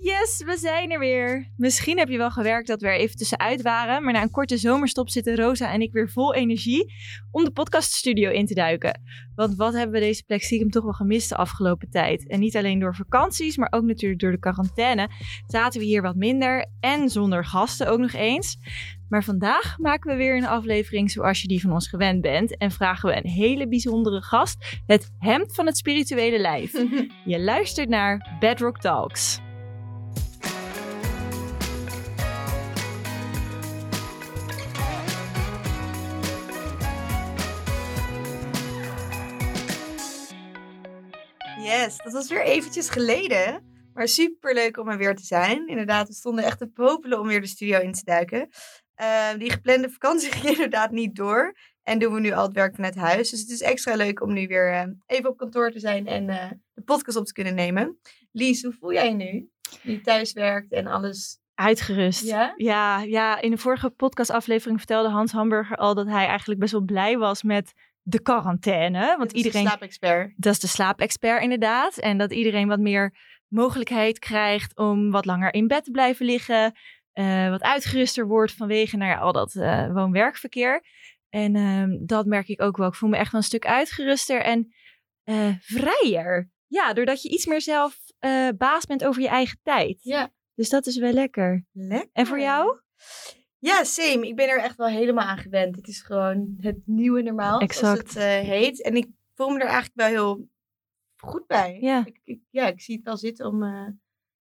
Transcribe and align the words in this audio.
Yes, 0.00 0.42
we 0.44 0.56
zijn 0.56 0.90
er 0.90 0.98
weer. 0.98 1.52
Misschien 1.56 1.98
heb 1.98 2.08
je 2.08 2.16
wel 2.16 2.30
gewerkt 2.30 2.66
dat 2.66 2.80
we 2.80 2.86
er 2.86 2.98
even 2.98 3.16
tussenuit 3.16 3.62
waren, 3.62 4.04
maar 4.04 4.12
na 4.12 4.22
een 4.22 4.30
korte 4.30 4.56
zomerstop 4.56 5.10
zitten 5.10 5.36
Rosa 5.36 5.72
en 5.72 5.80
ik 5.80 5.92
weer 5.92 6.10
vol 6.10 6.34
energie 6.34 6.92
om 7.30 7.44
de 7.44 7.50
podcaststudio 7.50 8.30
in 8.30 8.46
te 8.46 8.54
duiken. 8.54 9.00
Want 9.34 9.56
wat 9.56 9.72
hebben 9.72 10.00
we 10.00 10.06
deze 10.06 10.24
plek 10.24 10.42
stiekem 10.42 10.70
toch 10.70 10.82
wel 10.82 10.92
gemist 10.92 11.28
de 11.28 11.36
afgelopen 11.36 11.90
tijd? 11.90 12.28
En 12.28 12.40
niet 12.40 12.56
alleen 12.56 12.78
door 12.78 12.94
vakanties, 12.94 13.56
maar 13.56 13.72
ook 13.72 13.84
natuurlijk 13.84 14.20
door 14.20 14.30
de 14.30 14.38
quarantaine 14.38 15.08
zaten 15.46 15.80
we 15.80 15.86
hier 15.86 16.02
wat 16.02 16.16
minder 16.16 16.66
en 16.80 17.08
zonder 17.08 17.44
gasten 17.44 17.88
ook 17.88 17.98
nog 17.98 18.12
eens. 18.12 18.56
Maar 19.08 19.24
vandaag 19.24 19.78
maken 19.78 20.10
we 20.10 20.16
weer 20.16 20.36
een 20.36 20.46
aflevering 20.46 21.10
zoals 21.10 21.42
je 21.42 21.48
die 21.48 21.60
van 21.60 21.72
ons 21.72 21.88
gewend 21.88 22.20
bent 22.20 22.56
en 22.56 22.70
vragen 22.70 23.08
we 23.08 23.16
een 23.16 23.30
hele 23.30 23.68
bijzondere 23.68 24.22
gast 24.22 24.80
het 24.86 25.10
hemd 25.18 25.54
van 25.54 25.66
het 25.66 25.76
spirituele 25.76 26.38
lijf. 26.38 26.72
Je 27.24 27.40
luistert 27.40 27.88
naar 27.88 28.36
Bedrock 28.40 28.80
Talks. 28.80 29.46
Yes, 41.68 41.96
dat 41.96 42.12
was 42.12 42.28
weer 42.28 42.42
eventjes 42.42 42.88
geleden. 42.88 43.62
Maar 43.94 44.08
super 44.08 44.54
leuk 44.54 44.78
om 44.78 44.88
er 44.88 44.98
weer 44.98 45.16
te 45.16 45.24
zijn. 45.24 45.66
Inderdaad, 45.66 46.08
we 46.08 46.14
stonden 46.14 46.44
echt 46.44 46.58
te 46.58 46.66
popelen 46.66 47.20
om 47.20 47.26
weer 47.26 47.40
de 47.40 47.46
studio 47.46 47.80
in 47.80 47.92
te 47.92 48.04
duiken. 48.04 48.48
Uh, 49.00 49.32
die 49.38 49.50
geplande 49.50 49.90
vakantie 49.90 50.32
ging 50.32 50.52
inderdaad 50.52 50.90
niet 50.90 51.16
door. 51.16 51.56
En 51.82 51.98
doen 51.98 52.14
we 52.14 52.20
nu 52.20 52.32
al 52.32 52.42
het 52.42 52.54
werk 52.54 52.74
vanuit 52.74 52.94
huis. 52.94 53.30
Dus 53.30 53.40
het 53.40 53.50
is 53.50 53.60
extra 53.60 53.94
leuk 53.94 54.20
om 54.22 54.32
nu 54.32 54.46
weer 54.46 54.72
uh, 54.72 54.92
even 55.06 55.30
op 55.30 55.36
kantoor 55.36 55.70
te 55.70 55.78
zijn 55.78 56.06
en 56.06 56.28
uh, 56.28 56.50
de 56.74 56.82
podcast 56.82 57.16
op 57.16 57.26
te 57.26 57.32
kunnen 57.32 57.54
nemen. 57.54 57.98
Lies, 58.32 58.62
hoe 58.62 58.72
voel 58.72 58.92
jij 58.92 59.08
je 59.08 59.14
nu? 59.14 59.48
Die 59.82 60.00
thuis 60.00 60.32
werkt 60.32 60.72
en 60.72 60.86
alles 60.86 61.40
Uitgerust. 61.58 62.24
Ja? 62.24 62.52
ja? 62.56 63.02
Ja, 63.02 63.40
in 63.40 63.50
de 63.50 63.58
vorige 63.58 63.90
podcastaflevering 63.90 64.78
vertelde 64.78 65.08
Hans 65.08 65.32
Hamburger 65.32 65.76
al 65.76 65.94
dat 65.94 66.06
hij 66.06 66.26
eigenlijk 66.26 66.60
best 66.60 66.72
wel 66.72 66.80
blij 66.84 67.18
was 67.18 67.42
met 67.42 67.72
de 68.08 68.22
quarantaine. 68.22 69.06
Want 69.06 69.18
Dat 69.18 69.32
iedereen. 69.32 69.62
de 69.62 69.68
slaapexpert. 69.68 70.32
Dat 70.36 70.52
is 70.52 70.58
de 70.60 70.66
slaapexpert 70.66 71.42
inderdaad. 71.42 71.98
En 71.98 72.18
dat 72.18 72.32
iedereen 72.32 72.68
wat 72.68 72.78
meer 72.78 73.16
mogelijkheid 73.48 74.18
krijgt 74.18 74.76
om 74.76 75.10
wat 75.10 75.24
langer 75.24 75.54
in 75.54 75.66
bed 75.66 75.84
te 75.84 75.90
blijven 75.90 76.26
liggen. 76.26 76.72
eh, 77.12 77.48
wat 77.50 77.62
uitgeruster 77.62 78.26
wordt 78.26 78.52
vanwege 78.52 78.96
nou 78.96 79.10
ja, 79.10 79.18
al 79.18 79.32
dat 79.32 79.54
eh, 79.54 79.92
woon-werkverkeer. 79.92 80.82
En 81.28 81.56
ehm, 81.56 81.96
dat 82.06 82.26
merk 82.26 82.48
ik 82.48 82.62
ook 82.62 82.76
wel. 82.76 82.88
Ik 82.88 82.94
voel 82.94 83.08
me 83.08 83.16
echt 83.16 83.32
wel 83.32 83.40
een 83.40 83.46
stuk 83.46 83.66
uitgeruster 83.66 84.40
en 84.42 84.74
eh, 85.24 85.48
vrijer. 85.60 86.50
Ja, 86.66 86.92
doordat 86.92 87.22
je 87.22 87.28
iets 87.30 87.46
meer 87.46 87.60
zelf 87.60 87.96
baas 88.56 88.84
bent 88.86 89.04
over 89.04 89.22
je 89.22 89.28
eigen 89.28 89.58
tijd. 89.62 89.98
Ja, 90.02 90.30
Dus 90.54 90.68
dat 90.68 90.86
is 90.86 90.96
wel 90.98 91.12
lekker. 91.12 91.64
lekker. 91.72 92.08
En 92.12 92.26
voor 92.26 92.40
jou? 92.40 92.80
Ja, 93.58 93.84
same. 93.84 94.26
Ik 94.26 94.36
ben 94.36 94.48
er 94.48 94.58
echt 94.60 94.76
wel 94.76 94.86
helemaal 94.86 95.24
aan 95.26 95.38
gewend. 95.38 95.76
Het 95.76 95.88
is 95.88 96.00
gewoon 96.00 96.56
het 96.60 96.76
nieuwe 96.84 97.22
normaal, 97.22 97.60
Exact. 97.60 97.78
zoals 97.86 97.98
het 97.98 98.16
eh, 98.16 98.48
heet. 98.48 98.82
En 98.82 98.94
ik 98.96 99.06
voel 99.34 99.48
me 99.48 99.54
er 99.58 99.66
eigenlijk 99.66 99.94
wel 99.94 100.06
heel 100.06 100.48
goed 101.16 101.46
bij. 101.46 101.78
Ja. 101.80 102.06
Ik, 102.06 102.20
ik- 102.24 102.42
ja, 102.50 102.66
ik 102.66 102.80
zie 102.80 102.96
het 102.96 103.04
wel 103.04 103.16
zitten 103.16 103.46
om, 103.46 103.62
eh, 103.62 103.86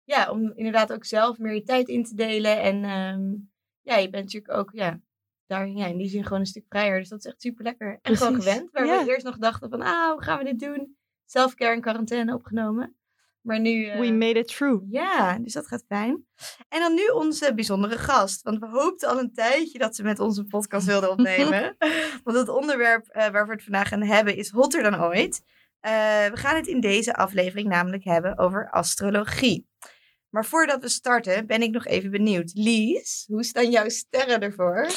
ja, 0.04 0.32
om 0.32 0.52
inderdaad 0.56 0.94
ook 0.94 1.06
zelf 1.06 1.38
meer 1.38 1.54
je 1.54 1.64
tijd 1.64 1.88
in 1.88 2.04
te 2.04 2.16
delen. 2.16 2.62
En 2.62 2.84
ehm, 2.84 3.34
ja, 3.82 3.98
je 3.98 4.10
bent 4.10 4.23
natuurlijk 4.23 4.54
ook 4.54 4.72
ja, 4.73 5.00
daar 5.45 5.68
ja, 5.70 5.86
in 5.86 5.98
die 5.98 6.10
zin 6.10 6.23
gewoon 6.23 6.40
een 6.40 6.45
stuk 6.45 6.66
vrijer. 6.70 7.00
Dus 7.00 7.10
dat 7.10 7.20
is 7.20 7.26
echt 7.26 7.42
super 7.42 7.64
lekker. 7.64 8.00
En 8.02 8.16
gewoon 8.18 8.36
gewend. 8.42 8.72
Waar 8.72 8.86
Ja. 8.86 9.04
we 9.06 9.10
eerst 9.12 9.26
nog 9.26 9.38
dachten 9.38 9.70
van, 9.70 9.82
ah, 9.82 10.12
hoe 10.12 10.23
gaan 10.23 10.38
we 10.38 10.44
dit 10.44 10.60
doen? 10.60 10.98
Selfcare 11.26 11.73
en 11.73 11.82
quarantaine 11.82 12.34
opgenomen. 12.34 12.95
Maar 13.48 13.59
nu... 13.59 13.86
eh, 13.86 14.00
We 14.00 14.12
made 14.12 14.40
it 14.40 14.48
through. 14.48 14.84
ja, 14.90 15.38
dus 15.40 15.53
dat 15.53 15.67
gaat 15.67 15.84
fijn. 15.88 16.26
En 16.70 16.80
dan 16.80 16.94
nu 16.94 17.08
onze 17.08 17.54
bijzondere 17.54 17.98
gast. 17.98 18.42
Want 18.42 18.59
we 18.59 18.67
hoopten 18.67 19.09
al 19.09 19.20
een 19.20 19.34
tijdje 19.34 19.78
dat 19.80 19.95
ze 19.95 20.04
met 20.04 20.20
ons 20.20 20.38
een 20.38 20.48
podcast 20.48 20.86
wilde 20.94 21.09
opnemen. 21.09 21.76
want 22.23 22.38
het 22.38 22.50
onderwerp 22.50 23.08
eh, 23.08 23.27
waar 23.30 23.45
we 23.48 23.54
het 23.54 23.64
vandaag 23.64 23.88
gaan 23.88 24.04
hebben 24.04 24.36
is 24.36 24.49
hotter 24.49 24.83
dan 24.83 25.02
ooit. 25.02 25.42
Eh, 25.80 25.92
we 26.26 26.32
gaan 26.38 26.55
het 26.55 26.67
in 26.67 26.80
deze 26.80 27.14
aflevering 27.14 27.67
namelijk 27.70 28.04
hebben 28.04 28.38
over 28.38 28.70
astrologie. 28.70 29.67
Maar 30.30 30.45
voordat 30.45 30.82
we 30.82 30.89
starten 30.89 31.45
ben 31.45 31.61
ik 31.61 31.72
nog 31.72 31.86
even 31.86 32.11
benieuwd. 32.11 32.52
Lies, 32.54 33.26
hoe 33.27 33.43
staan 33.43 33.70
jouw 33.70 33.89
sterren 33.89 34.39
ervoor? 34.42 34.88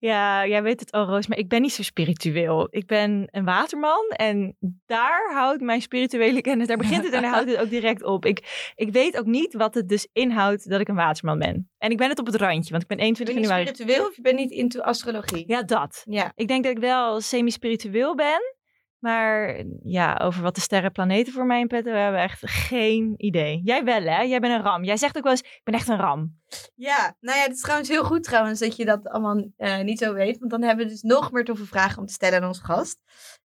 Ja, 0.00 0.46
jij 0.46 0.62
weet 0.62 0.80
het 0.80 0.90
al, 0.92 1.06
Roos, 1.06 1.26
maar 1.26 1.38
ik 1.38 1.48
ben 1.48 1.62
niet 1.62 1.72
zo 1.72 1.82
spiritueel. 1.82 2.66
Ik 2.70 2.86
ben 2.86 3.28
een 3.30 3.44
waterman 3.44 4.08
en 4.08 4.56
daar 4.86 5.32
houdt 5.32 5.60
mijn 5.60 5.82
spirituele 5.82 6.40
kennis, 6.40 6.66
daar 6.66 6.76
begint 6.76 7.04
het 7.04 7.12
en 7.12 7.22
daar 7.22 7.30
houdt 7.30 7.50
het 7.50 7.58
ook 7.58 7.70
direct 7.70 8.02
op. 8.02 8.24
Ik, 8.24 8.72
ik 8.74 8.92
weet 8.92 9.18
ook 9.18 9.26
niet 9.26 9.54
wat 9.54 9.74
het 9.74 9.88
dus 9.88 10.08
inhoudt 10.12 10.70
dat 10.70 10.80
ik 10.80 10.88
een 10.88 10.94
waterman 10.94 11.38
ben. 11.38 11.70
En 11.78 11.90
ik 11.90 11.96
ben 11.96 12.08
het 12.08 12.18
op 12.18 12.26
het 12.26 12.34
randje, 12.34 12.70
want 12.70 12.82
ik 12.82 12.88
ben 12.88 12.96
Ben 12.98 13.06
21 13.06 13.34
je 13.34 13.40
niet 13.40 13.50
januari. 13.50 13.74
spiritueel 13.74 14.08
of 14.08 14.16
je 14.16 14.22
bent 14.22 14.36
niet 14.38 14.50
into 14.50 14.80
astrologie? 14.80 15.44
Ja, 15.46 15.62
dat. 15.62 16.02
Ja. 16.04 16.32
Ik 16.34 16.48
denk 16.48 16.62
dat 16.64 16.72
ik 16.72 16.78
wel 16.78 17.20
semi-spiritueel 17.20 18.14
ben. 18.14 18.56
Maar 18.98 19.64
ja, 19.82 20.20
over 20.22 20.42
wat 20.42 20.54
de 20.54 20.60
sterrenplaneten 20.60 21.32
voor 21.32 21.46
mij 21.46 21.60
in 21.60 21.66
petto 21.66 21.90
hebben, 21.90 22.20
echt 22.20 22.40
geen 22.50 23.14
idee. 23.16 23.60
Jij 23.64 23.84
wel, 23.84 24.02
hè? 24.02 24.20
Jij 24.20 24.40
bent 24.40 24.54
een 24.54 24.62
ram. 24.62 24.84
Jij 24.84 24.96
zegt 24.96 25.16
ook 25.16 25.22
wel 25.22 25.32
eens, 25.32 25.40
ik 25.42 25.60
ben 25.64 25.74
echt 25.74 25.88
een 25.88 25.96
ram. 25.96 26.40
Ja, 26.74 27.16
nou 27.20 27.38
ja, 27.38 27.42
het 27.44 27.52
is 27.54 27.60
trouwens 27.60 27.88
heel 27.88 28.04
goed 28.04 28.22
trouwens 28.22 28.60
dat 28.60 28.76
je 28.76 28.84
dat 28.84 29.08
allemaal 29.08 29.50
eh, 29.56 29.80
niet 29.80 29.98
zo 29.98 30.12
weet. 30.12 30.38
Want 30.38 30.50
dan 30.50 30.62
hebben 30.62 30.84
we 30.84 30.90
dus 30.90 31.02
nog 31.02 31.32
meer 31.32 31.44
toffe 31.44 31.66
vragen 31.66 31.98
om 31.98 32.06
te 32.06 32.12
stellen 32.12 32.40
aan 32.42 32.48
onze 32.48 32.64
gast. 32.64 32.98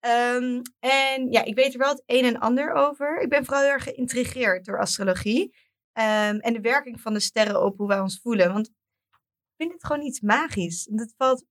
Ehm, 0.00 0.60
en 0.78 1.30
ja, 1.30 1.44
ik 1.44 1.54
weet 1.54 1.72
er 1.72 1.78
wel 1.78 1.88
het 1.90 2.02
een 2.06 2.24
en 2.24 2.38
ander 2.38 2.72
over. 2.72 3.20
Ik 3.20 3.28
ben 3.28 3.44
vooral 3.44 3.62
heel 3.62 3.72
erg 3.72 3.82
geïntrigeerd 3.84 4.64
door 4.64 4.80
astrologie. 4.80 5.54
ehm, 5.92 6.36
en 6.38 6.52
de 6.52 6.60
werking 6.60 7.00
van 7.00 7.12
de 7.12 7.20
sterren 7.20 7.64
op 7.64 7.76
hoe 7.78 7.88
wij 7.88 8.00
ons 8.00 8.20
voelen. 8.22 8.52
Want 8.52 8.66
ik 8.68 9.54
vind 9.56 9.72
het 9.72 9.84
gewoon 9.84 10.02
iets 10.02 10.20
magisch. 10.20 10.88
Het 10.94 11.14
valt 11.16 11.44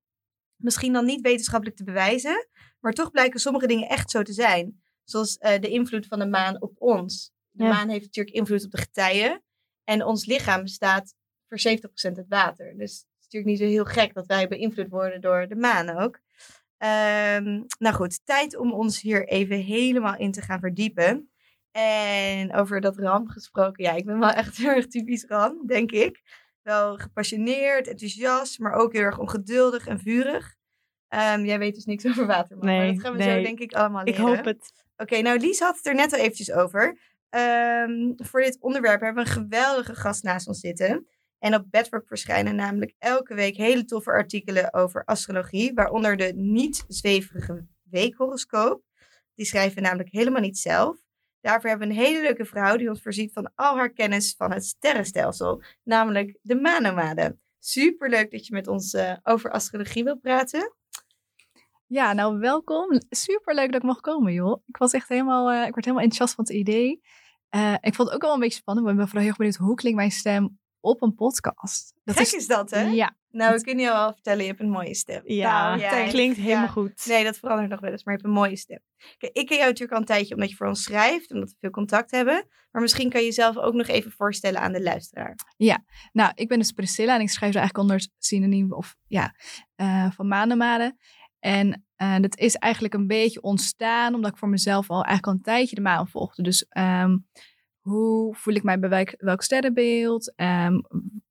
misschien 0.57 0.93
dan 0.93 1.05
niet 1.05 1.21
wetenschappelijk 1.21 1.77
te 1.77 1.83
bewijzen. 1.83 2.47
Maar 2.79 2.93
toch 2.93 3.11
blijken 3.11 3.39
sommige 3.39 3.67
dingen 3.67 3.89
echt 3.89 4.11
zo 4.11 4.21
te 4.21 4.33
zijn. 4.33 4.81
Zoals 5.03 5.37
eh, 5.37 5.59
de 5.59 5.69
invloed 5.69 6.07
van 6.07 6.19
de 6.19 6.27
maan 6.27 6.61
op 6.61 6.75
ons. 6.77 7.31
De 7.51 7.63
Ja. 7.63 7.69
maan 7.69 7.89
heeft 7.89 8.05
natuurlijk 8.05 8.35
invloed 8.35 8.65
op 8.65 8.71
de 8.71 8.77
getijden. 8.77 9.43
En 9.83 10.03
ons 10.05 10.25
lichaam 10.25 10.61
bestaat 10.63 11.13
voor 11.47 11.59
70% 11.59 12.17
uit 12.17 12.25
water. 12.29 12.77
Dus 12.77 12.91
het 12.91 13.05
is 13.19 13.23
natuurlijk 13.23 13.51
niet 13.51 13.59
zo 13.59 13.65
heel 13.75 13.85
gek 13.85 14.13
dat 14.13 14.25
wij 14.25 14.47
beïnvloed 14.47 14.89
worden 14.89 15.21
door 15.21 15.47
de 15.47 15.55
maan 15.55 15.89
ook. 15.89 16.19
Ehm, 16.77 17.63
nou 17.79 17.95
goed, 17.95 18.25
tijd 18.25 18.57
om 18.57 18.73
ons 18.73 19.01
hier 19.01 19.27
even 19.27 19.57
helemaal 19.57 20.17
in 20.17 20.31
te 20.31 20.41
gaan 20.41 20.59
verdiepen. 20.59 21.29
En 21.71 22.53
over 22.53 22.81
dat 22.81 22.97
ram 22.97 23.27
gesproken, 23.29 23.83
ja, 23.83 23.91
ik 23.91 24.05
ben 24.05 24.19
wel 24.19 24.29
echt 24.29 24.57
heel 24.57 24.69
erg 24.69 24.87
typisch 24.87 25.25
ram, 25.27 25.67
denk 25.67 25.91
ik. 25.91 26.21
Wel 26.67 26.97
gepassioneerd, 26.97 27.87
enthousiast, 27.87 28.59
maar 28.59 28.73
ook 28.73 28.93
heel 28.93 29.01
erg 29.01 29.19
ongeduldig 29.19 29.87
en 29.87 29.99
vurig. 29.99 30.55
Ehm, 31.07 31.45
jij 31.45 31.59
weet 31.59 31.75
dus 31.75 31.85
niks 31.85 32.05
over 32.05 32.25
waterman, 32.25 32.65
maar 32.65 32.75
Nee, 32.77 32.93
dat 32.93 33.01
gaan 33.01 33.11
we 33.11 33.17
nee. 33.17 33.37
zo 33.37 33.43
denk 33.43 33.59
ik 33.59 33.73
allemaal 33.73 34.05
Ik 34.05 34.17
leren. 34.17 34.35
hoop 34.35 34.45
het. 34.45 34.71
Oké, 34.97 35.21
nou 35.21 35.39
Lies 35.39 35.59
had 35.59 35.75
het 35.77 35.85
er 35.85 35.95
net 35.95 36.13
al 36.13 36.19
eventjes 36.19 36.51
over. 36.51 36.99
Ehm, 37.29 38.13
voor 38.15 38.41
dit 38.41 38.57
onderwerp 38.59 39.01
hebben 39.01 39.23
we 39.23 39.29
een 39.29 39.35
geweldige 39.35 39.95
gast 39.95 40.23
naast 40.23 40.47
ons 40.47 40.59
zitten. 40.59 41.07
En 41.39 41.55
op 41.55 41.65
Bedrock 41.69 42.07
verschijnen 42.07 42.55
namelijk 42.55 42.93
elke 42.97 43.33
week 43.33 43.55
hele 43.55 43.85
toffe 43.85 44.11
artikelen 44.11 44.73
over 44.73 45.03
astrologie. 45.05 45.73
Waaronder 45.73 46.17
de 46.17 46.33
niet-zweverige 46.35 47.67
weekhoroscoop. 47.83 48.81
Die 49.35 49.45
schrijven 49.45 49.75
we 49.75 49.81
namelijk 49.81 50.09
helemaal 50.11 50.41
niet 50.41 50.57
zelf. 50.57 50.97
Daarvoor 51.41 51.69
hebben 51.69 51.87
we 51.87 51.93
een 51.93 51.99
hele 51.99 52.21
leuke 52.21 52.45
vrouw 52.45 52.77
die 52.77 52.89
ons 52.89 53.01
voorziet 53.01 53.33
van 53.33 53.51
al 53.55 53.77
haar 53.77 53.93
kennis 53.93 54.33
van 54.37 54.51
het 54.51 54.65
sterrenstelsel. 54.65 55.63
Namelijk 55.83 56.37
de 56.41 56.55
manomade. 56.55 57.37
Superleuk 57.59 58.31
dat 58.31 58.47
je 58.47 58.53
met 58.53 58.67
ons 58.67 58.93
eh, 58.93 59.13
over 59.23 59.51
astrologie 59.51 60.03
wilt 60.03 60.21
praten. 60.21 60.73
Ja, 61.85 62.13
nou 62.13 62.39
welkom. 62.39 63.01
Superleuk 63.09 63.71
dat 63.71 63.81
ik 63.81 63.87
mocht 63.87 64.01
komen, 64.01 64.33
joh. 64.33 64.63
Ik 64.65 64.77
was 64.77 64.91
echt 64.91 65.09
helemaal, 65.09 65.49
eh, 65.49 65.67
ik 65.67 65.73
werd 65.73 65.85
helemaal 65.85 66.03
enthousiast 66.03 66.35
van 66.35 66.43
het 66.43 66.53
idee. 66.53 67.01
Eh, 67.49 67.75
ik 67.81 67.95
vond 67.95 68.07
het 68.07 68.17
ook 68.17 68.23
wel 68.23 68.33
een 68.33 68.39
beetje 68.39 68.57
spannend, 68.57 68.85
want 68.87 68.99
ik 68.99 69.03
ben 69.03 69.11
vooral 69.11 69.21
heel 69.21 69.29
erg 69.29 69.37
benieuwd 69.37 69.67
hoe 69.67 69.75
klinkt 69.75 69.97
mijn 69.97 70.11
stem 70.11 70.59
op 70.79 71.01
een 71.01 71.15
podcast. 71.15 71.93
Gek 72.05 72.27
is, 72.27 72.47
dat, 72.47 72.69
hè? 72.69 72.81
Ja, 72.81 73.15
Nou, 73.37 73.55
we 73.55 73.63
kunnen 73.63 73.83
jou 73.83 73.97
wel 73.97 74.13
vertellen, 74.13 74.41
je 74.41 74.47
hebt 74.47 74.59
een 74.59 74.69
mooie 74.69 74.95
stem. 74.95 75.21
Ja, 75.25 75.67
Nou, 75.67 75.79
ja, 75.79 75.95
het 75.95 76.09
klinkt 76.09 76.37
helemaal 76.37 76.63
ja. 76.63 76.69
goed. 76.71 77.05
Nee, 77.05 77.23
dat 77.23 77.37
verandert 77.37 77.69
nog 77.69 77.79
wel 77.79 77.91
eens, 77.91 78.03
maar 78.03 78.13
je 78.13 78.19
hebt 78.21 78.33
een 78.33 78.41
mooie 78.41 78.55
stem. 78.55 78.79
Kijk, 79.17 79.33
ik 79.33 79.45
ken 79.45 79.57
jou 79.57 79.67
natuurlijk 79.67 79.91
al 79.91 79.99
een 79.99 80.05
tijdje 80.05 80.33
omdat 80.33 80.49
je 80.49 80.55
voor 80.55 80.67
ons 80.67 80.83
schrijft, 80.83 81.31
omdat 81.31 81.49
we 81.49 81.55
veel 81.59 81.69
contact 81.69 82.11
hebben. 82.11 82.47
Maar 82.71 82.81
misschien 82.81 83.09
kan 83.09 83.19
je 83.19 83.25
jezelf 83.25 83.57
ook 83.57 83.73
nog 83.73 83.87
even 83.87 84.11
voorstellen 84.11 84.61
aan 84.61 84.71
de 84.71 84.81
luisteraar. 84.81 85.35
nou, 86.11 86.31
ik 86.35 86.47
ben 86.47 86.59
dus 86.59 86.71
Priscilla 86.71 87.15
en 87.15 87.21
ik 87.21 87.29
schrijf 87.29 87.53
er 87.53 87.59
eigenlijk 87.59 87.89
onder 87.89 88.07
synoniem 88.17 88.73
of 88.73 88.95
ja, 89.07 89.35
eh, 89.75 90.11
van 90.11 90.27
maandenmaden. 90.27 90.97
En 91.39 91.85
eh, 91.95 92.19
dat 92.19 92.37
is 92.37 92.55
eigenlijk 92.55 92.93
een 92.93 93.07
beetje 93.07 93.41
ontstaan 93.41 94.15
omdat 94.15 94.31
ik 94.31 94.37
voor 94.37 94.49
mezelf 94.49 94.89
al 94.89 95.03
eigenlijk 95.03 95.27
al 95.27 95.33
een 95.33 95.41
tijdje 95.41 95.75
de 95.75 95.81
maan 95.81 96.07
volgde. 96.07 96.43
Dus 96.43 96.65
ehm, 96.69 97.17
hoe 97.87 98.35
voel 98.35 98.53
ik 98.53 98.63
mij 98.63 98.79
bij 98.79 99.15
welk, 99.17 99.41
sterrenbeeld? 99.41 100.33
Ehm, 100.35 100.79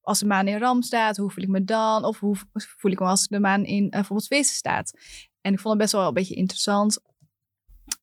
als 0.01 0.19
de 0.19 0.27
maan 0.27 0.49
in 0.49 0.59
ram 0.59 0.83
staat, 0.83 1.17
hoe 1.17 1.31
voel 1.31 1.45
ik 1.45 1.51
me 1.51 1.65
dan? 1.65 2.05
Of 2.05 2.19
hoe 2.19 2.37
voel 2.53 2.91
ik 2.91 3.01
me 3.01 3.07
als 3.07 3.27
de 3.27 3.41
maan 3.41 3.65
in 3.65 3.85
eh, 3.85 3.91
bijvoorbeeld 3.91 4.29
vissen 4.29 4.57
staat? 4.57 4.93
En 5.41 5.53
ik 5.53 5.61
vond 5.61 5.75
het 5.75 5.83
best 5.83 5.93
wel 5.93 6.09
een 6.09 6.15
beetje 6.15 6.35
interessant. 6.35 7.01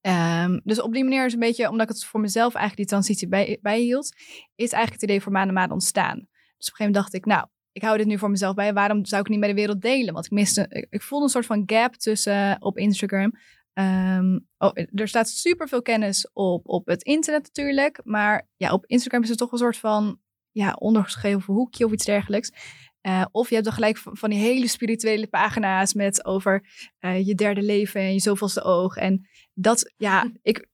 Ehm, 0.02 0.60
dus 0.64 0.82
op 0.82 0.94
die 0.94 1.04
manier 1.04 1.26
is 1.26 1.34
een 1.34 1.40
beetje, 1.40 1.70
omdat 1.70 1.90
ik 1.90 1.96
het 1.96 2.06
voor 2.06 2.20
mezelf 2.20 2.54
eigenlijk 2.54 2.76
die 2.76 2.98
transitie 2.98 3.28
bij, 3.28 3.60
bijhield, 3.62 4.16
is 4.56 4.72
eigenlijk 4.72 5.02
het 5.02 5.04
idee 5.04 5.22
voor 5.22 5.32
Maanden 5.32 5.54
Maanden 5.54 5.74
ontstaan. 5.74 6.18
Dus 6.18 6.28
op 6.28 6.30
een 6.40 6.58
gegeven 6.58 6.86
moment 6.86 6.96
dacht 6.96 7.14
ik, 7.14 7.26
nou, 7.26 7.48
ik 7.72 7.82
hou 7.82 7.98
dit 7.98 8.08
nu 8.08 8.18
voor 8.18 8.30
mezelf 8.30 8.56
bij. 8.56 8.74
Waarom 8.74 9.06
zou 9.06 9.22
ik 9.22 9.30
niet 9.30 9.40
met 9.40 9.50
de 9.50 9.56
wereld 9.56 9.82
delen? 9.82 10.14
Want 10.14 10.26
ik 10.26 10.32
miste, 10.32 10.66
ik, 10.70 10.88
ik 10.90 11.02
voelde 11.02 11.26
een 11.26 11.32
soort 11.32 11.46
van 11.46 11.64
gap 11.66 11.96
tussen 11.96 12.34
eh, 12.34 12.56
op 12.60 12.78
Instagram. 12.78 13.34
Ehm, 13.74 14.40
oh, 14.58 14.72
er 14.94 15.08
staat 15.08 15.30
superveel 15.30 15.82
kennis 15.82 16.30
op, 16.34 16.68
op 16.68 16.88
het 16.88 17.04
internet 17.04 17.44
natuurlijk. 17.44 18.02
Maar 18.04 18.48
ja, 18.56 18.72
op 18.72 18.86
Instagram 18.86 19.24
is 19.24 19.30
het 19.30 19.38
toch 19.38 19.52
een 19.52 19.58
soort 19.58 19.78
van 19.78 20.20
ja, 20.52 20.74
ondergeschreven 20.74 21.54
hoekje 21.54 21.86
of 21.86 21.92
iets 21.92 22.06
dergelijks. 22.06 22.52
Eh, 23.02 23.26
of 23.32 23.48
je 23.48 23.54
hebt 23.54 23.66
dan 23.66 23.76
gelijk 23.76 23.98
van, 23.98 24.18
van 24.18 24.30
die 24.30 24.40
hele 24.40 24.68
spirituele 24.68 25.28
pagina's 25.28 25.94
met 25.94 26.26
over 26.26 26.66
eh, 27.00 27.28
je 27.28 27.36
derde 27.36 27.62
leven 27.62 28.02
en 28.02 28.14
je 28.14 28.20
zoveelste 28.20 28.64
oog. 28.64 28.96
En 28.96 29.28
dat, 29.54 29.94
ja, 29.98 30.32
ik, 30.42 30.68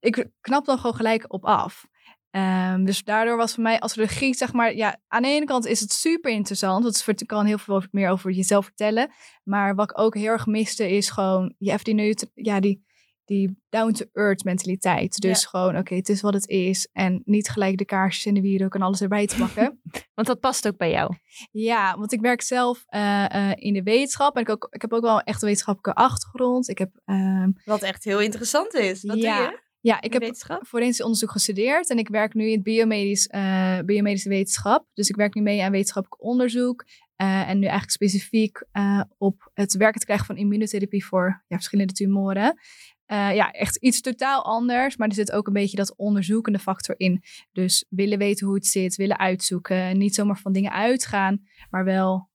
ik 0.00 0.28
knap 0.40 0.64
dan 0.64 0.76
gewoon 0.76 0.96
gelijk 0.96 1.32
op 1.32 1.44
af. 1.44 1.86
Ehm, 2.30 2.84
dus 2.84 3.04
daardoor 3.04 3.36
was 3.36 3.54
voor 3.54 3.62
mij 3.62 3.80
als 3.80 3.94
regie, 3.94 4.34
zeg 4.34 4.52
maar, 4.52 4.74
ja, 4.76 5.00
aan 5.08 5.22
de 5.22 5.28
ene 5.28 5.44
kant 5.44 5.66
is 5.66 5.80
het 5.80 5.92
super 5.92 6.30
interessant. 6.30 6.82
Want 6.82 7.06
het 7.06 7.26
kan 7.26 7.46
heel 7.46 7.58
veel 7.58 7.82
meer 7.90 8.10
over 8.10 8.30
jezelf 8.30 8.64
vertellen. 8.64 9.10
Maar 9.44 9.74
wat 9.74 9.90
ik 9.90 9.98
ook 9.98 10.14
heel 10.14 10.32
erg 10.32 10.46
miste 10.46 10.90
is 10.90 11.10
gewoon, 11.10 11.54
je 11.58 11.70
hebt 11.70 11.84
die, 11.84 11.94
nu, 11.94 12.14
ja, 12.34 12.60
die, 12.60 12.84
die 13.24 13.58
down-to-earth 13.68 14.44
mentaliteit. 14.44 15.20
Dus 15.20 15.44
gewoon, 15.44 15.76
oké, 15.76 15.94
het 15.94 16.08
is 16.08 16.20
wat 16.20 16.34
het 16.34 16.48
is. 16.48 16.88
En 16.92 17.22
niet 17.24 17.48
gelijk 17.48 17.78
de 17.78 17.84
kaarsjes 17.84 18.26
en 18.26 18.34
de 18.34 18.40
wierook 18.40 18.74
en 18.74 18.82
alles 18.82 19.00
erbij 19.00 19.26
te 19.26 19.36
pakken. 19.36 19.80
want 20.14 20.26
dat 20.26 20.40
past 20.40 20.66
ook 20.66 20.76
bij 20.76 20.90
jou. 20.90 21.14
Ja, 21.50 21.98
want 21.98 22.12
ik 22.12 22.20
werk 22.20 22.42
zelf 22.42 22.84
uh, 22.94 23.52
in 23.54 23.72
de 23.72 23.82
wetenschap. 23.82 24.36
En 24.36 24.42
ik, 24.42 24.48
ook, 24.48 24.66
ik 24.70 24.80
heb 24.80 24.92
ook 24.92 25.02
wel 25.02 25.20
echt 25.20 25.42
een 25.42 25.48
wetenschappelijke 25.48 26.00
achtergrond. 26.00 26.68
Ik 26.68 26.78
heb, 26.78 26.90
um, 27.04 27.56
wat 27.64 27.82
echt 27.82 28.04
heel 28.04 28.20
interessant 28.20 28.74
is. 28.74 29.02
Wat 29.02 29.20
ja, 29.20 29.36
doe 29.36 29.50
je? 29.50 29.68
Ja, 29.82 30.00
ik 30.00 30.12
heb 30.12 30.34
forensisch 30.66 31.02
onderzoek 31.02 31.30
gestudeerd 31.30 31.90
en 31.90 31.98
ik 31.98 32.08
werk 32.08 32.34
nu 32.34 32.50
in 32.50 32.62
biomedisch, 32.62 33.28
uh, 33.34 33.78
biomedische 33.78 34.28
wetenschap. 34.28 34.86
Dus 34.94 35.08
ik 35.08 35.16
werk 35.16 35.34
nu 35.34 35.42
mee 35.42 35.62
aan 35.62 35.70
wetenschappelijk 35.70 36.22
onderzoek. 36.22 36.84
Uh, 37.16 37.48
en 37.48 37.58
nu 37.58 37.62
eigenlijk 37.62 37.90
specifiek 37.90 38.64
uh, 38.72 39.02
op 39.18 39.50
het 39.54 39.76
werken 39.76 40.00
te 40.00 40.06
krijgen 40.06 40.26
van 40.26 40.36
immunotherapie 40.36 41.06
voor 41.06 41.44
ja, 41.46 41.56
verschillende 41.56 41.92
tumoren. 41.92 42.58
ja, 43.06 43.50
echt 43.50 43.76
iets 43.76 44.00
totaal 44.00 44.44
anders, 44.44 44.96
maar 44.96 45.08
er 45.08 45.14
zit 45.14 45.32
ook 45.32 45.46
een 45.46 45.52
beetje 45.52 45.76
dat 45.76 45.96
onderzoekende 45.96 46.58
factor 46.58 46.94
in. 46.98 47.22
Dus 47.52 47.86
willen 47.88 48.18
weten 48.18 48.46
hoe 48.46 48.54
het 48.54 48.66
zit, 48.66 48.96
willen 48.96 49.18
uitzoeken. 49.18 49.98
Niet 49.98 50.14
zomaar 50.14 50.38
van 50.38 50.52
dingen 50.52 50.72
uitgaan, 50.72 51.42
maar 51.70 51.84
wel 51.84 52.28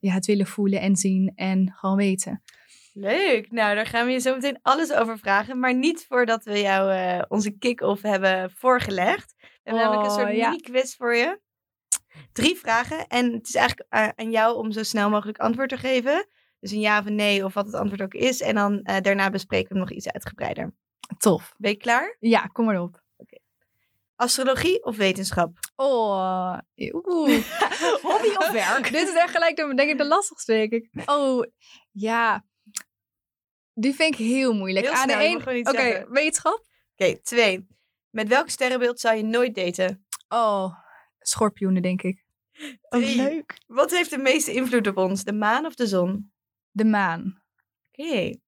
ja, 0.00 0.12
het 0.12 0.26
willen 0.26 0.46
voelen 0.46 0.80
en 0.80 0.96
zien 0.96 1.32
en 1.34 1.72
gewoon 1.74 1.96
weten. 1.96 2.42
Leuk. 2.98 3.50
Nou, 3.50 3.74
daar 3.74 3.86
gaan 3.86 4.06
we 4.06 4.12
je 4.12 4.18
zo 4.18 4.34
meteen 4.34 4.58
alles 4.62 4.92
over 4.92 5.18
vragen. 5.18 5.58
Maar 5.58 5.74
niet 5.74 6.06
voordat 6.08 6.44
we 6.44 6.60
jou 6.60 6.92
uh, 6.92 7.22
onze 7.28 7.50
kick-off 7.50 8.02
hebben 8.02 8.50
voorgelegd. 8.50 9.34
We 9.38 9.46
hebben 9.62 9.82
oh, 9.82 9.88
namelijk 9.88 10.12
een 10.12 10.20
soort 10.20 10.36
ja. 10.36 10.50
mini-quiz 10.50 10.96
voor 10.96 11.14
je. 11.14 11.40
Drie 12.32 12.56
vragen. 12.56 13.06
En 13.06 13.32
het 13.32 13.48
is 13.48 13.54
eigenlijk 13.54 13.94
uh, 13.94 14.08
aan 14.14 14.30
jou 14.30 14.56
om 14.56 14.72
zo 14.72 14.82
snel 14.82 15.10
mogelijk 15.10 15.38
antwoord 15.38 15.68
te 15.68 15.76
geven. 15.76 16.26
Dus 16.60 16.70
een 16.70 16.80
ja 16.80 16.98
of 16.98 17.06
een 17.06 17.14
nee, 17.14 17.44
of 17.44 17.54
wat 17.54 17.66
het 17.66 17.74
antwoord 17.74 18.02
ook 18.02 18.14
is. 18.14 18.40
En 18.40 18.54
dan 18.54 18.80
uh, 18.82 19.00
daarna 19.00 19.30
bespreken 19.30 19.72
we 19.72 19.78
nog 19.78 19.90
iets 19.90 20.10
uitgebreider. 20.10 20.74
Tof. 21.18 21.54
Ben 21.56 21.70
je 21.70 21.76
klaar? 21.76 22.16
Ja, 22.20 22.40
kom 22.40 22.64
maar 22.64 22.80
op. 22.80 23.02
Okay. 23.16 23.40
Astrologie 24.16 24.84
of 24.84 24.96
wetenschap? 24.96 25.58
Oh, 25.74 26.58
oeh. 26.76 27.44
hobby 28.08 28.28
of 28.28 28.50
werk? 28.50 28.92
Dit 28.92 29.08
is 29.08 29.14
echt 29.14 29.30
gelijk, 29.30 29.56
denk 29.56 29.90
ik, 29.90 29.98
de 29.98 30.06
lastigste, 30.06 30.52
denk 30.52 30.72
ik. 30.72 30.90
Oh, 31.04 31.44
ja. 31.92 32.44
Die 33.78 33.94
vind 33.94 34.12
ik 34.14 34.26
heel 34.26 34.54
moeilijk. 34.54 34.86
Heel 34.86 34.94
Aan 34.94 35.08
de 35.08 35.24
een... 35.24 35.36
Oké, 35.36 35.68
okay, 35.68 36.06
wetenschap. 36.08 36.52
Oké, 36.52 36.62
okay, 36.92 37.20
twee. 37.22 37.66
Met 38.10 38.28
welk 38.28 38.48
sterrenbeeld 38.48 39.00
zou 39.00 39.16
je 39.16 39.22
nooit 39.22 39.54
daten? 39.54 40.06
Oh, 40.28 40.78
schorpioenen, 41.18 41.82
denk 41.82 42.02
ik. 42.02 42.24
Oh, 42.88 43.14
leuk. 43.14 43.58
Wat 43.66 43.90
heeft 43.90 44.10
de 44.10 44.18
meeste 44.18 44.52
invloed 44.52 44.86
op 44.86 44.96
ons? 44.96 45.24
De 45.24 45.32
maan 45.32 45.66
of 45.66 45.74
de 45.74 45.86
zon? 45.86 46.32
De 46.70 46.84
maan. 46.84 47.42
Oké. 47.92 48.08
Okay. 48.08 48.40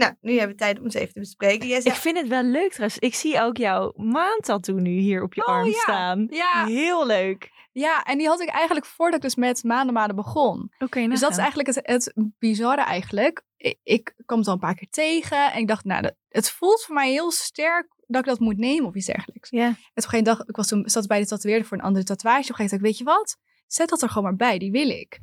Nou, 0.00 0.14
nu 0.20 0.32
hebben 0.32 0.56
we 0.56 0.62
tijd 0.62 0.78
om 0.78 0.84
het 0.84 0.94
even 0.94 1.12
te 1.12 1.20
bespreken. 1.20 1.68
Jij 1.68 1.78
Ik 1.78 1.92
vind 1.92 2.18
het 2.18 2.28
wel 2.28 2.42
leuk 2.42 2.70
trouwens. 2.70 2.98
Ik 2.98 3.14
zie 3.14 3.40
ook 3.40 3.56
jouw 3.56 3.92
maantattoo 3.96 4.76
nu 4.76 4.90
hier 4.90 5.22
op 5.22 5.34
je 5.34 5.46
oh, 5.46 5.48
arm 5.48 5.66
ja. 5.66 5.72
staan. 5.72 6.26
Ja. 6.30 6.66
Heel 6.66 7.06
leuk. 7.06 7.50
Ja, 7.72 8.02
en 8.02 8.18
die 8.18 8.26
had 8.26 8.40
ik 8.40 8.48
eigenlijk 8.48 8.86
voordat 8.86 9.14
ik 9.14 9.22
dus 9.22 9.34
met 9.34 9.64
maanden 9.64 9.94
maanden 9.94 10.16
begon. 10.16 10.60
Oké, 10.74 10.84
okay, 10.84 11.08
Dus 11.08 11.20
dat 11.20 11.30
is 11.30 11.36
eigenlijk 11.36 11.68
het, 11.68 11.80
het 11.82 12.12
bizarre 12.38 12.82
eigenlijk. 12.82 13.42
Ik, 13.56 13.78
ik 13.82 14.14
kwam 14.26 14.38
het 14.38 14.46
al 14.48 14.54
een 14.54 14.60
paar 14.60 14.74
keer 14.74 14.90
tegen 14.90 15.52
en 15.52 15.60
ik 15.60 15.68
dacht, 15.68 15.84
nou, 15.84 16.02
dat, 16.02 16.14
het 16.28 16.50
voelt 16.50 16.82
voor 16.82 16.94
mij 16.94 17.10
heel 17.10 17.30
sterk 17.30 17.88
dat 18.06 18.20
ik 18.20 18.28
dat 18.28 18.38
moet 18.38 18.58
nemen 18.58 18.86
of 18.86 18.94
iets 18.94 19.06
dergelijks. 19.06 19.50
Ja. 19.50 19.66
En 19.66 20.04
op 20.04 20.12
een 20.12 20.24
dag, 20.24 20.40
ik 20.44 20.56
was 20.56 20.68
toen, 20.68 20.88
zat 20.88 21.06
bij 21.06 21.20
de 21.20 21.26
tatoeëerder 21.26 21.66
voor 21.66 21.76
een 21.76 21.84
andere 21.84 22.04
tatoeage. 22.04 22.42
Op 22.42 22.48
een 22.48 22.54
gegeven 22.54 22.76
moment 22.76 22.98
weet 22.98 22.98
je 22.98 23.14
wat? 23.14 23.36
Zet 23.66 23.88
dat 23.88 24.02
er 24.02 24.08
gewoon 24.08 24.24
maar 24.24 24.36
bij, 24.36 24.58
die 24.58 24.70
wil 24.70 24.88
ik. 24.88 25.18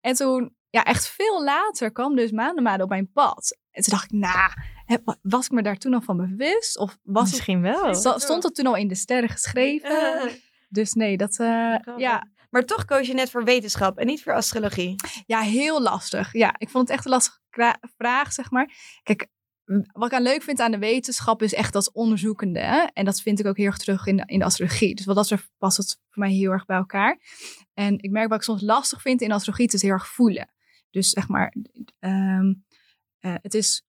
En 0.00 0.14
toen, 0.14 0.54
ja, 0.70 0.84
echt 0.84 1.08
veel 1.08 1.44
later 1.44 1.92
kwam 1.92 2.16
dus 2.16 2.30
maanden 2.30 2.62
maanden 2.62 2.82
op 2.82 2.88
mijn 2.88 3.12
pad. 3.12 3.58
En 3.70 3.82
toen 3.82 3.92
dacht 3.92 4.04
ik, 4.04 4.18
nou, 4.18 5.16
was 5.22 5.44
ik 5.44 5.50
me 5.50 5.62
daar 5.62 5.76
toen 5.76 5.94
al 5.94 6.00
van 6.00 6.16
bewust? 6.16 6.78
Of 6.78 6.98
was 7.02 7.30
Misschien 7.30 7.64
het, 7.64 7.80
wel. 7.80 8.18
Stond 8.18 8.42
dat 8.42 8.54
toen 8.54 8.66
al 8.66 8.76
in 8.76 8.88
de 8.88 8.94
sterren 8.94 9.28
geschreven? 9.28 9.90
Uh. 9.90 10.32
Dus 10.72 10.92
nee, 10.92 11.16
dat, 11.16 11.38
uh, 11.38 11.76
ja. 11.96 12.28
Maar 12.50 12.64
toch 12.64 12.84
koos 12.84 13.06
je 13.06 13.14
net 13.14 13.30
voor 13.30 13.44
wetenschap 13.44 13.98
en 13.98 14.06
niet 14.06 14.22
voor 14.22 14.34
astrologie. 14.34 14.94
Ja, 15.26 15.40
heel 15.40 15.82
lastig. 15.82 16.32
Ja, 16.32 16.54
ik 16.58 16.68
vond 16.68 16.88
het 16.88 16.96
echt 16.96 17.04
een 17.04 17.10
lastige 17.10 17.38
vraag, 17.96 18.32
zeg 18.32 18.50
maar. 18.50 18.70
Kijk, 19.02 19.28
wat 19.92 20.06
ik 20.06 20.12
aan 20.12 20.22
leuk 20.22 20.42
vind 20.42 20.60
aan 20.60 20.70
de 20.70 20.78
wetenschap 20.78 21.42
is 21.42 21.54
echt 21.54 21.72
dat 21.72 21.92
onderzoekende. 21.92 22.60
Hè? 22.60 22.86
En 22.92 23.04
dat 23.04 23.20
vind 23.20 23.40
ik 23.40 23.46
ook 23.46 23.56
heel 23.56 23.66
erg 23.66 23.78
terug 23.78 24.06
in 24.06 24.16
de, 24.16 24.22
in 24.26 24.38
de 24.38 24.44
astrologie. 24.44 24.94
Dus 24.94 25.04
wat 25.04 25.16
dat 25.16 25.30
er 25.30 25.46
past 25.58 25.76
het 25.76 25.98
voor 26.08 26.22
mij 26.22 26.32
heel 26.32 26.50
erg 26.50 26.64
bij 26.64 26.76
elkaar. 26.76 27.20
En 27.74 27.98
ik 27.98 28.10
merk 28.10 28.28
wat 28.28 28.38
ik 28.38 28.44
soms 28.44 28.62
lastig 28.62 29.02
vind 29.02 29.20
in 29.20 29.32
astrologie, 29.32 29.64
het 29.64 29.74
is 29.74 29.82
heel 29.82 29.90
erg 29.90 30.08
voelen. 30.08 30.52
Dus 30.90 31.10
zeg 31.10 31.28
maar, 31.28 31.54
um, 32.00 32.64
uh, 33.20 33.34
het 33.42 33.54
is 33.54 33.84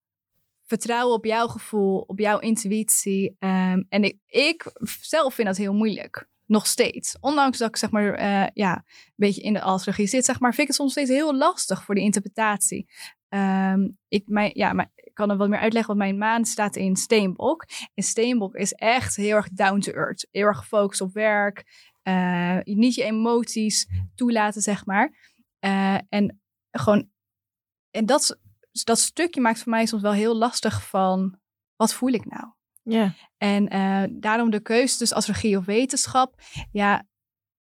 vertrouwen 0.66 1.16
op 1.16 1.26
jouw 1.26 1.48
gevoel, 1.48 2.00
op 2.00 2.20
jouw 2.20 2.40
intuïtie. 2.40 3.36
Um, 3.40 3.86
en 3.90 4.04
ik, 4.04 4.18
ik 4.28 4.72
zelf 5.02 5.34
vind 5.34 5.48
dat 5.48 5.58
heel 5.58 5.74
moeilijk. 5.74 6.30
Nog 6.46 6.68
steeds. 6.68 7.18
Ondanks 7.20 7.58
dat 7.58 7.70
ik 7.70 7.76
zeg 7.76 7.92
maar 7.92 8.20
uh, 8.20 8.48
ja, 8.54 8.76
een 8.76 9.14
beetje 9.16 9.42
in 9.42 9.54
de 9.54 9.62
astrologie 9.62 10.08
zit, 10.08 10.26
zeg 10.26 10.40
maar, 10.40 10.50
vind 10.50 10.62
ik 10.62 10.68
het 10.68 10.76
soms 10.76 10.92
steeds 10.92 11.10
heel 11.10 11.36
lastig 11.36 11.84
voor 11.84 11.96
de 11.96 12.02
interpretatie. 12.02 12.90
Um, 13.30 13.98
ik, 14.08 14.52
ja, 14.54 14.74
maar 14.74 14.92
ik 14.96 15.14
kan 15.14 15.30
er 15.30 15.38
wat 15.38 15.50
meer 15.50 15.60
uitleggen, 15.60 15.98
want 15.98 16.10
mijn 16.10 16.18
maan 16.18 16.46
staat 16.46 16.76
in 16.76 16.96
Steenbok. 16.96 17.66
En 17.94 18.04
Steenbok 18.04 18.56
is 18.56 18.74
echt 18.74 19.16
heel 19.16 19.36
erg 19.36 19.50
down 19.50 19.80
to 19.80 19.92
earth. 19.92 20.28
Heel 20.32 20.46
erg 20.46 20.58
gefocust 20.58 21.02
op 21.02 21.14
werk. 21.14 21.90
Uh, 22.04 22.58
niet 22.64 22.96
je 22.96 23.04
emoties 23.04 23.88
toelaten, 24.16 24.62
zeg 24.62 24.86
maar. 24.86 25.36
En 26.10 26.42
gewoon, 26.72 27.10
en 27.92 28.06
dat, 28.06 28.40
dat 28.72 29.00
stukje 29.00 29.42
maakt 29.42 29.60
voor 29.60 29.72
mij 29.72 29.86
soms 29.86 30.02
wel 30.02 30.12
heel 30.12 30.36
lastig 30.36 30.88
van, 30.88 31.40
wat 31.76 31.94
voel 31.94 32.12
ik 32.12 32.26
nou? 32.26 32.46
Ja. 32.84 33.14
En 33.38 33.76
uh, 33.76 34.04
daarom 34.22 34.50
de 34.50 34.62
keuze 34.62 34.98
tussen 34.98 35.18
astrologie 35.18 35.58
of 35.58 35.66
wetenschap. 35.66 36.42
Ja, 36.72 37.04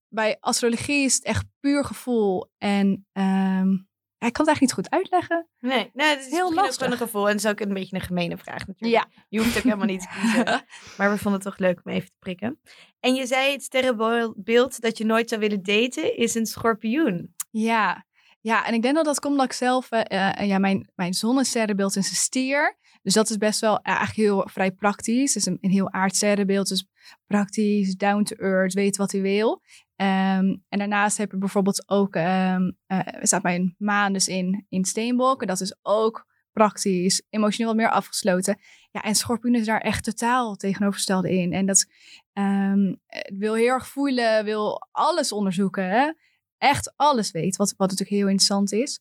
bij 0.09 0.37
astrologie 0.41 1.05
is 1.05 1.15
het 1.15 1.25
echt 1.25 1.45
puur 1.61 1.85
gevoel. 1.85 2.51
En 2.59 3.07
um, 3.13 3.89
ik 4.27 4.33
kan 4.33 4.47
het 4.47 4.57
eigenlijk 4.57 4.61
niet 4.61 4.73
goed 4.73 4.91
uitleggen. 4.91 5.49
Nee, 5.61 5.91
nee 5.95 6.09
het 6.09 6.27
is 6.27 6.33
heel 6.33 6.55
lastig. 6.55 6.87
Ook 6.87 6.93
een 6.93 6.99
gevoel. 6.99 7.29
En 7.29 7.35
het 7.35 7.45
is 7.45 7.51
ook 7.51 7.61
een 7.61 7.75
beetje 7.75 7.97
een 7.97 8.03
gemene 8.03 8.37
vraag 8.37 8.67
natuurlijk. 8.67 9.05
Ja. 9.05 9.23
Je 9.29 9.39
hoeft 9.39 9.57
ook 9.57 9.63
helemaal 9.63 9.87
niet 9.87 10.01
te 10.01 10.09
kiezen. 10.21 10.45
maar 10.99 11.11
we 11.11 11.19
vonden 11.19 11.33
het 11.33 11.43
toch 11.43 11.59
leuk 11.59 11.81
om 11.85 11.93
even 11.93 12.09
te 12.09 12.17
prikken. 12.19 12.61
En 13.01 13.15
je 13.15 13.27
zei 13.27 13.53
het 13.53 13.63
sterrenbeeld 13.63 14.81
dat 14.81 14.99
je 14.99 15.05
nooit 15.05 15.29
zou 15.29 15.41
willen 15.41 15.63
daten 15.63 16.17
is 16.17 16.35
een 16.35 16.47
schorpioen. 16.47 17.35
Ja, 17.51 18.07
ja, 18.41 18.67
en 18.67 18.75
ik 18.75 18.83
denk 18.83 18.95
dat 18.95 19.05
dat 19.05 19.21
komt 19.21 19.33
omdat 19.33 19.47
ik 19.47 19.57
zelf, 19.57 19.93
uh, 19.93 20.01
uh, 20.09 20.47
ja, 20.47 20.59
mijn, 20.59 20.91
mijn 20.95 21.11
is 21.11 21.23
een 21.23 22.03
stier. 22.03 22.79
Dus 23.03 23.15
dat 23.15 23.31
is 23.31 23.37
best 23.37 23.61
wel 23.61 23.73
uh, 23.73 23.79
eigenlijk 23.83 24.17
heel 24.17 24.49
vrij 24.53 24.73
praktisch. 24.73 25.37
Is 25.37 25.47
een, 25.47 25.59
een 25.61 25.71
heel 25.71 25.93
aardsterrenbeeld, 25.93 26.69
dus 26.69 26.87
praktisch, 27.27 27.97
down 27.97 28.23
to 28.23 28.37
earth, 28.37 28.73
weet 28.73 28.97
wat 28.97 29.13
hij 29.13 29.21
wil. 29.21 29.63
Um, 29.97 30.65
en 30.69 30.79
daarnaast 30.79 31.17
heb 31.17 31.33
ik 31.33 31.39
bijvoorbeeld 31.39 31.89
ook, 31.89 32.15
um, 32.15 32.79
staat 33.23 33.43
mijn 33.43 33.75
maan 33.79 34.13
dus 34.13 34.29
in, 34.29 34.67
in 34.69 34.85
Steenbok. 34.85 35.41
En 35.41 35.47
dat 35.47 35.61
is 35.61 35.77
ook 35.83 36.27
praktisch, 36.53 37.23
emotioneel 37.31 37.75
wat 37.75 37.83
meer 37.83 37.91
afgesloten. 37.91 38.59
Ja, 38.91 39.03
en 39.03 39.15
Schorpioen 39.15 39.55
is 39.55 39.67
daar 39.67 39.81
echt 39.81 40.05
totaal 40.05 40.57
tegenovergestelde 40.57 41.31
in. 41.33 41.53
En 41.53 41.67
dat 41.67 41.87
um, 42.33 43.01
wil 43.39 43.55
heel 43.55 43.67
erg 43.67 43.89
voelen, 43.89 44.45
wil 44.45 44.89
alles 44.91 45.33
onderzoeken. 45.33 45.89
Hè? 45.89 46.13
Echt 46.61 46.93
alles 46.97 47.31
weet, 47.31 47.57
wat, 47.57 47.75
wat 47.77 47.91
natuurlijk 47.91 48.17
heel 48.17 48.29
interessant 48.29 48.73
is. 48.73 49.01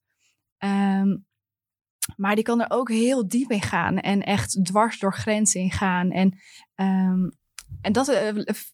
Um, 0.58 1.28
maar 2.16 2.36
die 2.36 2.44
kan 2.44 2.62
er 2.62 2.72
ook 2.72 2.90
heel 2.90 3.28
diep 3.28 3.52
in 3.52 3.62
gaan 3.62 3.98
en 4.00 4.24
echt 4.24 4.66
dwars 4.66 5.00
door 5.00 5.14
grenzen 5.14 5.62
in 5.62 5.72
gaan. 5.72 6.12
En 6.12 6.40
um, 6.76 7.32
En 7.82 7.92
dat 7.92 8.08
eh, 8.08 8.30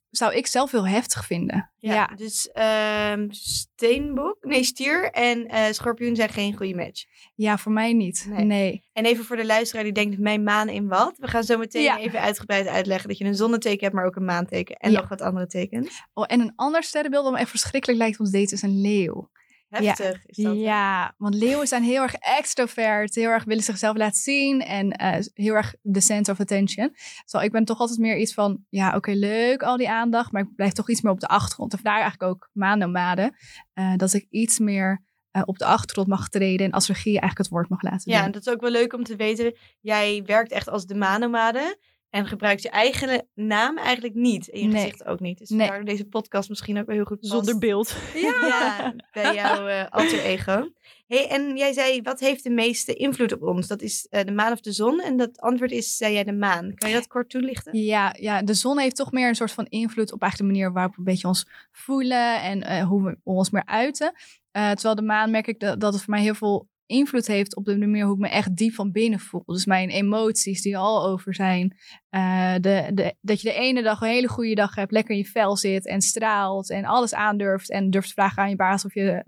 zou 0.10 0.34
ik 0.36 0.48
zelf 0.48 0.72
heel 0.72 0.88
heftig 0.88 1.26
vinden. 1.26 1.72
Ja, 1.78 1.94
Ja, 1.94 2.06
dus 2.16 2.50
ehm, 2.52 3.28
steenbok, 3.30 4.38
nee 4.42 4.64
stier 4.64 5.12
en 5.12 5.48
eh, 5.48 5.72
schorpioen 5.72 6.16
zijn 6.16 6.30
geen 6.30 6.56
goede 6.58 6.76
match. 6.76 7.04
ja 7.36 7.58
voor 7.58 7.72
mij 7.72 7.94
niet. 7.94 8.26
Nee. 8.30 8.46
Nee. 8.46 8.84
En 8.94 9.06
even 9.06 9.26
voor 9.26 9.36
de 9.36 9.46
luisteraar 9.46 9.84
die 9.84 9.94
denkt, 9.94 10.20
mijn 10.20 10.44
maan 10.44 10.70
in 10.70 10.88
wat? 10.88 11.18
We 11.18 11.28
gaan 11.28 11.44
zo 11.44 11.58
meteen 11.58 11.84
Ja. 11.84 11.98
even 12.00 12.22
uitgebreid 12.22 12.68
uitleggen 12.68 13.10
dat 13.10 13.18
je 13.18 13.26
een 13.26 13.36
zonneteken 13.36 13.80
hebt, 13.84 13.94
maar 13.94 14.06
ook 14.06 14.16
een 14.16 14.26
maanteken. 14.26 14.76
En 14.76 14.92
Ja. 14.92 15.00
nog 15.00 15.10
wat 15.10 15.22
andere 15.22 15.48
tekens. 15.48 16.02
Oh, 16.14 16.26
en 16.28 16.40
een 16.40 16.54
ander 16.56 16.84
sterrenbeeld 16.84 17.24
dat 17.24 17.34
me 17.34 17.40
echt 17.40 17.50
verschrikkelijk 17.50 18.00
lijkt 18.00 18.20
om 18.20 18.26
te 18.26 18.32
daten 18.32 18.52
is 18.56 18.62
een 18.62 18.82
leeuw. 18.82 19.30
Heftig 19.70 20.26
is 20.26 20.44
dat. 20.44 20.58
Ja, 20.58 21.14
want 21.18 21.36
leeuwen 21.36 21.68
zijn 21.68 21.84
heel 21.84 22.02
erg 22.02 22.14
extrovert, 22.14 23.16
heel 23.16 23.30
erg 23.30 23.44
willen 23.44 23.64
zichzelf 23.64 23.98
laten 23.98 24.22
zien 24.22 24.62
en 24.62 24.92
eh, 24.92 25.26
heel 25.34 25.54
erg 25.54 25.76
the 25.92 26.00
center 26.00 26.34
of 26.34 26.40
attention. 26.40 26.96
Zo, 27.26 27.38
ik 27.40 27.52
ben 27.52 27.66
toch 27.66 27.80
altijd 27.80 28.00
meer 28.00 28.18
iets 28.18 28.34
van, 28.34 28.66
ja, 28.70 28.96
oké, 28.96 29.12
leuk 29.12 29.64
al 29.64 29.78
die 29.78 29.90
aandacht, 29.90 30.32
maar 30.32 30.42
ik 30.42 30.56
blijf 30.56 30.72
toch 30.72 30.90
iets 30.90 31.02
meer 31.02 31.12
op 31.12 31.20
de 31.20 31.28
achtergrond. 31.28 31.72
En 31.74 31.80
vandaar 31.80 32.02
eigenlijk 32.02 32.32
ook 32.32 32.50
maannomade, 32.54 33.34
eh 33.74 33.94
dat 33.96 34.14
ik 34.14 34.26
iets 34.30 34.60
meer 34.60 35.04
eh, 35.32 35.42
op 35.46 35.58
de 35.58 35.66
achtergrond 35.66 36.08
mag 36.08 36.30
treden 36.30 36.66
en 36.66 36.72
astrologie 36.72 37.12
eigenlijk 37.12 37.38
het 37.38 37.50
woord 37.50 37.70
mag 37.70 37.82
laten 37.82 38.12
Ja, 38.12 38.18
doen. 38.18 38.26
en 38.26 38.32
dat 38.32 38.46
is 38.48 38.54
ook 38.54 38.62
wel 38.62 38.72
leuk 38.72 38.94
om 38.94 39.04
te 39.04 39.16
weten. 39.16 39.58
Jij 39.82 40.24
werkt 40.26 40.52
echt 40.52 40.70
als 40.70 40.86
de 40.86 40.96
manomade. 40.96 41.78
En 42.16 42.28
gebruikt 42.28 42.62
je 42.62 42.70
eigen 42.70 43.28
naam 43.34 43.78
eigenlijk 43.78 44.14
niet. 44.14 44.50
En 44.50 44.60
je 44.60 44.68
Nee. 44.68 44.76
gezicht 44.82 45.06
ook 45.06 45.20
niet. 45.20 45.38
Dus 45.38 45.50
Nee. 45.50 45.68
daardoor 45.68 45.86
deze 45.86 46.06
podcast 46.06 46.50
misschien 46.50 46.80
ook 46.80 46.86
wel 46.86 46.96
heel 46.96 47.06
goed 47.06 47.20
past. 47.20 47.32
Zonder 47.34 47.58
beeld. 47.58 47.96
Ja, 48.16 48.96
bij 49.12 49.34
jouw 49.36 49.68
eh, 49.68 49.86
alter 49.90 50.20
ego. 50.20 50.70
Hey, 51.08 51.28
en 51.30 51.58
jij 51.58 51.74
zei, 51.74 52.02
wat 52.02 52.20
heeft 52.20 52.44
de 52.44 52.50
meeste 52.50 52.94
invloed 52.94 53.34
op 53.34 53.42
ons? 53.42 53.68
Dat 53.68 53.82
is 53.82 54.08
eh, 54.10 54.24
de 54.24 54.32
maan 54.32 54.52
of 54.52 54.60
de 54.60 54.72
zon? 54.72 55.00
En 55.02 55.18
dat 55.18 55.40
antwoord 55.40 55.72
is, 55.72 55.98
zei 55.98 56.14
jij, 56.14 56.24
de 56.24 56.34
maan. 56.34 56.74
Kan 56.74 56.90
je 56.90 56.96
dat 56.96 57.08
kort 57.08 57.30
toelichten? 57.30 57.78
Ja, 57.80 58.16
ja, 58.20 58.42
de 58.42 58.54
zon 58.54 58.80
heeft 58.80 58.96
toch 58.96 59.12
meer 59.12 59.28
een 59.28 59.36
soort 59.36 59.52
van 59.52 59.66
invloed 59.66 60.12
op 60.14 60.22
eigenlijk 60.22 60.52
de 60.52 60.58
manier 60.58 60.74
waarop 60.74 60.92
we 60.92 60.98
een 61.00 61.04
beetje 61.06 61.28
ons 61.28 61.48
voelen 61.72 62.42
en 62.42 62.64
eh, 62.64 62.88
hoe 62.88 63.04
we 63.04 63.18
ons 63.24 63.50
meer 63.50 63.66
uiten. 63.66 64.14
Terwijl 64.52 64.96
de 64.96 65.02
maan 65.02 65.32
merk 65.32 65.48
ik 65.48 65.60
dat, 65.60 65.80
dat 65.80 65.94
het 65.94 66.04
voor 66.04 66.14
mij 66.14 66.24
heel 66.24 66.36
veel 66.36 66.68
invloed 66.86 67.28
heeft 67.28 67.56
op 67.56 67.66
de 67.66 67.78
manier 67.78 68.06
hoe 68.06 68.14
ik 68.14 68.22
me 68.22 68.30
echt 68.30 68.56
diep 68.56 68.74
van 68.74 68.92
binnen 68.92 69.20
voel. 69.20 69.44
Dus 69.46 69.66
mijn 69.66 69.90
emoties 69.90 70.62
die 70.62 70.78
al 70.78 71.06
over 71.08 71.34
zijn. 71.34 71.78
Eh, 72.10 72.54
de, 72.54 72.92
de, 72.94 73.16
dat 73.22 73.42
je 73.42 73.48
de 73.48 73.56
ene 73.56 73.84
dag 73.84 74.02
een 74.02 74.08
hele 74.08 74.28
goede 74.28 74.56
dag 74.56 74.76
hebt, 74.76 74.92
lekker 74.92 75.12
in 75.12 75.22
je 75.22 75.26
vel 75.26 75.58
zit 75.58 75.88
en 75.88 76.02
straalt 76.02 76.70
en 76.70 76.86
alles 76.86 77.14
aandurft 77.14 77.72
en 77.72 77.90
durft 77.90 78.08
te 78.08 78.14
vragen 78.14 78.44
aan 78.44 78.50
je 78.50 78.56
baas 78.56 78.86
of 78.86 78.94
je 78.94 79.22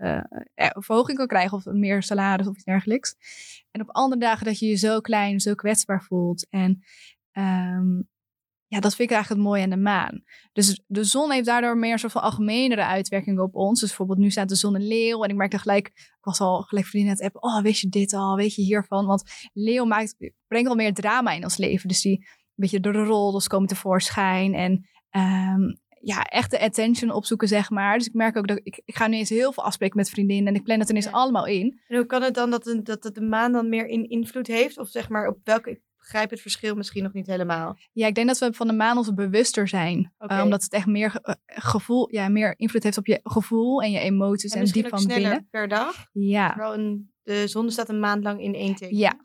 een 0.54 0.82
verhoging 0.82 1.18
kan 1.18 1.26
krijgen 1.26 1.56
of 1.56 1.64
meer 1.64 2.02
salaris 2.02 2.46
of 2.46 2.54
iets 2.54 2.64
dergelijks. 2.64 3.14
En 3.70 3.80
op 3.80 3.90
andere 3.90 4.20
dagen 4.20 4.46
dat 4.46 4.58
je 4.58 4.66
je 4.66 4.76
zo 4.76 5.00
klein, 5.00 5.40
zo 5.40 5.54
kwetsbaar 5.54 6.02
voelt 6.02 6.46
en 6.50 6.82
ehm, 7.32 8.00
ja, 8.68 8.80
dat 8.80 8.94
vind 8.94 9.10
ik 9.10 9.16
eigenlijk 9.16 9.28
het 9.42 9.50
mooie 9.50 9.62
aan 9.62 9.70
de 9.70 9.76
maan. 9.76 10.22
Dus 10.52 10.82
de 10.86 11.04
zon 11.04 11.30
heeft 11.32 11.46
daardoor 11.46 11.76
meer 11.76 11.98
soort 11.98 12.12
van 12.12 12.22
algemenere 12.22 12.84
uitwerking 12.84 13.40
op 13.40 13.54
ons. 13.54 13.80
Dus 13.80 13.88
bijvoorbeeld 13.88 14.18
nu 14.18 14.30
staat 14.30 14.48
de 14.48 14.54
zon 14.54 14.76
in 14.76 14.86
leeuw. 14.86 15.22
En 15.22 15.30
ik 15.30 15.36
merkte 15.36 15.58
gelijk, 15.58 15.86
ik 15.86 16.18
was 16.20 16.40
al 16.40 16.62
gelijk 16.62 16.86
vriendin 16.86 17.10
het 17.10 17.22
app. 17.22 17.36
Oh, 17.44 17.62
weet 17.62 17.78
je 17.78 17.88
dit 17.88 18.12
al? 18.12 18.36
Weet 18.36 18.54
je 18.54 18.62
hiervan? 18.62 19.06
Want 19.06 19.22
leeuw 19.52 19.84
maakt, 19.84 20.16
brengt 20.46 20.68
al 20.68 20.74
meer 20.74 20.94
drama 20.94 21.32
in 21.32 21.44
ons 21.44 21.56
leven. 21.56 21.88
Dus 21.88 22.00
die, 22.00 22.18
een 22.18 22.26
beetje 22.54 22.80
door 22.80 22.92
de 22.92 23.04
roddels 23.04 23.46
komen 23.46 23.68
tevoorschijn. 23.68 24.54
En 24.54 24.88
ehm, 25.10 25.60
ja, 26.00 26.22
echt 26.22 26.50
de 26.50 26.60
attention 26.60 27.10
opzoeken, 27.10 27.48
zeg 27.48 27.70
maar. 27.70 27.98
Dus 27.98 28.06
ik 28.06 28.14
merk 28.14 28.36
ook 28.36 28.48
dat 28.48 28.60
ik, 28.62 28.82
ik 28.84 28.96
ga 28.96 29.06
nu 29.06 29.16
eens 29.16 29.28
heel 29.28 29.52
veel 29.52 29.64
afspreken 29.64 29.96
met 29.96 30.10
vriendinnen. 30.10 30.46
En 30.46 30.58
ik 30.58 30.64
plan 30.64 30.78
het 30.80 30.88
ineens 30.88 31.04
Ja. 31.04 31.10
allemaal 31.10 31.46
in. 31.46 31.80
En 31.88 31.96
hoe 31.96 32.06
kan 32.06 32.22
het 32.22 32.34
dan 32.34 32.50
dat, 32.50 32.66
een, 32.66 32.84
dat, 32.84 33.02
dat 33.02 33.14
de 33.14 33.20
maan 33.20 33.52
dan 33.52 33.68
meer 33.68 33.86
in 33.86 34.08
invloed 34.08 34.46
heeft? 34.46 34.78
Of 34.78 34.88
zeg 34.88 35.08
maar, 35.08 35.28
op 35.28 35.38
welke... 35.44 35.80
Ik 36.08 36.14
begrijp 36.14 36.32
het 36.32 36.42
verschil 36.42 36.74
misschien 36.74 37.02
nog 37.02 37.12
niet 37.12 37.26
helemaal. 37.26 37.76
Ja, 37.92 38.06
ik 38.06 38.14
denk 38.14 38.26
dat 38.26 38.38
we 38.38 38.52
van 38.52 38.66
de 38.66 38.72
maan 38.72 38.96
ons 38.96 39.14
bewuster 39.14 39.68
zijn. 39.68 40.12
Uh, 40.18 40.40
omdat 40.44 40.62
het 40.62 40.72
echt 40.72 40.86
meer 40.86 41.18
eh, 41.22 41.34
gevoel, 41.46 42.14
ja, 42.14 42.28
meer 42.28 42.54
invloed 42.56 42.82
heeft 42.82 42.98
op 42.98 43.06
je 43.06 43.20
gevoel 43.22 43.82
en 43.82 43.90
je 43.90 43.98
emoties 43.98 44.52
En 44.52 44.60
en, 44.60 44.66
diep 44.66 44.88
van 44.88 44.98
sneller 44.98 45.22
binnen. 45.22 45.48
per 45.50 45.68
dag. 45.68 46.06
Ja. 46.12 46.48
Terwijl 46.48 46.74
een, 46.74 47.12
de 47.22 47.46
zon 47.46 47.70
staat 47.70 47.88
een 47.88 48.00
maand 48.00 48.24
lang 48.24 48.42
in 48.42 48.54
één 48.54 48.74
teken. 48.74 48.96
Ja. 48.96 49.16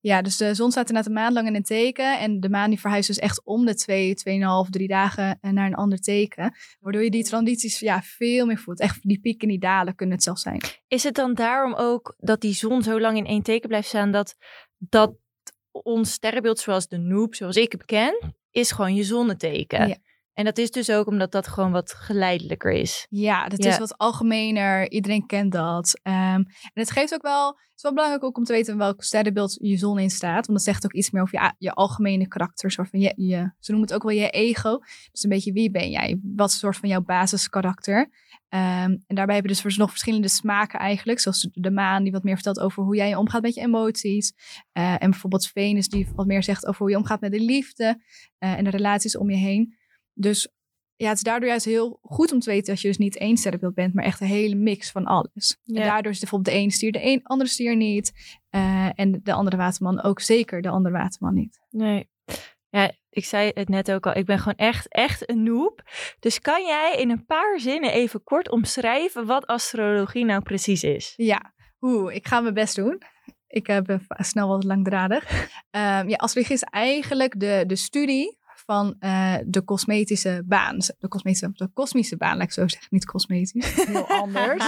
Ja, 0.00 0.22
dus 0.22 0.36
de 0.36 0.54
zon 0.54 0.70
staat 0.70 0.88
inderdaad 0.88 1.12
een 1.12 1.18
maand 1.18 1.34
lang 1.34 1.46
in 1.46 1.54
een 1.54 1.62
teken. 1.62 2.18
En 2.18 2.40
de 2.40 2.48
maan 2.48 2.70
die 2.70 2.80
verhuist 2.80 3.08
dus 3.08 3.18
echt 3.18 3.44
om 3.44 3.66
de 3.66 3.74
twee, 3.74 4.14
tweeënhalf, 4.14 4.70
drie 4.70 4.88
dagen 4.88 5.38
eh, 5.40 5.50
naar 5.50 5.66
een 5.66 5.74
ander 5.74 5.98
teken. 5.98 6.54
Waardoor 6.80 7.02
je 7.02 7.10
die 7.10 7.24
transities 7.24 7.78
ja, 7.78 8.02
veel 8.02 8.46
meer 8.46 8.58
voelt. 8.58 8.80
Echt 8.80 9.08
die 9.08 9.20
pieken 9.20 9.40
en 9.40 9.48
die 9.48 9.58
dalen 9.58 9.94
kunnen 9.94 10.14
het 10.14 10.24
zelfs 10.24 10.42
zijn. 10.42 10.60
Is 10.88 11.02
het 11.02 11.14
dan 11.14 11.34
daarom 11.34 11.74
ook 11.74 12.14
dat 12.18 12.40
die 12.40 12.54
zon 12.54 12.82
zo 12.82 13.00
lang 13.00 13.16
in 13.16 13.26
één 13.26 13.42
teken 13.42 13.68
blijft 13.68 13.88
staan, 13.88 14.10
dat, 14.10 14.36
dat 14.78 15.14
ons 15.82 16.12
sterrenbeeld 16.12 16.58
zoals 16.58 16.88
de 16.88 16.98
Noob, 16.98 17.34
zoals 17.34 17.56
ik 17.56 17.72
het 17.72 17.84
ken, 17.84 18.34
is 18.50 18.72
gewoon 18.72 18.94
je 18.94 19.04
zonneteken? 19.04 19.88
Ja. 19.88 19.96
En 20.38 20.44
dat 20.44 20.58
is 20.58 20.70
dus 20.70 20.90
ook 20.90 21.06
omdat 21.06 21.32
dat 21.32 21.48
gewoon 21.48 21.72
wat 21.72 21.92
geleidelijker 21.92 22.72
is. 22.72 23.06
Ja, 23.10 23.48
dat 23.48 23.62
Ja. 23.64 23.70
is 23.70 23.78
wat 23.78 23.98
algemener. 23.98 24.90
Iedereen 24.90 25.26
kent 25.26 25.52
dat. 25.52 26.00
Ehm, 26.02 26.34
en 26.34 26.70
het 26.72 26.90
geeft 26.90 27.14
ook 27.14 27.22
wel... 27.22 27.46
Het 27.48 27.86
is 27.86 27.92
wel 27.92 27.92
belangrijk 27.92 28.24
ook 28.24 28.36
om 28.36 28.44
te 28.44 28.52
weten 28.52 28.76
welk 28.78 29.02
sterrenbeeld 29.02 29.56
je 29.60 29.76
zon 29.76 29.98
in 29.98 30.10
staat. 30.10 30.46
Want 30.46 30.58
dat 30.58 30.62
zegt 30.62 30.84
ook 30.84 30.92
iets 30.92 31.10
meer 31.10 31.22
over 31.22 31.42
je, 31.42 31.52
je 31.58 31.72
algemene 31.72 32.28
karakter. 32.28 32.70
Soort 32.70 32.88
van 32.90 33.00
je, 33.00 33.12
je, 33.16 33.52
ze 33.58 33.70
noemen 33.70 33.88
het 33.88 33.96
ook 33.96 34.02
wel 34.10 34.16
je 34.18 34.30
ego. 34.30 34.78
Dus 35.12 35.22
een 35.22 35.28
beetje 35.30 35.52
wie 35.52 35.70
ben 35.70 35.90
jij? 35.90 36.20
Wat 36.22 36.46
is 36.48 36.52
een 36.54 36.60
soort 36.60 36.76
van 36.76 36.88
jouw 36.88 37.00
basiskarakter? 37.00 38.10
Ehm, 38.48 38.62
en 39.06 39.14
daarbij 39.14 39.34
hebben 39.34 39.54
we 39.56 39.62
dus 39.62 39.76
nog 39.76 39.90
verschillende 39.90 40.28
smaken 40.28 40.78
eigenlijk. 40.78 41.20
Zoals 41.20 41.48
de 41.52 41.70
maan 41.70 42.02
die 42.02 42.12
wat 42.12 42.22
meer 42.22 42.34
vertelt 42.34 42.60
over 42.60 42.82
hoe 42.82 42.96
jij 42.96 43.14
omgaat 43.14 43.42
met 43.42 43.54
je 43.54 43.60
emoties. 43.60 44.32
Eh, 44.72 44.92
en 45.02 45.10
bijvoorbeeld 45.10 45.46
Venus 45.46 45.88
die 45.88 46.08
wat 46.14 46.26
meer 46.26 46.42
zegt 46.42 46.66
over 46.66 46.80
hoe 46.80 46.90
je 46.90 46.96
omgaat 46.96 47.20
met 47.20 47.32
de 47.32 47.40
liefde. 47.40 48.02
eh, 48.38 48.52
en 48.52 48.64
de 48.64 48.70
relaties 48.70 49.16
om 49.16 49.30
je 49.30 49.36
heen. 49.36 49.76
Dus 50.20 50.48
ja, 50.96 51.08
het 51.08 51.16
is 51.16 51.22
daardoor 51.22 51.48
juist 51.48 51.64
heel 51.64 51.98
goed 52.02 52.32
om 52.32 52.38
te 52.40 52.50
weten 52.50 52.66
dat 52.74 52.80
je 52.82 52.88
dus 52.88 52.98
niet 52.98 53.16
één 53.16 53.36
sterrenbeeld 53.36 53.74
bent, 53.74 53.94
maar 53.94 54.04
echt 54.04 54.20
een 54.20 54.26
hele 54.26 54.54
mix 54.54 54.90
van 54.90 55.04
alles. 55.04 55.58
Ja. 55.62 55.80
En 55.80 55.86
daardoor 55.86 56.12
is 56.12 56.18
bijvoorbeeld 56.18 56.54
de 56.54 56.60
ene 56.60 56.72
stier 56.72 56.92
de 56.92 57.02
een, 57.04 57.20
andere 57.22 57.50
stier 57.50 57.76
niet. 57.76 58.12
Eh, 58.50 58.88
en 58.94 59.20
de 59.22 59.32
andere 59.32 59.56
waterman 59.56 60.02
ook 60.02 60.20
zeker 60.20 60.62
de 60.62 60.68
andere 60.68 60.94
waterman 60.94 61.34
niet. 61.34 61.60
Nee. 61.70 62.08
Ja, 62.70 62.92
ik 63.10 63.24
zei 63.24 63.50
het 63.54 63.68
net 63.68 63.92
ook 63.92 64.06
al. 64.06 64.16
Ik 64.16 64.24
ben 64.26 64.38
gewoon 64.38 64.56
echt, 64.56 64.88
echt 64.92 65.30
een 65.30 65.42
noob. 65.42 65.82
Dus 66.20 66.40
kan 66.40 66.64
jij 66.64 66.96
in 66.98 67.10
een 67.10 67.26
paar 67.26 67.60
zinnen 67.60 67.92
even 67.92 68.24
kort 68.24 68.50
omschrijven 68.50 69.26
wat 69.26 69.46
astrologie 69.46 70.24
nou 70.24 70.42
precies 70.42 70.82
is? 70.82 71.12
Ja, 71.16 71.54
oeh, 71.80 72.14
ik 72.14 72.26
ga 72.26 72.40
mijn 72.40 72.54
best 72.54 72.76
doen. 72.76 73.02
Ik 73.46 73.68
eh, 73.68 73.80
ben 73.80 74.00
va- 74.00 74.22
snel 74.22 74.48
wat 74.48 74.64
langdradig. 74.64 75.48
Ehm 75.70 76.08
ja, 76.08 76.16
astrologie 76.16 76.54
is 76.54 76.62
eigenlijk 76.62 77.40
de, 77.40 77.64
de 77.66 77.76
studie 77.76 78.38
van 78.70 78.96
eh, 78.98 79.34
de 79.46 79.64
cosmetische 79.64 80.42
baan. 80.46 80.78
De 80.98 81.08
cosmetische, 81.08 81.50
de 81.52 81.68
kosmische 81.72 82.16
baan, 82.16 82.36
laat 82.36 82.46
ik 82.46 82.52
zo 82.52 82.68
zeggen. 82.68 82.88
Niet 82.90 83.04
cosmetisch, 83.04 83.86
heel 83.86 84.08
anders. 84.08 84.64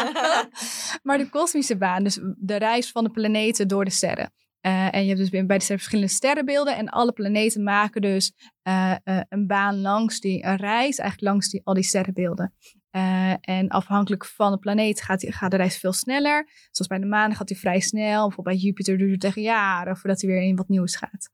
maar 1.03 1.19
de 1.19 1.29
kosmische 1.31 1.77
baan, 1.77 2.05
dus 2.05 2.21
de 2.37 2.57
reis 2.57 2.91
van 2.91 3.05
de 3.05 3.11
planeten 3.11 3.69
door 3.69 3.85
de 3.85 3.91
sterren. 3.91 4.33
Eh, 4.61 4.95
en 4.95 5.03
je 5.03 5.09
hebt 5.09 5.19
dus 5.19 5.29
bij 5.29 5.41
de 5.47 5.47
sterren 5.47 5.79
verschillende 5.79 6.13
sterrenbeelden. 6.13 6.77
En 6.77 6.89
alle 6.89 7.13
planeten 7.13 7.63
maken 7.63 8.01
dus 8.01 8.33
eh, 8.63 8.95
een 9.29 9.47
baan 9.47 9.81
langs 9.81 10.21
die, 10.21 10.45
een 10.45 10.57
reis 10.57 10.99
eigenlijk 10.99 11.31
langs 11.33 11.49
die, 11.49 11.61
al 11.65 11.75
die 11.75 11.83
sterrenbeelden. 11.83 12.55
En 13.41 13.69
afhankelijk 13.69 14.27
van 14.27 14.53
de 14.53 14.59
planeet 14.59 15.03
gaat, 15.03 15.21
die, 15.21 15.33
gaat 15.33 15.51
de 15.51 15.57
reis 15.57 15.79
veel 15.79 15.93
sneller. 15.93 16.49
Zoals 16.71 16.91
bij 16.91 16.99
de 16.99 17.07
maan 17.07 17.35
gaat 17.35 17.49
hij 17.49 17.59
vrij 17.59 17.81
snel. 17.81 18.27
Bijvoorbeeld 18.27 18.57
bij 18.57 18.65
Jupiter 18.65 18.99
duurt 18.99 19.11
het 19.11 19.21
tegen 19.21 19.43
jaren 19.43 19.97
voordat 19.97 20.21
hij 20.21 20.31
weer 20.31 20.43
in 20.43 20.57
wat 20.57 20.69
nieuws 20.69 20.97
gaat. 20.97 21.31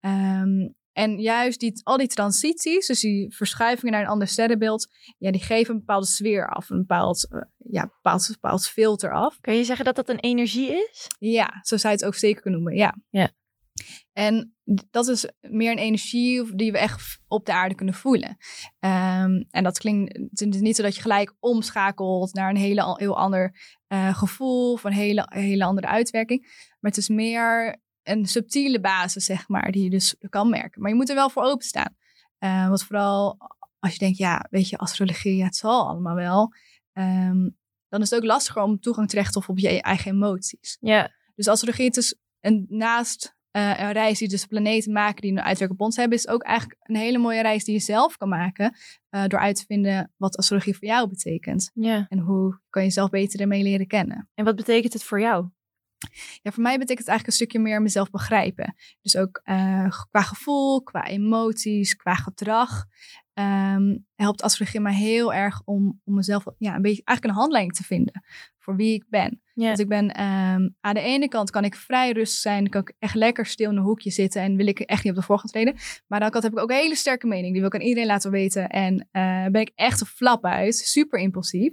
Ehm, 0.00 0.68
en 0.98 1.18
juist 1.20 1.60
die, 1.60 1.80
al 1.82 1.96
die 1.96 2.06
transities, 2.06 2.86
dus 2.86 3.00
die 3.00 3.34
verschuivingen 3.34 3.92
naar 3.92 4.02
een 4.02 4.08
ander 4.08 4.28
sterrenbeeld, 4.28 4.88
ja, 5.18 5.30
die 5.30 5.40
geven 5.40 5.74
een 5.74 5.80
bepaalde 5.80 6.06
sfeer 6.06 6.48
af, 6.48 6.70
een 6.70 6.78
bepaald, 6.78 7.28
eh, 7.30 7.40
ja, 7.56 7.86
bepaald, 7.86 8.28
bepaald 8.28 8.66
filter 8.66 9.12
af. 9.12 9.40
Kan 9.40 9.54
je 9.54 9.64
zeggen 9.64 9.84
dat 9.84 9.96
dat 9.96 10.08
een 10.08 10.20
energie 10.20 10.70
is? 10.70 11.06
Ja, 11.18 11.60
zo 11.62 11.76
zou 11.76 11.92
je 11.92 11.98
het 11.98 12.08
ook 12.08 12.14
zeker 12.14 12.42
kunnen 12.42 12.60
noemen, 12.60 12.78
ja. 12.78 12.96
Ja. 13.10 13.30
En 14.12 14.56
dat 14.90 15.08
is 15.08 15.30
meer 15.40 15.70
een 15.70 15.78
energie 15.78 16.54
die 16.56 16.72
we 16.72 16.78
echt 16.78 17.18
op 17.28 17.46
de 17.46 17.52
aarde 17.52 17.74
kunnen 17.74 17.94
voelen. 17.94 18.36
Ehm, 18.78 19.42
en 19.50 19.64
dat 19.64 19.78
klinkt 19.78 20.16
het 20.16 20.54
is 20.54 20.60
niet 20.60 20.76
zo 20.76 20.82
dat 20.82 20.94
je 20.94 21.02
gelijk 21.02 21.34
omschakelt 21.40 22.34
naar 22.34 22.50
een 22.50 22.56
hele, 22.56 22.96
heel 22.98 23.18
ander 23.18 23.54
eh, 23.86 24.18
gevoel 24.18 24.72
of 24.72 24.84
een 24.84 24.92
hele, 24.92 25.26
hele 25.28 25.64
andere 25.64 25.86
uitwerking. 25.86 26.40
Maar 26.80 26.90
het 26.90 26.96
is 26.96 27.08
meer 27.08 27.80
een 28.10 28.26
subtiele 28.26 28.80
basis, 28.80 29.24
zeg 29.24 29.48
maar, 29.48 29.72
die 29.72 29.82
je 29.84 29.90
dus 29.90 30.14
kan 30.28 30.48
merken. 30.48 30.80
Maar 30.80 30.90
je 30.90 30.96
moet 30.96 31.08
er 31.08 31.14
wel 31.14 31.30
voor 31.30 31.42
openstaan. 31.42 31.96
Eh 32.38 32.68
want 32.68 32.82
vooral 32.82 33.38
als 33.78 33.92
je 33.92 33.98
denkt, 33.98 34.18
ja, 34.18 34.46
weet 34.50 34.68
je, 34.68 34.78
astrologie, 34.78 35.36
ja, 35.36 35.44
het 35.44 35.56
zal 35.56 35.88
allemaal 35.88 36.14
wel. 36.14 36.52
Ehm, 36.92 37.48
dan 37.88 38.00
is 38.00 38.10
het 38.10 38.18
ook 38.18 38.26
lastiger 38.26 38.62
om 38.62 38.80
toegang 38.80 39.08
te 39.08 39.16
rechten 39.16 39.48
op 39.48 39.58
je 39.58 39.82
eigen 39.82 40.10
emoties. 40.12 40.76
Ja. 40.80 41.10
Dus 41.34 41.48
astrologie, 41.48 41.84
het 41.86 41.96
is 41.96 42.18
een, 42.40 42.66
naast 42.68 43.36
eh, 43.50 43.80
een 43.80 43.92
reis 43.92 44.18
die 44.18 44.28
dus 44.28 44.46
planeten 44.46 44.92
maken 44.92 45.22
die 45.22 45.30
een 45.30 45.40
uitwerking 45.40 45.80
op 45.80 45.86
ons 45.86 45.96
hebben, 45.96 46.18
is 46.18 46.28
ook 46.28 46.42
eigenlijk 46.42 46.80
een 46.82 46.96
hele 46.96 47.18
mooie 47.18 47.42
reis 47.42 47.64
die 47.64 47.74
je 47.74 47.80
zelf 47.80 48.16
kan 48.16 48.28
maken. 48.28 48.76
eh, 49.08 49.24
door 49.26 49.38
uit 49.38 49.56
te 49.56 49.64
vinden 49.66 50.12
wat 50.16 50.36
astrologie 50.36 50.76
voor 50.76 50.88
jou 50.88 51.08
betekent. 51.08 51.70
ja. 51.74 52.06
En 52.08 52.18
hoe 52.18 52.60
kan 52.70 52.82
je 52.82 52.88
jezelf 52.88 53.10
beter 53.10 53.40
ermee 53.40 53.62
leren 53.62 53.86
kennen. 53.86 54.28
En 54.34 54.44
wat 54.44 54.56
betekent 54.56 54.92
het 54.92 55.04
voor 55.04 55.20
jou? 55.20 55.48
Ja, 56.42 56.50
voor 56.50 56.62
mij 56.62 56.78
betekent 56.78 56.98
het 56.98 57.08
eigenlijk 57.08 57.26
een 57.26 57.32
stukje 57.32 57.58
meer 57.58 57.82
mezelf 57.82 58.10
begrijpen. 58.10 58.74
Dus 59.02 59.16
ook 59.16 59.40
eh, 59.44 59.90
qua 60.10 60.22
gevoel, 60.22 60.82
qua 60.82 61.06
emoties, 61.06 61.94
qua 61.94 62.14
gedrag. 62.14 62.84
ehm, 63.32 63.96
helpt 64.14 64.42
astrologie 64.42 64.80
mij 64.80 64.94
heel 64.94 65.34
erg 65.34 65.62
om, 65.64 66.00
om 66.04 66.14
mezelf 66.14 66.44
ja, 66.58 66.74
een 66.74 66.82
beetje 66.82 67.02
eigenlijk 67.04 67.24
een 67.24 67.40
handleiding 67.40 67.76
te 67.76 67.84
vinden 67.84 68.22
voor 68.68 68.76
wie 68.76 68.94
ik 68.94 69.04
ben. 69.08 69.42
Ja. 69.54 69.66
Want 69.66 69.78
ik 69.78 69.88
ben 69.88 70.10
ehm, 70.14 70.68
aan 70.80 70.94
de 70.94 71.00
ene 71.00 71.28
kant 71.28 71.50
kan 71.50 71.64
ik 71.64 71.74
vrij 71.74 72.12
rustig 72.12 72.40
zijn, 72.40 72.68
kan 72.68 72.80
ik 72.80 72.92
echt 72.98 73.14
lekker 73.14 73.46
stil 73.46 73.70
in 73.70 73.76
een 73.76 73.82
hoekje 73.82 74.10
zitten 74.10 74.42
en 74.42 74.56
wil 74.56 74.66
ik 74.66 74.78
echt 74.78 75.04
niet 75.04 75.12
op 75.12 75.18
de 75.18 75.24
voorgrond 75.24 75.52
treden. 75.52 75.74
Maar 75.74 75.82
aan 75.82 75.98
de 76.08 76.14
andere 76.14 76.30
kant 76.30 76.44
heb 76.44 76.52
ik 76.52 76.58
ook 76.58 76.70
een 76.70 76.76
hele 76.76 76.96
sterke 76.96 77.26
mening, 77.26 77.52
die 77.52 77.60
wil 77.60 77.70
ik 77.70 77.74
aan 77.74 77.86
iedereen 77.86 78.08
laten 78.08 78.30
weten. 78.30 78.68
En 78.68 79.08
eh, 79.10 79.46
ben 79.46 79.60
ik 79.60 79.72
echt 79.74 80.00
een 80.00 80.06
flap 80.06 80.44
uit, 80.44 80.74
super 80.74 81.18
impulsief. 81.20 81.72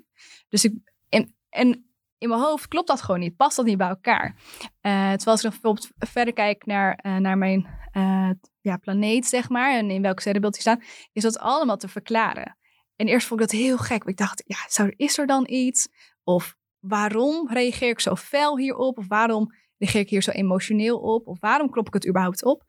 Dus 0.49 0.65
ik, 0.65 0.73
en, 1.09 1.35
en 1.49 1.85
in 2.25 2.31
mijn 2.31 2.49
hoofd 2.49 2.67
klopt 2.67 2.87
dat 2.87 3.01
gewoon 3.01 3.19
niet, 3.19 3.35
past 3.35 3.55
dat 3.55 3.65
niet 3.65 3.77
bij 3.77 3.87
elkaar. 3.87 4.35
Eh, 4.81 4.91
terwijl 4.91 5.25
als 5.25 5.43
ik 5.43 5.51
dan 5.51 5.51
bijvoorbeeld 5.51 5.89
verder 5.97 6.33
kijk 6.33 6.65
naar, 6.65 6.95
eh, 6.95 7.15
naar 7.15 7.37
mijn 7.37 7.67
eh, 7.91 8.29
ja, 8.61 8.77
planeet, 8.77 9.25
zeg 9.25 9.49
maar, 9.49 9.77
en 9.77 9.89
in 9.89 10.01
welk 10.01 10.19
sterrenbeeld 10.19 10.53
die 10.53 10.61
staan, 10.61 10.81
is 11.13 11.23
dat 11.23 11.39
allemaal 11.39 11.77
te 11.77 11.87
verklaren. 11.87 12.57
En 12.95 13.07
eerst 13.07 13.27
vond 13.27 13.41
ik 13.41 13.47
dat 13.49 13.59
heel 13.59 13.77
gek. 13.77 14.03
Ik 14.03 14.17
dacht, 14.17 14.43
ja, 14.45 14.57
zou, 14.67 14.93
is 14.95 15.17
er 15.17 15.27
dan 15.27 15.43
iets? 15.49 15.87
Of 16.23 16.55
waarom 16.79 17.49
reageer 17.49 17.89
ik 17.89 17.99
zo 17.99 18.15
fel 18.15 18.57
hierop? 18.57 18.97
Of 18.97 19.07
waarom 19.07 19.47
reageer 19.77 20.01
ik 20.01 20.09
hier 20.09 20.23
zo 20.23 20.31
emotioneel 20.31 20.99
op? 20.99 21.27
Of 21.27 21.39
waarom 21.39 21.69
klop 21.69 21.87
ik 21.87 21.93
het 21.93 22.07
überhaupt 22.07 22.43
op? 22.43 22.63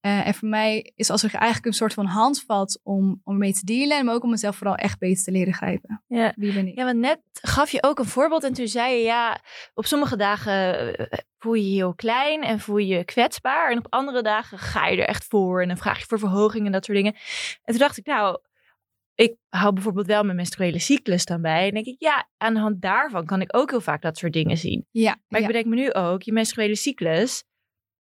Eh, 0.00 0.26
en 0.26 0.34
voor 0.34 0.48
mij 0.48 0.92
is 0.94 1.10
als 1.10 1.22
er 1.22 1.34
eigenlijk 1.34 1.66
een 1.66 1.72
soort 1.72 1.94
van 1.94 2.06
handvat 2.06 2.80
om, 2.82 3.20
om 3.24 3.38
mee 3.38 3.52
te 3.52 3.64
dealen. 3.64 3.98
En 3.98 4.08
ook 4.08 4.22
om 4.22 4.30
mezelf 4.30 4.56
vooral 4.56 4.76
echt 4.76 4.98
beter 4.98 5.24
te 5.24 5.30
leren 5.30 5.54
grijpen. 5.54 6.02
Ja. 6.06 6.32
Wie 6.36 6.52
ben 6.52 6.66
ik? 6.66 6.76
Ja, 6.76 6.84
want 6.84 6.98
net 6.98 7.20
gaf 7.32 7.70
je 7.70 7.82
ook 7.82 7.98
een 7.98 8.04
voorbeeld 8.04 8.44
en 8.44 8.52
toen 8.52 8.68
zei 8.68 8.94
je 8.94 9.02
ja, 9.02 9.40
op 9.74 9.86
sommige 9.86 10.16
dagen 10.16 10.96
eh, 10.96 11.18
voel 11.38 11.54
je 11.54 11.68
je 11.68 11.74
heel 11.74 11.94
klein 11.94 12.42
en 12.42 12.60
voel 12.60 12.76
je 12.76 12.96
je 12.96 13.04
kwetsbaar. 13.04 13.70
En 13.70 13.78
op 13.78 13.86
andere 13.88 14.22
dagen 14.22 14.58
ga 14.58 14.86
je 14.86 15.00
er 15.00 15.08
echt 15.08 15.24
voor 15.24 15.62
en 15.62 15.68
dan 15.68 15.76
vraag 15.76 15.98
je 15.98 16.06
voor 16.06 16.18
verhoging 16.18 16.66
en 16.66 16.72
dat 16.72 16.84
soort 16.84 16.96
dingen. 16.96 17.14
En 17.14 17.72
toen 17.74 17.78
dacht 17.78 17.96
ik, 17.96 18.06
nou, 18.06 18.38
ik 19.14 19.36
hou 19.48 19.72
bijvoorbeeld 19.72 20.06
wel 20.06 20.24
mijn 20.24 20.36
menstruele 20.36 20.78
cyclus 20.78 21.24
dan 21.24 21.42
bij. 21.42 21.68
En 21.68 21.74
denk 21.74 21.86
ik, 21.86 21.96
ja, 21.98 22.28
aan 22.36 22.54
de 22.54 22.60
hand 22.60 22.82
daarvan 22.82 23.26
kan 23.26 23.40
ik 23.40 23.56
ook 23.56 23.70
heel 23.70 23.80
vaak 23.80 24.02
dat 24.02 24.16
soort 24.18 24.32
dingen 24.32 24.56
zien. 24.56 24.86
Ja, 24.90 25.16
Maar 25.28 25.40
ja. 25.40 25.46
ik 25.46 25.52
bedenk 25.52 25.74
me 25.74 25.74
nu 25.74 25.92
ook, 25.92 26.22
je 26.22 26.32
menstruele 26.32 26.76
cyclus 26.76 27.44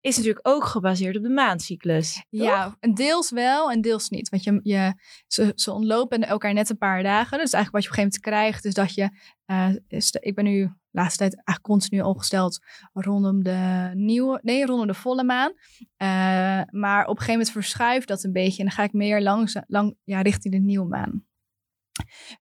is 0.01 0.15
natuurlijk 0.17 0.48
ook 0.48 0.63
gebaseerd 0.63 1.17
op 1.17 1.24
de 1.24 1.29
maandcyclus. 1.29 2.13
toch? 2.13 2.24
Ja, 2.29 2.75
en 2.79 2.93
deels 2.93 3.31
wel 3.31 3.72
en 3.72 3.81
deels 3.81 4.10
niet. 4.10 4.29
Want 4.29 4.43
je, 4.43 4.60
je, 4.63 4.93
ze, 5.27 5.51
ze 5.55 5.72
ontlopen 5.72 6.22
elkaar 6.27 6.53
net 6.53 6.70
een 6.70 6.77
paar 6.77 7.03
dagen. 7.03 7.38
Dus 7.38 7.53
eigenlijk 7.53 7.72
wat 7.72 7.84
je 7.84 7.89
op 7.89 7.98
een 7.98 8.03
gegeven 8.03 8.31
moment 8.34 8.51
krijgt, 8.62 8.65
is 8.65 8.74
dat 8.74 8.93
je... 8.93 9.10
eh, 9.46 9.70
is 9.88 10.12
de- 10.12 10.20
ik 10.22 10.36
ben 10.36 10.43
nu 10.43 10.62
de 10.63 10.72
laatste 11.00 11.17
tijd 11.17 11.34
eigenlijk 11.36 11.67
continu 11.67 12.01
opgesteld 12.01 12.60
rondom 12.93 13.43
de 13.43 13.91
nieuwe... 13.93 14.39
Nee, 14.43 14.65
rondom 14.65 14.88
de 14.88 14.93
volle 14.93 15.24
maan. 15.24 15.51
Eh, 15.98 16.08
maar 16.72 17.01
op 17.01 17.10
een 17.10 17.24
gegeven 17.24 17.31
moment 17.31 17.51
verschuift 17.51 18.08
dat 18.08 18.24
een 18.24 18.31
beetje. 18.31 18.58
En 18.60 18.65
dan 18.65 18.74
ga 18.75 18.84
ik 18.84 18.93
meer 18.93 19.22
langza- 19.22 19.63
lang, 19.67 19.96
ja, 20.03 20.22
richting 20.22 20.53
de 20.53 20.60
nieuwe 20.60 20.88
maan. 20.88 21.25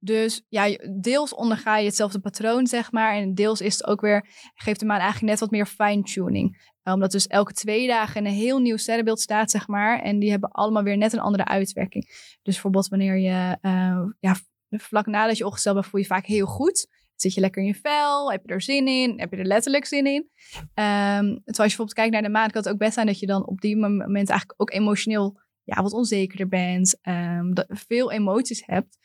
Dus 0.00 0.44
ja, 0.48 0.78
deels 1.00 1.34
onderga 1.34 1.76
je 1.76 1.86
hetzelfde 1.86 2.20
patroon, 2.20 2.66
zeg 2.66 2.92
maar. 2.92 3.14
En 3.14 3.34
deels 3.34 3.60
is 3.60 3.72
het 3.72 3.86
ook 3.86 4.00
weer, 4.00 4.26
geeft 4.54 4.80
de 4.80 4.86
maan 4.86 5.00
eigenlijk 5.00 5.30
net 5.30 5.40
wat 5.40 5.50
meer 5.50 5.66
fine-tuning. 5.66 6.68
Uh, 6.84 6.94
omdat 6.94 7.10
dus 7.10 7.26
elke 7.26 7.52
twee 7.52 7.86
dagen 7.86 8.26
een 8.26 8.32
heel 8.32 8.58
nieuw 8.58 8.76
sterrenbeeld 8.76 9.20
staat, 9.20 9.50
zeg 9.50 9.68
maar. 9.68 10.00
En 10.00 10.18
die 10.18 10.30
hebben 10.30 10.50
allemaal 10.50 10.82
weer 10.82 10.96
net 10.96 11.12
een 11.12 11.20
andere 11.20 11.44
uitwerking. 11.44 12.04
Dus 12.42 12.54
bijvoorbeeld 12.54 12.88
wanneer 12.88 13.18
je, 13.18 13.58
uh, 13.62 14.02
ja, 14.20 14.36
vlak 14.68 15.06
nadat 15.06 15.38
je 15.38 15.46
opgesteld 15.46 15.74
bent, 15.74 15.86
voel 15.86 16.00
je 16.00 16.06
vaak 16.06 16.26
heel 16.26 16.46
goed. 16.46 16.88
Zit 17.14 17.34
je 17.34 17.40
lekker 17.40 17.62
in 17.62 17.68
je 17.68 17.74
vel? 17.74 18.30
Heb 18.30 18.42
je 18.46 18.52
er 18.52 18.62
zin 18.62 18.88
in? 18.88 19.20
Heb 19.20 19.30
je 19.30 19.36
er 19.36 19.44
letterlijk 19.44 19.84
zin 19.84 20.06
in? 20.06 20.28
Um, 20.74 21.40
als 21.44 21.44
je 21.44 21.52
bijvoorbeeld 21.54 21.92
kijkt 21.92 22.12
naar 22.12 22.22
de 22.22 22.28
maan, 22.28 22.50
kan 22.50 22.62
het 22.62 22.72
ook 22.72 22.78
best 22.78 22.94
zijn 22.94 23.06
dat 23.06 23.18
je 23.18 23.26
dan 23.26 23.46
op 23.46 23.60
die 23.60 23.76
moment 23.76 24.28
eigenlijk 24.28 24.54
ook 24.56 24.72
emotioneel 24.72 25.40
ja, 25.62 25.82
wat 25.82 25.92
onzekerder 25.92 26.48
bent. 26.48 26.98
Um, 27.02 27.54
dat, 27.54 27.66
veel 27.68 28.12
emoties 28.12 28.62
hebt. 28.66 28.98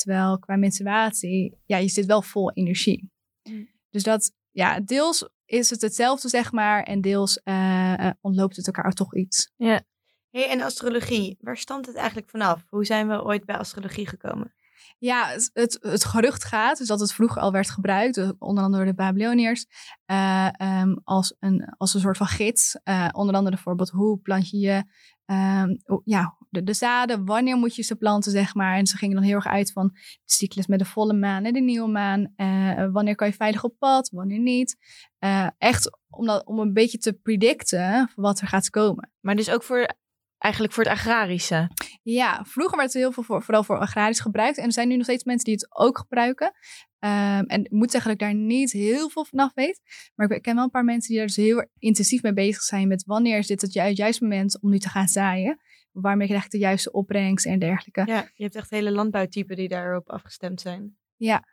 Terwijl 0.00 0.38
qua 0.38 0.56
menstruatie, 0.56 1.58
ja, 1.64 1.76
je 1.76 1.88
zit 1.88 2.06
wel 2.06 2.22
vol 2.22 2.52
energie. 2.52 3.10
Mm. 3.42 3.68
Dus 3.90 4.02
dat, 4.02 4.32
ja, 4.50 4.80
deels 4.80 5.28
is 5.44 5.70
het 5.70 5.80
hetzelfde, 5.80 6.28
zeg 6.28 6.52
maar. 6.52 6.82
En 6.82 7.00
deels 7.00 7.40
uh, 7.44 8.10
ontloopt 8.20 8.56
het 8.56 8.66
elkaar 8.66 8.92
toch 8.92 9.14
iets. 9.14 9.52
Ja. 9.56 9.80
Hey, 10.30 10.48
en 10.50 10.60
astrologie, 10.60 11.36
waar 11.40 11.56
stamt 11.56 11.86
het 11.86 11.96
eigenlijk 11.96 12.30
vanaf? 12.30 12.66
Hoe 12.68 12.84
zijn 12.84 13.08
we 13.08 13.24
ooit 13.24 13.44
bij 13.44 13.56
astrologie 13.56 14.06
gekomen? 14.06 14.54
Ja, 14.98 15.28
het, 15.28 15.50
het, 15.52 15.78
het, 15.80 16.04
gerucht 16.04 16.44
gaat 16.44 16.78
dus 16.78 16.86
dat 16.86 17.00
het 17.00 17.12
vroeger 17.12 17.42
al 17.42 17.52
werd 17.52 17.70
gebruikt, 17.70 18.14
dus 18.14 18.32
onder 18.38 18.64
andere 18.64 18.84
door 18.84 18.92
de 18.92 19.02
Babyloniërs, 19.02 19.66
uh, 20.06 20.48
um, 20.58 21.00
als, 21.04 21.34
een, 21.38 21.74
als 21.76 21.94
een 21.94 22.00
soort 22.00 22.16
van 22.16 22.26
gids. 22.26 22.78
Uh, 22.84 23.08
onder 23.12 23.34
andere 23.34 23.54
bijvoorbeeld 23.54 23.90
hoe 23.90 24.18
plant 24.18 24.50
je 24.50 24.58
je, 24.58 24.84
um, 25.34 26.00
ja, 26.04 26.36
de, 26.50 26.62
de, 26.62 26.74
zaden, 26.74 27.24
wanneer 27.24 27.56
moet 27.56 27.74
je 27.74 27.82
ze 27.82 27.96
planten, 27.96 28.32
zeg 28.32 28.54
maar. 28.54 28.76
En 28.76 28.86
ze 28.86 28.96
gingen 28.96 29.14
dan 29.14 29.24
heel 29.24 29.34
erg 29.34 29.46
uit 29.46 29.72
van 29.72 29.90
de 29.92 30.00
cyclus 30.24 30.66
met 30.66 30.78
de 30.78 30.84
volle 30.84 31.14
maan 31.14 31.44
en 31.44 31.52
de 31.52 31.60
nieuwe 31.60 31.88
maan. 31.88 32.32
Uh, 32.36 32.86
wanneer 32.92 33.14
kan 33.14 33.26
je 33.26 33.32
veilig 33.32 33.64
op 33.64 33.74
pad, 33.78 34.10
wanneer 34.10 34.40
niet. 34.40 34.76
echt 35.58 35.98
om, 36.08 36.26
dat, 36.26 36.46
om 36.46 36.58
een 36.58 36.72
beetje 36.72 36.98
te 36.98 37.12
predicten 37.12 38.10
wat 38.14 38.40
er 38.40 38.46
gaat 38.46 38.70
komen. 38.70 39.12
Maar 39.20 39.36
dus 39.36 39.50
ook 39.50 39.62
voor 39.62 39.98
eigenlijk 40.40 40.72
voor 40.72 40.84
het 40.84 40.92
agrarische. 40.92 41.70
Ja, 42.02 42.44
vroeger 42.44 42.76
werd 42.76 42.92
het 42.92 43.02
heel 43.02 43.12
veel 43.12 43.22
voor, 43.22 43.42
vooral 43.42 43.64
voor 43.64 43.78
agrarisch 43.78 44.20
gebruikt. 44.20 44.58
En 44.58 44.64
er 44.64 44.72
zijn 44.72 44.88
nu 44.88 44.94
nog 44.94 45.04
steeds 45.04 45.24
mensen 45.24 45.44
die 45.44 45.54
het 45.54 45.76
ook 45.76 45.98
gebruiken. 45.98 46.46
Um, 46.46 47.46
en 47.46 47.64
ik 47.64 47.70
moet 47.70 47.90
zeggen 47.90 48.10
dat 48.10 48.20
ik 48.20 48.26
daar 48.26 48.44
niet 48.44 48.72
heel 48.72 49.10
veel 49.10 49.24
vanaf 49.24 49.50
weet. 49.54 49.80
Maar 50.14 50.30
ik 50.30 50.42
ken 50.42 50.54
wel 50.54 50.64
een 50.64 50.70
paar 50.70 50.84
mensen 50.84 51.08
die 51.08 51.18
daar 51.18 51.26
dus 51.26 51.36
heel 51.36 51.68
intensief 51.78 52.22
mee 52.22 52.32
bezig 52.32 52.62
zijn. 52.62 52.88
Met 52.88 53.04
wanneer 53.04 53.38
is 53.38 53.46
dit 53.46 53.60
het 53.60 53.72
ju 53.72 53.88
juiste 53.88 54.22
moment 54.22 54.62
om 54.62 54.70
nu 54.70 54.78
te 54.78 54.88
gaan 54.88 55.08
zaaien. 55.08 55.60
Waarmee 56.00 56.26
krijg 56.26 56.42
je 56.42 56.48
de 56.48 56.58
juiste 56.58 56.92
opbrengst 56.92 57.46
en 57.46 57.58
dergelijke. 57.58 58.12
Ja, 58.12 58.30
je 58.34 58.42
hebt 58.42 58.54
echt 58.54 58.70
hele 58.70 58.90
landbouwtypen 58.90 59.56
die 59.56 59.68
daarop 59.68 60.10
afgestemd 60.10 60.60
zijn. 60.60 60.96
Ja, 61.16 61.44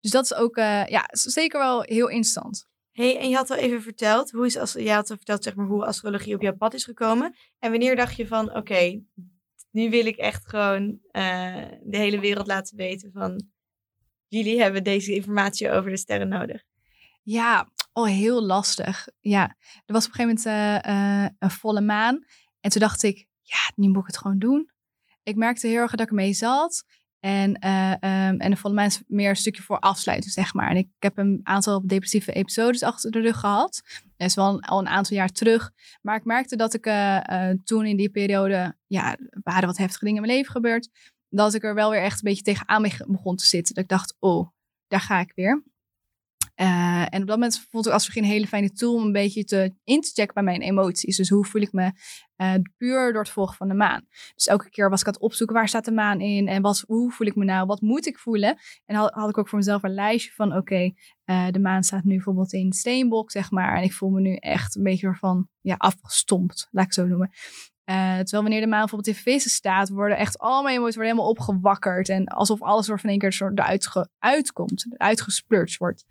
dus 0.00 0.10
dat 0.10 0.24
is 0.24 0.34
ook 0.34 0.56
uh, 0.56 0.86
ja, 0.86 1.08
zeker 1.10 1.58
wel 1.58 1.82
heel 1.82 2.08
instant. 2.08 2.68
hey, 2.92 3.18
en 3.18 3.28
je 3.28 3.36
had 3.36 3.50
al 3.50 3.56
even 3.56 3.82
verteld, 3.82 4.30
hoe 4.30 4.46
is 4.46 4.56
als, 4.56 4.72
je 4.72 4.92
had 4.92 5.10
al 5.10 5.16
verteld 5.16 5.44
zeg 5.44 5.54
maar, 5.54 5.66
hoe 5.66 5.84
astrologie 5.84 6.34
op 6.34 6.42
jouw 6.42 6.56
pad 6.56 6.74
is 6.74 6.84
gekomen. 6.84 7.34
En 7.58 7.70
wanneer 7.70 7.96
dacht 7.96 8.16
je 8.16 8.26
van, 8.26 8.48
oké, 8.48 8.58
okay, 8.58 9.04
nu 9.70 9.90
wil 9.90 10.06
ik 10.06 10.16
echt 10.16 10.48
gewoon 10.48 10.82
uh, 11.12 11.64
de 11.82 11.96
hele 11.96 12.20
wereld 12.20 12.46
laten 12.46 12.76
weten 12.76 13.12
van, 13.12 13.48
jullie 14.28 14.60
hebben 14.62 14.84
deze 14.84 15.14
informatie 15.14 15.70
over 15.70 15.90
de 15.90 15.96
sterren 15.96 16.28
nodig. 16.28 16.64
Ja, 17.22 17.68
oh, 17.92 18.06
heel 18.06 18.42
lastig. 18.42 19.08
Ja, 19.20 19.56
er 19.84 19.92
was 19.92 20.06
op 20.06 20.10
een 20.10 20.16
gegeven 20.16 20.50
moment 20.52 20.86
uh, 20.86 21.28
een 21.38 21.50
volle 21.50 21.80
maan. 21.80 22.24
En 22.60 22.70
toen 22.70 22.80
dacht 22.80 23.02
ik, 23.02 23.26
ja, 23.50 23.72
nu 23.74 23.88
moet 23.88 24.00
ik 24.00 24.06
het 24.06 24.18
gewoon 24.18 24.38
doen. 24.38 24.70
Ik 25.22 25.36
merkte 25.36 25.66
heel 25.66 25.76
erg 25.76 25.90
dat 25.90 26.00
ik 26.00 26.08
ermee 26.08 26.32
zat. 26.32 26.84
En, 27.20 27.64
uh, 27.64 27.90
um, 28.28 28.40
en 28.40 28.56
volle 28.56 28.74
maan 28.74 28.86
is 28.86 29.02
meer 29.06 29.28
een 29.28 29.36
stukje 29.36 29.62
voor 29.62 29.78
afsluiten, 29.78 30.30
zeg 30.30 30.54
maar. 30.54 30.70
En 30.70 30.76
ik 30.76 30.88
heb 30.98 31.18
een 31.18 31.40
aantal 31.42 31.86
depressieve 31.86 32.32
episodes 32.32 32.82
achter 32.82 33.10
de 33.10 33.20
rug 33.20 33.40
gehad. 33.40 33.82
Dat 34.16 34.28
is 34.28 34.34
wel 34.34 34.60
al 34.60 34.78
een 34.78 34.88
aantal 34.88 35.16
jaar 35.16 35.28
terug. 35.28 35.70
Maar 36.02 36.16
ik 36.16 36.24
merkte 36.24 36.56
dat 36.56 36.74
ik 36.74 36.86
uh, 36.86 37.20
uh, 37.30 37.50
toen 37.64 37.86
in 37.86 37.96
die 37.96 38.10
periode... 38.10 38.76
Ja, 38.86 39.16
er 39.16 39.40
waren 39.42 39.66
wat 39.66 39.76
heftige 39.76 40.04
dingen 40.04 40.20
in 40.20 40.26
mijn 40.26 40.38
leven 40.38 40.52
gebeurd. 40.52 40.88
Dat 41.28 41.54
ik 41.54 41.64
er 41.64 41.74
wel 41.74 41.90
weer 41.90 42.02
echt 42.02 42.14
een 42.14 42.28
beetje 42.28 42.42
tegenaan 42.42 42.82
begon 43.06 43.36
te 43.36 43.46
zitten. 43.46 43.74
Dat 43.74 43.84
ik 43.84 43.90
dacht, 43.90 44.16
oh, 44.18 44.48
daar 44.88 45.00
ga 45.00 45.20
ik 45.20 45.32
weer. 45.34 45.62
Uh, 46.60 47.00
en 47.00 47.20
op 47.20 47.26
dat 47.26 47.36
moment 47.36 47.66
vond 47.70 47.86
ik 47.86 47.92
als 47.92 48.16
een 48.16 48.24
hele 48.24 48.46
fijne 48.46 48.72
tool 48.72 48.94
om 48.94 49.02
een 49.02 49.12
beetje 49.12 49.44
te 49.44 49.74
in 49.84 50.00
te 50.00 50.10
checken 50.14 50.34
bij 50.34 50.42
mijn 50.42 50.60
emoties. 50.60 51.16
Dus 51.16 51.28
hoe 51.28 51.46
voel 51.46 51.62
ik 51.62 51.72
me 51.72 51.92
uh, 52.36 52.54
puur 52.76 53.12
door 53.12 53.22
het 53.22 53.30
volgen 53.30 53.56
van 53.56 53.68
de 53.68 53.74
maan. 53.74 54.06
Dus 54.34 54.46
elke 54.46 54.70
keer 54.70 54.90
was 54.90 55.00
ik 55.00 55.06
aan 55.06 55.12
het 55.12 55.22
opzoeken 55.22 55.56
waar 55.56 55.68
staat 55.68 55.84
de 55.84 55.92
maan 55.92 56.20
in 56.20 56.48
en 56.48 56.62
wat, 56.62 56.84
hoe 56.86 57.12
voel 57.12 57.26
ik 57.26 57.36
me 57.36 57.44
nou, 57.44 57.66
wat 57.66 57.80
moet 57.80 58.06
ik 58.06 58.18
voelen. 58.18 58.58
En 58.86 58.96
had, 58.96 59.12
had 59.12 59.28
ik 59.28 59.38
ook 59.38 59.48
voor 59.48 59.58
mezelf 59.58 59.82
een 59.82 59.94
lijstje 59.94 60.32
van 60.32 60.56
oké, 60.56 60.92
uh, 61.26 61.48
de 61.50 61.60
maan 61.60 61.82
staat 61.82 62.04
nu 62.04 62.14
bijvoorbeeld 62.14 62.52
in 62.52 62.72
steenbok 62.72 63.30
zeg 63.30 63.50
maar. 63.50 63.76
En 63.76 63.82
ik 63.82 63.92
voel 63.92 64.10
me 64.10 64.20
nu 64.20 64.34
echt 64.34 64.76
een 64.76 64.82
beetje 64.82 65.14
van 65.14 65.48
ja, 65.60 65.74
afgestompt, 65.78 66.68
laat 66.70 66.84
ik 66.84 66.94
het 66.94 67.00
zo 67.00 67.06
noemen. 67.06 67.30
Uh, 67.90 67.96
terwijl 67.96 68.42
wanneer 68.42 68.60
de 68.60 68.66
maan 68.66 68.80
bijvoorbeeld 68.80 69.16
in 69.16 69.22
vissen 69.22 69.50
staat, 69.50 69.88
worden 69.88 70.16
echt 70.16 70.38
al 70.38 70.62
mijn 70.62 70.76
emoties 70.76 70.94
worden 70.94 71.12
helemaal 71.12 71.30
opgewakkerd. 71.30 72.08
En 72.08 72.26
alsof 72.26 72.62
alles 72.62 72.88
er 72.88 73.00
van 73.00 73.10
één 73.10 73.18
keer 73.18 73.32
soort 73.32 73.58
eruit 73.58 74.08
uitkomt, 74.18 74.86
uitgesplurged 74.96 75.76
wordt. 75.76 76.04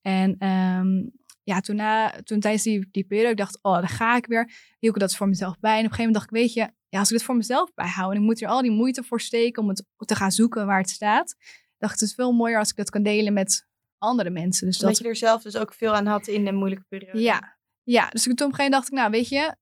En 0.00 0.46
um, 0.48 1.12
ja, 1.42 1.60
toen, 1.60 1.76
na, 1.76 2.10
toen 2.24 2.40
tijdens 2.40 2.62
die, 2.62 2.88
die 2.90 3.04
periode, 3.04 3.30
ik 3.30 3.36
dacht, 3.36 3.58
oh, 3.62 3.72
daar 3.72 3.88
ga 3.88 4.16
ik 4.16 4.26
weer. 4.26 4.50
Hield 4.78 4.94
ik 4.94 5.00
dat 5.00 5.16
voor 5.16 5.28
mezelf 5.28 5.58
bij. 5.58 5.78
En 5.78 5.84
op 5.84 5.84
een 5.84 5.90
gegeven 5.90 6.12
moment 6.12 6.14
dacht 6.14 6.30
ik, 6.30 6.42
weet 6.42 6.52
je, 6.52 6.74
ja, 6.88 6.98
als 6.98 7.10
ik 7.10 7.16
dit 7.16 7.26
voor 7.26 7.36
mezelf 7.36 7.74
bijhoud 7.74 8.10
en 8.10 8.18
ik 8.18 8.24
moet 8.24 8.42
er 8.42 8.48
al 8.48 8.62
die 8.62 8.70
moeite 8.70 9.02
voor 9.02 9.20
steken 9.20 9.62
om 9.62 9.68
het 9.68 9.84
te 9.96 10.14
gaan 10.14 10.32
zoeken 10.32 10.66
waar 10.66 10.78
het 10.78 10.90
staat, 10.90 11.36
dacht 11.78 11.94
ik, 11.94 12.00
het 12.00 12.08
is 12.08 12.14
veel 12.14 12.32
mooier 12.32 12.58
als 12.58 12.70
ik 12.70 12.76
dat 12.76 12.90
kan 12.90 13.02
delen 13.02 13.32
met 13.32 13.66
andere 13.98 14.30
mensen. 14.30 14.66
Dus 14.66 14.78
dat, 14.78 14.88
dat 14.88 14.98
je 14.98 15.08
er 15.08 15.16
zelf 15.16 15.42
dus 15.42 15.56
ook 15.56 15.74
veel 15.74 15.94
aan 15.94 16.06
had 16.06 16.26
in 16.26 16.46
een 16.46 16.54
moeilijke 16.54 16.84
periode. 16.88 17.20
Ja, 17.20 17.58
ja 17.82 18.08
dus 18.08 18.22
toen 18.22 18.32
op 18.32 18.38
een 18.40 18.54
gegeven 18.54 18.64
moment 18.64 18.72
dacht 18.72 18.86
ik, 18.86 18.98
nou, 18.98 19.10
weet 19.10 19.28
je, 19.28 19.56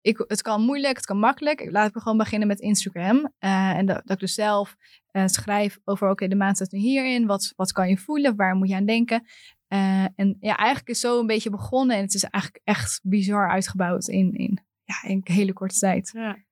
ik, 0.00 0.24
het 0.26 0.42
kan 0.42 0.62
moeilijk, 0.62 0.96
het 0.96 1.06
kan 1.06 1.18
makkelijk. 1.18 1.70
Laat 1.70 1.88
ik 1.88 2.02
gewoon 2.02 2.18
beginnen 2.18 2.48
met 2.48 2.60
Instagram. 2.60 3.16
Uh, 3.16 3.70
en 3.70 3.86
dat, 3.86 4.00
dat, 4.04 4.10
ik 4.10 4.18
dus 4.18 4.34
zelf 4.34 4.76
uh, 5.12 5.26
schrijf 5.26 5.78
over, 5.84 6.02
oké, 6.02 6.12
okay, 6.12 6.28
de 6.28 6.36
maand 6.36 6.56
staat 6.56 6.70
nu 6.70 6.78
hierin. 6.78 7.26
Wat, 7.26 7.52
wat 7.56 7.72
kan 7.72 7.88
je 7.88 7.98
voelen? 7.98 8.36
Waar 8.36 8.54
moet 8.54 8.68
je 8.68 8.74
aan 8.74 8.84
denken? 8.84 9.26
Uh, 9.68 10.04
en 10.14 10.36
ja, 10.40 10.56
eigenlijk 10.56 10.88
is 10.88 11.00
zo 11.00 11.20
een 11.20 11.26
beetje 11.26 11.50
begonnen. 11.50 11.96
En 11.96 12.02
het 12.02 12.14
is 12.14 12.24
eigenlijk 12.24 12.64
echt 12.64 13.00
bizar 13.02 13.50
uitgebouwd 13.50 14.08
in, 14.08 14.34
in, 14.34 14.64
ja, 14.84 15.08
in 15.08 15.20
een 15.24 15.34
hele 15.34 15.52
korte 15.52 15.78
tijd. 15.78 16.10
Ja, 16.12 16.44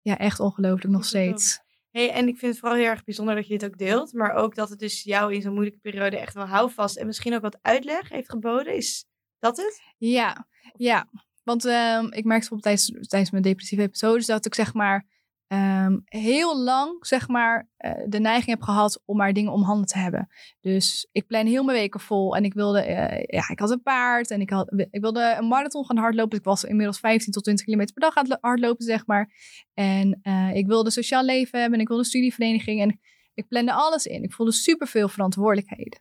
ja 0.00 0.18
echt 0.18 0.40
ongelooflijk 0.40 0.94
nog 0.94 1.04
steeds. 1.04 1.60
Hey, 1.90 2.10
en 2.12 2.28
ik 2.28 2.38
vind 2.38 2.52
het 2.52 2.60
vooral 2.60 2.78
heel 2.78 2.88
erg 2.88 3.04
bijzonder 3.04 3.34
dat 3.34 3.46
je 3.46 3.58
dit 3.58 3.70
ook 3.70 3.78
deelt. 3.78 4.12
Maar 4.12 4.32
ook 4.32 4.54
dat 4.54 4.68
het 4.68 4.78
dus 4.78 5.02
jou 5.02 5.34
in 5.34 5.42
zo'n 5.42 5.52
moeilijke 5.52 5.80
periode 5.80 6.18
echt 6.18 6.34
wel 6.34 6.46
houvast 6.46 6.96
en 6.96 7.06
misschien 7.06 7.34
ook 7.34 7.42
wat 7.42 7.58
uitleg 7.62 8.08
heeft 8.08 8.30
geboden. 8.30 8.76
Is 8.76 9.06
dat 9.38 9.56
het? 9.56 9.82
Ja, 9.96 10.46
ja. 10.76 11.08
Want 11.50 11.64
ehm, 11.64 12.04
ik 12.04 12.24
merkte 12.24 12.48
bijvoorbeeld 12.48 12.62
tijdens, 12.62 13.08
tijdens 13.08 13.30
mijn 13.30 13.42
depressieve 13.42 13.82
episodes 13.82 14.26
dat 14.26 14.46
ik 14.46 14.54
zeg 14.54 14.74
maar 14.74 15.06
ehm, 15.46 15.98
heel 16.04 16.62
lang 16.62 17.06
zeg 17.06 17.28
maar 17.28 17.68
eh, 17.76 17.92
de 18.06 18.18
neiging 18.20 18.50
heb 18.50 18.62
gehad 18.62 19.02
om 19.04 19.16
maar 19.16 19.32
dingen 19.32 19.52
om 19.52 19.62
handen 19.62 19.86
te 19.86 19.98
hebben. 19.98 20.28
Dus 20.60 21.08
ik 21.12 21.26
plan 21.26 21.46
heel 21.46 21.64
mijn 21.64 21.78
weken 21.78 22.00
vol 22.00 22.36
en 22.36 22.44
ik 22.44 22.54
wilde, 22.54 22.80
eh, 22.80 23.38
ja, 23.38 23.48
ik 23.48 23.58
had 23.58 23.70
een 23.70 23.82
paard 23.82 24.30
en 24.30 24.40
ik, 24.40 24.50
had, 24.50 24.72
ik 24.90 25.00
wilde 25.00 25.36
een 25.38 25.48
marathon 25.48 25.86
gaan 25.86 25.96
hardlopen. 25.96 26.38
Ik 26.38 26.44
was 26.44 26.64
inmiddels 26.64 26.98
15 26.98 27.32
tot 27.32 27.42
20 27.42 27.64
kilometer 27.64 27.94
per 27.94 28.02
dag 28.02 28.16
aan 28.16 28.30
het 28.30 28.38
hardlopen, 28.40 28.84
zeg 28.84 29.06
maar. 29.06 29.32
En 29.74 30.18
eh, 30.22 30.54
ik 30.54 30.66
wilde 30.66 30.90
sociaal 30.90 31.24
leven 31.24 31.60
hebben 31.60 31.74
en 31.74 31.80
ik 31.80 31.88
wilde 31.88 32.02
een 32.02 32.08
studievereniging 32.08 32.80
en 32.80 33.00
ik 33.34 33.48
plande 33.48 33.72
alles 33.72 34.06
in. 34.06 34.22
Ik 34.22 34.32
voelde 34.32 34.52
superveel 34.52 35.08
verantwoordelijkheden. 35.08 36.00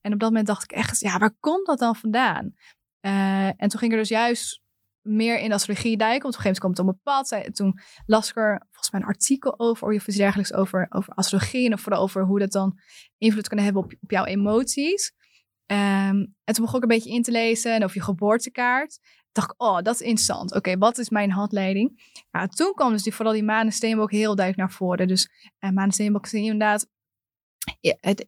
En 0.00 0.12
op 0.12 0.18
dat 0.18 0.28
moment 0.28 0.46
dacht 0.46 0.62
ik 0.62 0.72
echt, 0.72 1.00
ja, 1.00 1.18
waar 1.18 1.36
komt 1.40 1.66
dat 1.66 1.78
dan 1.78 1.96
vandaan? 1.96 2.54
en 3.56 3.68
toen 3.68 3.78
ging 3.78 3.92
er 3.92 3.98
dus 3.98 4.08
juist 4.08 4.59
meer 5.02 5.38
in 5.38 5.52
astrologie 5.52 5.96
duiken. 5.96 6.22
Want 6.22 6.34
op 6.34 6.44
een 6.44 6.46
gegeven 6.46 6.68
moment 6.68 6.78
kwam 6.78 6.94
het 6.94 7.04
op 7.04 7.04
mijn 7.04 7.42
pad. 7.42 7.54
Toen 7.54 7.78
las 8.06 8.30
ik 8.30 8.36
er 8.36 8.66
volgens 8.70 8.90
mij 8.90 9.00
een 9.00 9.06
artikel 9.06 9.58
over, 9.58 9.88
of 9.88 10.06
iets 10.06 10.16
dergelijks 10.16 10.52
over, 10.52 10.86
over 10.90 11.12
astrologie. 11.14 11.70
En 11.70 11.78
vooral 11.78 12.02
over 12.02 12.24
hoe 12.24 12.38
dat 12.38 12.52
dan 12.52 12.78
invloed 13.18 13.48
kan 13.48 13.58
hebben 13.58 13.82
op, 13.82 13.92
op 14.00 14.10
jouw 14.10 14.24
emoties. 14.24 15.12
Um, 15.66 16.34
en 16.44 16.54
toen 16.54 16.64
begon 16.64 16.76
ik 16.76 16.82
een 16.82 16.96
beetje 16.96 17.10
in 17.10 17.22
te 17.22 17.30
lezen 17.30 17.74
en 17.74 17.84
over 17.84 17.96
je 17.96 18.02
geboortekaart. 18.02 18.98
dacht 19.32 19.50
ik, 19.50 19.62
oh, 19.62 19.80
dat 19.82 19.94
is 19.94 20.00
interessant. 20.00 20.54
Oké, 20.54 20.78
wat 20.78 20.98
is 20.98 21.10
mijn 21.10 21.30
handleiding? 21.30 22.12
Nou, 22.30 22.48
toen 22.48 22.74
kwam 22.74 22.92
dus 22.92 23.02
die, 23.02 23.14
vooral 23.14 23.34
die 23.34 23.44
maan 23.44 23.66
en 23.66 23.72
steenbok 23.72 24.10
heel 24.10 24.34
duidelijk 24.34 24.56
naar 24.56 24.76
voren. 24.76 25.08
Dus 25.08 25.28
uh, 25.60 25.70
maan 25.70 25.84
en 25.84 25.92
steenbok 25.92 26.26
zijn 26.26 26.42
inderdaad 26.42 26.88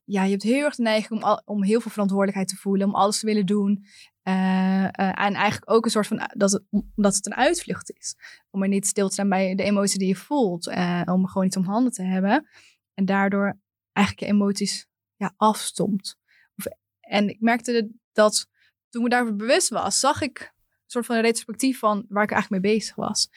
ja, 0.05 0.23
je 0.25 0.31
hebt 0.31 0.43
heel 0.43 0.65
erg 0.65 0.75
de 0.75 0.83
neiging 0.83 1.23
om, 1.23 1.41
om 1.45 1.65
heel 1.65 1.81
veel 1.81 1.91
verantwoordelijkheid 1.91 2.49
te 2.49 2.57
voelen, 2.57 2.87
om 2.87 2.95
alles 2.95 3.21
te 3.21 3.27
willen 3.27 3.47
doen. 3.47 3.85
Uh, 4.29 4.35
uh, 4.83 4.89
en 4.97 5.35
eigenlijk 5.35 5.71
ook 5.71 5.85
een 5.85 5.91
soort 5.91 6.07
van 6.07 6.31
dat 6.37 6.53
het, 6.53 6.63
omdat 6.71 7.15
het 7.15 7.27
een 7.27 7.35
uitvlucht 7.35 7.93
is. 7.93 8.17
Om 8.51 8.63
er 8.63 8.69
niet 8.69 8.87
stil 8.87 9.07
te 9.07 9.13
staan 9.13 9.29
bij 9.29 9.55
de 9.55 9.63
emotie 9.63 9.99
die 9.99 10.09
je 10.09 10.17
voelt. 10.17 10.67
Om 11.05 11.27
gewoon 11.27 11.47
iets 11.47 11.57
om 11.57 11.65
handen 11.65 11.93
te 11.93 12.03
hebben. 12.03 12.49
En 12.95 13.05
daardoor 13.05 13.59
eigenlijk 13.93 14.27
je 14.27 14.33
emoties 14.33 14.87
ja, 15.17 15.35
afstomt. 15.37 16.17
En 17.01 17.29
ik 17.29 17.41
merkte 17.41 17.91
dat 18.13 18.47
toen 18.89 19.05
ik 19.05 19.11
daarover 19.11 19.37
bewust 19.37 19.69
was, 19.69 20.01
zag 20.01 20.21
ik 20.21 20.41
een 20.41 20.51
soort 20.87 21.07
van 21.07 21.17
een 21.17 21.23
retrospectief 21.23 21.79
van 21.79 22.05
waar 22.09 22.23
ik 22.23 22.31
eigenlijk 22.31 22.63
mee 22.63 22.75
bezig 22.75 22.95
was. 22.95 23.29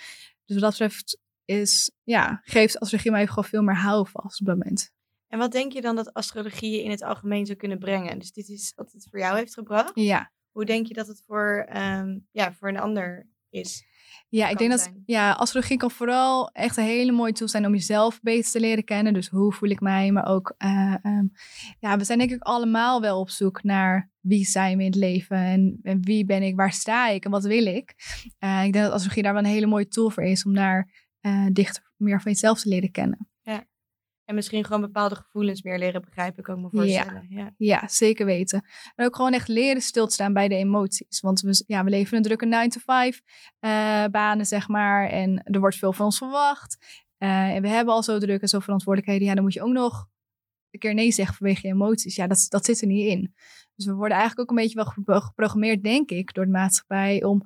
Dus 0.46 0.56
wat 0.56 0.60
dat 0.60 0.70
betreft 0.70 1.20
is, 1.46 1.91
ja, 2.04 2.41
geeft 2.44 2.80
astrologie 2.80 3.12
mij 3.12 3.28
gewoon 3.28 3.44
veel 3.44 3.62
meer 3.62 3.78
houvast 3.78 4.39
op 4.39 4.46
dat 4.46 4.58
moment. 4.58 4.94
En 5.36 5.41
wat 5.41 5.52
denk 5.52 5.71
je 5.71 5.82
dan 5.82 5.95
dat 5.95 6.13
astrologie 6.13 6.71
je 6.71 6.84
in 6.84 6.89
het 6.89 7.04
algemeen 7.04 7.45
zou 7.45 7.58
kunnen 7.58 7.80
brengen? 7.80 8.19
Dus 8.19 8.32
dit 8.32 8.50
is 8.50 8.74
wat 8.76 8.91
het 8.91 9.08
voor 9.10 9.19
jou 9.19 9.38
heeft 9.38 9.54
gebracht. 9.54 9.91
Ja. 9.93 10.32
Hoe 10.52 10.65
denk 10.65 10.88
je 10.88 10.93
dat 10.93 11.08
het 11.08 11.24
voor, 11.26 11.69
um, 11.76 12.28
ja, 12.32 12.54
voor 12.54 12.69
een 12.69 12.80
ander 12.80 13.28
is? 13.50 13.86
Ja, 14.30 14.50
ik 14.50 14.58
denk 14.58 14.71
dat 14.71 14.91
ja, 15.06 15.32
astrologie 15.32 15.78
kan 15.78 15.91
vooral 15.91 16.50
echt 16.52 16.78
een 16.78 16.84
hele 16.84 17.12
mooie 17.12 17.32
tool 17.32 17.48
zijn 17.48 17.65
om 17.65 17.74
jezelf 17.74 18.21
beter 18.21 18.52
te 18.52 18.60
leren 18.60 18.84
kennen. 18.84 19.13
Dus 19.13 19.28
hoe 19.28 19.54
voel 19.54 19.69
ik 19.69 19.80
mij, 19.80 20.12
maar 20.12 20.26
ook, 20.26 20.56
uh, 20.58 20.95
um, 21.04 21.32
ja, 21.80 21.98
we 21.98 22.04
zijn 22.04 22.19
denk 22.19 22.32
ik 22.32 22.41
allemaal 22.41 23.02
wel 23.02 23.19
op 23.19 23.30
zoek 23.30 23.63
naar 23.63 24.12
wie 24.19 24.45
zijn 24.45 24.78
we 24.78 24.84
in 24.84 24.89
het 24.89 25.00
leven 25.00 25.38
en, 25.38 25.80
en 25.84 26.02
wie 26.02 26.26
ben 26.26 26.43
ik, 26.43 26.56
waar 26.56 26.74
sta 26.74 27.10
ik 27.10 27.26
en 27.26 27.32
wat 27.32 27.43
wil 27.43 27.65
ik. 27.65 27.93
Uh, 28.39 28.63
ik 28.63 28.74
denk 28.74 28.86
dat 28.86 28.93
astrologie 28.93 29.24
daar 29.24 29.34
wel 29.34 29.43
een 29.43 29.50
hele 29.50 29.65
mooie 29.65 29.88
tool 29.88 30.10
voor 30.10 30.24
is 30.24 30.45
om 30.45 30.54
daar 30.54 31.08
uh, 31.21 31.48
dichter 31.52 31.91
meer 31.98 32.21
van 32.21 32.32
jezelf 32.32 32.62
te 32.62 32.69
leren 32.69 32.91
kennen. 32.91 33.30
En 34.25 34.35
misschien 34.35 34.63
gewoon 34.63 34.81
bepaalde 34.81 35.15
gevoelens 35.15 35.61
meer 35.61 35.79
leren 35.79 36.01
begrijpen, 36.01 36.43
kan 36.43 36.55
ik 36.55 36.61
me 36.61 36.69
voorstellen. 36.69 37.25
Ja, 37.29 37.38
ja. 37.39 37.53
ja 37.57 37.88
zeker 37.88 38.25
weten. 38.25 38.65
En 38.95 39.05
ook 39.05 39.15
gewoon 39.15 39.33
echt 39.33 39.47
leren 39.47 39.81
stil 39.81 40.07
te 40.07 40.13
staan 40.13 40.33
bij 40.33 40.47
de 40.47 40.55
emoties. 40.55 41.19
Want 41.19 41.41
we, 41.41 41.63
ja, 41.67 41.83
we 41.83 41.89
leven 41.89 42.17
een 42.17 42.23
drukke 42.23 42.67
9-to-5 42.67 43.19
uh, 43.59 44.05
banen, 44.05 44.45
zeg 44.45 44.67
maar. 44.67 45.09
En 45.09 45.43
er 45.43 45.59
wordt 45.59 45.75
veel 45.75 45.93
van 45.93 46.05
ons 46.05 46.17
verwacht. 46.17 47.03
Uh, 47.19 47.55
en 47.55 47.61
we 47.61 47.67
hebben 47.67 47.93
al 47.93 48.03
zo 48.03 48.19
druk 48.19 48.41
en 48.41 48.47
zo 48.47 48.59
verantwoordelijkheden. 48.59 49.27
Ja, 49.27 49.33
dan 49.33 49.43
moet 49.43 49.53
je 49.53 49.63
ook 49.63 49.73
nog 49.73 50.07
een 50.71 50.79
keer 50.79 50.93
nee 50.93 51.11
zeggen 51.11 51.35
vanwege 51.35 51.67
je 51.67 51.73
emoties. 51.73 52.15
Ja, 52.15 52.27
dat, 52.27 52.45
dat 52.49 52.65
zit 52.65 52.81
er 52.81 52.88
niet 52.88 53.07
in. 53.07 53.33
Dus 53.75 53.85
we 53.85 53.93
worden 53.93 54.17
eigenlijk 54.17 54.39
ook 54.39 54.57
een 54.57 54.63
beetje 54.63 55.03
wel 55.05 55.21
geprogrammeerd, 55.21 55.83
denk 55.83 56.09
ik, 56.09 56.33
door 56.33 56.45
de 56.45 56.51
maatschappij 56.51 57.23
om 57.23 57.41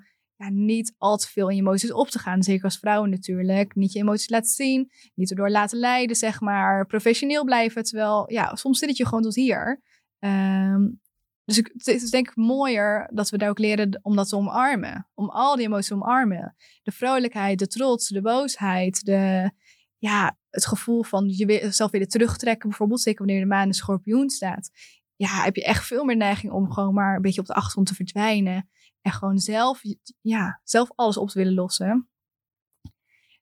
niet 0.47 0.95
al 0.97 1.17
te 1.17 1.27
veel 1.27 1.49
in 1.49 1.55
je 1.55 1.61
emoties 1.61 1.91
op 1.91 2.09
te 2.09 2.19
gaan. 2.19 2.43
Zeker 2.43 2.63
als 2.63 2.77
vrouwen 2.77 3.09
natuurlijk. 3.09 3.75
Niet 3.75 3.91
je 3.91 3.99
emoties 3.99 4.29
laten 4.29 4.51
zien. 4.51 4.91
Niet 5.15 5.29
erdoor 5.29 5.49
laten 5.49 5.79
leiden, 5.79 6.15
zeg 6.15 6.41
maar. 6.41 6.85
Professioneel 6.85 7.43
blijven. 7.43 7.83
Terwijl, 7.83 8.31
ja, 8.31 8.55
soms 8.55 8.79
zit 8.79 8.89
het 8.89 8.97
je 8.97 9.05
gewoon 9.05 9.23
tot 9.23 9.35
hier. 9.35 9.81
Um, 10.19 11.01
dus 11.49 11.57
ik, 11.57 11.69
het 11.73 11.87
is 11.87 12.09
denk 12.09 12.29
ik 12.29 12.35
mooier 12.35 13.09
dat 13.13 13.29
we 13.29 13.37
daar 13.37 13.49
ook 13.49 13.59
leren 13.59 13.99
om 14.01 14.15
dat 14.15 14.29
te 14.29 14.35
omarmen. 14.35 15.09
Om 15.13 15.29
al 15.29 15.55
die 15.55 15.65
emoties 15.65 15.87
te 15.87 15.93
omarmen. 15.93 16.55
De 16.83 16.91
vrolijkheid, 16.91 17.59
de 17.59 17.67
trots, 17.67 18.07
de 18.07 18.21
boosheid, 18.21 19.05
de, 19.05 19.51
ja, 19.97 20.37
het 20.49 20.65
gevoel 20.65 21.03
van 21.03 21.27
jezelf 21.27 21.91
willen 21.91 22.07
terugtrekken. 22.07 22.69
Bijvoorbeeld, 22.69 23.01
zeker 23.01 23.25
wanneer 23.25 23.41
de 23.41 23.47
maan 23.47 23.67
in 23.67 23.73
schorpioen 23.73 24.29
staat. 24.29 24.69
Ja, 25.15 25.43
heb 25.43 25.55
je 25.55 25.63
echt 25.63 25.85
veel 25.85 26.03
meer 26.03 26.17
neiging 26.17 26.51
om 26.51 26.71
gewoon 26.71 26.93
maar 26.93 27.15
een 27.15 27.21
beetje 27.21 27.41
op 27.41 27.47
de 27.47 27.53
achtergrond 27.53 27.87
te 27.87 27.95
verdwijnen. 27.95 28.69
En 29.01 29.11
gewoon 29.11 29.37
zelf, 29.37 29.81
ja, 30.21 30.61
zelf 30.63 30.89
alles 30.95 31.17
op 31.17 31.29
te 31.29 31.37
willen 31.37 31.53
lossen. 31.53 32.09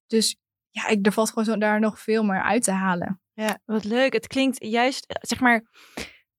Dus 0.08 0.38
ja, 0.70 0.88
ik, 0.88 1.06
er 1.06 1.12
valt 1.12 1.30
gewoon 1.30 1.46
zo, 1.46 1.58
daar 1.58 1.80
nog 1.80 2.00
veel 2.00 2.24
meer 2.24 2.44
uit 2.44 2.64
te 2.64 2.72
halen. 2.72 3.22
Ja, 3.34 3.60
wat 3.66 3.84
leuk. 3.84 4.14
Het 4.14 4.28
klinkt 4.28 4.64
juist, 4.64 5.06
eh, 5.06 5.16
zeg 5.22 5.40
maar, 5.40 5.66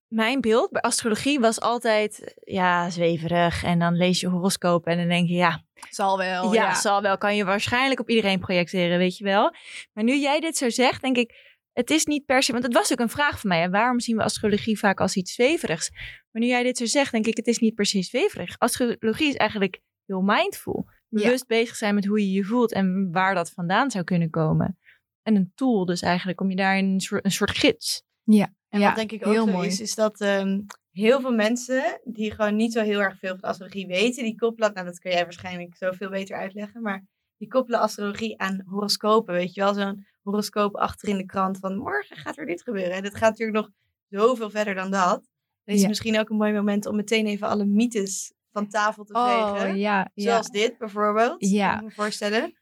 mijn 0.08 0.40
beeld 0.40 0.70
bij 0.70 0.82
astrologie 0.82 1.40
was 1.40 1.60
altijd, 1.60 2.34
ja, 2.44 2.90
zweverig. 2.90 3.64
En 3.64 3.78
dan 3.78 3.96
lees 3.96 4.20
je 4.20 4.28
horoscoop 4.28 4.86
en 4.86 4.96
dan 4.96 5.08
denk 5.08 5.28
je, 5.28 5.34
ja. 5.34 5.62
Zal 5.90 6.18
wel. 6.18 6.54
Ja, 6.54 6.62
ja, 6.62 6.74
zal 6.74 7.02
wel. 7.02 7.18
Kan 7.18 7.36
je 7.36 7.44
waarschijnlijk 7.44 8.00
op 8.00 8.08
iedereen 8.08 8.40
projecteren, 8.40 8.98
weet 8.98 9.16
je 9.16 9.24
wel. 9.24 9.54
Maar 9.92 10.04
nu 10.04 10.16
jij 10.16 10.40
dit 10.40 10.56
zo 10.56 10.70
zegt, 10.70 11.02
denk 11.02 11.16
ik, 11.16 11.56
het 11.72 11.90
is 11.90 12.04
niet 12.04 12.24
per 12.24 12.42
se, 12.42 12.52
want 12.52 12.64
het 12.64 12.74
was 12.74 12.92
ook 12.92 13.00
een 13.00 13.08
vraag 13.08 13.40
van 13.40 13.48
mij. 13.48 13.62
En 13.62 13.70
waarom 13.70 14.00
zien 14.00 14.16
we 14.16 14.22
astrologie 14.22 14.78
vaak 14.78 15.00
als 15.00 15.16
iets 15.16 15.32
zweverigs? 15.34 15.90
Maar 16.38 16.46
nu 16.46 16.52
jij 16.52 16.62
dit 16.62 16.76
zo 16.76 16.86
zegt, 16.86 17.12
denk 17.12 17.26
ik, 17.26 17.36
het 17.36 17.46
is 17.46 17.58
niet 17.58 17.74
se 17.76 18.02
zweverig. 18.02 18.58
Astrologie 18.58 19.28
is 19.28 19.34
eigenlijk 19.34 19.80
heel 20.06 20.20
mindful. 20.20 20.88
Bewust 21.08 21.46
bezig 21.46 21.76
zijn 21.76 21.94
met 21.94 22.04
hoe 22.04 22.20
je 22.20 22.32
je 22.32 22.44
voelt 22.44 22.72
en 22.72 23.12
waar 23.12 23.34
dat 23.34 23.50
vandaan 23.50 23.90
zou 23.90 24.04
kunnen 24.04 24.30
komen. 24.30 24.78
En 25.22 25.36
een 25.36 25.52
tool 25.54 25.84
dus 25.84 26.02
eigenlijk 26.02 26.40
om 26.40 26.50
je 26.50 26.56
daar 26.56 26.78
een 26.78 27.00
soort, 27.00 27.24
een 27.24 27.30
soort 27.30 27.50
gids. 27.50 28.02
Ja. 28.22 28.54
En 28.68 28.80
ja, 28.80 28.86
wat 28.86 28.96
denk 28.96 29.12
ik 29.12 29.26
ook 29.26 29.32
heel 29.32 29.46
mooi 29.46 29.68
is, 29.68 29.80
is 29.80 29.94
dat 29.94 30.20
um, 30.20 30.66
heel 30.90 31.20
veel 31.20 31.34
mensen 31.34 32.00
die 32.04 32.30
gewoon 32.30 32.56
niet 32.56 32.72
zo 32.72 32.82
heel 32.82 33.00
erg 33.00 33.18
veel 33.18 33.36
van 33.38 33.48
astrologie 33.48 33.86
weten, 33.86 34.24
die 34.24 34.36
koppelen, 34.36 34.72
nou 34.74 34.86
dat 34.86 34.98
kun 34.98 35.10
jij 35.10 35.22
waarschijnlijk 35.22 35.76
zoveel 35.76 36.10
beter 36.10 36.36
uitleggen, 36.36 36.82
maar 36.82 37.04
die 37.36 37.48
koppelen 37.48 37.80
astrologie 37.80 38.38
aan 38.38 38.62
horoscopen, 38.66 39.34
weet 39.34 39.54
je 39.54 39.60
wel, 39.60 39.74
zo'n 39.74 40.06
horoscoop 40.22 40.76
achter 40.76 41.08
in 41.08 41.16
de 41.16 41.26
krant 41.26 41.58
van 41.58 41.76
morgen 41.76 42.16
gaat 42.16 42.38
er 42.38 42.46
dit 42.46 42.62
gebeuren. 42.62 42.92
En 42.92 43.02
dat 43.02 43.16
gaat 43.16 43.30
natuurlijk 43.30 43.58
nog 43.58 43.70
zoveel 44.08 44.50
verder 44.50 44.74
dan 44.74 44.90
dat. 44.90 45.28
Dan 45.68 45.76
is 45.76 45.86
misschien 45.86 46.18
ook 46.18 46.28
een 46.28 46.36
mooi 46.36 46.52
moment 46.52 46.86
om 46.86 46.96
meteen 46.96 47.26
even 47.26 47.48
alle 47.48 47.64
mythes 47.64 48.32
van 48.52 48.68
tafel 48.68 49.04
te 49.04 49.12
oh, 49.12 49.52
vegen. 49.52 49.78
Ja, 49.78 50.10
Zoals 50.14 50.48
dit 50.48 50.78
bijvoorbeeld. 50.78 51.48
Ja. 51.48 51.68
Kan 51.68 51.78
ik 51.78 51.84
me 51.84 51.90
voorstellen. 51.90 52.58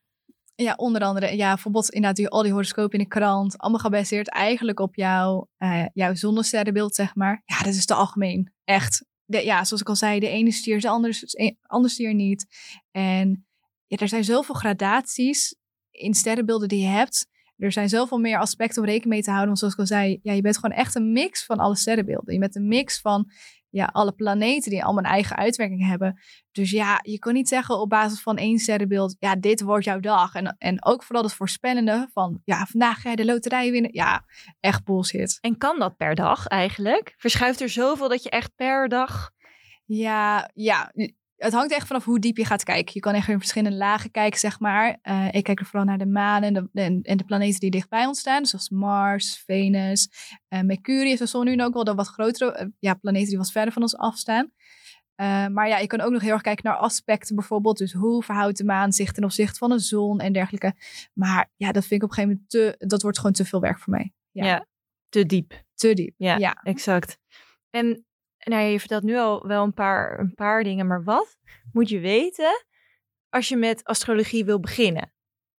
Ja, 0.54 0.74
onder 0.74 1.02
andere, 1.02 1.36
ja, 1.36 1.52
bijvoorbeeld 1.52 1.90
inderdaad 1.90 2.16
die, 2.16 2.28
al 2.28 2.42
die 2.42 2.52
horoscopen 2.52 2.98
in 2.98 3.04
de 3.04 3.10
krant. 3.10 3.58
Allemaal 3.58 3.80
gebaseerd 3.80 4.28
eigenlijk 4.28 4.80
op 4.80 4.94
jouw, 4.94 5.48
uh, 5.58 5.86
jouw 5.92 6.14
zonnesterrenbeeld, 6.14 6.94
zeg 6.94 7.14
maar. 7.14 7.42
Ja, 7.44 7.58
dat 7.58 7.74
is 7.74 7.86
te 7.86 7.94
algemeen. 7.94 8.52
Echt. 8.64 9.04
De, 9.24 9.44
ja, 9.44 9.64
zoals 9.64 9.82
ik 9.82 9.88
al 9.88 9.96
zei, 9.96 10.20
de 10.20 10.28
ene 10.28 10.52
stier 10.52 10.76
is 10.76 10.82
de 10.82 10.88
andere, 10.88 11.56
andere 11.62 11.92
stier 11.92 12.14
niet. 12.14 12.46
En 12.90 13.46
ja, 13.86 13.96
er 13.96 14.08
zijn 14.08 14.24
zoveel 14.24 14.54
gradaties 14.54 15.56
in 15.90 16.14
sterrenbeelden 16.14 16.68
die 16.68 16.80
je 16.80 16.88
hebt 16.88 17.26
er 17.58 17.72
zijn 17.72 17.88
zoveel 17.88 18.18
meer 18.18 18.38
aspecten 18.38 18.82
om 18.82 18.88
rekening 18.88 19.12
mee 19.12 19.22
te 19.22 19.30
houden. 19.30 19.46
Want 19.46 19.58
zoals 19.58 19.74
ik 19.74 19.80
al 19.80 19.86
zei, 19.86 20.18
ja, 20.22 20.32
je 20.32 20.40
bent 20.40 20.58
gewoon 20.58 20.76
echt 20.76 20.94
een 20.94 21.12
mix 21.12 21.44
van 21.44 21.58
alle 21.58 21.76
sterrenbeelden. 21.76 22.34
Je 22.34 22.40
bent 22.40 22.56
een 22.56 22.68
mix 22.68 23.00
van 23.00 23.30
ja, 23.70 23.88
alle 23.92 24.12
planeten 24.12 24.70
die 24.70 24.84
allemaal 24.84 25.04
een 25.04 25.10
eigen 25.10 25.36
uitwerking 25.36 25.86
hebben. 25.86 26.20
Dus 26.52 26.70
ja, 26.70 27.00
je 27.02 27.18
kan 27.18 27.32
niet 27.34 27.48
zeggen 27.48 27.80
op 27.80 27.88
basis 27.88 28.20
van 28.22 28.36
één 28.36 28.58
sterrenbeeld, 28.58 29.16
ja, 29.18 29.36
dit 29.36 29.60
wordt 29.60 29.84
jouw 29.84 30.00
dag. 30.00 30.34
En, 30.34 30.56
en 30.58 30.84
ook 30.84 31.02
vooral 31.02 31.24
het 31.24 31.34
voorspellende 31.34 32.08
van, 32.12 32.40
ja, 32.44 32.66
vandaag 32.66 33.00
ga 33.00 33.10
je 33.10 33.16
de 33.16 33.24
loterij 33.24 33.70
winnen. 33.70 33.92
Ja, 33.94 34.24
echt 34.60 34.84
bullshit. 34.84 35.38
En 35.40 35.58
kan 35.58 35.78
dat 35.78 35.96
per 35.96 36.14
dag 36.14 36.46
eigenlijk? 36.46 37.14
Verschuift 37.16 37.60
er 37.60 37.68
zoveel 37.68 38.08
dat 38.08 38.22
je 38.22 38.30
echt 38.30 38.54
per 38.54 38.88
dag... 38.88 39.34
Ja, 39.88 40.50
ja, 40.54 40.92
het 41.36 41.52
hangt 41.52 41.72
echt 41.72 41.86
vanaf 41.86 42.04
hoe 42.04 42.18
diep 42.18 42.36
je 42.36 42.44
gaat 42.44 42.62
kijken. 42.62 42.94
Je 42.94 43.00
kan 43.00 43.14
echt 43.14 43.28
in 43.28 43.38
verschillende 43.38 43.76
lagen 43.76 44.10
kijken, 44.10 44.38
zeg 44.38 44.60
maar. 44.60 44.98
Uh, 45.02 45.26
ik 45.30 45.44
kijk 45.44 45.60
er 45.60 45.66
vooral 45.66 45.84
naar 45.84 45.98
de 45.98 46.06
maan 46.06 46.42
en 46.42 46.52
de, 46.52 47.00
en, 47.02 47.16
de 47.16 47.24
planeten 47.24 47.60
die 47.60 47.70
dichtbij 47.70 48.06
ons 48.06 48.18
staan. 48.18 48.46
Zoals 48.46 48.70
Mars, 48.70 49.42
Venus, 49.46 50.08
uh, 50.48 50.60
Mercurius, 50.60 51.18
de 51.18 51.26
zon 51.26 51.44
nu 51.44 51.62
ook 51.62 51.74
wel 51.74 51.84
de 51.84 51.94
wat 51.94 52.06
grotere 52.06 52.60
uh, 52.60 52.66
ja, 52.78 52.94
planeten 52.94 53.28
die 53.28 53.38
wat 53.38 53.50
verder 53.50 53.72
van 53.72 53.82
ons 53.82 53.96
afstaan. 53.96 54.52
Maar 55.52 55.68
ja, 55.68 55.78
je 55.78 55.86
kan 55.86 56.00
ook 56.00 56.10
nog 56.10 56.22
heel 56.22 56.32
erg 56.32 56.42
kijken 56.42 56.64
naar 56.64 56.76
aspecten 56.76 57.36
bijvoorbeeld. 57.36 57.78
Dus 57.78 57.92
hoe 57.92 58.22
verhoudt 58.22 58.56
de 58.58 58.64
maan 58.64 58.92
zich 58.92 59.12
ten 59.12 59.24
opzichte 59.24 59.58
van 59.58 59.70
de 59.70 59.78
zon 59.78 60.20
en 60.20 60.32
dergelijke. 60.32 60.74
Maar 61.12 61.50
ja, 61.56 61.72
dat 61.72 61.86
vind 61.86 62.02
ik 62.02 62.02
op 62.02 62.08
een 62.08 62.14
gegeven 62.14 62.42
moment 62.50 62.78
te, 62.78 62.86
dat 62.86 63.02
wordt 63.02 63.16
gewoon 63.16 63.32
te 63.32 63.44
veel 63.44 63.60
werk 63.60 63.78
voor 63.78 63.92
mij. 63.92 64.12
Ja, 64.30 64.44
ja 64.46 64.66
te 65.08 65.26
diep. 65.26 65.64
Te 65.74 65.94
diep, 65.94 66.14
ja, 66.16 66.36
ja. 66.36 66.60
exact. 66.62 67.18
En 67.70 68.05
nou, 68.50 68.62
je 68.62 68.80
vertelt 68.80 69.02
nu 69.02 69.16
al 69.16 69.46
wel 69.46 69.62
een 69.62 69.74
paar, 69.74 70.18
een 70.18 70.34
paar 70.34 70.62
dingen, 70.62 70.86
maar 70.86 71.04
wat 71.04 71.36
moet 71.72 71.88
je 71.88 71.98
weten 71.98 72.64
als 73.28 73.48
je 73.48 73.56
met 73.56 73.84
astrologie 73.84 74.44
wil 74.44 74.60
beginnen? 74.60 75.12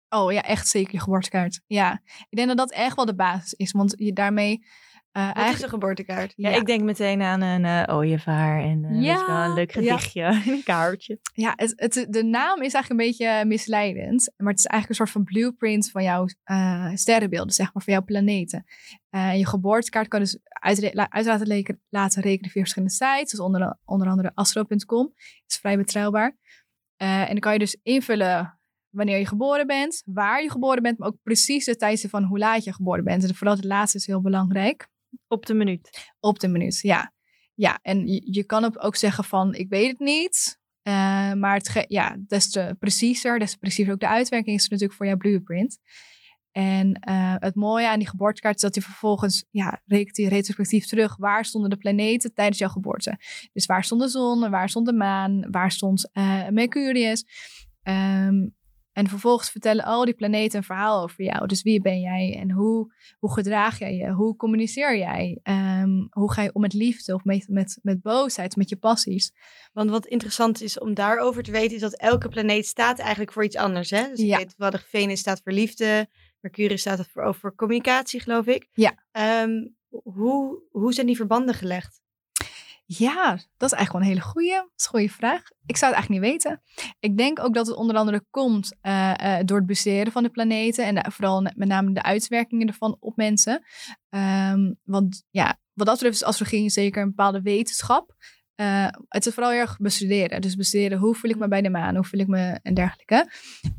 Oh 0.09 0.33
ja, 0.33 0.42
echt 0.42 0.68
zeker 0.68 0.92
je 0.92 1.01
geboortekaart. 1.01 1.61
Ja, 1.66 2.01
ik 2.29 2.37
denk 2.37 2.49
dat 2.49 2.57
dat 2.57 2.72
echt 2.72 2.96
wel 2.96 3.05
de 3.05 3.14
basis 3.14 3.53
is, 3.53 3.72
want 3.72 3.94
je 3.96 4.12
daarmee 4.12 4.66
uh, 5.16 5.35
Wat 5.35 5.55
is 5.55 5.62
een 5.62 5.68
geboortekaart? 5.68 6.33
Ja, 6.37 6.50
ik 6.50 6.66
denk 6.66 6.83
meteen 6.83 7.22
aan 7.22 7.40
een 7.40 7.64
uh, 7.64 7.96
ooievaar 7.96 8.61
en 8.61 8.85
uh, 8.85 9.02
ja, 9.02 9.26
wel 9.26 9.37
een 9.37 9.55
leuk 9.55 9.72
gedichtje 9.72 10.20
ja. 10.20 10.42
een 10.52 10.62
kaartje. 10.64 11.18
Ja, 11.33 11.52
het, 11.57 11.72
het, 11.76 12.07
de 12.09 12.24
naam 12.24 12.62
is 12.62 12.72
eigenlijk 12.72 12.90
een 12.90 13.07
beetje 13.07 13.44
misleidend, 13.44 14.33
maar 14.37 14.50
het 14.50 14.59
is 14.59 14.66
eigenlijk 14.66 14.88
een 14.88 15.07
soort 15.07 15.11
van 15.11 15.24
blueprint 15.24 15.90
van 15.90 16.02
jouw 16.02 16.26
sterrenbeelden, 16.94 17.55
zeg 17.55 17.74
maar, 17.74 17.83
van 17.83 17.92
jouw 17.92 18.05
planeten. 18.05 18.64
je 19.11 19.46
geboortekaart 19.46 20.09
kan 20.09 20.20
dus 20.20 20.38
uit, 20.48 20.94
uit 20.94 21.26
laten, 21.26 21.81
laten 21.88 22.22
rekenen 22.22 22.50
via 22.50 22.61
verschillende 22.61 22.94
sites, 22.94 23.31
dus 23.31 23.40
onder, 23.40 23.76
onder 23.85 24.09
andere 24.09 24.31
astro.com, 24.35 25.12
is 25.46 25.57
vrij 25.57 25.76
betrouwbaar. 25.76 26.37
en 26.96 27.26
dan 27.26 27.38
kan 27.38 27.52
je 27.52 27.59
dus 27.59 27.79
invullen 27.83 28.59
wanneer 28.90 29.18
je 29.18 29.26
geboren 29.26 29.66
bent, 29.66 30.02
waar 30.07 30.42
je 30.42 30.50
geboren 30.50 30.83
bent, 30.83 30.98
maar 30.98 31.09
ook 31.09 31.22
precies 31.22 31.64
de 31.64 31.76
tijd 31.76 32.07
van 32.09 32.22
hoe 32.22 32.38
laat 32.38 32.64
je 32.64 32.72
geboren 32.72 33.05
bent. 33.05 33.24
En 33.24 33.35
vooral 33.35 33.57
het 33.57 33.64
laatste 33.64 33.98
is 33.98 34.07
heel 34.07 34.20
belangrijk. 34.20 34.88
Op 35.29 35.46
de 35.46 35.55
minuut. 35.55 36.12
Op 36.20 36.38
de 36.38 36.48
minuut, 36.48 36.81
ja. 36.81 37.12
Ja, 37.55 37.79
en 37.83 38.07
je, 38.07 38.44
kan 38.44 38.79
ook 38.79 38.96
zeggen 38.96 39.24
van, 39.24 39.55
ik 39.55 39.68
weet 39.68 39.88
het 39.88 39.98
niet. 39.98 40.59
Uh, 40.83 41.33
maar 41.33 41.55
het 41.55 41.85
ja, 41.88 42.16
des 42.26 42.50
te 42.50 42.76
preciezer, 42.79 43.38
des 43.38 43.50
te 43.50 43.59
preciezer 43.59 43.92
ook 43.92 44.00
de 44.00 44.09
uitwerking 44.09 44.57
is 44.57 44.68
natuurlijk 44.68 44.98
voor 44.98 45.07
jouw 45.07 45.16
blueprint. 45.16 45.79
En 46.52 47.02
uh, 47.09 47.35
het 47.38 47.55
mooie 47.55 47.88
aan 47.88 47.98
die 47.98 48.09
geboortekaart 48.09 48.55
is 48.55 48.61
dat 48.61 48.74
hij 48.74 48.85
vervolgens, 48.85 49.44
ja, 49.50 49.83
rekent 49.87 50.16
hij 50.16 50.26
retrospectief 50.26 50.87
terug. 50.87 51.16
Waar 51.16 51.44
stonden 51.44 51.70
de 51.70 51.76
planeten 51.76 52.35
tijdens 52.35 52.59
jouw 52.59 52.68
geboorte? 52.68 53.18
Dus 53.52 53.66
waar 53.66 53.85
stond 53.85 54.00
de 54.00 54.09
zon, 54.09 54.50
waar 54.50 54.68
stond 54.68 54.87
de 54.87 54.92
maan, 54.92 55.50
waar 55.50 55.72
stond 55.72 56.09
uh, 56.12 56.48
Mercurius? 56.48 57.24
Um, 57.83 58.56
en 58.96 59.09
vervolgens 59.09 59.50
vertellen 59.50 59.85
al 59.85 60.04
die 60.04 60.14
planeten 60.14 60.59
een 60.59 60.64
verhaal 60.64 61.02
over 61.02 61.24
jou. 61.24 61.46
Dus 61.46 61.62
wie 61.62 61.80
ben 61.80 62.00
jij 62.00 62.37
en 62.40 62.50
hoe, 62.50 62.94
hoe 63.18 63.32
gedraag 63.32 63.78
jij 63.78 63.94
je? 63.94 64.11
Hoe 64.11 64.37
communiceer 64.37 64.96
jij? 64.96 65.40
Um, 65.42 66.06
hoe 66.11 66.32
ga 66.32 66.42
je 66.42 66.52
om 66.52 66.61
met 66.61 66.72
liefde 66.72 67.14
of 67.14 67.24
met, 67.24 67.48
met, 67.48 67.78
met 67.82 68.02
boosheid, 68.02 68.56
met 68.56 68.68
je 68.68 68.76
passies? 68.76 69.32
Want 69.72 69.90
wat 69.90 70.06
interessant 70.06 70.62
is 70.62 70.78
om 70.78 70.94
daarover 70.94 71.42
te 71.42 71.50
weten, 71.50 71.74
is 71.74 71.80
dat 71.80 71.96
elke 71.96 72.28
planeet 72.28 72.66
staat 72.66 72.98
eigenlijk 72.98 73.32
voor 73.32 73.44
iets 73.44 73.56
anders. 73.56 73.90
Hè? 73.90 74.09
Dus 74.09 74.20
ja. 74.20 74.38
ik 74.38 74.52
weet 74.56 74.72
de 74.72 74.78
Venus 74.78 75.20
staat 75.20 75.40
voor 75.44 75.52
liefde, 75.52 76.09
Mercurius 76.40 76.80
staat 76.80 77.09
voor, 77.12 77.22
over 77.22 77.54
communicatie, 77.54 78.20
geloof 78.20 78.46
ik. 78.46 78.68
Ja. 78.72 78.94
Um, 79.42 79.76
hoe, 79.88 80.62
hoe 80.70 80.92
zijn 80.92 81.06
die 81.06 81.16
verbanden 81.16 81.54
gelegd? 81.54 82.00
Ja, 82.88 83.31
dat 83.57 83.72
is 83.72 83.77
eigenlijk 83.77 83.92
wel 83.92 84.01
een 84.01 84.07
hele 84.07 84.20
goede, 84.20 84.70
goede 84.88 85.09
vraag. 85.09 85.42
Ik 85.66 85.77
zou 85.77 85.94
het 85.94 86.01
eigenlijk 86.01 86.09
niet 86.09 86.33
weten. 86.33 86.62
Ik 87.01 87.16
denk 87.16 87.40
ook 87.40 87.55
dat 87.55 87.66
het 87.66 87.77
onder 87.77 87.96
andere 87.96 88.25
komt 88.31 88.77
uh, 88.83 89.14
uh, 89.22 89.38
door 89.44 89.57
het 89.57 89.66
bestuderen 89.66 90.12
van 90.12 90.22
de 90.22 90.31
planeten 90.31 90.85
en 90.85 91.12
vooral 91.12 91.42
met 91.42 91.68
name 91.68 91.92
de 91.92 92.03
uitwerkingen 92.03 92.66
ervan 92.66 92.96
op 93.01 93.16
mensen. 93.16 93.62
Um, 94.09 94.79
want 94.85 95.25
ja, 95.31 95.59
wat 95.72 95.87
dat 95.87 95.94
betreft 95.94 96.14
is 96.14 96.25
astrologie 96.25 96.70
zeker 96.70 97.03
een 97.03 97.09
bepaalde 97.09 97.42
wetenschap. 97.42 98.14
Uh, 98.57 98.88
het 99.09 99.27
is 99.27 99.35
vooral 99.35 99.53
heel 99.53 99.61
erg 99.61 99.77
bestuderen. 99.77 100.40
Dus 100.40 100.55
bestuderen 100.55 100.99
hoe 100.99 101.14
voel 101.14 101.31
ik 101.31 101.38
me 101.38 101.49
bij 101.49 101.62
de 101.62 101.70
maan, 101.70 101.94
hoe 101.94 102.05
voel 102.05 102.20
ik 102.20 102.29
me 102.29 102.59
en 102.62 102.75
dergelijke. 102.75 103.31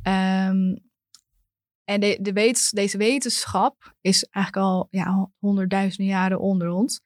Um, 0.04 0.86
en 1.84 2.00
de, 2.00 2.18
de 2.22 2.70
deze 2.72 2.98
wetenschap 2.98 3.96
is 4.02 4.24
eigenlijk 4.24 4.66
al 4.66 4.88
ja, 4.90 5.32
honderdduizenden 5.40 6.14
jaren 6.14 6.40
onder 6.40 6.70
ons. 6.70 7.02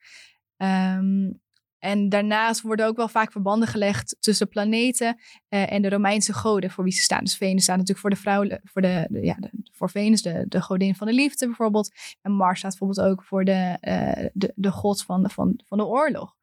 Um, 0.56 1.41
en 1.82 2.08
daarnaast 2.08 2.60
worden 2.60 2.86
ook 2.86 2.96
wel 2.96 3.08
vaak 3.08 3.32
verbanden 3.32 3.68
gelegd 3.68 4.16
tussen 4.20 4.48
planeten 4.48 5.20
uh, 5.48 5.72
en 5.72 5.82
de 5.82 5.88
Romeinse 5.88 6.32
goden 6.32 6.70
voor 6.70 6.84
wie 6.84 6.92
ze 6.92 7.00
staan. 7.00 7.24
Dus 7.24 7.36
Venus 7.36 7.62
staat 7.62 7.76
natuurlijk 7.76 8.00
voor 8.00 8.10
de 8.10 8.16
vrouw, 8.16 8.58
voor, 8.64 8.82
de, 8.82 9.08
ja, 9.10 9.38
voor 9.72 9.90
Venus, 9.90 10.22
de, 10.22 10.44
de 10.48 10.60
godin 10.60 10.94
van 10.94 11.06
de 11.06 11.12
liefde 11.12 11.46
bijvoorbeeld. 11.46 11.90
En 12.20 12.32
Mars 12.32 12.58
staat 12.58 12.78
bijvoorbeeld 12.78 13.08
ook 13.08 13.22
voor 13.22 13.44
de, 13.44 13.78
uh, 13.80 14.28
de, 14.32 14.52
de 14.54 14.70
god 14.70 15.02
van, 15.02 15.30
van, 15.30 15.60
van 15.66 15.78
de 15.78 15.84
oorlog. 15.84 16.36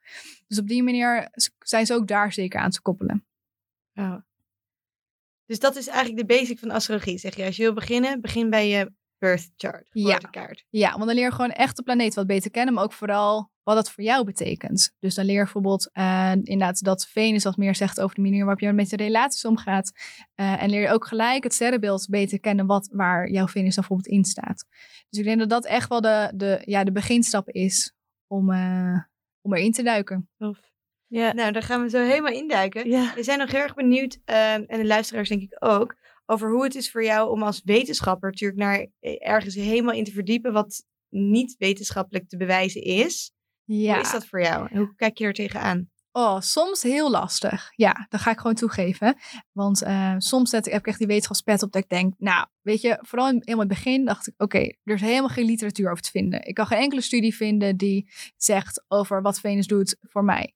Dus 0.47 0.60
op 0.60 0.67
die 0.67 0.84
manier 0.84 1.30
zijn 1.60 1.86
ze 1.86 1.93
ook 1.93 2.08
daar 2.08 2.34
zeker 2.34 2.60
aan 2.60 2.71
te 2.71 2.82
koppelen. 2.82 3.25
Dus 5.45 5.60
dat 5.60 5.75
is 5.75 5.88
eigenlijk 5.88 6.28
de 6.28 6.36
basic 6.36 6.60
van 6.60 6.71
astrologie, 6.71 7.17
zeg 7.17 7.36
je. 7.36 7.45
Als 7.45 7.56
je 7.56 7.63
wil 7.63 7.73
beginnen, 7.73 8.21
begin 8.21 8.49
bij 8.49 8.69
je 8.69 8.91
birth 9.19 9.51
chart, 9.58 9.89
ja. 9.91 10.19
Ja, 10.69 10.91
want 10.91 11.05
dan 11.05 11.15
leer 11.15 11.23
je 11.23 11.32
gewoon 11.32 11.51
echt 11.51 11.75
de 11.75 11.84
planeet 11.84 12.13
wat 12.13 12.27
beter 12.27 12.51
kennen, 12.51 12.73
maar 12.73 12.84
ook 12.84 12.93
vooral 12.93 13.51
wat 13.63 13.75
dat 13.75 13.91
voor 13.91 14.03
jou 14.03 14.25
betekent. 14.25 14.95
Dus 14.99 15.15
dan 15.15 15.25
leer 15.25 15.36
je 15.36 15.43
bijvoorbeeld 15.43 15.89
uh, 15.93 16.32
inderdaad 16.32 16.84
dat 16.84 17.08
Venus 17.08 17.43
wat 17.43 17.58
meer 17.58 17.75
zegt 17.75 18.01
over 18.01 18.15
de 18.15 18.21
manier 18.21 18.39
waarop 18.39 18.60
je 18.60 18.71
met 18.71 18.89
de 18.89 18.95
relaties 18.95 19.45
omgaat. 19.45 19.91
Uh, 20.36 20.63
en 20.63 20.69
leer 20.69 20.82
je 20.82 20.89
ook 20.89 21.08
gelijk 21.08 21.43
het 21.43 21.53
sterrenbeeld 21.53 22.08
beter 22.10 22.39
kennen 22.39 22.65
wat, 22.65 22.89
waar 22.91 23.29
jouw 23.29 23.47
Venus 23.47 23.75
dan 23.75 23.86
bijvoorbeeld 23.88 24.15
in 24.17 24.25
staat. 24.25 24.65
Dus 25.10 25.19
ik 25.19 25.25
denk 25.25 25.39
dat 25.39 25.49
dat 25.49 25.65
echt 25.65 25.89
wel 25.89 26.01
de, 26.01 26.32
de, 26.36 26.62
ja, 26.65 26.84
de 26.84 26.91
beginstap 26.91 27.49
is 27.49 27.93
om, 28.27 28.51
uh, 28.51 28.99
om 29.41 29.53
erin 29.53 29.71
te 29.71 29.84
duiken. 29.84 30.29
Of. 30.38 30.60
Ja. 31.08 31.34
Nou, 31.34 31.51
daar 31.51 31.63
gaan 31.63 31.82
we 31.82 31.89
zo 31.89 32.03
helemaal 32.03 32.34
induiken. 32.34 32.89
Ja. 32.89 33.13
We 33.15 33.23
zijn 33.23 33.39
nog 33.39 33.51
heel 33.51 33.62
erg 33.62 33.73
benieuwd, 33.73 34.19
en 34.25 34.65
de 34.67 34.86
luisteraars 34.86 35.29
denk 35.29 35.41
ik 35.41 35.55
ook, 35.60 35.95
over 36.30 36.52
hoe 36.52 36.63
het 36.63 36.76
is 36.76 36.92
voor 36.92 37.04
jou 37.04 37.30
om 37.30 37.44
als 37.44 37.62
wetenschapper 37.63 38.30
natuurlijk 38.30 38.60
naar 38.60 38.88
ergens 39.20 39.56
helemaal 39.56 39.94
in 39.94 40.04
te 40.04 40.12
verdiepen 40.12 40.54
wat 40.54 40.84
niet 41.10 41.56
wetenschappelijk 41.58 42.30
te 42.30 42.38
bewijzen 42.38 42.82
is. 42.82 43.32
Ja. 43.63 43.94
Hoe 43.94 44.04
is 44.04 44.12
dat 44.12 44.26
voor 44.26 44.42
jou? 44.42 44.78
hoe 44.78 44.96
kijk 44.96 45.18
je 45.18 45.26
er 45.26 45.34
tegenaan? 45.34 45.89
Oh, 46.12 46.39
soms 46.39 46.84
heel 46.84 47.12
lastig. 47.12 47.72
Ja, 47.76 48.06
dat 48.10 48.22
ga 48.22 48.32
ik 48.32 48.38
gewoon 48.38 48.56
toegeven. 48.56 49.18
Want 49.52 49.84
uh, 49.84 50.15
soms 50.18 50.50
zet 50.50 50.65
ik, 50.65 50.72
heb 50.72 50.82
ik 50.82 50.88
echt 50.88 50.98
die 50.98 51.08
wetenschapspet 51.08 51.63
op 51.63 51.72
dat 51.72 51.84
ik 51.84 51.89
denk, 51.89 52.13
nou, 52.18 52.48
weet 52.62 52.82
je, 52.82 52.98
vooral 53.02 53.30
in, 53.30 53.42
in 53.42 53.60
het 53.60 53.68
begin 53.68 54.06
dacht 54.06 54.28
ik, 54.28 54.34
oké, 54.38 54.60
er 54.84 54.96
is 54.96 55.02
helemaal 55.02 55.30
geen 55.30 55.46
literatuur 55.46 55.92
over 55.92 56.04
te 56.04 56.12
vinden. 56.12 56.48
Ik 56.48 56.54
kan 56.54 56.68
geen 56.68 56.80
enkele 56.80 57.02
studie 57.02 57.36
vinden 57.36 57.78
die 57.78 58.12
zegt 58.38 58.84
over 58.88 59.22
wat 59.22 59.39
Venus 59.39 59.68
doet 59.68 59.98
voor 60.02 60.24
mij. 60.24 60.54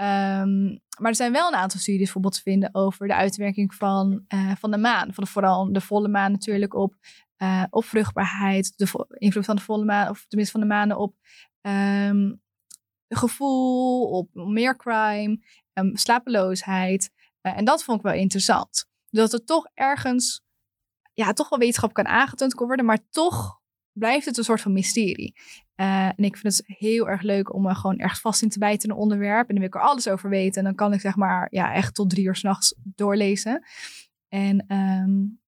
Um, 0.00 0.80
maar 0.98 1.10
er 1.10 1.14
zijn 1.14 1.32
wel 1.32 1.48
een 1.48 1.58
aantal 1.58 1.80
studies 1.80 2.02
bijvoorbeeld 2.02 2.34
te 2.34 2.42
vinden 2.42 2.74
over 2.74 3.06
de 3.08 3.14
uitwerking 3.14 3.74
van, 3.74 4.24
uh, 4.34 4.52
van 4.56 4.70
de 4.70 4.78
maan. 4.78 5.14
Van 5.14 5.26
vooral 5.26 5.72
de 5.72 5.80
volle 5.80 6.08
maan 6.08 6.32
natuurlijk 6.32 6.74
op, 6.74 6.94
uh, 7.38 7.64
op 7.70 7.84
vruchtbaarheid, 7.84 8.72
de 8.76 9.06
invloed 9.08 9.44
van 9.44 9.56
de 9.56 9.62
volle 9.62 9.84
maan, 9.84 10.08
of 10.08 10.26
tenminste 10.28 10.58
van 10.58 10.68
de 10.68 10.74
manen 10.74 10.98
op 10.98 11.14
um, 11.60 12.42
gevoel, 13.08 14.10
op 14.10 14.28
meer 14.32 14.76
crime, 14.76 15.40
um, 15.72 15.96
slapeloosheid. 15.96 17.10
Uh, 17.42 17.56
en 17.56 17.64
dat 17.64 17.84
vond 17.84 17.98
ik 17.98 18.04
wel 18.04 18.14
interessant. 18.14 18.88
Dat 19.10 19.32
er 19.32 19.44
toch 19.44 19.66
ergens, 19.74 20.44
ja, 21.12 21.32
toch 21.32 21.48
wel 21.48 21.58
wetenschap 21.58 21.92
kan 21.92 22.06
aangetoond 22.06 22.52
worden, 22.52 22.84
maar 22.84 23.08
toch 23.10 23.60
blijft 23.98 24.26
het 24.26 24.36
een 24.36 24.44
soort 24.44 24.60
van 24.60 24.72
mysterie. 24.72 25.34
Uh, 25.76 26.06
en 26.06 26.24
ik 26.24 26.36
vind 26.36 26.56
het 26.56 26.78
heel 26.78 27.08
erg 27.08 27.22
leuk 27.22 27.54
om 27.54 27.62
me 27.62 27.74
gewoon 27.74 27.98
erg 27.98 28.20
vast 28.20 28.42
in 28.42 28.48
te 28.48 28.58
bijten 28.58 28.88
in 28.88 28.94
een 28.94 29.00
onderwerp. 29.00 29.48
En 29.48 29.54
dan 29.54 29.58
wil 29.58 29.66
ik 29.66 29.74
er 29.74 29.88
alles 29.88 30.08
over 30.08 30.30
weten. 30.30 30.58
En 30.58 30.64
dan 30.64 30.74
kan 30.74 30.92
ik 30.92 31.00
zeg 31.00 31.16
maar 31.16 31.48
ja, 31.50 31.72
echt 31.74 31.94
tot 31.94 32.10
drie 32.10 32.24
uur 32.24 32.36
s'nachts 32.36 32.74
doorlezen. 32.82 33.64
En 34.28 34.74
um, 34.74 35.40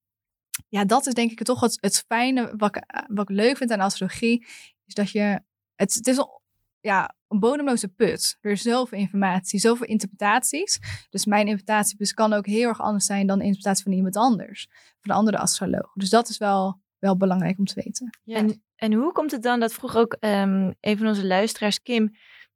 ja, 0.68 0.84
dat 0.84 1.06
is 1.06 1.14
denk 1.14 1.30
ik 1.30 1.42
toch 1.42 1.60
het, 1.60 1.78
het 1.80 2.04
fijne 2.06 2.54
wat 2.56 2.76
ik, 2.76 2.84
wat 3.06 3.30
ik 3.30 3.36
leuk 3.36 3.56
vind 3.56 3.70
aan 3.70 3.80
astrologie. 3.80 4.46
Is 4.86 4.94
dat 4.94 5.10
je, 5.10 5.40
het, 5.74 5.94
het 5.94 6.06
is 6.06 6.16
een 6.16 6.40
ja, 6.80 7.14
een 7.28 7.38
bodemloze 7.38 7.88
put. 7.88 8.38
Er 8.40 8.50
is 8.50 8.62
zoveel 8.62 8.98
informatie, 8.98 9.60
zoveel 9.60 9.86
interpretaties. 9.86 10.80
Dus 11.10 11.24
mijn 11.24 11.46
interpretatie 11.46 12.14
kan 12.14 12.32
ook 12.32 12.46
heel 12.46 12.68
erg 12.68 12.80
anders 12.80 13.04
zijn 13.04 13.26
dan 13.26 13.38
de 13.38 13.44
interpretatie 13.44 13.84
van 13.84 13.92
iemand 13.92 14.16
anders. 14.16 14.68
Van 15.00 15.10
een 15.10 15.16
andere 15.16 15.38
astroloog. 15.38 15.92
Dus 15.94 16.10
dat 16.10 16.28
is 16.28 16.38
wel, 16.38 16.80
wel 17.00 17.16
belangrijk 17.16 17.58
om 17.58 17.64
te 17.64 17.82
weten. 17.84 18.18
Ja. 18.24 18.36
En, 18.36 18.62
en 18.76 18.92
hoe 18.92 19.12
komt 19.12 19.30
het 19.30 19.42
dan, 19.42 19.60
dat 19.60 19.72
vroeg 19.72 19.96
ook 19.96 20.16
um, 20.20 20.74
een 20.80 20.98
van 20.98 21.06
onze 21.06 21.26
luisteraars, 21.26 21.82
Kim, 21.82 22.10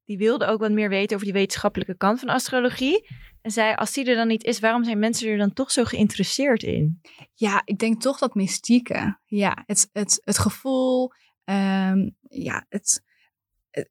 die 0.05 0.19
wilde 0.19 0.47
ook 0.47 0.61
wat 0.61 0.71
meer 0.71 0.89
weten 0.89 1.15
over 1.15 1.27
die 1.27 1.35
wetenschappelijke 1.35 1.97
kant 1.97 2.21
van 2.21 2.29
astrologie. 2.29 3.09
En 3.41 3.51
zei, 3.51 3.75
als 3.75 3.93
die 3.93 4.05
er 4.05 4.17
dan 4.17 4.29
niet 4.29 4.45
is, 4.45 4.61
waarom 4.61 4.85
zijn 4.85 4.99
mensen 4.99 5.29
er 5.29 5.39
dan 5.39 5.53
toch 5.53 5.71
zo 5.71 5.85
geïnteresseerd 5.85 6.63
in? 6.63 7.01
Ja, 7.35 7.63
ik 7.65 7.79
denk 7.79 8.01
toch 8.01 8.19
dat 8.19 8.35
mystieke. 8.35 9.19
Ja, 9.25 9.63
het, 9.67 9.89
het, 9.93 10.21
het 10.25 10.39
gevoel, 10.39 11.11
um, 11.45 12.17
ja, 12.29 12.67
het, 12.69 13.03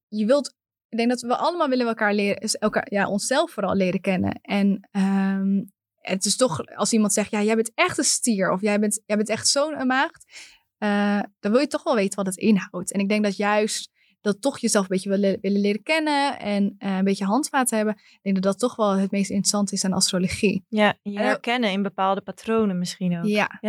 je 0.08 0.26
wilt, 0.26 0.56
ik 0.90 0.98
denk 0.98 1.10
dat 1.10 1.22
we 1.22 1.36
allemaal 1.36 1.70
willen 1.70 1.88
elkaar 1.88 2.14
leren, 2.14 2.38
elkaar, 2.60 2.88
ja, 2.90 3.08
onszelf 3.08 3.52
vooral 3.52 3.76
leren 3.76 4.02
kennen. 4.02 4.40
En 4.42 4.90
um, 4.92 5.72
het 6.12 6.26
is 6.26 6.36
toch, 6.36 6.66
als 6.76 6.94
iemand 6.94 7.14
zegt, 7.14 7.32
ja, 7.32 7.42
jij 7.44 7.56
bent 7.56 7.72
echt 7.76 7.98
een 7.98 8.04
stier 8.04 8.52
of 8.52 8.62
jij 8.62 8.80
bent, 8.80 9.02
jij 9.06 9.18
bent 9.18 9.30
echt 9.30 9.48
zo'n 9.48 9.88
maagd, 9.88 10.26
uh, 10.80 11.20
dan 11.40 11.52
wil 11.52 11.62
je 11.62 11.68
toch 11.68 11.84
wel 11.84 11.96
weten 11.96 12.16
wat 12.16 12.26
het 12.26 12.38
inhoudt. 12.38 12.92
En 12.92 13.00
ik 13.00 13.10
denk 13.10 13.24
dat 13.24 13.38
juist 13.38 13.92
dat 14.22 14.42
toch 14.42 14.60
jezelf 14.60 14.84
een 14.84 14.90
beetje 14.90 15.10
willen, 15.10 15.38
willen 15.42 15.62
leren 15.62 15.84
kennen 15.84 16.40
en 16.40 16.76
eh, 16.78 16.98
een 16.98 17.04
beetje 17.04 17.26
handvaten 17.26 17.78
hebben. 17.78 17.96
Ik 17.96 18.20
denk 18.22 18.36
dat 18.36 18.44
dat 18.44 18.60
toch 18.60 18.76
wel 18.76 18.92
het 18.92 19.12
meest 19.12 19.30
interessant 19.30 19.72
is 19.72 19.86
aan 19.86 19.94
astrologie. 19.94 20.66
Ja, 20.70 20.98
je 21.02 21.20
herkennen 21.20 21.72
in 21.72 21.82
bepaalde 21.82 22.22
patronen 22.22 22.78
misschien 22.78 23.18
ook. 23.18 23.26
Ja, 23.26 23.60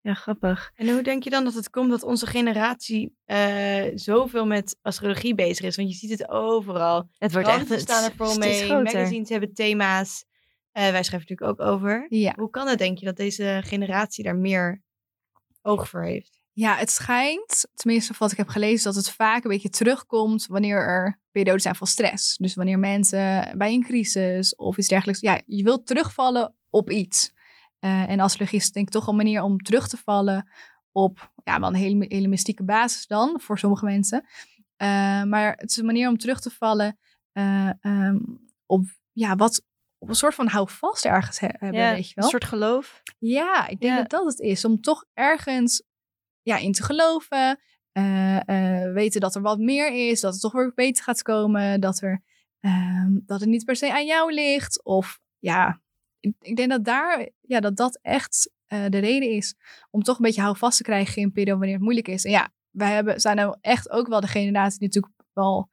Ja, 0.00 0.14
grappig. 0.14 0.72
En 0.74 0.88
hoe 0.88 1.02
denk 1.02 1.22
je 1.24 1.30
dan 1.30 1.44
dat 1.44 1.54
het 1.54 1.70
komt 1.70 1.90
dat 1.90 2.02
onze 2.02 2.26
generatie 2.26 3.16
eh, 3.24 3.84
zoveel 3.94 4.46
met 4.46 4.78
astrologie 4.82 5.34
bezig 5.34 5.66
is? 5.66 5.76
Want 5.76 5.88
je 5.88 5.94
ziet 5.94 6.10
het 6.10 6.28
overal. 6.28 7.08
Het 7.18 7.32
wordt 7.32 7.48
Kranten 7.48 7.74
echt 7.74 7.82
staan 7.82 8.04
er 8.04 8.12
steeds 8.28 8.68
mee. 8.68 8.82
Magazines 8.82 9.28
hebben 9.28 9.54
thema's. 9.54 10.24
Eh, 10.72 10.90
wij 10.90 11.02
schrijven 11.02 11.28
natuurlijk 11.28 11.60
ook 11.60 11.66
over. 11.68 12.06
ja. 12.08 12.32
Hoe 12.36 12.50
kan 12.50 12.68
het, 12.68 12.78
denk 12.78 12.98
je, 12.98 13.04
dat 13.04 13.16
deze 13.16 13.60
generatie 13.64 14.24
daar 14.24 14.36
meer 14.36 14.82
oog 15.62 15.88
voor 15.88 16.04
heeft? 16.04 16.40
Ja, 16.52 16.76
het 16.76 16.90
schijnt, 16.90 17.66
tenminste 17.74 18.14
wat 18.18 18.32
ik 18.32 18.36
heb 18.36 18.48
gelezen, 18.48 18.84
dat 18.84 19.04
het 19.04 19.14
vaak 19.14 19.44
een 19.44 19.50
beetje 19.50 19.68
terugkomt 19.68 20.46
wanneer 20.46 20.76
er 20.76 21.20
periodes 21.30 21.62
zijn 21.62 21.74
van 21.74 21.86
stress. 21.86 22.36
Dus 22.36 22.54
wanneer 22.54 22.78
mensen 22.78 23.58
bij 23.58 23.72
een 23.72 23.82
crisis 23.82 24.56
of 24.56 24.76
iets 24.76 24.88
dergelijks, 24.88 25.20
ja, 25.20 25.40
je 25.46 25.62
wilt 25.62 25.86
terugvallen 25.86 26.54
op 26.70 26.90
iets. 26.90 27.32
Eh, 27.78 28.10
en 28.10 28.20
astrologie 28.20 28.58
is 28.58 28.72
denk 28.72 28.86
ik 28.86 28.92
toch 28.92 29.06
een 29.06 29.16
manier 29.16 29.42
om 29.42 29.58
terug 29.58 29.88
te 29.88 29.96
vallen 29.96 30.50
op, 30.92 31.32
ja, 31.44 31.60
wel 31.60 31.68
een 31.68 31.74
hele, 31.74 32.04
hele 32.08 32.28
mystieke 32.28 32.64
basis 32.64 33.06
dan, 33.06 33.40
voor 33.40 33.58
sommige 33.58 33.84
mensen. 33.84 34.26
Eh, 34.76 35.22
maar 35.22 35.52
het 35.56 35.70
is 35.70 35.76
een 35.76 35.86
manier 35.86 36.08
om 36.08 36.18
terug 36.18 36.40
te 36.40 36.50
vallen 36.50 36.98
eh, 37.32 37.70
ehm, 37.80 38.18
op, 38.66 38.84
ja, 39.12 39.36
wat, 39.36 39.64
op 40.02 40.08
een 40.08 40.14
soort 40.14 40.34
van 40.34 40.46
houvast 40.46 41.04
ergens 41.04 41.38
he- 41.40 41.46
hebben, 41.50 41.80
ja, 41.80 41.92
weet 41.94 42.08
je 42.08 42.14
wel. 42.14 42.24
een 42.24 42.30
soort 42.30 42.44
geloof. 42.44 43.02
Ja, 43.18 43.66
ik 43.68 43.80
denk 43.80 43.92
Ja. 43.94 43.98
dat 44.00 44.10
dat 44.10 44.24
het 44.24 44.38
is. 44.40 44.64
Om 44.64 44.80
toch 44.80 45.04
ergens 45.14 45.82
ja, 46.42 46.56
in 46.56 46.72
te 46.72 46.82
geloven. 46.82 47.60
eh, 47.92 48.48
eh, 48.48 48.92
weten 48.92 49.20
dat 49.20 49.34
er 49.34 49.42
wat 49.42 49.58
meer 49.58 50.08
is. 50.10 50.20
Dat 50.20 50.32
het 50.32 50.42
toch 50.42 50.52
weer 50.52 50.72
beter 50.74 51.04
gaat 51.04 51.22
komen. 51.22 51.80
Dat, 51.80 52.00
er, 52.02 52.22
ehm, 52.60 53.10
dat 53.26 53.40
het 53.40 53.48
niet 53.48 53.64
per 53.64 53.76
se 53.76 53.92
aan 53.92 54.06
jou 54.06 54.32
ligt. 54.32 54.84
Of 54.84 55.20
ja, 55.38 55.80
ik, 56.20 56.34
ik 56.40 56.56
denk 56.56 56.70
dat 56.70 56.84
daar, 56.84 57.28
ja, 57.40 57.60
dat, 57.60 57.76
dat 57.76 57.98
echt 58.02 58.52
eh, 58.66 58.84
de 58.88 58.98
reden 58.98 59.30
is. 59.30 59.54
Om 59.90 60.02
toch 60.02 60.16
een 60.16 60.24
beetje 60.24 60.40
houvast 60.42 60.76
te 60.76 60.82
krijgen 60.82 61.16
in 61.16 61.22
een 61.22 61.32
periode 61.32 61.56
wanneer 61.58 61.74
het 61.76 61.84
moeilijk 61.84 62.08
is. 62.08 62.24
En 62.24 62.30
ja, 62.30 62.52
wij 62.70 62.92
hebben, 62.92 63.20
zijn 63.20 63.36
nou 63.36 63.56
echt 63.60 63.90
ook 63.90 64.06
wel 64.08 64.20
de 64.20 64.26
generatie 64.26 64.78
die 64.78 64.88
natuurlijk 64.88 65.14
wel 65.32 65.68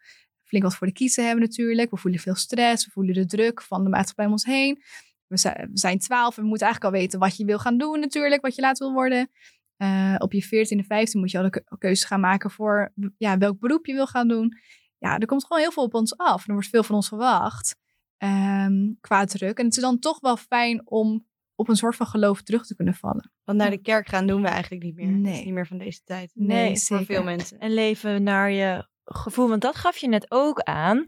flink 0.50 0.64
wat 0.64 0.76
voor 0.76 0.88
de 0.88 0.94
kiezen 0.94 1.26
hebben 1.26 1.44
natuurlijk. 1.44 1.92
We 1.92 1.98
voelen 1.98 2.20
veel 2.20 2.36
stress. 2.36 2.86
We 2.86 2.92
voelen 2.92 3.14
de 3.14 3.26
druk 3.26 3.62
van 3.62 3.84
de 3.84 3.90
maatschappij 3.90 4.26
om 4.26 4.32
ons 4.32 4.46
heen 4.46 4.82
we 5.28 5.38
zijn, 5.38 5.70
we 5.72 5.78
zijn 5.80 6.00
12 6.00 6.38
en 6.38 6.44
we 6.44 6.48
moeten 6.50 6.68
eigenlijk 6.68 6.96
al 6.96 7.02
weten 7.02 7.20
wat 7.20 7.38
je 7.38 7.46
wil 7.46 7.60
gaan 7.60 7.78
doen 7.78 8.00
natuurlijk, 8.00 8.42
wat 8.42 8.56
je 8.56 8.62
later 8.62 8.86
wil 8.86 8.96
worden. 8.96 9.30
Eh, 9.78 10.16
op 10.18 10.34
je 10.34 10.42
14 10.42 10.78
en 10.78 10.86
15 10.86 11.20
moet 11.20 11.32
je 11.32 11.38
al 11.38 11.44
de 11.44 11.50
keu- 11.50 11.78
keuzes 11.78 12.06
gaan 12.08 12.20
maken 12.20 12.52
voor 12.52 12.94
ja, 13.18 13.38
welk 13.38 13.60
beroep 13.60 13.86
je 13.86 13.94
wil 13.94 14.08
gaan 14.08 14.28
doen. 14.28 14.58
Ja, 14.98 15.18
er 15.18 15.26
komt 15.26 15.46
gewoon 15.46 15.62
heel 15.62 15.72
veel 15.72 15.84
op 15.84 15.94
ons 15.94 16.18
af. 16.18 16.48
Er 16.48 16.54
wordt 16.54 16.68
veel 16.68 16.84
van 16.84 16.96
ons 16.96 17.08
verwacht 17.08 17.76
ehm, 18.18 18.88
qua 19.02 19.26
druk. 19.26 19.58
En 19.58 19.66
het 19.66 19.76
is 19.76 19.82
dan 19.82 20.00
toch 20.00 20.20
wel 20.20 20.38
fijn 20.38 20.88
om 20.88 21.28
op 21.56 21.70
een 21.70 21.76
soort 21.76 21.96
van 21.96 22.06
geloof 22.08 22.42
terug 22.42 22.66
te 22.66 22.76
kunnen 22.76 22.94
vallen. 22.94 23.32
Want 23.44 23.58
naar 23.58 23.70
de 23.70 23.82
kerk 23.82 24.08
gaan 24.08 24.28
doen 24.28 24.42
we 24.42 24.48
eigenlijk 24.48 24.84
niet 24.84 24.96
meer. 24.96 25.06
Dat 25.08 25.16
is 25.16 25.22
Nee. 25.22 25.46
niet 25.46 25.54
meer 25.54 25.68
van 25.68 25.78
deze 25.78 26.02
tijd. 26.04 26.32
Nee, 26.34 26.68
voor 26.68 26.78
zeker. 26.78 27.06
veel 27.06 27.24
mensen. 27.24 27.60
En 27.60 27.74
leven 27.74 28.24
naar 28.24 28.52
je 28.52 28.88
gevoel. 29.16 29.50
Want 29.50 29.62
dat 29.62 29.76
gaf 29.76 29.98
je 29.98 30.08
net 30.08 30.26
ook 30.32 30.60
aan. 30.60 31.06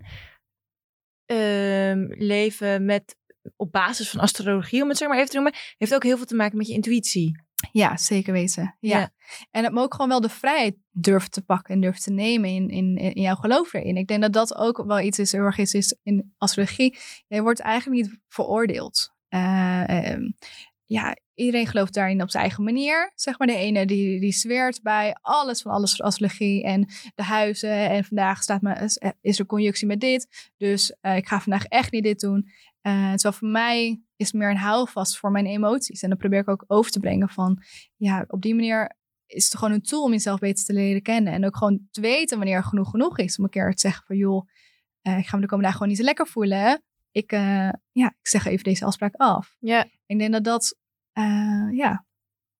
Ehm, 1.25 2.05
leven 2.07 2.85
met, 2.85 3.15
op 3.55 3.71
basis 3.71 4.09
van 4.09 4.19
astrologie, 4.19 4.81
om 4.81 4.89
het 4.89 4.97
zo 4.97 5.07
maar 5.07 5.17
even 5.17 5.29
te 5.29 5.35
noemen, 5.35 5.55
heeft 5.77 5.93
ook 5.93 6.03
heel 6.03 6.17
veel 6.17 6.25
te 6.25 6.35
maken 6.35 6.57
met 6.57 6.67
je 6.67 6.73
intuïtie. 6.73 7.49
Ja, 7.71 7.97
zeker 7.97 8.33
weten. 8.33 8.77
Ja. 8.79 8.99
Ja. 8.99 9.09
En 9.51 9.63
het 9.63 9.73
moet 9.73 9.83
ook 9.83 9.93
gewoon 9.93 10.09
wel 10.09 10.21
de 10.21 10.29
vrijheid 10.29 10.75
durven 10.89 11.31
te 11.31 11.41
pakken 11.41 11.73
en 11.73 11.81
durven 11.81 12.01
te 12.01 12.11
nemen 12.11 12.49
in, 12.49 12.69
in, 12.69 12.95
in 12.95 13.21
jouw 13.21 13.35
geloof 13.35 13.73
erin. 13.73 13.97
Ik 13.97 14.07
denk 14.07 14.21
dat 14.21 14.33
dat 14.33 14.55
ook 14.55 14.83
wel 14.85 14.99
iets 14.99 15.19
is, 15.19 15.31
heel 15.31 15.41
erg 15.41 15.57
is, 15.57 15.73
is 15.73 15.97
in 16.03 16.33
astrologie. 16.37 16.97
Je 17.27 17.41
wordt 17.41 17.59
eigenlijk 17.59 18.01
niet 18.01 18.19
veroordeeld. 18.27 19.13
Eh, 19.27 19.89
ehm, 19.89 20.31
ja, 20.85 21.15
iedereen 21.41 21.67
gelooft 21.67 21.93
daarin 21.93 22.21
op 22.21 22.29
zijn 22.29 22.43
eigen 22.43 22.63
manier. 22.63 23.11
Zeg 23.15 23.37
maar 23.39 23.47
de 23.47 23.55
ene 23.55 23.85
die, 23.85 24.19
die 24.19 24.31
zweert 24.31 24.81
bij 24.81 25.15
alles 25.21 25.61
van 25.61 25.71
alles 25.71 26.01
astrologie 26.01 26.63
en 26.63 26.87
de 27.15 27.23
huizen. 27.23 27.89
En 27.89 28.03
vandaag 28.03 28.43
staat 28.43 28.61
me, 28.61 28.89
is- 29.21 29.39
er 29.39 29.45
conjunctie 29.45 29.87
met 29.87 29.99
dit. 29.99 30.51
Dus 30.57 30.95
eh, 31.01 31.15
ik 31.15 31.27
ga 31.27 31.39
vandaag 31.41 31.65
echt 31.65 31.91
niet 31.91 32.03
dit 32.03 32.19
doen. 32.19 32.49
Eh, 32.81 33.09
terwijl 33.13 33.33
voor 33.33 33.47
mij 33.47 34.01
is 34.15 34.27
het 34.27 34.35
meer 34.35 34.49
een 34.49 34.57
houvast 34.57 35.17
voor 35.17 35.31
mijn 35.31 35.45
emoties. 35.45 36.01
En 36.01 36.09
dat 36.09 36.17
probeer 36.17 36.39
ik 36.39 36.49
ook 36.49 36.63
over 36.67 36.91
te 36.91 36.99
brengen 36.99 37.29
van, 37.29 37.63
ja, 37.95 38.25
op 38.27 38.41
die 38.41 38.55
manier 38.55 38.95
is 39.25 39.43
het 39.45 39.57
gewoon 39.57 39.73
een 39.73 39.81
tool 39.81 40.03
om 40.03 40.11
jezelf 40.11 40.39
beter 40.39 40.65
te 40.65 40.73
leren 40.73 41.01
kennen. 41.01 41.33
En 41.33 41.45
ook 41.45 41.57
gewoon 41.57 41.87
te 41.91 42.01
weten 42.01 42.37
wanneer 42.37 42.63
genoeg 42.63 42.89
genoeg 42.89 43.17
is. 43.17 43.37
Om 43.37 43.43
een 43.43 43.49
keer 43.49 43.71
te 43.73 43.79
zeggen 43.79 44.03
van, 44.05 44.15
joh, 44.17 44.47
eh, 45.01 45.17
ik 45.17 45.25
ga 45.27 45.35
me 45.35 45.41
de 45.41 45.47
komende 45.47 45.61
dagen 45.63 45.71
gewoon 45.73 45.87
niet 45.87 45.97
zo 45.97 46.03
lekker 46.03 46.27
voelen. 46.27 46.83
Ik, 47.11 47.31
ja, 47.91 48.07
ik 48.21 48.27
zeg 48.27 48.45
even 48.45 48.63
deze 48.63 48.85
afspraak 48.85 49.15
af. 49.15 49.55
Ja. 49.59 49.85
Ik 50.05 50.19
denk 50.19 50.31
dat 50.31 50.43
dat, 50.43 50.75
eh, 51.11 51.67
ja, 51.71 52.05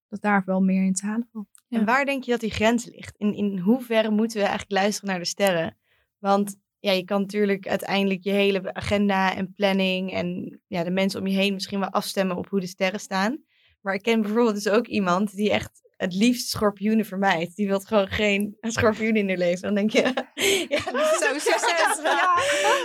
dat 0.08 0.22
daar 0.22 0.44
wel 0.46 0.62
meer 0.62 0.84
in 0.84 0.94
te 0.94 1.06
halen 1.06 1.30
valt. 1.32 1.48
Ja. 1.68 1.80
En 1.80 1.86
waar 1.86 2.06
denk 2.06 2.24
je 2.24 2.32
dat 2.32 2.40
die 2.40 2.52
grens 2.52 2.86
ligt? 2.86 3.18
In, 3.18 3.34
in 3.34 3.58
hoeverre 3.58 4.10
moeten 4.10 4.38
we 4.38 4.46
eigenlijk 4.46 4.72
luisteren 4.72 5.10
naar 5.10 5.20
de 5.20 5.26
sterren? 5.26 5.78
Want 6.20 6.56
ja, 6.80 6.92
je 6.92 7.04
kan 7.04 7.22
natuurlijk 7.22 7.68
uiteindelijk 7.68 8.24
je 8.24 8.32
hele 8.32 8.74
agenda 8.74 9.36
en 9.36 9.54
planning 9.54 10.14
en 10.14 10.60
ja, 10.68 10.84
de 10.84 10.92
mensen 10.92 11.20
om 11.20 11.28
je 11.28 11.38
heen 11.38 11.54
misschien 11.54 11.80
wel 11.80 11.90
afstemmen 11.90 12.38
op 12.38 12.48
hoe 12.48 12.60
de 12.60 12.68
sterren 12.68 13.00
staan. 13.00 13.44
Maar 13.82 13.94
ik 13.94 14.02
ken 14.02 14.22
bijvoorbeeld 14.22 14.64
dus 14.64 14.70
ook 14.70 14.88
iemand 14.88 15.36
die 15.36 15.52
echt 15.52 15.82
het 15.98 16.14
liefst 16.14 16.50
schorpioenen 16.50 17.06
vermijdt. 17.06 17.56
Die 17.56 17.68
wil 17.68 17.80
gewoon 17.80 18.08
geen 18.08 18.58
schorpioen 18.62 19.16
in 19.16 19.28
haar 19.28 19.38
leven. 19.38 19.62
Dan 19.62 19.76
denk 19.76 19.92
je, 19.92 20.02
ja, 20.70 20.84
dat 20.92 21.12
is 21.12 21.20
Zo 21.20 21.30
ook 21.34 21.40
succes. 21.40 22.02
Ja. 22.04 22.38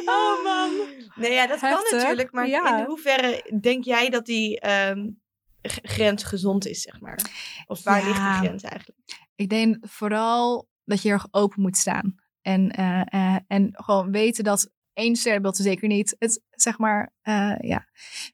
Oh 0.05 0.45
man. 0.45 0.71
Nee, 1.15 1.33
ja, 1.33 1.47
dat 1.47 1.59
kan 1.59 1.85
natuurlijk. 1.91 2.33
Maar 2.33 2.49
ja. 2.49 2.79
in 2.79 2.85
hoeverre 2.85 3.59
denk 3.61 3.85
jij 3.85 4.09
dat 4.09 4.27
die 4.27 4.61
ehm, 4.61 5.09
grens 5.69 6.23
gezond 6.25 6.67
is, 6.67 6.81
zeg 6.83 7.01
maar? 7.01 7.19
Of 7.67 7.83
waar 7.83 8.01
Ja. 8.01 8.07
ligt 8.07 8.19
die 8.23 8.49
grens 8.49 8.63
eigenlijk? 8.63 9.01
Ik 9.35 9.49
denk 9.49 9.77
vooral 9.89 10.69
dat 10.85 11.03
je 11.03 11.09
erg 11.09 11.27
open 11.31 11.63
moet 11.63 11.77
staan. 11.77 12.15
En, 12.43 12.71
eh, 12.71 13.01
eh, 13.07 13.37
en 13.47 13.69
gewoon 13.73 14.11
weten 14.13 14.45
dat 14.45 14.71
één 14.93 15.17
sterrenbeeld 15.17 15.57
zeker 15.57 15.89
niet 15.89 16.17
het, 16.19 16.43
zeg 16.51 16.79
maar, 16.79 17.13
eh, 17.23 17.55
ja. 17.61 17.87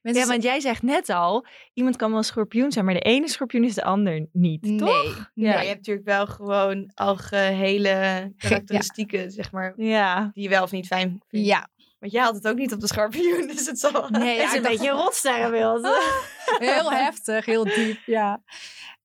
Mensen 0.03 0.23
Ja, 0.23 0.29
want 0.29 0.43
jij 0.43 0.61
zegt 0.61 0.83
net 0.83 1.09
al, 1.09 1.47
iemand 1.73 1.97
kan 1.97 2.09
wel 2.09 2.19
een 2.19 2.25
schorpioen 2.25 2.73
zijn, 2.73 2.85
maar 2.85 2.95
de 2.95 3.01
ene 3.01 3.29
schorpioen 3.29 3.65
is 3.65 3.75
de 3.75 3.85
ander 3.85 4.29
niet, 4.33 4.63
nee, 4.63 4.77
toch? 4.79 5.31
nee. 5.35 5.47
Ja, 5.49 5.61
je 5.61 5.67
hebt 5.67 5.79
natuurlijk 5.79 6.07
wel 6.07 6.27
gewoon 6.27 6.91
algehele 6.95 8.33
karakteristieken, 8.37 9.31
zeg 9.31 9.53
maar, 9.53 9.73
Ja. 9.77 10.31
die 10.35 10.43
je 10.43 10.49
wel 10.49 10.63
of 10.63 10.71
niet 10.71 10.87
fijn 10.87 11.23
vindt. 11.29 11.47
Ja, 11.47 11.69
Want 12.03 12.15
jij 12.15 12.23
had 12.23 12.35
het 12.35 12.49
ook 12.49 12.57
niet 12.57 12.73
op 12.73 12.81
de 12.81 12.87
schorpioen, 12.87 13.47
dus 13.57 13.67
het 13.67 13.79
zal... 13.79 14.09
Nee, 14.09 14.37
ja, 14.37 14.45
is 14.45 14.51
ik 14.51 14.57
een 14.57 14.63
beetje 14.63 14.91
een 14.91 14.97
rotsterrenbeeld. 14.97 15.87
heel 16.59 16.93
heftig, 16.93 17.45
heel 17.45 17.65
diep, 17.65 17.99
ja. 18.07 18.43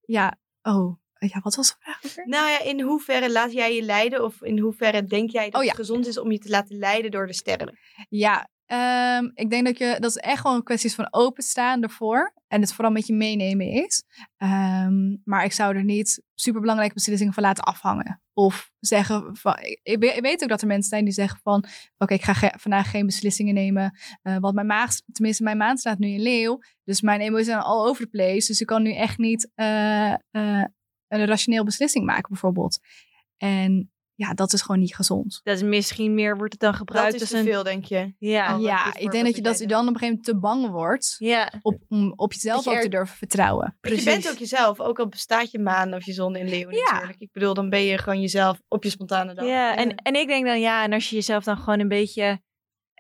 Ja, 0.02 0.38
oh, 0.62 0.98
ja, 1.20 1.40
wat 1.44 1.56
was 1.56 1.68
de 1.68 1.76
vraag? 1.80 2.26
Nou 2.26 2.50
ja, 2.50 2.62
in 2.62 2.82
hoeverre 2.82 3.32
laat 3.32 3.54
jij 3.54 3.76
je 3.76 3.82
leiden? 3.82 4.24
Of 4.24 4.42
in 4.42 4.60
hoeverre 4.60 5.04
denk 5.04 5.30
jij 5.30 5.50
dat 5.50 5.60
Oh 5.60 5.64
ja. 5.64 5.70
het 5.70 5.80
gezond 5.80 6.08
is 6.08 6.18
om 6.18 6.32
je 6.32 6.38
te 6.38 6.50
laten 6.50 6.78
leiden 6.78 7.12
door 7.12 7.28
de 7.28 7.34
sterren? 7.34 7.78
Ja, 8.10 8.50
ehm, 8.68 9.30
ik 9.34 9.50
denk 9.50 9.66
dat 9.66 9.78
je 9.78 9.98
dat 10.00 10.10
is 10.10 10.18
echt 10.18 10.42
gewoon 10.42 10.56
een 10.56 10.64
kwestie 10.64 10.94
van 10.94 11.08
openstaan 11.14 11.84
ervoor 11.84 12.34
en 12.48 12.62
het 12.62 12.74
vooral 12.74 12.92
met 12.92 13.08
je 13.08 13.14
meenemen 13.14 13.68
is. 13.68 14.04
Ehm, 14.38 15.16
maar 15.24 15.44
ik 15.44 15.52
zou 15.52 15.76
er 15.76 15.84
niet 15.84 16.24
superbelangrijke 16.34 16.94
beslissingen 16.94 17.34
van 17.34 17.44
laten 17.44 17.64
afhangen. 17.64 18.22
Of 18.34 18.72
zeggen 18.80 19.36
van, 19.36 19.58
ik, 19.84 19.98
weet- 20.22 20.44
ook 20.44 20.50
dat 20.50 20.62
er 20.62 20.68
mensen 20.68 20.90
zijn 20.90 21.04
die 21.04 21.14
zeggen 21.14 21.40
van, 21.44 21.66
oké, 21.98 22.14
ik 22.14 22.24
ga 22.24 22.54
vandaag 22.58 22.90
geen 22.90 23.06
beslissingen 23.06 23.54
nemen, 23.54 23.98
eh, 24.22 24.38
want 24.38 24.56
mijn 24.56 24.68
maag, 24.68 24.96
tenminste 25.12 25.44
mijn 25.44 25.58
maan 25.58 25.78
staat 25.78 26.00
nu 26.00 26.08
in 26.08 26.22
leeuw, 26.22 26.60
dus 26.84 27.02
mijn 27.02 27.22
emoties 27.22 27.46
zijn 27.46 27.60
all 27.60 27.88
over 27.88 28.04
the 28.04 28.10
place, 28.10 28.48
dus 28.48 28.62
ik 28.62 28.68
kan 28.68 28.82
nu 28.82 28.94
echt 28.94 29.18
niet 29.18 29.52
eh, 29.56 30.12
eh, 30.14 30.64
een 31.08 31.26
rationeel 31.26 31.64
beslissing 31.64 32.06
maken 32.06 32.30
bijvoorbeeld. 32.30 32.80
En 33.38 33.92
ja, 34.18 34.34
dat 34.34 34.54
is 34.54 34.62
gewoon 34.62 34.80
niet 34.82 34.96
gezond. 34.96 35.40
Dat 35.44 35.56
is 35.56 35.64
misschien 35.64 36.14
meer, 36.14 36.38
wordt 36.38 36.52
het 36.54 36.62
dan 36.62 36.74
gebruikt 36.74 37.12
Dat 37.12 37.22
is 37.22 37.30
te 37.30 37.38
een... 37.38 37.44
veel, 37.44 37.64
denk 37.64 37.86
je. 37.86 38.14
Ja. 38.20 38.56
Oh, 38.56 38.62
ja, 38.62 38.96
ik 38.96 39.12
denk 39.12 39.26
dat 39.26 39.36
je, 39.36 39.42
dat 39.42 39.60
je 39.60 39.68
dan 39.68 39.88
op 39.88 39.94
een 39.94 40.00
gegeven 40.00 40.08
moment 40.08 40.26
te 40.26 40.38
bang 40.40 40.70
wordt 40.70 41.16
Ja. 41.18 41.54
op, 41.62 41.78
om 41.90 42.14
op 42.16 42.34
jezelf 42.34 42.64
je 42.64 42.70
ook 42.70 42.76
er- 42.76 42.82
te 42.82 42.90
durven 42.90 43.18
vertrouwen. 43.18 43.78
Precies. 43.82 44.04
Je 44.04 44.10
bent 44.10 44.30
ook 44.30 44.38
jezelf, 44.38 44.80
ook 44.80 45.00
al 45.00 45.08
bestaat 45.08 45.52
je 45.52 45.60
maan 45.60 45.94
of 45.94 46.06
je 46.06 46.14
zon 46.14 46.36
in 46.36 46.50
leeuw 46.50 46.70
Ja. 46.72 46.92
natuurlijk. 46.92 47.20
Ik 47.20 47.32
bedoel, 47.32 47.54
dan 47.54 47.70
ben 47.70 47.82
je 47.84 47.98
gewoon 47.98 48.22
jezelf 48.22 48.62
op 48.68 48.84
je 48.84 48.90
spontane 48.90 49.34
dag. 49.34 49.46
Ja, 49.46 49.76
en, 49.76 49.96
en 49.96 50.14
ik 50.16 50.28
denk 50.28 50.46
dan 50.46 50.60
ja, 50.60 50.84
en 50.84 50.94
als 50.94 51.10
je 51.10 51.16
jezelf 51.16 51.44
dan 51.44 51.58
gewoon 51.58 51.80
een 51.80 51.88
beetje 51.88 52.42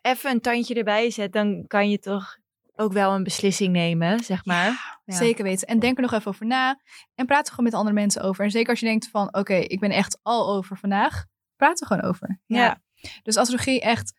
even 0.01 0.32
een 0.32 0.41
tandje 0.41 0.73
erbij 0.73 1.10
zet, 1.12 1.34
dan 1.34 1.63
kan 1.67 1.89
je 1.89 1.99
toch 1.99 2.38
ook 2.80 2.94
wel 2.94 3.13
een 3.13 3.24
beslissing 3.24 3.74
nemen, 3.74 4.24
zeg 4.24 4.46
maar. 4.46 5.00
Ja. 5.06 5.16
Zeker 5.16 5.44
weten. 5.44 5.68
En 5.68 5.80
denk 5.80 5.96
er 5.96 6.02
nog 6.02 6.13
even 6.13 6.28
over 6.28 6.46
na. 6.46 6.80
En 7.16 7.26
praat 7.26 7.45
er 7.45 7.49
gewoon 7.49 7.66
met 7.66 7.74
andere 7.74 7.95
mensen 7.95 8.22
over. 8.22 8.43
En 8.43 8.51
zeker 8.51 8.70
als 8.70 8.80
je 8.80 8.86
denkt 8.86 9.10
van, 9.10 9.36
oké, 9.36 9.54
ik 9.54 9.80
ben 9.80 9.91
echt 9.91 10.20
al 10.24 10.49
over 10.56 10.78
vandaag. 10.78 11.26
Praat 11.56 11.82
er 11.82 11.88
gewoon 11.88 12.04
over. 12.04 12.39
Ja. 12.45 12.82
Dus 13.24 13.38
astrologie 13.38 13.82
echt, 13.82 14.14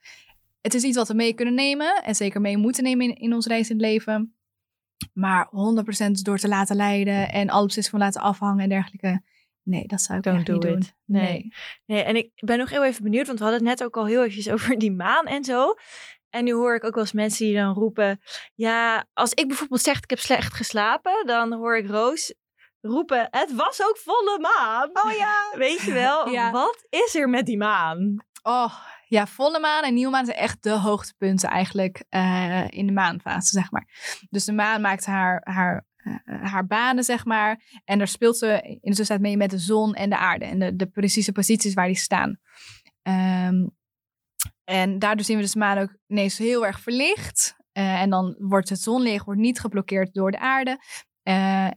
het 0.60 0.74
is 0.74 0.82
iets 0.82 0.96
wat 0.96 1.08
we 1.08 1.14
mee 1.14 1.32
kunnen 1.34 1.54
nemen. 1.54 2.02
En 2.04 2.14
zeker 2.14 2.40
mee 2.40 2.56
moeten 2.56 2.82
nemen 2.82 3.06
in, 3.08 3.14
in 3.14 3.34
ons 3.34 3.46
reis 3.46 3.70
in 3.70 3.76
het 3.76 3.84
leven. 3.86 4.32
Maar 5.12 5.46
100% 5.46 6.10
door 6.10 6.38
te 6.38 6.48
laten 6.48 6.76
leiden 6.76 7.32
en 7.32 7.48
alle 7.50 7.66
beslissingen 7.66 8.00
van 8.00 8.08
laten 8.08 8.30
afhangen 8.30 8.62
en 8.62 8.68
dergelijke. 8.68 9.22
nee, 9.62 9.86
dat 9.86 10.02
zou 10.02 10.18
ik 10.18 10.24
Don't 10.24 10.46
do 10.46 10.52
niet 10.52 10.62
doen. 10.62 10.78
it. 10.78 10.94
Nee. 11.04 11.52
Nee, 11.86 12.02
en 12.02 12.16
ik 12.16 12.30
ben 12.34 12.58
nog 12.58 12.70
heel 12.70 12.84
even 12.84 13.02
benieuwd, 13.02 13.26
want 13.26 13.38
we 13.38 13.44
hadden 13.44 13.66
het 13.66 13.78
net 13.78 13.86
ook 13.86 13.96
al 13.96 14.06
heel 14.06 14.20
eventjes 14.24 14.50
over 14.52 14.78
die 14.78 14.92
maan 14.92 15.26
en 15.26 15.44
zo. 15.44 15.74
En 16.30 16.44
nu 16.44 16.52
hoor 16.52 16.74
ik 16.74 16.84
ook 16.84 16.94
wel 16.94 17.02
eens 17.02 17.12
mensen 17.12 17.46
die 17.46 17.54
dan 17.54 17.74
roepen, 17.74 18.20
ja, 18.54 19.06
als 19.12 19.32
ik 19.32 19.46
bijvoorbeeld 19.48 19.80
zeg 19.80 19.96
ik 19.98 20.10
heb 20.10 20.18
slecht 20.18 20.54
geslapen, 20.54 21.26
dan 21.26 21.52
hoor 21.52 21.76
ik 21.76 21.88
Roos 21.90 22.34
roepen, 22.80 23.28
het 23.30 23.54
was 23.54 23.82
ook 23.82 23.98
volle 23.98 24.38
maan. 24.40 24.90
Oh 24.92 25.12
ja. 25.12 25.52
Weet 25.56 25.80
je 25.80 25.92
wel, 25.92 26.28
Ja. 26.28 26.50
wat 26.50 26.86
is 26.88 27.14
er 27.14 27.28
met 27.28 27.46
die 27.46 27.56
maan? 27.58 28.16
Oh, 28.42 28.74
ja, 29.06 29.26
volle 29.26 29.60
maan 29.60 29.82
en 29.84 29.94
nieuwe 29.94 30.10
maan 30.10 30.24
zijn 30.24 30.36
echt 30.36 30.62
de 30.62 30.70
hoogtepunten 30.70 31.48
eigenlijk 31.48 32.04
eh, 32.08 32.64
in 32.68 32.86
de 32.86 32.92
maanfase, 32.92 33.48
zeg 33.52 33.70
maar. 33.70 33.88
Dus 34.30 34.44
de 34.44 34.52
maan 34.52 34.80
maakt 34.80 35.06
haar, 35.06 35.40
haar, 35.44 35.86
eh, 35.96 36.42
haar 36.42 36.66
banen, 36.66 37.04
zeg 37.04 37.24
maar. 37.24 37.80
En 37.84 37.98
daar 37.98 38.08
speelt 38.08 38.36
ze 38.38 38.60
in 38.62 38.78
de 38.90 38.96
tussentijd 38.96 39.20
mee 39.20 39.36
met 39.36 39.50
de 39.50 39.58
zon 39.58 39.94
en 39.94 40.10
de 40.10 40.16
aarde. 40.16 40.44
En 40.44 40.58
de, 40.58 40.76
de 40.76 40.86
precieze 40.86 41.32
posities 41.32 41.74
waar 41.74 41.86
die 41.86 41.96
staan. 41.96 42.38
Ehm, 43.02 43.66
en 44.68 44.98
daardoor 44.98 45.24
zien 45.24 45.38
we 45.38 45.50
de 45.50 45.58
maan 45.58 45.78
ook 45.78 45.96
ineens 46.06 46.38
heel 46.38 46.66
erg 46.66 46.80
verlicht. 46.80 47.56
Eh, 47.72 48.00
en 48.00 48.10
dan 48.10 48.34
wordt 48.38 48.68
het 48.68 48.80
zonlicht 48.80 49.24
wordt 49.24 49.40
niet 49.40 49.60
geblokkeerd 49.60 50.14
door 50.14 50.30
de 50.30 50.38
aarde. 50.38 50.78
Eh, 51.22 51.68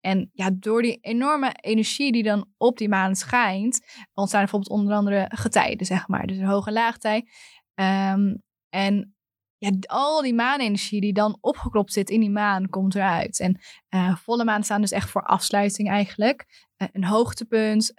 en 0.00 0.30
ja, 0.32 0.50
door 0.52 0.82
die 0.82 0.98
enorme 1.00 1.52
energie 1.60 2.12
die 2.12 2.22
dan 2.22 2.46
op 2.56 2.78
die 2.78 2.88
maan 2.88 3.16
schijnt, 3.16 3.80
ontstaan 4.14 4.40
bijvoorbeeld 4.40 4.70
onder 4.70 4.94
andere 4.94 5.26
getijden, 5.28 5.86
zeg 5.86 6.08
maar. 6.08 6.26
Dus 6.26 6.36
een 6.36 6.44
hoge 6.44 6.72
laagtij. 6.72 7.28
Ehm, 7.74 8.34
en 8.68 9.16
ja, 9.58 9.70
al 9.80 10.22
die 10.22 10.34
maanenergie 10.34 11.00
die 11.00 11.12
dan 11.12 11.38
opgeklopt 11.40 11.92
zit 11.92 12.10
in 12.10 12.20
die 12.20 12.30
maan, 12.30 12.68
komt 12.68 12.94
eruit. 12.94 13.40
En 13.40 13.60
eh, 13.88 14.16
volle 14.16 14.44
maan 14.44 14.64
staan 14.64 14.80
dus 14.80 14.92
echt 14.92 15.10
voor 15.10 15.22
afsluiting 15.22 15.88
eigenlijk. 15.88 16.66
Een 16.92 17.04
hoogtepunt. 17.04 17.92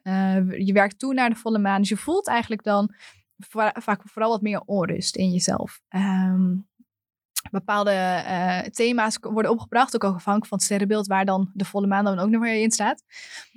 je 0.58 0.72
werkt 0.74 1.00
toe 1.00 1.14
naar 1.14 1.30
de 1.30 1.36
volle 1.36 1.60
maan. 1.60 1.80
Dus 1.80 1.90
je 1.90 1.98
voelt 1.98 2.28
eigenlijk 2.28 2.64
dan 2.64 2.96
vaak 3.74 4.02
vooral 4.06 4.32
wat 4.32 4.42
meer 4.42 4.62
onrust 4.66 5.16
in 5.16 5.32
jezelf. 5.32 5.82
Ehm, 5.88 6.56
bepaalde 7.52 7.92
eh, 7.92 8.60
thema's 8.60 9.18
worden 9.22 9.52
opgebracht, 9.52 9.96
ook 9.96 10.04
afhankelijk 10.04 10.46
van 10.46 10.58
het 10.58 10.68
sterrenbeeld, 10.68 11.08
waar 11.08 11.26
dan 11.26 11.52
de 11.54 11.66
volle 11.66 11.88
maan 11.88 12.04
dan 12.04 12.20
ook 12.20 12.30
nog 12.30 12.42
weer 12.42 12.62
in 12.62 12.72
staat. 12.72 13.04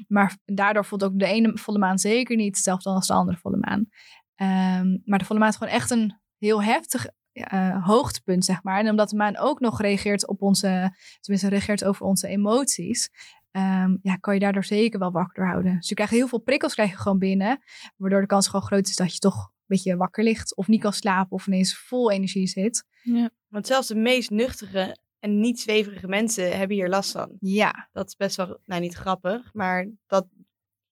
Maar 0.09 0.37
daardoor 0.45 0.85
voelt 0.85 1.05
ook 1.05 1.19
de 1.19 1.27
ene 1.27 1.59
volle 1.59 1.79
maan 1.79 1.99
zeker 1.99 2.37
niet 2.37 2.57
hetzelfde 2.57 2.91
als 2.91 3.07
de 3.07 3.13
andere 3.13 3.39
volle 3.39 3.57
maan. 3.57 3.89
Ehm, 4.35 4.99
maar 5.05 5.19
de 5.19 5.25
volle 5.25 5.39
maan 5.39 5.49
is 5.49 5.57
gewoon 5.57 5.73
echt 5.73 5.91
een 5.91 6.21
heel 6.39 6.63
heftig 6.63 7.07
eh, 7.33 7.87
hoogtepunt, 7.87 8.45
zeg 8.45 8.63
maar. 8.63 8.79
En 8.79 8.91
omdat 8.91 9.11
de 9.11 9.17
maan 9.17 9.39
ook 9.39 9.61
nog 9.61 9.81
reageert 9.81 10.27
op 10.27 10.43
onze, 10.43 10.97
tenminste 11.21 11.49
reageert 11.49 11.85
over 11.85 12.07
onze 12.07 12.29
emoties, 12.29 13.11
ehm, 13.51 13.97
ja, 14.03 14.17
kan 14.17 14.35
je 14.35 14.41
daardoor 14.41 14.65
zeker 14.65 14.99
wel 14.99 15.13
wakker 15.13 15.47
houden. 15.47 15.77
Dus 15.77 15.89
je 15.89 15.95
krijgt 15.95 16.13
heel 16.13 16.29
veel 16.29 16.41
prikkels 16.41 16.75
krijg 16.75 16.91
je 16.91 16.97
gewoon 16.97 17.19
binnen, 17.19 17.63
waardoor 17.97 18.21
de 18.21 18.27
kans 18.27 18.47
gewoon 18.47 18.67
groot 18.67 18.89
is 18.89 18.97
dat 18.97 19.13
je 19.13 19.19
toch 19.19 19.52
beetje 19.73 19.97
wakker 19.97 20.25
ligt 20.25 20.57
of 20.57 20.67
niet 20.69 20.81
kan 20.81 20.93
slapen 20.93 21.33
of 21.33 21.47
ineens 21.47 21.79
vol 21.79 22.11
energie 22.11 22.47
zit. 22.47 22.85
Want 23.49 23.67
zelfs 23.67 23.89
de 23.89 23.95
meest 23.95 24.31
nuchtere 24.31 24.97
en 25.19 25.41
niet 25.41 25.61
zweverige 25.61 26.09
mensen 26.09 26.57
hebben 26.59 26.77
hier 26.77 26.89
last 26.89 27.13
van. 27.13 27.37
Ja, 27.41 27.89
Dat 27.93 28.07
is 28.09 28.17
best 28.17 28.37
wel, 28.37 28.59
nou 28.65 28.81
niet 28.81 28.95
grappig, 28.95 29.51
maar 29.53 29.89
dat... 30.07 30.27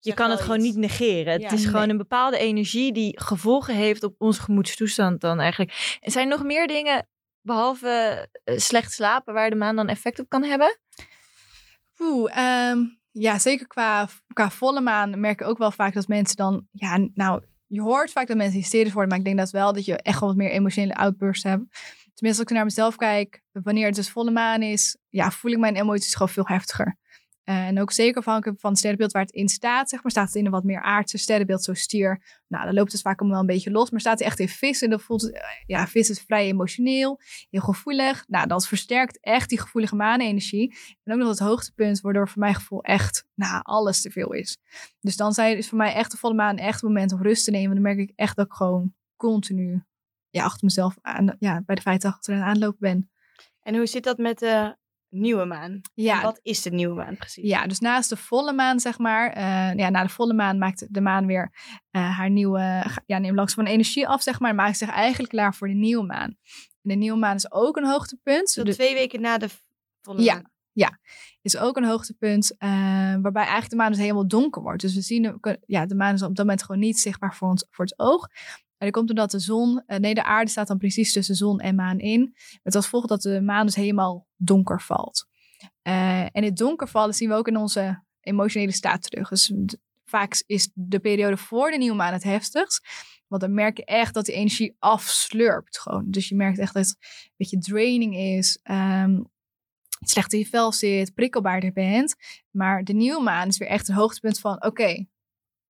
Je 0.01 0.13
kan 0.13 0.29
het 0.29 0.41
gewoon 0.41 0.61
niet 0.61 0.75
negeren. 0.75 1.33
Het 1.33 1.41
Ja. 1.41 1.51
is 1.51 1.65
gewoon 1.65 1.89
een 1.89 1.97
bepaalde 1.97 2.37
energie 2.37 2.93
die 2.93 3.19
gevolgen 3.21 3.75
heeft 3.75 4.03
op 4.03 4.15
onze 4.17 4.41
gemoedstoestand 4.41 5.21
dan 5.21 5.39
eigenlijk. 5.39 5.97
En 6.01 6.11
zijn 6.11 6.29
er 6.31 6.37
nog 6.37 6.45
meer 6.45 6.67
dingen, 6.67 7.07
behalve 7.41 8.27
eh, 8.43 8.57
slecht 8.57 8.91
slapen, 8.91 9.33
waar 9.33 9.49
de 9.49 9.55
maan 9.55 9.75
dan 9.75 9.87
effect 9.87 10.19
op 10.19 10.29
kan 10.29 10.43
hebben? 10.43 10.79
Oeh, 11.99 12.37
ehm, 12.37 12.77
ja, 13.11 13.39
zeker 13.39 13.67
qua, 13.67 14.07
qua 14.33 14.49
volle 14.49 14.81
maan 14.81 15.19
merk 15.19 15.41
ik 15.41 15.47
ook 15.47 15.57
wel 15.57 15.71
vaak 15.71 15.93
dat 15.93 16.07
mensen 16.07 16.35
dan, 16.35 16.67
ja, 16.71 17.07
nou, 17.13 17.43
je 17.69 17.81
hoort 17.81 18.11
vaak 18.11 18.27
dat 18.27 18.37
mensen 18.37 18.59
hysterisch 18.59 18.91
worden, 18.91 19.09
maar 19.09 19.19
ik 19.19 19.25
denk 19.25 19.37
dat 19.37 19.51
wel 19.51 19.73
dat 19.73 19.85
je 19.85 19.95
echt 19.95 20.19
wel 20.19 20.29
wat 20.29 20.37
meer 20.37 20.49
emotionele 20.49 20.95
outbursts 20.95 21.43
hebt. 21.43 21.63
Tenminste, 22.13 22.41
als 22.41 22.51
ik 22.51 22.57
naar 22.57 22.63
mezelf 22.65 22.95
kijk, 22.95 23.41
wanneer 23.51 23.85
het 23.85 23.95
dus 23.95 24.09
volle 24.09 24.31
maan 24.31 24.61
is, 24.61 24.97
ja, 25.09 25.31
voel 25.31 25.51
ik 25.51 25.57
mijn 25.57 25.75
emoties 25.75 26.13
gewoon 26.13 26.29
veel 26.29 26.47
heftiger. 26.47 26.97
Eh, 27.49 27.67
en 27.67 27.79
ook 27.79 27.91
zeker 27.91 28.17
afhankelijk 28.17 28.59
van 28.59 28.69
het 28.69 28.79
sterrenbeeld 28.79 29.11
waar 29.11 29.21
het 29.21 29.31
in 29.31 29.47
staat, 29.47 29.89
zeg 29.89 30.03
maar, 30.03 30.11
staat 30.11 30.27
het 30.27 30.35
in 30.35 30.45
een 30.45 30.51
wat 30.51 30.63
meer 30.63 30.81
aardse 30.81 31.17
sterrenbeeld, 31.17 31.63
zo 31.63 31.73
stier. 31.73 32.41
Nou, 32.47 32.65
dan 32.65 32.73
loopt 32.73 32.91
het 32.91 33.01
vaak 33.01 33.19
allemaal 33.19 33.39
wel 33.39 33.49
een 33.49 33.55
beetje 33.55 33.71
los, 33.71 33.89
maar 33.89 33.99
staat 33.99 34.19
hij 34.19 34.27
echt 34.27 34.39
in 34.39 34.49
vis 34.49 34.81
en 34.81 34.89
dan 34.89 34.99
voelt 34.99 35.21
het, 35.21 35.33
eh, 35.33 35.41
ja, 35.65 35.87
vis 35.87 36.09
is 36.09 36.21
vrij 36.21 36.45
emotioneel, 36.45 37.19
heel 37.49 37.61
gevoelig. 37.61 38.23
Nou, 38.27 38.47
dat 38.47 38.67
versterkt 38.67 39.19
echt 39.21 39.49
die 39.49 39.59
gevoelige 39.59 39.95
maanenergie. 39.95 40.77
En 41.03 41.13
ook 41.13 41.19
nog 41.19 41.29
het 41.29 41.39
hoogtepunt, 41.39 42.01
waardoor 42.01 42.29
voor 42.29 42.39
mijn 42.39 42.55
gevoel 42.55 42.83
echt 42.83 43.25
nou, 43.35 43.59
alles 43.63 44.01
te 44.01 44.11
veel 44.11 44.33
is. 44.33 44.57
Dus 44.99 45.15
dan 45.15 45.33
zijn, 45.33 45.57
is 45.57 45.69
voor 45.69 45.77
mij 45.77 45.93
echt 45.93 46.11
de 46.11 46.17
volle 46.17 46.33
maan 46.33 46.57
echt 46.57 46.81
een 46.81 46.87
moment 46.87 47.11
om 47.11 47.21
rust 47.21 47.45
te 47.45 47.51
nemen. 47.51 47.73
Dan 47.73 47.83
merk 47.83 47.97
ik 47.97 48.11
echt 48.15 48.35
dat 48.35 48.45
ik 48.45 48.53
gewoon 48.53 48.93
continu 49.15 49.83
ja, 50.29 50.43
achter 50.43 50.65
mezelf 50.65 50.97
aan, 51.01 51.35
ja, 51.39 51.61
bij 51.65 51.75
de 51.75 51.81
feiten 51.81 52.09
achteraan 52.09 52.41
aanlopen 52.41 52.79
ben. 52.79 53.11
En 53.61 53.75
hoe 53.75 53.85
zit 53.85 54.03
dat 54.03 54.17
met 54.17 54.39
de 54.39 54.77
nieuwe 55.09 55.45
maan? 55.45 55.81
Ja, 55.93 56.15
En 56.17 56.21
wat 56.23 56.39
is 56.41 56.61
de 56.61 56.69
nieuwe 56.71 56.95
maan 56.95 57.17
precies? 57.17 57.49
ja, 57.49 57.67
dus 57.67 57.79
naast 57.79 58.09
de 58.09 58.17
volle 58.17 58.53
maan, 58.53 58.79
zeg 58.79 58.97
maar, 58.97 59.29
eh, 59.31 59.73
ja, 59.75 59.89
na 59.89 60.03
de 60.03 60.09
volle 60.09 60.33
maan 60.33 60.57
maakt 60.57 60.93
de 60.93 61.01
maan 61.01 61.25
weer 61.25 61.53
eh, 61.91 62.17
haar 62.17 62.29
nieuwe, 62.29 62.85
ja, 63.05 63.17
neemt 63.17 63.35
langs 63.35 63.53
van 63.53 63.65
energie 63.65 64.07
af, 64.07 64.21
zeg 64.21 64.39
maar, 64.39 64.55
maakt 64.55 64.77
zich 64.77 64.89
eigenlijk 64.89 65.31
klaar 65.31 65.55
voor 65.55 65.67
de 65.67 65.73
nieuwe 65.73 66.05
maan. 66.05 66.35
En 66.81 66.89
de 66.89 66.95
nieuwe 66.95 67.19
maan 67.19 67.35
is 67.35 67.51
ook 67.51 67.77
een 67.77 67.85
hoogtepunt. 67.87 68.49
Zo 68.49 68.63
De- 68.63 68.73
twee 68.73 68.93
weken 68.93 69.21
na 69.21 69.37
de 69.37 69.49
volle 70.01 70.21
Ja. 70.21 70.33
maan. 70.33 70.97
is 71.41 71.57
ook 71.57 71.77
een 71.77 71.85
hoogtepunt 71.85 72.55
eh, 72.57 72.69
waarbij 73.21 73.41
eigenlijk 73.43 73.69
de 73.69 73.75
maan 73.75 73.91
dus 73.91 73.99
helemaal 73.99 74.27
donker 74.27 74.61
wordt. 74.61 74.81
Dus 74.81 74.93
we 74.95 75.01
zien, 75.01 75.39
ja, 75.65 75.85
de 75.85 75.95
maan 75.95 76.13
is 76.13 76.21
op 76.21 76.27
dat 76.35 76.45
moment 76.45 76.63
gewoon 76.63 76.81
niet 76.81 76.99
zichtbaar 76.99 77.35
voor, 77.35 77.49
ons, 77.49 77.65
voor 77.69 77.85
het 77.85 77.99
oog. 77.99 78.27
En 78.79 78.85
dat 78.85 78.91
komt 78.91 79.09
omdat 79.09 79.31
de 79.31 79.39
zon, 79.39 79.83
eh, 79.85 79.97
nee, 79.97 80.13
de 80.13 80.23
aarde 80.23 80.51
staat 80.51 80.67
dan 80.67 80.77
precies 80.77 81.13
tussen 81.13 81.35
zon 81.35 81.59
en 81.59 81.75
maan 81.75 81.99
in. 81.99 82.35
Met 82.63 82.75
als 82.75 82.83
gevolg 82.83 83.05
dat 83.05 83.21
de 83.21 83.41
maan 83.41 83.65
dus 83.65 83.75
helemaal 83.75 84.27
donker 84.35 84.81
valt. 84.81 85.27
Eh, 85.81 86.21
en 86.21 86.43
het 86.43 86.57
donker 86.57 86.87
vallen 86.87 87.13
zien 87.13 87.29
we 87.29 87.35
ook 87.35 87.47
in 87.47 87.57
onze 87.57 88.03
emotionele 88.21 88.71
staat 88.71 89.01
terug. 89.01 89.29
Dus 89.29 89.53
vaak 90.05 90.43
is 90.45 90.69
de 90.73 90.99
periode 90.99 91.37
voor 91.37 91.71
de 91.71 91.77
nieuwe 91.77 91.95
maan 91.95 92.13
het 92.13 92.23
heftigst. 92.23 92.87
Want 93.27 93.41
dan 93.41 93.53
merk 93.53 93.77
je 93.77 93.85
echt 93.85 94.13
dat 94.13 94.25
die 94.25 94.35
energie 94.35 94.75
afslurpt 94.79 95.79
gewoon. 95.79 96.05
Dus 96.07 96.29
je 96.29 96.35
merkt 96.35 96.59
echt 96.59 96.73
dat 96.73 96.85
het 96.85 96.97
een 96.99 97.33
beetje 97.37 97.57
draining 97.57 98.15
is. 98.15 98.59
ehm, 98.63 99.21
slecht 99.99 100.33
in 100.33 100.39
je 100.39 100.45
vel 100.45 100.71
zit, 100.71 101.13
prikkelbaarder 101.13 101.71
bent. 101.71 102.15
Maar 102.49 102.83
de 102.83 102.93
nieuwe 102.93 103.21
maan 103.21 103.47
is 103.47 103.57
weer 103.57 103.67
echt 103.67 103.87
een 103.87 103.95
hoogtepunt 103.95 104.39
van... 104.39 104.63
oké, 104.65 105.05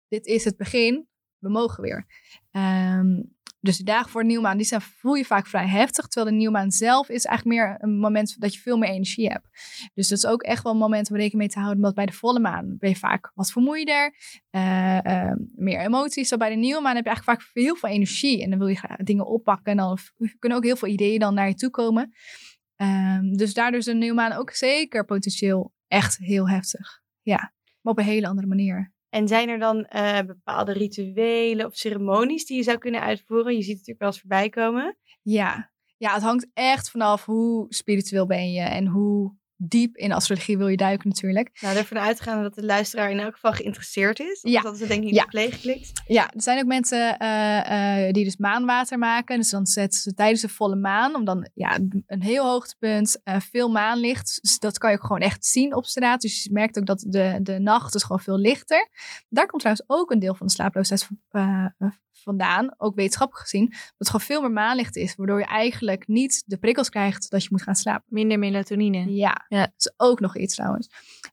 dit 0.09 0.27
is 0.27 0.45
het 0.45 0.57
begin, 0.57 1.09
we 1.39 1.49
mogen 1.49 1.83
weer. 1.83 2.07
Ehm, 2.51 3.23
dus 3.61 3.77
de 3.77 3.85
dagen 3.85 4.11
voor 4.11 4.21
de 4.21 4.27
nieuwe 4.27 4.43
maan, 4.43 4.57
die 4.57 4.67
zijn, 4.67 4.81
voel 4.81 5.15
je 5.15 5.25
vaak 5.25 5.47
vrij 5.47 5.67
heftig. 5.67 6.07
Terwijl 6.07 6.33
de 6.33 6.39
nieuwe 6.39 6.53
maan 6.53 6.71
zelf 6.71 7.09
is 7.09 7.25
eigenlijk 7.25 7.59
meer 7.59 7.77
een 7.79 7.99
moment 7.99 8.41
dat 8.41 8.55
je 8.55 8.61
veel 8.61 8.77
meer 8.77 8.89
energie 8.89 9.29
hebt. 9.29 9.49
Dus 9.95 10.09
dat 10.09 10.19
is 10.19 10.27
ook 10.27 10.43
echt 10.43 10.63
wel 10.63 10.73
een 10.73 10.79
moment 10.79 11.11
om 11.11 11.17
rekening 11.17 11.41
mee 11.41 11.49
te 11.49 11.59
houden. 11.59 11.83
Want 11.83 11.95
bij 11.95 12.07
de 12.07 12.13
volle 12.13 12.41
maan 12.41 12.77
ben 12.79 12.91
je 12.91 12.97
vaak 12.97 13.31
wat 13.35 13.53
vermoeider. 13.53 14.15
eh, 14.51 15.05
eh, 15.05 15.37
meer 15.55 15.81
emoties. 15.81 16.29
Zo 16.29 16.37
bij 16.37 16.49
de 16.49 16.55
nieuwe 16.57 16.81
maan 16.81 16.95
heb 16.95 17.05
je 17.05 17.11
eigenlijk 17.11 17.41
vaak 17.41 17.51
heel 17.55 17.77
veel 17.77 17.89
energie. 17.89 18.43
En 18.43 18.51
dan 18.51 18.59
wil 18.59 18.69
je 18.69 18.99
dingen 19.03 19.27
oppakken. 19.27 19.71
En 19.73 19.77
dan 19.77 19.99
kunnen 20.39 20.59
ook 20.59 20.65
heel 20.65 20.77
veel 20.77 20.89
ideeën 20.89 21.19
dan 21.19 21.35
naar 21.35 21.49
je 21.49 21.55
toe 21.55 21.71
komen. 21.71 22.13
Ehm, 22.77 23.33
dus 23.33 23.55
daardoor 23.55 23.79
is 23.79 23.85
de 23.85 23.95
nieuwe 23.95 24.15
maan 24.15 24.33
ook 24.33 24.51
zeker 24.51 25.05
potentieel 25.05 25.75
echt 25.89 26.17
heel 26.17 26.49
heftig. 26.49 27.03
Ja, 27.23 27.53
maar 27.81 27.93
op 27.93 27.99
een 27.99 28.05
hele 28.05 28.27
andere 28.27 28.47
manier. 28.47 28.95
En 29.17 29.29
zijn 29.29 29.49
er 29.49 29.59
dan 29.59 29.85
eh, 29.85 30.19
bepaalde 30.27 30.73
rituelen 30.73 31.67
of 31.67 31.77
ceremonies 31.77 32.47
die 32.47 32.57
je 32.57 32.63
zou 32.63 32.79
kunnen 32.79 33.01
uitvoeren? 33.01 33.57
Je 33.57 33.63
ziet 33.63 33.79
het 33.79 33.87
natuurlijk 33.87 33.99
wel 33.99 34.09
eens 34.09 34.21
voorbij 34.21 34.49
komen. 34.49 34.97
Ja. 35.23 35.71
ja, 35.97 36.15
het 36.15 36.23
hangt 36.23 36.47
echt 36.55 36.91
vanaf 36.91 37.25
hoe 37.25 37.67
spiritueel 37.69 38.27
ben 38.27 38.53
je 38.53 38.61
en 38.61 38.87
hoe 38.87 39.35
diep 39.57 39.97
in 39.97 40.13
astrologie 40.13 40.59
wil 40.59 40.69
je 40.69 40.77
duiken 40.77 41.09
natuurlijk. 41.09 41.59
Nou, 41.61 41.77
ervan 41.77 41.99
uitgaande 41.99 42.43
dat 42.43 42.55
de 42.55 42.65
luisteraar 42.65 43.11
in 43.11 43.19
elk 43.19 43.35
geval 43.35 43.53
geïnteresseerd 43.53 44.21
is. 44.21 44.39
Ja. 44.43 44.61
Dat 44.61 44.79
het 44.79 44.89
denk 44.89 45.01
ik 45.01 45.07
niet 45.11 45.15
Ja. 45.15 45.49
geklikt. 45.49 45.93
Ja, 46.07 46.31
er 46.33 46.43
zijn 46.43 46.59
ook 46.59 46.67
mensen 46.67 47.19
eh, 47.19 48.07
eh, 48.07 48.13
die 48.13 48.25
dus 48.25 48.37
maanwater 48.37 48.99
maken. 48.99 49.37
Dus 49.37 49.51
dan 49.51 49.67
zetten 49.67 50.01
ze 50.01 50.15
tijdens 50.15 50.41
de 50.41 50.49
volle 50.49 50.77
maan, 50.77 51.15
om 51.15 51.25
dan 51.25 51.51
ja, 51.55 51.79
een 52.07 52.23
heel 52.23 52.45
hoogtepunt, 52.45 53.21
eh 53.25 53.41
veel 53.41 53.69
maanlicht. 53.69 54.39
Dus 54.43 54.59
dat 54.59 54.79
kan 54.79 54.91
je 54.91 54.97
ook 54.97 55.07
gewoon 55.07 55.21
echt 55.23 55.45
zien 55.47 55.75
op 55.75 55.87
straat. 55.87 56.21
Dus 56.21 56.45
je 56.45 56.53
merkt 56.53 56.79
ook 56.79 56.87
dat 56.87 57.05
de, 57.09 57.39
de 57.43 57.59
nacht 57.59 57.95
is 57.95 58.03
gewoon 58.03 58.21
veel 58.21 58.39
lichter. 58.39 58.89
Daar 59.29 59.47
komt 59.47 59.63
trouwens 59.63 59.89
ook 59.89 60.11
een 60.11 60.19
deel 60.19 60.35
van 60.35 60.47
de 60.47 60.53
slaaploosheid 60.53 61.09
vandaan, 62.27 62.75
ook 62.77 62.95
wetenschappelijk 62.95 63.49
gezien. 63.49 63.69
Dat 63.71 63.95
het 63.99 64.09
gewoon 64.09 64.27
veel 64.27 64.41
meer 64.41 64.51
maanlicht 64.51 64.97
is, 64.97 65.15
waardoor 65.15 65.39
je 65.39 65.45
eigenlijk 65.47 66.07
niet 66.07 66.43
de 66.47 66.57
prikkels 66.59 66.89
krijgt 66.89 67.31
dat 67.31 67.43
je 67.43 67.49
moet 67.51 67.63
gaan 67.63 67.75
slapen. 67.75 68.05
Minder 68.09 68.39
melatonine. 68.39 69.13
Ja, 69.15 69.45
Ja. 69.49 69.61
dat 69.61 69.73
is 69.77 69.93
ook 69.97 70.21
nog 70.21 70.37
iets 70.37 70.55
trouwens. 70.55 70.89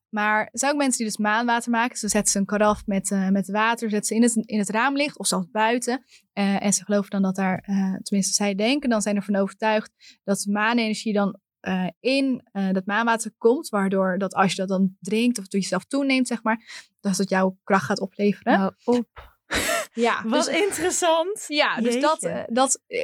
Maar 0.10 0.40
er 0.42 0.50
zijn 0.60 0.72
ook 0.72 0.78
mensen 0.78 0.98
die 0.98 1.08
dus 1.08 1.18
maanwater 1.18 1.72
maken. 1.72 1.98
Ze 1.98 2.08
zetten 2.08 2.32
ze 2.32 2.40
een 2.40 2.46
karaf 2.46 2.86
met, 2.86 3.12
eh, 3.12 3.30
met 3.30 3.48
water, 3.52 3.90
zetten 3.90 4.08
ze 4.08 4.16
in 4.16 4.22
het, 4.22 4.50
in 4.50 4.60
het 4.60 4.70
raamlicht 4.70 5.18
of 5.20 5.28
zelfs 5.28 5.48
buiten. 5.52 6.04
Eh, 6.34 6.64
en 6.64 6.74
ze 6.74 6.84
geloven 6.84 7.10
dan 7.10 7.22
dat 7.22 7.36
daar, 7.36 7.58
eh, 7.66 7.94
tenminste 8.02 8.34
zij 8.34 8.56
denken, 8.56 8.90
dan 8.90 9.02
zijn 9.02 9.16
ervan 9.16 9.36
overtuigd 9.36 9.92
dat 10.24 10.46
maanenergie 10.50 11.14
dan 11.14 11.38
in 12.00 12.48
uh, 12.54 12.72
dat 12.72 12.86
maanwater 12.86 13.32
komt. 13.38 13.70
Waardoor 13.70 14.18
dat 14.18 14.34
als 14.34 14.52
je 14.52 14.56
dat 14.58 14.68
dan 14.68 14.96
drinkt 15.00 15.38
of 15.40 15.48
door 15.48 15.60
jezelf 15.60 15.86
toeneemt, 15.86 16.28
zeg 16.28 16.44
maar, 16.44 16.90
dat 17.02 17.18
het 17.18 17.30
jouw 17.30 17.58
kracht 17.64 17.86
gaat 17.86 18.00
opleveren. 18.00 18.60
Nou, 18.60 18.74
op. 18.84 19.08
Ja, 19.94 20.24
Wat 20.28 20.46
dus, 20.46 20.56
interessant. 20.62 21.46
ja, 21.48 21.76
dus 21.76 22.02
dat, 22.02 22.24
eh, 22.24 22.44
dat 22.48 22.82
eh, 22.88 23.00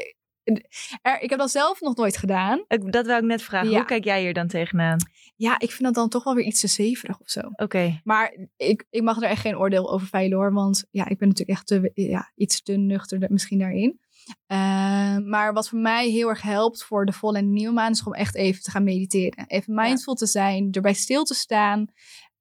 er, 1.02 1.22
ik 1.22 1.30
heb 1.30 1.40
dat 1.40 1.52
zelf 1.52 1.82
nog 1.82 1.96
nooit 1.96 2.18
gedaan. 2.18 2.66
Dat 2.68 3.06
wou 3.06 3.20
ik 3.20 3.26
net 3.26 3.42
vragen. 3.42 3.70
Ja. 3.70 3.78
Hoe 3.78 3.86
kijk 3.86 4.04
jij 4.04 4.22
hier 4.22 4.34
dan 4.34 4.48
tegenaan? 4.48 4.98
Ja, 5.36 5.60
ik 5.60 5.70
vind 5.70 5.84
dat 5.84 5.94
dan 5.94 6.10
toch 6.10 6.24
wel 6.24 6.36
weer 6.36 6.46
iets 6.46 6.60
te 6.60 6.68
zeverig 6.68 7.20
of 7.20 7.30
zo. 7.30 7.42
Oké. 7.56 8.02
Maar 8.04 8.38
ik, 8.58 8.86
ik 8.90 9.02
mag 9.02 9.18
er 9.18 9.30
echt 9.30 9.42
geen 9.42 9.58
oordeel 9.58 9.92
over 9.92 10.08
veilen 10.08 10.38
hoor. 10.38 10.54
Want 10.54 10.86
ja, 10.92 11.08
ik 11.10 11.18
ben 11.18 11.28
natuurlijk 11.28 11.58
echt 11.58 11.68
te, 11.68 11.92
ja, 11.94 12.32
iets 12.36 12.62
te 12.62 12.74
nuchter 12.74 13.26
misschien 13.30 13.60
daarin. 13.60 14.00
Eh, 14.48 15.18
maar 15.18 15.54
wat 15.54 15.70
voor 15.70 15.80
mij 15.80 16.10
heel 16.10 16.30
erg 16.30 16.42
helpt 16.42 16.84
voor 16.84 17.06
de 17.06 17.12
volle 17.12 17.38
en 17.38 17.54
nieuwe 17.54 17.74
maan 17.74 17.92
is 17.92 18.04
om 18.04 18.14
echt 18.14 18.36
even 18.36 18.64
te 18.64 18.72
gaan 18.72 18.84
mediteren. 18.84 19.46
Even 19.48 19.74
mindful 19.74 20.14
te 20.14 20.26
zijn, 20.26 20.68
erbij 20.72 20.94
stil 20.94 21.24
te 21.24 21.34
staan. 21.34 21.88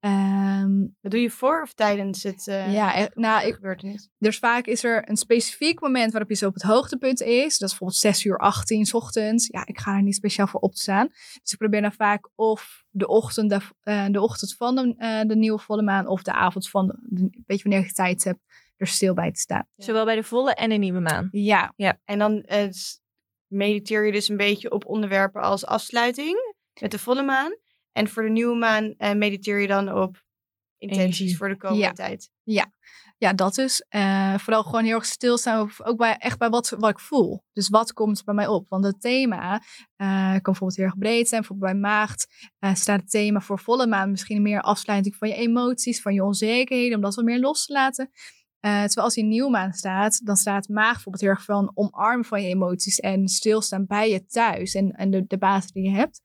Ehm, 0.01 0.87
Dat 1.01 1.11
doe 1.11 1.21
je 1.21 1.31
voor 1.31 1.63
of 1.63 1.75
tijdens 1.75 2.23
het 2.23 2.49
eh 2.49 2.73
ja, 2.73 2.99
e- 2.99 3.09
nou, 3.15 3.47
ik, 3.47 3.55
gebeurtenis? 3.55 4.09
dus 4.19 4.39
vaak 4.39 4.67
is 4.67 4.85
er 4.85 5.09
een 5.09 5.17
specifiek 5.17 5.81
moment 5.81 6.13
waarop 6.13 6.31
je 6.31 6.37
zo 6.37 6.47
op 6.47 6.55
het 6.55 6.63
hoogtepunt 6.63 7.21
is. 7.21 7.43
Dat 7.59 7.69
is 7.69 7.79
bijvoorbeeld 7.79 8.01
6 8.01 8.25
uur 8.25 8.39
18 8.39 8.85
's 8.87 8.95
ochtends. 8.95 9.47
Ja, 9.47 9.67
ik 9.67 9.79
ga 9.79 9.95
er 9.97 10.03
niet 10.03 10.15
speciaal 10.15 10.47
voor 10.47 10.61
op 10.61 10.75
te 10.75 10.81
staan. 10.81 11.09
Dus 11.43 11.53
ik 11.53 11.59
probeer 11.59 11.81
dan 11.81 11.93
vaak 11.93 12.29
of 12.35 12.85
de 12.91 13.07
ochtend, 13.09 13.51
de, 13.51 13.61
eh, 13.83 14.07
de 14.11 14.21
ochtend 14.21 14.55
van 14.55 14.75
de, 14.75 14.95
eh, 14.99 15.21
de 15.27 15.37
nieuwe 15.37 15.59
volle 15.59 15.83
maan 15.83 16.07
of 16.07 16.23
de 16.23 16.33
avond 16.33 16.71
van, 16.71 16.87
de, 17.03 17.29
weet 17.47 17.61
je 17.61 17.69
wanneer 17.69 17.87
je 17.87 17.93
tijd 17.93 18.25
hebt, 18.25 18.41
er 18.77 18.87
stil 18.87 19.15
bij 19.15 19.33
te 19.33 19.41
staan. 19.41 19.67
Zowel 19.77 20.05
bij 20.05 20.15
de 20.15 20.23
volle 20.23 20.55
en 20.55 20.69
de 20.69 20.77
nieuwe 20.77 21.01
maan. 21.01 21.29
Ja, 21.31 21.73
En 22.05 22.19
dan 22.19 22.43
eh, 22.43 22.69
mediteer 23.47 24.07
je 24.07 24.13
dus 24.13 24.29
een 24.29 24.37
beetje 24.37 24.71
op 24.71 24.87
onderwerpen 24.87 25.43
als 25.43 25.67
afsluiting 25.67 26.55
met 26.81 26.91
de 26.91 26.99
volle 26.99 27.23
maan. 27.23 27.57
En 27.99 28.09
voor 28.09 28.23
de 28.23 28.29
nieuwe 28.31 28.57
maan 28.57 28.95
eh, 28.97 29.15
mediteer 29.15 29.61
je 29.61 29.67
dan 29.67 29.93
op 29.93 30.25
intenties 30.79 31.19
Energie. 31.19 31.37
voor 31.37 31.49
de 31.49 31.57
komende 31.57 31.83
Ja. 31.85 31.93
tijd. 31.93 32.31
ja, 33.19 33.33
dat 33.33 33.55
dus. 33.55 33.85
Eh, 33.89 34.39
vooral 34.39 34.63
gewoon 34.63 34.85
heel 34.85 34.95
erg 34.95 35.07
stilstaan, 35.07 35.71
ook 35.85 35.97
bij, 35.97 36.17
echt 36.17 36.39
bij 36.39 36.49
wat, 36.51 36.69
wat 36.79 36.91
ik 36.91 36.99
voel. 36.99 37.45
Dus 37.53 37.69
wat 37.69 37.93
komt 37.93 38.25
bij 38.25 38.35
mij 38.35 38.47
op? 38.47 38.69
Want 38.69 38.85
het 38.85 39.01
thema 39.01 39.63
eh, 39.97 40.31
kan 40.31 40.41
bijvoorbeeld 40.43 40.77
heel 40.77 40.85
erg 40.87 40.99
breed 40.99 41.29
zijn. 41.29 41.41
Bijvoorbeeld 41.41 41.73
bij 41.73 41.81
maagd 41.81 42.27
staat 42.73 43.01
het 43.01 43.11
thema 43.11 43.41
voor 43.41 43.59
volle 43.59 43.87
maan 43.87 44.11
misschien 44.11 44.43
meer 44.43 44.61
afsluiting 44.61 45.17
van 45.17 45.29
je 45.29 45.35
emoties, 45.35 46.03
van 46.03 46.15
je 46.15 46.25
onzekerheden, 46.25 46.97
om 46.97 47.03
dat 47.03 47.15
wat 47.15 47.25
meer 47.25 47.39
los 47.41 47.67
te 47.67 47.73
laten. 47.73 48.11
Terwijl 48.61 48.95
als 49.07 49.15
die 49.15 49.25
nieuwmaan 49.25 49.73
staat, 49.73 50.27
dan 50.27 50.37
staat 50.37 50.69
maag 50.69 50.93
bijvoorbeeld 50.93 51.23
heel 51.23 51.33
erg 51.33 51.45
van 51.45 51.71
omarmen 51.75 52.25
van 52.25 52.43
je 52.43 52.49
emoties 52.49 52.99
en 53.01 53.29
stilstaan 53.29 53.87
bij 53.87 54.11
je 54.11 54.27
thuis 54.27 54.75
en, 54.75 54.91
en 54.91 55.11
de, 55.11 55.25
de 55.27 55.39
basis 55.39 55.71
die 55.73 55.83
je 55.83 55.91
hebt. 55.91 56.21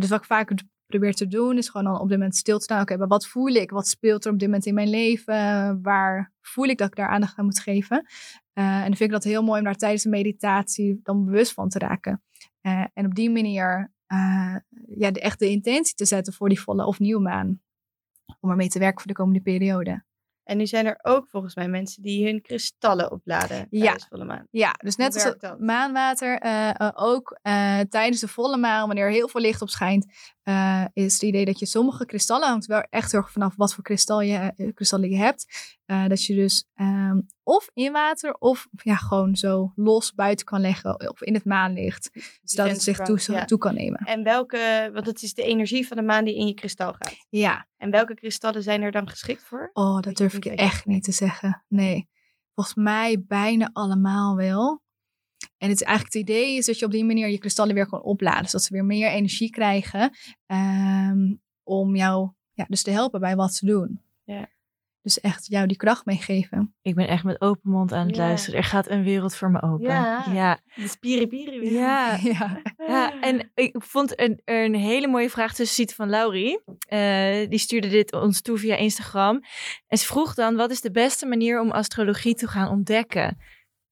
Dus 0.00 0.08
wat 0.08 0.18
ik 0.18 0.24
vaak 0.26 0.50
probeer 0.86 1.14
te 1.14 1.26
doen, 1.26 1.58
is 1.58 1.68
gewoon 1.68 1.92
dan 1.92 2.00
op 2.00 2.08
dit 2.08 2.18
moment 2.18 2.36
stil 2.36 2.58
te 2.58 2.64
staan. 2.64 2.80
Oké, 2.80 2.96
maar 2.96 3.08
wat 3.08 3.26
voel 3.26 3.54
ik? 3.54 3.70
Wat 3.70 3.88
speelt 3.88 4.24
er 4.24 4.32
op 4.32 4.38
dit 4.38 4.48
moment 4.48 4.66
in 4.66 4.74
mijn 4.74 4.90
leven? 4.90 5.82
Waar 5.82 6.32
voel 6.40 6.64
ik 6.64 6.78
dat 6.78 6.88
ik 6.88 6.96
daar 6.96 7.08
aandacht 7.08 7.38
aan 7.38 7.44
moet 7.44 7.60
geven? 7.60 8.06
Eh, 8.54 8.64
en 8.64 8.86
dan 8.86 8.96
vind 8.96 9.00
ik 9.00 9.10
dat 9.10 9.24
heel 9.24 9.42
mooi 9.42 9.58
om 9.58 9.64
daar 9.64 9.74
tijdens 9.74 10.02
de 10.02 10.08
meditatie 10.08 11.00
dan 11.02 11.24
bewust 11.24 11.52
van 11.52 11.68
te 11.68 11.78
raken. 11.78 12.22
Eh, 12.60 12.84
en 12.92 13.06
op 13.06 13.14
die 13.14 13.30
manier 13.30 13.92
eh, 14.06 14.56
ja, 14.86 15.10
de, 15.10 15.20
echt 15.20 15.38
de 15.38 15.50
intentie 15.50 15.94
te 15.94 16.04
zetten 16.04 16.32
voor 16.32 16.48
die 16.48 16.60
volle 16.60 16.86
of 16.86 16.98
nieuwe 16.98 17.22
maan. 17.22 17.60
Om 18.40 18.50
ermee 18.50 18.68
te 18.68 18.78
werken 18.78 18.98
voor 18.98 19.10
de 19.10 19.16
komende 19.16 19.40
periode. 19.40 20.04
En 20.42 20.56
nu 20.56 20.66
zijn 20.66 20.86
er 20.86 20.98
ook 21.02 21.28
volgens 21.28 21.54
mij 21.54 21.68
mensen 21.68 22.02
die 22.02 22.26
hun 22.26 22.42
kristallen 22.42 23.10
opladen 23.10 23.66
Ja. 23.70 23.84
tijdens 23.84 24.06
volle 24.08 24.24
maan. 24.24 24.46
Ja, 24.50 24.72
dus 24.72 24.96
net 24.96 25.14
als 25.14 25.56
maanwater, 25.58 26.40
ook 26.94 27.38
tijdens 27.88 28.20
de 28.20 28.28
volle 28.28 28.56
maan, 28.56 28.86
wanneer 28.86 29.04
er 29.04 29.10
heel 29.10 29.28
veel 29.28 29.40
licht 29.40 29.62
op 29.62 29.68
schijnt, 29.68 30.06
eh, 30.44 30.84
is 30.92 31.12
het 31.12 31.22
idee 31.22 31.44
dat 31.44 31.58
je 31.58 31.66
sommige 31.66 32.06
kristallen, 32.06 32.48
hangt 32.48 32.66
wel 32.66 32.86
echt 32.90 33.12
heel 33.12 33.20
erg 33.20 33.30
vanaf 33.30 33.56
wat 33.56 33.74
voor 33.74 33.84
kristal 33.84 34.20
je, 34.20 34.52
eh, 34.56 34.74
kristallen 34.74 35.10
je 35.10 35.16
hebt, 35.16 35.46
eh, 35.84 36.06
dat 36.06 36.24
je 36.24 36.34
dus 36.34 36.68
ehm, 36.74 37.20
of 37.42 37.70
in 37.74 37.92
water 37.92 38.34
of 38.34 38.68
ja, 38.82 38.94
gewoon 38.94 39.36
zo 39.36 39.72
los 39.74 40.14
buiten 40.14 40.46
kan 40.46 40.60
leggen 40.60 41.10
of 41.10 41.22
in 41.22 41.34
het 41.34 41.44
maanlicht, 41.44 42.10
zodat 42.42 42.70
het 42.70 42.82
zich 42.82 42.98
toe, 42.98 43.18
ja. 43.26 43.44
toe 43.44 43.58
kan 43.58 43.74
nemen. 43.74 43.98
En 43.98 44.22
welke, 44.22 44.90
want 44.92 45.06
het 45.06 45.22
is 45.22 45.34
de 45.34 45.42
energie 45.42 45.86
van 45.86 45.96
de 45.96 46.02
maan 46.02 46.24
die 46.24 46.36
in 46.36 46.46
je 46.46 46.54
kristal 46.54 46.92
gaat. 46.92 47.26
Ja, 47.28 47.66
En 47.76 47.90
welke 47.90 48.14
kristallen 48.14 48.62
zijn 48.62 48.82
er 48.82 48.92
dan 48.92 49.08
geschikt 49.08 49.42
voor? 49.42 49.70
oh, 49.72 50.00
dat 50.00 50.16
durf 50.16 50.34
ik 50.34 50.44
je 50.44 50.54
echt 50.54 50.86
niet 50.86 51.04
te 51.04 51.12
zeggen. 51.12 51.64
Nee, 51.68 52.08
volgens 52.54 52.76
mij 52.76 53.24
bijna 53.26 53.70
allemaal 53.72 54.36
wel. 54.36 54.83
En 55.58 55.68
het, 55.68 55.80
is 55.80 55.86
eigenlijk 55.86 56.14
het 56.14 56.22
idee 56.28 56.56
is 56.56 56.66
dat 56.66 56.78
je 56.78 56.84
op 56.84 56.90
die 56.90 57.04
manier 57.04 57.28
je 57.28 57.38
kristallen 57.38 57.74
weer 57.74 57.86
kan 57.86 58.02
opladen. 58.02 58.44
Zodat 58.46 58.62
ze 58.62 58.72
weer 58.72 58.84
meer 58.84 59.08
energie 59.10 59.50
krijgen 59.50 60.10
ehm, 60.46 61.34
om 61.62 61.96
jou 61.96 62.30
ja, 62.52 62.64
dus 62.68 62.82
te 62.82 62.90
helpen 62.90 63.20
bij 63.20 63.36
wat 63.36 63.58
te 63.58 63.66
doen. 63.66 64.00
Ja. 64.24 64.48
Dus 65.02 65.20
echt 65.20 65.46
jou 65.46 65.66
die 65.66 65.76
kracht 65.76 66.04
meegeven. 66.04 66.74
Ik 66.82 66.94
ben 66.94 67.08
echt 67.08 67.24
met 67.24 67.40
open 67.40 67.70
mond 67.70 67.92
aan 67.92 68.06
het 68.06 68.16
Ja. 68.16 68.26
luisteren. 68.26 68.58
Er 68.58 68.64
gaat 68.64 68.88
een 68.88 69.02
wereld 69.02 69.34
voor 69.34 69.50
me 69.50 69.62
open. 69.62 69.86
Ja. 69.86 70.24
Ja. 70.32 70.60
De 70.74 71.26
weer. 71.28 71.72
Ja. 71.72 72.16
Ja, 72.22 72.60
Ja, 72.76 73.20
en 73.20 73.50
ik 73.54 73.74
vond 73.78 74.20
een, 74.20 74.40
er 74.44 74.64
een 74.64 74.74
hele 74.74 75.06
mooie 75.06 75.30
vraag 75.30 75.54
tussen 75.54 75.74
ziet 75.76 75.94
van 75.94 76.08
Laurie. 76.10 76.60
Eh, 76.88 77.48
die 77.48 77.58
stuurde 77.58 77.88
dit 77.88 78.12
ons 78.12 78.40
toe 78.40 78.58
via 78.58 78.76
Instagram. 78.76 79.40
En 79.86 79.98
ze 79.98 80.06
vroeg 80.06 80.34
dan, 80.34 80.56
wat 80.56 80.70
is 80.70 80.80
de 80.80 80.90
beste 80.90 81.26
manier 81.26 81.60
om 81.60 81.70
astrologie 81.70 82.34
te 82.34 82.48
gaan 82.48 82.68
ontdekken? 82.68 83.36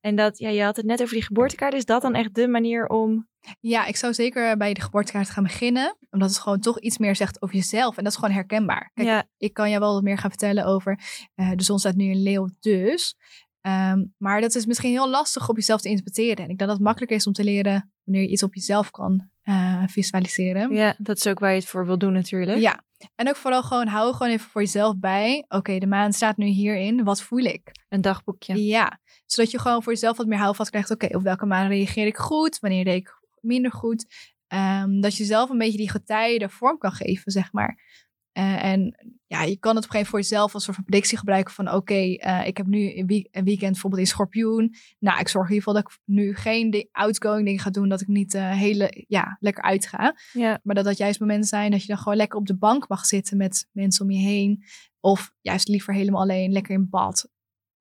En 0.02 0.16
dat, 0.16 0.38
ja, 0.38 0.48
je 0.48 0.62
had 0.62 0.76
het 0.76 0.86
net 0.86 1.02
over 1.02 1.14
die 1.14 1.24
geboortekaart. 1.24 1.74
Is 1.74 1.84
dat 1.84 2.02
dan 2.02 2.14
echt 2.14 2.34
de 2.34 2.48
manier 2.48 2.86
om... 2.86 3.28
ja, 3.60 3.86
ik 3.86 3.96
zou 3.96 4.14
zeker 4.14 4.56
bij 4.56 4.74
de 4.74 4.80
geboortekaart 4.80 5.30
gaan 5.30 5.42
beginnen. 5.42 5.96
Omdat 6.10 6.28
het 6.28 6.38
gewoon 6.38 6.60
toch 6.60 6.80
iets 6.80 6.98
meer 6.98 7.16
zegt 7.16 7.42
over 7.42 7.56
jezelf. 7.56 7.96
En 7.96 8.04
dat 8.04 8.12
is 8.12 8.18
gewoon 8.18 8.34
herkenbaar. 8.34 8.90
Kijk, 8.94 9.08
ja, 9.08 9.24
ik 9.36 9.52
kan 9.52 9.68
jou 9.68 9.80
wel 9.80 9.92
wat 9.92 10.02
meer 10.02 10.18
gaan 10.18 10.30
vertellen 10.30 10.64
over 10.64 10.98
eh, 11.34 11.50
de 11.54 11.62
zon 11.62 11.78
staat 11.78 11.94
nu 11.94 12.10
in 12.10 12.22
leeuw 12.22 12.48
dus. 12.60 13.16
Ehm, 13.60 14.04
maar 14.18 14.40
dat 14.40 14.54
is 14.54 14.66
misschien 14.66 14.90
heel 14.90 15.10
lastig 15.10 15.48
op 15.48 15.56
jezelf 15.56 15.80
te 15.80 15.88
interpreteren. 15.88 16.44
En 16.44 16.50
ik 16.50 16.58
denk 16.58 16.58
dat 16.58 16.68
het 16.68 16.80
makkelijker 16.80 17.16
is 17.16 17.26
om 17.26 17.32
te 17.32 17.44
leren 17.44 17.92
wanneer 18.04 18.22
je 18.22 18.28
iets 18.28 18.42
op 18.42 18.54
jezelf 18.54 18.90
kan 18.90 19.30
eh, 19.42 19.82
visualiseren. 19.86 20.74
ja, 20.74 20.94
dat 20.98 21.16
is 21.16 21.26
ook 21.26 21.38
waar 21.38 21.50
je 21.50 21.58
het 21.58 21.68
voor 21.68 21.86
wil 21.86 21.98
doen 21.98 22.12
natuurlijk. 22.12 22.58
Ja. 22.58 22.84
En 23.14 23.28
ook 23.28 23.36
vooral 23.36 23.62
gewoon 23.62 23.86
hou 23.86 24.12
gewoon 24.12 24.32
even 24.32 24.50
voor 24.50 24.60
jezelf 24.60 24.98
bij. 24.98 25.44
Oké, 25.48 25.78
de 25.78 25.86
maan 25.86 26.12
staat 26.12 26.36
nu 26.36 26.46
hierin. 26.46 27.04
Wat 27.04 27.22
voel 27.22 27.38
ik? 27.38 27.70
Een 27.88 28.00
dagboekje. 28.00 28.64
Ja. 28.64 29.00
Zodat 29.32 29.50
je 29.50 29.58
gewoon 29.58 29.82
voor 29.82 29.92
jezelf 29.92 30.16
wat 30.16 30.26
meer 30.26 30.38
houvast 30.38 30.70
krijgt. 30.70 30.90
Oké, 30.90 31.16
op 31.16 31.22
welke 31.22 31.46
maan 31.46 31.68
reageer 31.68 32.06
ik 32.06 32.16
goed? 32.16 32.58
Wanneer 32.58 32.84
deed 32.84 32.96
ik 32.96 33.14
minder 33.40 33.72
goed? 33.72 34.06
Ehm, 34.46 35.00
dat 35.00 35.16
je 35.16 35.24
zelf 35.24 35.50
een 35.50 35.58
beetje 35.58 35.78
die 35.78 35.90
getijden 35.90 36.50
vorm 36.50 36.78
kan 36.78 36.92
geven, 36.92 37.32
zeg 37.32 37.52
maar. 37.52 38.00
Eh, 38.32 38.64
en 38.64 38.80
ja, 39.26 39.42
je 39.42 39.56
kan 39.58 39.76
het 39.76 39.84
op 39.84 39.90
een 39.90 39.96
gegeven 39.96 39.96
moment 39.96 40.06
voor 40.08 40.18
jezelf 40.18 40.54
als 40.54 40.64
soort 40.64 40.76
van 40.76 40.84
predictie 40.84 41.18
gebruiken 41.18 41.54
van 41.54 41.72
oké, 41.72 41.94
eh, 41.94 42.46
ik 42.46 42.56
heb 42.56 42.66
nu 42.66 42.96
een, 42.96 43.06
week- 43.06 43.28
een 43.30 43.44
weekend 43.44 43.70
bijvoorbeeld 43.72 44.02
in 44.02 44.06
Schorpioen. 44.08 44.74
Nou, 44.98 45.18
ik 45.20 45.28
zorg 45.28 45.48
in 45.48 45.54
ieder 45.54 45.68
geval 45.68 45.82
dat 45.82 45.92
ik 45.92 45.98
nu 46.04 46.34
geen 46.34 46.88
outgoing 46.92 47.44
dingen 47.44 47.60
ga 47.60 47.70
doen, 47.70 47.88
dat 47.88 48.00
ik 48.00 48.06
niet 48.06 48.34
eh 48.34 48.50
hele, 48.50 49.04
ja, 49.08 49.36
lekker 49.40 49.62
uitga. 49.62 50.16
Ja, 50.32 50.60
Maar 50.62 50.74
dat 50.74 50.84
dat 50.84 50.96
juist 50.96 51.20
momenten 51.20 51.48
zijn 51.48 51.70
dat 51.70 51.80
je 51.80 51.86
dan 51.86 51.98
gewoon 51.98 52.16
lekker 52.16 52.38
op 52.38 52.46
de 52.46 52.56
bank 52.56 52.88
mag 52.88 53.06
zitten 53.06 53.36
met 53.36 53.68
mensen 53.72 54.04
om 54.04 54.10
je 54.10 54.18
heen. 54.18 54.64
Of 55.00 55.32
juist 55.40 55.68
liever 55.68 55.94
helemaal 55.94 56.20
alleen, 56.22 56.52
lekker 56.52 56.74
in 56.74 56.88
bad. 56.90 57.28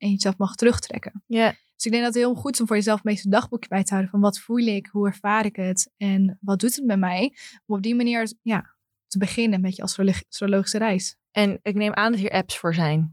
En 0.01 0.09
jezelf 0.09 0.37
mag 0.37 0.55
terugtrekken. 0.55 1.23
ja. 1.27 1.55
Dus 1.75 1.91
ik 1.91 1.95
denk 1.97 2.05
dat 2.05 2.15
het 2.15 2.23
heel 2.23 2.41
goed 2.41 2.53
is 2.53 2.59
om 2.61 2.67
voor 2.67 2.75
jezelf 2.75 3.03
meest 3.03 3.25
een 3.25 3.31
dagboekje 3.31 3.69
bij 3.69 3.83
te 3.83 3.89
houden. 3.89 4.11
Van 4.11 4.19
wat 4.19 4.39
voel 4.39 4.57
ik, 4.65 4.87
hoe 4.91 5.07
ervaar 5.07 5.45
ik 5.45 5.55
het 5.55 5.91
en 5.97 6.37
wat 6.41 6.59
doet 6.59 6.75
het 6.75 6.85
met 6.85 6.99
mij. 6.99 7.35
Om 7.65 7.75
op 7.75 7.81
die 7.81 7.95
manier 7.95 8.33
ja, 8.41 8.75
te 9.07 9.17
beginnen 9.17 9.61
met 9.61 9.75
je 9.75 9.81
astrologi- 9.81 10.23
astrologische 10.29 10.77
reis. 10.77 11.15
En 11.31 11.59
ik 11.61 11.75
neem 11.75 11.93
aan 11.93 12.11
dat 12.11 12.21
hier 12.21 12.31
apps 12.31 12.57
voor 12.57 12.73
zijn. 12.73 13.11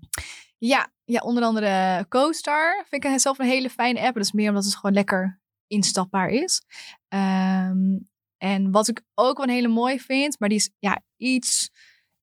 Ja, 0.58 0.92
ja 1.04 1.20
onder 1.20 1.42
andere 1.42 2.06
CoStar 2.08 2.84
vind 2.88 3.04
ik 3.04 3.18
zelf 3.18 3.38
een 3.38 3.46
hele 3.46 3.70
fijne 3.70 4.00
app. 4.00 4.14
Dat 4.14 4.24
is 4.24 4.32
meer 4.32 4.48
omdat 4.48 4.64
het 4.64 4.74
gewoon 4.76 4.94
lekker 4.94 5.40
instapbaar 5.66 6.28
is. 6.28 6.62
Ehm, 7.08 7.98
en 8.36 8.70
wat 8.70 8.88
ik 8.88 9.02
ook 9.14 9.36
wel 9.36 9.46
een 9.46 9.52
hele 9.52 9.68
mooi 9.68 10.00
vind, 10.00 10.38
maar 10.38 10.48
die 10.48 10.58
is 10.58 10.70
ja, 10.78 11.02
iets 11.16 11.70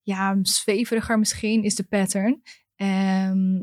ja, 0.02 0.38
zweveriger 0.42 1.20
misschien, 1.20 1.64
is 1.64 1.76
de 1.76 1.84
pattern. 1.84 2.42
Ehm, 2.76 3.62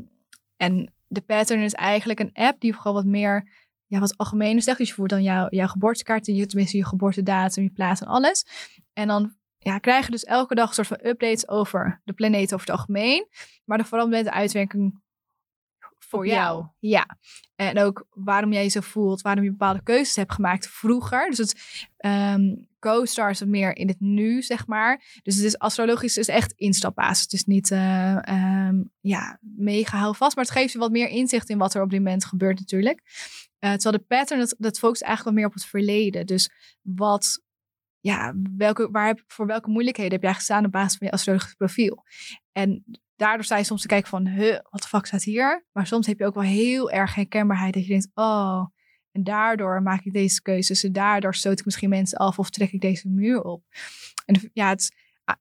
en 0.62 0.92
de 1.08 1.20
pattern 1.20 1.60
is 1.60 1.72
eigenlijk 1.72 2.20
een 2.20 2.30
app 2.32 2.60
die 2.60 2.74
gewoon 2.74 2.96
wat 2.96 3.04
meer, 3.04 3.48
ja, 3.86 3.98
wat 3.98 4.16
algemeen 4.16 4.62
zegt. 4.62 4.78
Dus 4.78 4.88
je 4.88 4.94
voert 4.94 5.10
dan 5.10 5.22
jouw, 5.22 5.46
jouw 5.50 5.66
geboortekaart, 5.66 6.26
je, 6.26 6.46
tenminste 6.46 6.76
je 6.76 6.84
geboortedatum, 6.84 7.62
je 7.62 7.70
plaats 7.70 8.00
en 8.00 8.06
alles. 8.06 8.46
En 8.92 9.06
dan 9.08 9.34
ja, 9.58 9.78
krijg 9.78 10.04
je 10.04 10.10
dus 10.10 10.24
elke 10.24 10.54
dag 10.54 10.68
een 10.68 10.74
soort 10.74 10.86
van 10.86 11.00
updates 11.02 11.48
over 11.48 12.00
de 12.04 12.12
planeet 12.12 12.54
over 12.54 12.66
het 12.66 12.76
algemeen. 12.76 13.26
Maar 13.64 13.78
dan 13.78 13.86
vooral 13.86 14.08
met 14.08 14.24
de 14.24 14.32
uitwerking 14.32 15.01
voor 16.12 16.26
jou. 16.26 16.36
jou. 16.56 16.66
Ja. 16.78 17.18
En 17.54 17.78
ook 17.78 18.06
waarom 18.10 18.52
jij 18.52 18.62
je 18.62 18.68
zo 18.68 18.80
voelt, 18.80 19.22
waarom 19.22 19.44
je 19.44 19.50
bepaalde 19.50 19.82
keuzes 19.82 20.16
hebt 20.16 20.32
gemaakt 20.32 20.68
vroeger. 20.68 21.28
Dus 21.30 21.38
het 21.38 21.88
co-star 22.78 23.30
is 23.30 23.40
het 23.40 23.48
meer 23.48 23.76
in 23.76 23.88
het 23.88 24.00
nu, 24.00 24.42
zeg 24.42 24.66
maar. 24.66 25.20
Dus 25.22 25.36
het 25.36 25.44
is 25.44 25.58
astrologisch 25.58 26.16
is 26.16 26.28
echt 26.28 26.52
instapbasis. 26.52 27.22
Het 27.22 27.32
is 27.32 27.44
niet 27.44 27.70
eh, 27.70 28.28
ehm, 28.28 28.82
ja, 29.00 29.38
mega 29.40 29.98
houvast, 29.98 30.36
maar 30.36 30.44
het 30.44 30.54
geeft 30.54 30.72
je 30.72 30.78
wat 30.78 30.90
meer 30.90 31.08
inzicht 31.08 31.48
in 31.48 31.58
wat 31.58 31.74
er 31.74 31.82
op 31.82 31.90
dit 31.90 31.98
moment 31.98 32.24
gebeurt 32.24 32.58
natuurlijk. 32.58 33.00
Eh, 33.58 33.72
terwijl 33.72 33.98
de 33.98 34.16
pattern, 34.16 34.40
dat, 34.40 34.54
dat 34.58 34.78
focust 34.78 35.02
eigenlijk 35.02 35.24
wat 35.24 35.44
meer 35.44 35.54
op 35.54 35.60
het 35.60 35.70
verleden. 35.70 36.26
Dus 36.26 36.50
wat 36.82 37.40
ja, 38.00 38.34
welke, 38.56 38.90
waar 38.90 39.06
heb, 39.06 39.24
voor 39.26 39.46
welke 39.46 39.70
moeilijkheden 39.70 40.12
heb 40.12 40.22
jij 40.22 40.34
gestaan 40.34 40.64
op 40.64 40.72
basis 40.72 40.98
van 40.98 41.06
je 41.06 41.12
astrologische 41.12 41.56
profiel? 41.56 42.04
En 42.52 42.84
daardoor 43.16 43.44
sta 43.44 43.56
je 43.56 43.64
soms 43.64 43.80
te 43.80 43.86
kijken 43.86 44.08
van, 44.08 44.26
huh, 44.26 44.58
wat 44.70 44.82
de 44.82 44.88
fuck 44.88 45.06
staat 45.06 45.22
hier? 45.22 45.66
Maar 45.72 45.86
soms 45.86 46.06
heb 46.06 46.18
je 46.18 46.26
ook 46.26 46.34
wel 46.34 46.42
heel 46.42 46.90
erg 46.90 47.14
herkenbaarheid 47.14 47.74
dat 47.74 47.82
je 47.82 47.88
denkt, 47.88 48.10
oh, 48.14 48.64
en 49.12 49.24
daardoor 49.24 49.82
maak 49.82 50.04
ik 50.04 50.12
deze 50.12 50.42
keuzes. 50.42 50.84
En 50.84 50.92
daardoor 50.92 51.34
stoot 51.34 51.58
ik 51.58 51.64
misschien 51.64 51.88
mensen 51.88 52.18
af 52.18 52.38
of 52.38 52.50
trek 52.50 52.72
ik 52.72 52.80
deze 52.80 53.08
muur 53.08 53.42
op. 53.42 53.64
En 54.24 54.50
ja, 54.52 54.68
het, 54.68 54.96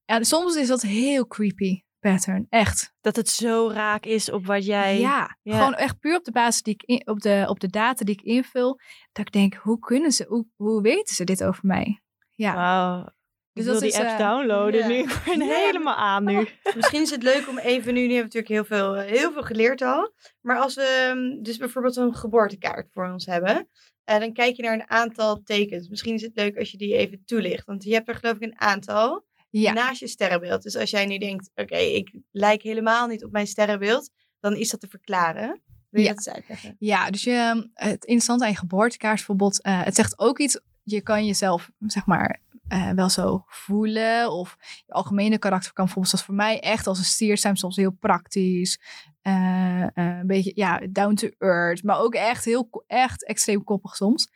ja 0.06 0.24
soms 0.24 0.56
is 0.56 0.68
dat 0.68 0.82
heel 0.82 1.28
creepy 1.28 1.82
pattern, 2.00 2.46
echt. 2.50 2.94
Dat 3.02 3.16
het 3.16 3.30
zo 3.30 3.70
raak 3.74 4.06
is 4.06 4.32
op 4.32 4.46
wat 4.46 4.66
jij... 4.66 5.00
Ja, 5.00 5.38
gewoon 5.44 5.74
echt 5.74 6.00
puur 6.00 6.18
op 6.18 6.24
de 6.24 6.32
basis 6.32 6.62
die 6.62 6.74
ik 6.86 7.10
op, 7.10 7.20
de, 7.20 7.46
op 7.48 7.60
de 7.60 7.68
data 7.68 8.06
die 8.06 8.16
ik 8.16 8.22
invul. 8.22 8.80
Dat 9.12 9.26
ik 9.26 9.32
denk, 9.32 9.54
hoe 9.54 9.80
kunnen 9.80 10.12
ze, 10.12 10.26
hoe, 10.28 10.48
hoe 10.56 10.82
weten 10.82 11.16
ze 11.16 11.24
dit 11.24 11.44
over 11.44 11.66
mij? 11.66 12.02
Ja. 12.32 13.14
Dus 13.54 13.66
dat 13.66 13.80
die 13.80 13.98
apps 13.98 14.12
uh, 14.12 14.18
downloaden 14.18 14.88
nu. 14.88 14.98
Ik 15.04 15.22
ben 15.26 15.42
helemaal 15.42 15.96
aan 15.96 16.24
nu. 16.24 16.48
Misschien 16.76 17.02
is 17.02 17.10
het 17.10 17.24
leuk 17.24 17.48
om 17.48 17.58
even 17.58 17.94
nu, 17.94 18.08
nu 18.08 18.14
hebben 18.14 18.32
we 18.32 18.38
natuurlijk 18.38 18.70
heel 18.70 18.78
veel, 18.78 18.96
eh, 18.96 19.12
heel 19.12 19.32
veel 19.32 19.44
geleerd 19.44 19.82
al. 19.82 20.14
Maar 20.42 20.58
als 20.58 20.76
we 20.76 21.12
ehm, 21.12 21.44
dus 21.44 21.58
bijvoorbeeld 21.58 21.96
een 21.96 22.16
geboortekaart 22.16 22.88
voor 22.92 23.12
ons 23.12 23.26
hebben. 23.26 23.68
Uh, 24.10 24.20
dan 24.20 24.34
kijk 24.34 24.56
je 24.56 24.62
naar 24.62 24.74
een 24.74 24.90
aantal 24.90 25.42
tekens. 25.44 25.88
Misschien 25.88 26.14
is 26.14 26.22
het 26.22 26.36
leuk 26.36 26.58
als 26.58 26.72
je 26.72 26.78
die 26.78 26.96
even 26.96 27.22
toelicht. 27.26 27.66
Want 27.66 27.84
je 27.84 27.94
hebt 27.94 28.08
er 28.08 28.16
geloof 28.16 28.36
ik 28.36 28.42
een 28.42 28.60
aantal 28.60 29.26
ja. 29.50 29.74
naast 29.74 30.00
je 30.00 30.08
sterrenbeeld. 30.08 30.64
Dus 30.64 30.76
als 30.76 30.90
jij 30.90 31.06
nu 31.06 31.18
denkt, 31.18 31.52
oké, 31.56 31.78
ik 31.78 32.14
lijk 32.32 32.62
helemaal 32.62 33.08
niet 33.08 33.24
op 33.24 33.32
mijn 33.32 33.48
sterrenbeeld. 33.48 34.10
Dan 34.40 34.56
is 34.56 34.70
dat 34.70 34.80
te 34.80 34.88
verklaren. 34.88 35.62
Wil 35.90 36.02
je 36.02 36.08
ja. 36.08 36.14
dat 36.14 36.26
eens 36.26 36.36
uitleggen? 36.36 36.76
Ja, 36.80 37.10
dus 37.10 37.24
je, 37.24 37.32
ehm, 37.32 37.64
het 37.74 38.06
interessante 38.06 38.44
aan 38.44 38.50
je 38.50 38.58
geboortekaart 38.58 39.16
bijvoorbeeld. 39.16 39.60
het 39.62 39.96
zegt 39.96 40.20
ook 40.20 40.40
iets, 40.40 40.60
je 40.84 41.02
kan 41.02 41.26
jezelf 41.26 41.72
zeg 41.80 42.06
maar 42.06 42.42
uh, 42.74 42.90
wel 42.90 43.10
zo 43.10 43.44
voelen. 43.48 44.32
Of 44.32 44.58
je 44.86 44.94
algemene 44.94 45.38
karakter 45.38 45.74
kan 45.74 45.86
bijvoorbeeld, 45.86 46.14
zoals 46.14 46.26
voor 46.26 46.36
mij 46.36 46.60
echt 46.60 46.88
als 46.88 46.98
een 46.98 47.04
stier 47.04 47.38
zijn, 47.38 47.56
soms 47.56 47.76
heel 47.76 47.92
praktisch. 48.00 48.80
Uh, 49.24 49.80
uh, 49.80 49.88
een 49.94 50.28
beetje, 50.28 50.52
ja, 50.56 50.82
down 50.90 51.14
to 51.14 51.30
earth. 51.38 51.84
Maar 51.84 52.00
ook 52.00 52.16
echt 52.16 52.46
heel, 52.46 52.84
echt 52.88 53.26
extreem 53.26 53.64
koppig 53.64 53.96
soms. 53.96 54.30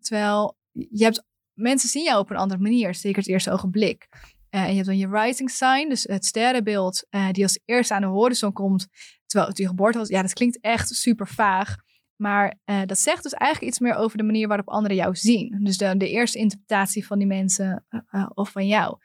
Terwijl 0.00 0.56
je 0.72 1.04
hebt, 1.04 1.24
mensen 1.52 1.88
zien 1.88 2.04
jou 2.04 2.20
op 2.20 2.30
een 2.30 2.36
andere 2.36 2.60
manier, 2.60 2.94
zeker 2.94 3.18
het 3.18 3.28
eerste 3.28 3.50
ogenblik. 3.50 4.08
en 4.50 4.68
je 4.68 4.74
hebt 4.74 4.86
dan 4.86 4.98
je 4.98 5.08
rising 5.08 5.50
sign, 5.50 5.88
dus 5.88 6.02
het 6.02 6.26
sterrenbeeld, 6.26 7.06
die 7.32 7.42
als 7.42 7.60
eerste 7.64 7.94
aan 7.94 8.00
de 8.00 8.06
horizon 8.06 8.52
komt. 8.52 8.86
Terwijl 9.26 9.50
het 9.50 9.58
je 9.58 9.66
geboorte 9.66 9.98
was. 9.98 10.08
Ja, 10.08 10.22
dat 10.22 10.32
klinkt 10.32 10.60
echt 10.60 10.88
super 10.88 11.28
vaag. 11.28 11.76
Maar 12.18 12.58
uh, 12.64 12.80
dat 12.86 12.98
zegt 12.98 13.22
dus 13.22 13.32
eigenlijk 13.32 13.72
iets 13.72 13.80
meer 13.80 13.94
over 13.94 14.18
de 14.18 14.24
manier 14.24 14.48
waarop 14.48 14.68
anderen 14.68 14.96
jou 14.96 15.16
zien. 15.16 15.58
Dus 15.62 15.76
de, 15.76 15.96
de 15.96 16.08
eerste 16.08 16.38
interpretatie 16.38 17.06
van 17.06 17.18
die 17.18 17.26
mensen 17.26 17.86
uh, 18.10 18.30
of 18.34 18.50
van 18.50 18.66
jou. 18.66 18.98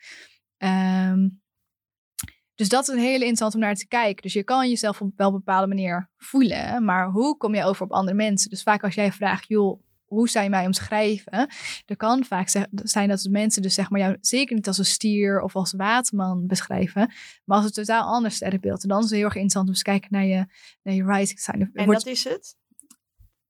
Um, 0.57 1.41
dus 2.55 2.69
dat 2.69 2.87
is 2.87 2.93
een 2.93 3.01
hele 3.01 3.13
interessant 3.13 3.53
om 3.53 3.59
naar 3.59 3.75
te 3.75 3.87
kijken. 3.87 4.21
Dus 4.21 4.33
je 4.33 4.43
kan 4.43 4.69
jezelf 4.69 5.01
op 5.01 5.11
wel 5.15 5.27
een 5.27 5.33
bepaalde 5.33 5.67
manier 5.67 6.09
voelen. 6.17 6.85
Maar 6.85 7.09
hoe 7.09 7.37
kom 7.37 7.55
je 7.55 7.63
over 7.63 7.85
op 7.85 7.91
andere 7.91 8.15
mensen? 8.15 8.49
Dus 8.49 8.63
vaak 8.63 8.83
als 8.83 8.95
jij 8.95 9.11
vraagt, 9.11 9.47
joh, 9.47 9.81
hoe 10.03 10.29
zou 10.29 10.43
je 10.43 10.49
mij 10.49 10.65
omschrijven? 10.65 11.49
Er 11.85 11.95
kan 11.97 12.23
vaak 12.23 12.49
zijn 12.71 13.07
dat 13.09 13.27
mensen 13.29 13.61
dus 13.61 13.73
zeg 13.73 13.89
maar 13.89 13.99
jou 13.99 14.17
zeker 14.21 14.55
niet 14.55 14.67
als 14.67 14.77
een 14.77 14.85
stier 14.85 15.41
of 15.41 15.55
als 15.55 15.71
waterman 15.71 16.47
beschrijven. 16.47 17.11
Maar 17.45 17.57
als 17.57 17.65
een 17.65 17.71
totaal 17.71 18.03
anders 18.03 18.35
sterrenbeeld. 18.35 18.83
En 18.83 18.89
dan 18.89 18.97
is 18.97 19.03
het 19.03 19.13
heel 19.13 19.23
erg 19.23 19.33
interessant 19.33 19.65
om 19.65 19.73
eens 19.73 19.83
te 19.83 19.89
kijken 19.89 20.09
naar 20.11 20.25
je, 20.25 20.45
naar 20.83 20.93
je 20.93 21.05
rising 21.05 21.39
sign. 21.39 21.69
En 21.73 21.85
wat 21.85 22.05
is 22.05 22.23
het? 22.23 22.55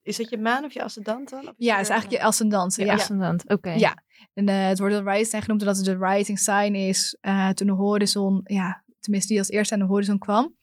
Is 0.03 0.17
dat 0.17 0.29
je 0.29 0.37
maan 0.37 0.63
of 0.63 0.73
je 0.73 0.83
ascendant 0.83 1.29
dan? 1.29 1.47
Of 1.47 1.53
ja, 1.57 1.73
het 1.73 1.83
is 1.83 1.89
eigenlijk 1.89 2.21
je 2.21 2.27
ascendant. 2.27 2.75
Ja, 2.75 2.93
ascendant, 2.93 3.49
oké. 3.49 3.71
Ja, 3.71 4.03
en 4.33 4.49
uh, 4.49 4.67
het 4.67 4.79
wordt 4.79 4.95
rising 4.95 5.27
sign 5.27 5.41
genoemd 5.41 5.61
omdat 5.61 5.77
het 5.77 5.85
de 5.85 5.97
rising 5.97 6.39
sign 6.39 6.73
is. 6.73 7.17
Uh, 7.21 7.49
toen 7.49 7.67
de 7.67 7.73
horizon, 7.73 8.41
ja, 8.43 8.83
tenminste 8.99 9.29
die 9.29 9.39
als 9.39 9.49
eerste 9.49 9.73
aan 9.73 9.79
de 9.79 9.85
horizon 9.85 10.17
kwam. 10.17 10.55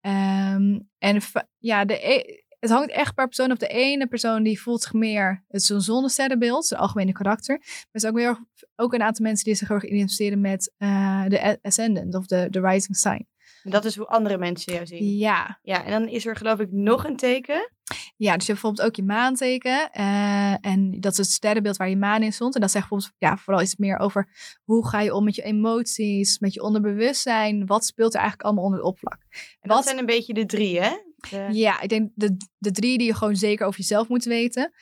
Um, 0.00 0.88
en 0.98 1.20
ja, 1.58 1.84
de, 1.84 2.14
e 2.14 2.42
het 2.60 2.72
hangt 2.72 2.90
echt 2.90 3.14
per 3.14 3.26
persoon 3.26 3.50
op. 3.50 3.58
De 3.58 3.68
ene 3.68 4.06
persoon 4.06 4.42
die 4.42 4.60
voelt 4.60 4.82
zich 4.82 4.92
meer, 4.92 5.44
het 5.48 5.62
is 5.62 5.68
een 5.68 5.80
zonnesterrenbeeld, 5.80 6.66
zijn 6.66 6.80
algemene 6.80 7.12
karakter. 7.12 7.56
Maar 7.58 7.88
er 7.90 8.00
zijn 8.00 8.12
ook, 8.12 8.18
weer, 8.18 8.44
ook 8.76 8.92
een 8.92 9.02
aantal 9.02 9.24
mensen 9.24 9.44
die 9.44 9.54
zich 9.54 9.68
heel 9.68 9.76
erg 9.76 9.86
identificeren 9.86 10.40
met 10.40 10.72
uh, 10.78 11.24
de 11.28 11.58
ascendant 11.62 12.14
of 12.14 12.26
de, 12.26 12.46
de 12.50 12.60
rising 12.60 12.96
sign. 12.96 13.26
Dat 13.64 13.84
is 13.84 13.96
hoe 13.96 14.06
andere 14.06 14.38
mensen 14.38 14.72
jou 14.72 14.86
zien. 14.86 15.16
Ja. 15.16 15.58
Ja, 15.62 15.84
en 15.84 15.90
dan 15.90 16.08
is 16.08 16.26
er 16.26 16.36
geloof 16.36 16.58
ik 16.58 16.72
nog 16.72 17.04
een 17.04 17.16
teken. 17.16 17.70
Ja, 18.16 18.36
dus 18.36 18.46
je 18.46 18.52
hebt 18.52 18.62
bijvoorbeeld 18.62 18.86
ook 18.86 18.96
je 18.96 19.02
maanteken. 19.02 19.90
Uh, 19.98 20.66
en 20.66 21.00
dat 21.00 21.12
is 21.12 21.18
het 21.18 21.30
sterrenbeeld 21.30 21.76
waar 21.76 21.88
je 21.88 21.96
maan 21.96 22.22
in 22.22 22.32
stond. 22.32 22.54
En 22.54 22.60
dat 22.60 22.70
zegt 22.70 22.88
bijvoorbeeld 22.88 23.18
ja, 23.18 23.36
vooral 23.36 23.62
iets 23.62 23.76
meer 23.76 23.98
over 23.98 24.28
hoe 24.64 24.88
ga 24.88 25.00
je 25.00 25.14
om 25.14 25.24
met 25.24 25.34
je 25.34 25.42
emoties, 25.42 26.38
met 26.38 26.54
je 26.54 26.62
onderbewustzijn. 26.62 27.66
Wat 27.66 27.84
speelt 27.84 28.14
er 28.14 28.20
eigenlijk 28.20 28.46
allemaal 28.48 28.64
onder 28.64 28.78
het 28.78 28.88
oppervlak? 28.88 29.20
En 29.60 29.68
dat 29.68 29.84
zijn 29.84 29.98
een 29.98 30.06
beetje 30.06 30.34
de 30.34 30.46
drie, 30.46 30.80
hè? 30.80 30.90
De... 31.30 31.48
Ja, 31.50 31.80
ik 31.80 31.88
denk 31.88 32.10
de, 32.14 32.36
de 32.58 32.70
drie 32.70 32.98
die 32.98 33.06
je 33.06 33.14
gewoon 33.14 33.36
zeker 33.36 33.66
over 33.66 33.80
jezelf 33.80 34.08
moet 34.08 34.24
weten. 34.24 34.72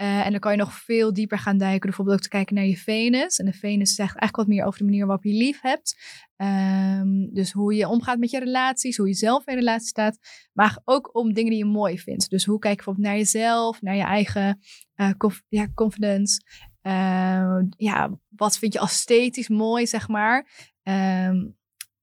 Uh, 0.00 0.26
en 0.26 0.30
dan 0.30 0.40
kan 0.40 0.52
je 0.52 0.58
nog 0.58 0.72
veel 0.72 1.12
dieper 1.12 1.38
gaan 1.38 1.58
duiken. 1.58 1.88
Bijvoorbeeld 1.88 2.16
ook 2.16 2.22
te 2.22 2.28
kijken 2.28 2.54
naar 2.54 2.64
je 2.64 2.76
Venus. 2.76 3.38
En 3.38 3.44
de 3.44 3.52
Venus 3.52 3.94
zegt 3.94 4.16
eigenlijk 4.16 4.36
wat 4.36 4.46
meer 4.46 4.64
over 4.64 4.78
de 4.78 4.84
manier 4.84 5.06
waarop 5.06 5.24
je 5.24 5.32
lief 5.32 5.60
hebt. 5.60 5.96
Um, 6.36 7.34
dus 7.34 7.52
hoe 7.52 7.74
je 7.74 7.88
omgaat 7.88 8.18
met 8.18 8.30
je 8.30 8.38
relaties, 8.38 8.96
hoe 8.96 9.08
je 9.08 9.14
zelf 9.14 9.46
in 9.46 9.54
relatie 9.54 9.88
staat. 9.88 10.18
Maar 10.52 10.80
ook 10.84 11.14
om 11.14 11.32
dingen 11.32 11.50
die 11.50 11.58
je 11.58 11.64
mooi 11.64 11.98
vindt. 11.98 12.30
Dus 12.30 12.44
hoe 12.44 12.58
kijk 12.58 12.78
je 12.78 12.84
bijvoorbeeld 12.84 13.06
naar 13.06 13.16
jezelf, 13.16 13.82
naar 13.82 13.96
je 13.96 14.02
eigen 14.02 14.60
uh, 14.96 15.10
ja, 15.48 15.68
confidence. 15.74 16.42
Uh, 16.82 17.58
ja, 17.76 18.18
wat 18.28 18.58
vind 18.58 18.72
je 18.72 18.80
esthetisch 18.80 19.48
mooi, 19.48 19.86
zeg 19.86 20.08
maar. 20.08 20.48
Um, 20.82 21.56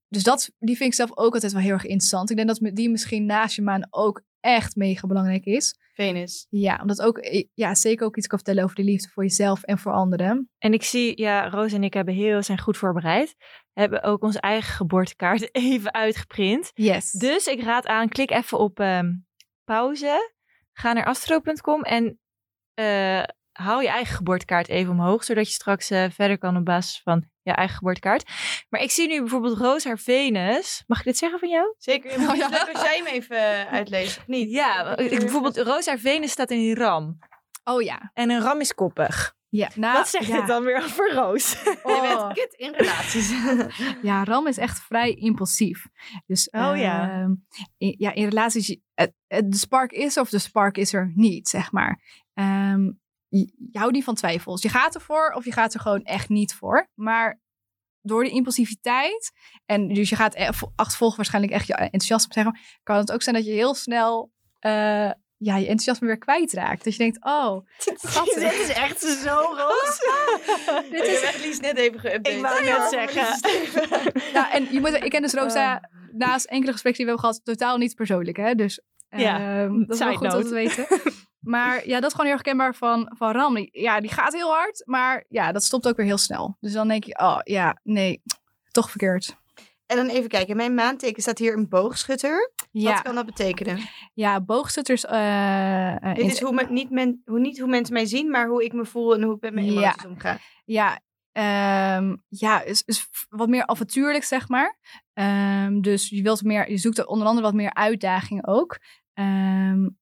dus 0.07 0.23
dat, 0.23 0.51
die 0.59 0.75
vind 0.75 0.89
ik 0.89 0.95
zelf 0.95 1.17
ook 1.17 1.33
altijd 1.33 1.51
wel 1.51 1.61
heel 1.61 1.71
erg 1.71 1.85
interessant. 1.85 2.29
Ik 2.29 2.35
denk 2.35 2.47
dat 2.47 2.75
die 2.75 2.89
misschien 2.89 3.25
naast 3.25 3.55
je 3.55 3.61
maan 3.61 3.87
ook 3.89 4.23
echt 4.39 4.75
mega 4.75 5.07
belangrijk 5.07 5.45
is. 5.45 5.75
Venus. 5.95 6.47
Ja, 6.49 6.79
omdat 6.81 7.01
ook, 7.01 7.17
eh, 7.17 7.43
ja, 7.53 7.75
zeker 7.75 8.05
ook 8.05 8.17
iets 8.17 8.27
kan 8.27 8.37
vertellen 8.37 8.63
over 8.63 8.75
de 8.75 8.83
liefde 8.83 9.09
voor 9.09 9.23
jezelf 9.23 9.63
en 9.63 9.77
voor 9.77 9.91
anderen. 9.91 10.49
En 10.57 10.73
ik 10.73 10.83
zie, 10.83 11.21
ja, 11.21 11.49
Roos 11.49 11.73
en 11.73 11.83
ik 11.83 11.93
hebben 11.93 12.13
heel, 12.13 12.43
zijn 12.43 12.59
goed 12.59 12.77
voorbereid. 12.77 13.35
Hebben 13.73 14.03
ook 14.03 14.23
onze 14.23 14.39
eigen 14.39 14.73
geboortekaart 14.73 15.55
even 15.65 15.93
uitgeprint. 15.93 16.71
Yes. 16.73 17.11
Dus 17.11 17.45
ik 17.45 17.61
raad 17.61 17.85
aan, 17.85 18.09
klik 18.09 18.31
even 18.31 18.59
op 18.59 18.79
um, 18.79 19.25
pauze. 19.63 20.33
Ga 20.73 20.93
naar 20.93 21.05
astro.com 21.05 21.81
en 21.81 22.19
uh, 22.79 23.23
haal 23.51 23.81
je 23.81 23.87
eigen 23.87 24.15
geboortekaart 24.15 24.67
even 24.67 24.91
omhoog. 24.91 25.23
Zodat 25.23 25.47
je 25.47 25.53
straks 25.53 25.91
uh, 25.91 26.09
verder 26.09 26.37
kan 26.37 26.57
op 26.57 26.65
basis 26.65 27.01
van 27.01 27.29
je 27.45 27.55
eigen 27.55 27.75
geboortekaart. 27.75 28.29
Maar 28.69 28.81
ik 28.81 28.91
zie 28.91 29.07
nu 29.07 29.19
bijvoorbeeld 29.19 29.57
Roos 29.57 29.83
haar 29.83 29.99
Venus. 29.99 30.83
Mag 30.87 30.99
ik 30.99 31.05
dit 31.05 31.17
zeggen 31.17 31.39
van 31.39 31.49
jou? 31.49 31.73
Zeker. 31.77 32.11
Je 32.11 32.17
moet 32.17 32.27
oh, 32.27 32.73
als 32.73 32.81
jij 32.81 32.97
hem 32.97 33.05
even 33.05 33.69
uitleest, 33.69 34.17
of 34.17 34.27
niet? 34.27 34.51
Ja, 34.51 34.97
ik, 34.97 35.19
bijvoorbeeld 35.19 35.57
Roos 35.57 35.85
haar 35.85 35.99
Venus 35.99 36.31
staat 36.31 36.51
in 36.51 36.59
een 36.59 36.75
ram. 36.75 37.19
Oh 37.63 37.81
ja. 37.81 38.11
En 38.13 38.29
een 38.29 38.41
ram 38.41 38.59
is 38.59 38.73
koppig. 38.73 39.35
Ja, 39.49 39.69
nou, 39.75 39.97
Wat 39.97 40.07
zegt 40.07 40.27
ja. 40.27 40.35
dit 40.37 40.47
dan 40.47 40.63
weer 40.63 40.83
over 40.83 41.13
Roos? 41.13 41.55
Oh. 41.83 41.95
Je 41.95 42.01
bent 42.01 42.33
kut 42.33 42.53
in 42.53 42.73
relaties. 42.73 43.33
ja, 44.09 44.23
Ram 44.23 44.47
is 44.47 44.57
echt 44.57 44.79
vrij 44.79 45.13
impulsief. 45.13 45.85
Dus 46.25 46.49
oh, 46.49 46.71
uh, 46.73 46.81
ja. 46.81 47.09
Ehm, 47.11 47.33
in, 47.77 47.95
ja, 47.97 48.13
in 48.13 48.27
relaties, 48.27 48.77
het, 48.93 49.13
het, 49.27 49.51
de 49.51 49.57
spark 49.57 49.91
is 49.91 50.17
of 50.17 50.29
de 50.29 50.39
spark 50.39 50.77
is 50.77 50.93
er 50.93 51.11
niet, 51.15 51.49
zeg 51.49 51.71
maar. 51.71 52.01
Um, 52.33 52.99
je, 53.39 53.79
houdt 53.79 53.93
niet 53.93 54.03
van 54.03 54.15
twijfels. 54.15 54.61
Je 54.61 54.69
gaat 54.69 54.95
ervoor 54.95 55.31
of 55.31 55.45
je 55.45 55.51
gaat 55.51 55.73
er 55.73 55.79
gewoon 55.79 56.03
echt 56.03 56.29
niet 56.29 56.53
voor. 56.53 56.89
Maar 56.93 57.41
door 58.01 58.23
de 58.23 58.29
impulsiviteit, 58.29 59.31
en 59.65 59.87
dus 59.87 60.09
je 60.09 60.15
gaat 60.15 60.35
e-, 60.35 60.49
achtervolgen 60.75 61.17
waarschijnlijk 61.17 61.53
echt 61.53 61.67
je 61.67 61.73
enthousiasme 61.73 62.33
zeggen, 62.33 62.59
kan 62.83 62.97
het 62.97 63.11
ook 63.11 63.21
zijn 63.21 63.35
dat 63.35 63.45
je 63.45 63.51
heel 63.51 63.75
snel 63.75 64.31
uh, 64.61 65.11
ja, 65.37 65.55
je 65.55 65.67
enthousiasme 65.67 66.07
weer 66.07 66.17
kwijtraakt. 66.17 66.83
Dat 66.83 66.93
je 66.95 66.99
denkt, 66.99 67.25
oh, 67.25 67.67
dit 68.35 68.53
is 68.53 68.69
echt 68.69 69.01
zo 69.25 69.35
roos. 69.35 69.99
dit 70.91 71.03
is 71.03 71.21
echt 71.21 71.45
Lies 71.45 71.59
net 71.59 71.77
even 71.77 71.99
geüpdate. 71.99 72.35
Ik 72.35 72.41
wou 72.41 72.63
net 72.63 72.89
zeggen. 72.89 73.39
ja, 74.33 74.51
en 74.51 74.67
je 74.71 74.79
moet, 74.79 74.93
ik 74.93 75.09
ken 75.09 75.21
dus 75.21 75.33
Rosa 75.33 75.75
uh. 75.75 75.99
naast 76.11 76.45
enkele 76.45 76.71
gesprekken 76.71 77.05
die 77.05 77.13
we 77.13 77.21
hebben 77.21 77.33
gehad, 77.33 77.45
totaal 77.45 77.77
niet 77.77 77.95
persoonlijk. 77.95 78.37
Hè? 78.37 78.55
Dus 78.55 78.81
ja, 79.09 79.63
uh, 79.63 79.87
dat 79.87 79.89
is 79.89 79.99
wel 79.99 80.15
goed 80.15 80.33
om 80.33 80.43
te 80.43 80.53
weten. 80.53 80.87
Maar 81.45 81.87
ja, 81.87 81.99
dat 81.99 82.03
is 82.03 82.11
gewoon 82.11 82.25
heel 82.25 82.35
herkenbaar 82.35 82.75
van, 82.75 83.11
van 83.17 83.31
Ram. 83.31 83.67
Ja, 83.71 83.99
die 83.99 84.11
gaat 84.11 84.33
heel 84.33 84.51
hard, 84.51 84.81
maar 84.85 85.25
ja, 85.29 85.51
dat 85.51 85.63
stopt 85.63 85.87
ook 85.87 85.97
weer 85.97 86.05
heel 86.05 86.17
snel. 86.17 86.57
Dus 86.59 86.73
dan 86.73 86.87
denk 86.87 87.03
je, 87.03 87.19
oh 87.19 87.39
ja, 87.43 87.79
nee, 87.83 88.21
toch 88.71 88.89
verkeerd. 88.89 89.35
En 89.85 89.97
dan 89.97 90.07
even 90.07 90.29
kijken, 90.29 90.55
mijn 90.55 90.73
maanteken 90.73 91.21
staat 91.21 91.37
hier 91.37 91.57
een 91.57 91.69
boogschutter. 91.69 92.51
Ja. 92.71 92.91
Wat 92.91 93.01
kan 93.01 93.15
dat 93.15 93.25
betekenen? 93.25 93.79
Ja, 94.13 94.41
boogschutters... 94.41 95.03
Uh, 95.03 95.95
uh, 96.03 96.13
Dit 96.13 96.25
is 96.25 96.39
hoe, 96.39 96.53
me, 96.53 96.65
niet 96.69 96.89
men, 96.89 97.21
hoe, 97.25 97.39
niet 97.39 97.59
hoe 97.59 97.69
mensen 97.69 97.93
mij 97.93 98.05
zien, 98.05 98.29
maar 98.29 98.47
hoe 98.47 98.63
ik 98.63 98.73
me 98.73 98.85
voel 98.85 99.13
en 99.13 99.23
hoe 99.23 99.35
ik 99.35 99.41
met 99.41 99.53
mijn 99.53 99.65
emoties 99.65 100.03
ja. 100.03 100.09
omga. 100.09 100.37
Ja, 100.65 100.99
um, 101.97 102.23
ja 102.27 102.61
is, 102.61 102.83
is 102.85 103.07
wat 103.29 103.49
meer 103.49 103.65
avontuurlijk, 103.65 104.23
zeg 104.23 104.47
maar. 104.47 104.77
Um, 105.13 105.81
dus 105.81 106.09
je, 106.09 106.21
wilt 106.21 106.43
meer, 106.43 106.71
je 106.71 106.77
zoekt 106.77 107.05
onder 107.05 107.27
andere 107.27 107.45
wat 107.45 107.55
meer 107.55 107.73
uitdaging 107.73 108.47
ook. 108.47 108.79
Um, 109.13 109.97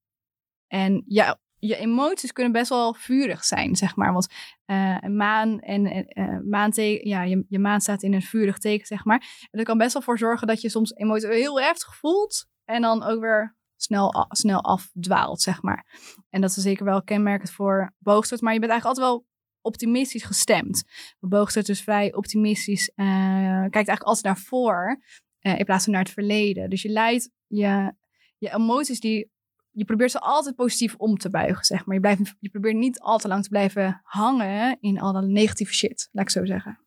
en 0.74 1.04
ja, 1.08 1.40
je 1.60 1.76
emoties 1.76 2.32
kunnen 2.32 2.52
best 2.52 2.70
wel 2.70 2.94
vurig 2.94 3.44
zijn, 3.44 3.76
zeg 3.76 3.96
maar. 3.96 4.14
Want 4.14 4.28
uh, 4.66 4.98
een 5.00 5.16
maan 5.16 5.60
en 5.60 6.06
uh, 6.20 6.38
maanteken, 6.50 7.10
ja, 7.10 7.24
je, 7.24 7.46
je 7.48 7.60
maan 7.60 7.82
staat 7.82 8.04
in 8.04 8.14
een 8.14 8.22
vurig 8.22 8.58
teken, 8.58 8.86
zeg 8.86 9.06
maar. 9.06 9.20
En 9.42 9.58
dat 9.58 9.66
kan 9.66 9.78
best 9.78 9.94
wel 9.94 10.02
voor 10.02 10.18
zorgen 10.18 10.48
dat 10.48 10.62
je 10.62 10.70
soms 10.70 10.94
emoties 10.94 11.30
heel 11.30 11.62
heftig 11.62 11.96
voelt 11.96 12.46
en 12.66 12.82
dan 12.82 13.04
ook 13.04 13.22
weer 13.22 13.56
snel, 13.76 14.26
snel 14.30 14.64
afdwaalt, 14.64 15.42
zeg 15.42 15.62
maar. 15.62 15.86
En 16.30 16.42
dat 16.42 16.50
is 16.50 16.64
zeker 16.64 16.86
wel 16.86 17.04
kenmerkend 17.04 17.52
voor 17.52 17.94
boogstort, 18.00 18.42
maar 18.42 18.54
je 18.54 18.60
bent 18.60 18.72
eigenlijk 18.72 19.00
altijd 19.00 19.16
wel 19.16 19.28
optimistisch 19.62 20.24
gestemd. 20.24 20.84
Boogstort 21.20 21.70
is 21.70 21.84
vrij 21.84 22.14
optimistisch, 22.14 22.92
kijkt 22.96 23.76
eigenlijk 23.76 24.04
altijd 24.04 24.26
naar 24.26 24.38
voor 24.38 25.02
in 25.40 25.66
plaats 25.66 25.84
van 25.84 25.94
naar 25.94 26.04
het 26.04 26.14
verleden. 26.14 26.70
Dus 26.70 26.82
je 26.82 26.90
leidt 26.90 27.30
je 27.48 27.94
emoties 28.38 29.00
die 29.00 29.32
je 29.74 29.86
probeert 29.86 30.12
ze 30.12 30.20
altijd 30.20 30.56
positief 30.56 30.96
om 30.98 31.18
te 31.18 31.30
buigen, 31.30 31.66
zeg 31.66 31.86
maar. 31.86 31.96
Je, 31.96 32.02
blijft, 32.02 32.36
je 32.40 32.50
probeert 32.50 32.76
niet 32.76 33.00
al 33.00 33.18
te 33.18 33.28
lang 33.28 33.44
te 33.44 33.50
blijven 33.50 34.02
hangen 34.04 34.78
in 34.80 35.00
al 35.00 35.14
dat 35.14 35.24
negatieve 35.24 35.74
shit, 35.74 36.10
laat 36.12 36.24
ik 36.24 36.32
zo 36.32 36.46
zeggen. 36.46 36.80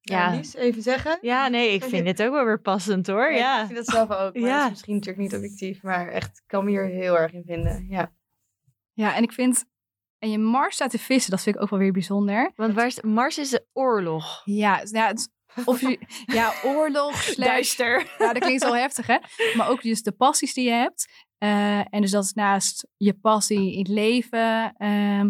Ja, 0.00 0.32
ja. 0.32 0.40
even 0.54 0.82
zeggen. 0.82 1.18
Ja, 1.20 1.48
nee, 1.48 1.72
ik 1.72 1.84
vind 1.84 2.04
dit 2.04 2.22
ook 2.22 2.32
wel 2.32 2.44
weer 2.44 2.60
passend 2.60 3.06
hoor. 3.06 3.30
Ja, 3.32 3.38
ja. 3.38 3.60
ik 3.60 3.66
vind 3.66 3.78
dat 3.78 3.94
zelf 3.94 4.10
ook. 4.10 4.34
Maar 4.34 4.48
ja. 4.48 4.56
dat 4.56 4.64
is 4.64 4.70
misschien 4.70 4.94
natuurlijk 4.94 5.22
niet 5.22 5.34
objectief, 5.34 5.82
maar 5.82 6.08
echt, 6.08 6.38
ik 6.38 6.44
kan 6.46 6.64
me 6.64 6.70
hier 6.70 6.84
heel 6.84 7.18
erg 7.18 7.32
in 7.32 7.42
vinden. 7.46 7.86
Ja, 7.88 8.12
ja 8.92 9.14
en 9.16 9.22
ik 9.22 9.32
vind, 9.32 9.64
en 10.18 10.30
je 10.30 10.38
Mars 10.38 10.74
staat 10.74 10.90
te 10.90 10.98
vissen, 10.98 11.30
dat 11.30 11.42
vind 11.42 11.56
ik 11.56 11.62
ook 11.62 11.70
wel 11.70 11.78
weer 11.78 11.92
bijzonder. 11.92 12.52
Want 12.56 12.74
waar 12.74 12.86
is, 12.86 13.00
Mars 13.00 13.38
is 13.38 13.50
de 13.50 13.66
oorlog. 13.72 14.42
Ja, 14.44 14.80
ja 14.90 15.06
het, 15.06 15.32
of 15.64 15.80
je, 15.80 15.98
ja, 16.26 16.52
oorlog. 16.64 17.22
Slash, 17.22 17.46
Duister. 17.48 18.14
Ja, 18.18 18.32
dat 18.32 18.42
klinkt 18.42 18.62
zo 18.62 18.72
heftig, 18.72 19.06
hè? 19.06 19.18
Maar 19.56 19.68
ook 19.68 19.82
dus 19.82 20.02
de 20.02 20.12
passies 20.12 20.54
die 20.54 20.64
je 20.64 20.70
hebt. 20.70 21.23
Uh, 21.38 21.78
en 21.78 22.00
dus 22.00 22.10
dat 22.10 22.24
is 22.24 22.32
naast 22.32 22.86
je 22.96 23.14
passie 23.14 23.72
in 23.72 23.78
het 23.78 23.88
leven. 23.88 24.74
Uh, 24.78 25.24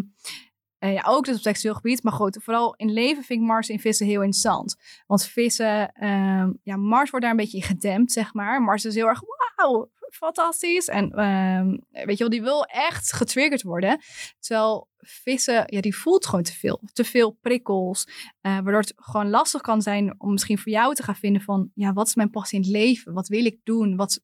uh, 0.79 0.93
ja, 0.93 1.03
ook 1.05 1.25
dus 1.25 1.35
op 1.35 1.41
seksueel 1.41 1.73
gebied. 1.73 2.03
Maar 2.03 2.13
vooral 2.31 2.75
in 2.75 2.93
leven 2.93 3.23
vind 3.23 3.41
ik 3.41 3.47
Mars 3.47 3.69
in 3.69 3.79
vissen 3.79 4.05
heel 4.05 4.21
interessant. 4.21 4.75
Want 5.07 5.25
vissen, 5.25 5.91
ehm, 5.91 6.51
ja, 6.63 6.75
Mars 6.75 7.09
wordt 7.09 7.25
daar 7.25 7.35
een 7.35 7.41
beetje 7.41 7.57
in 7.57 7.63
gedempt, 7.63 8.11
zeg 8.11 8.33
maar. 8.33 8.61
Mars 8.61 8.85
is 8.85 8.95
heel 8.95 9.07
erg, 9.07 9.21
wauw, 9.55 9.89
fantastisch. 10.09 10.87
En 10.87 11.11
ehm, 11.11 11.77
weet 12.05 12.17
je 12.17 12.23
wel, 12.23 12.29
die 12.29 12.41
wil 12.41 12.63
echt 12.65 13.13
getriggerd 13.13 13.61
worden. 13.61 13.99
Terwijl 14.39 14.89
vissen, 14.97 15.63
ja, 15.65 15.81
die 15.81 15.95
voelt 15.95 16.25
gewoon 16.25 16.43
te 16.43 16.53
veel. 16.53 16.81
Te 16.93 17.03
veel 17.03 17.31
prikkels. 17.41 18.07
Uh, 18.07 18.53
waardoor 18.53 18.81
het 18.81 18.93
gewoon 18.95 19.29
lastig 19.29 19.61
kan 19.61 19.81
zijn 19.81 20.15
om 20.17 20.31
misschien 20.31 20.57
voor 20.57 20.71
jou 20.71 20.95
te 20.95 21.03
gaan 21.03 21.15
vinden 21.15 21.41
van, 21.41 21.71
ja, 21.73 21.93
wat 21.93 22.07
is 22.07 22.15
mijn 22.15 22.29
passie 22.29 22.59
in 22.59 22.63
het 22.63 22.73
leven? 22.73 23.13
Wat 23.13 23.27
wil 23.27 23.45
ik 23.45 23.59
doen? 23.63 23.95
Wat, 23.95 24.21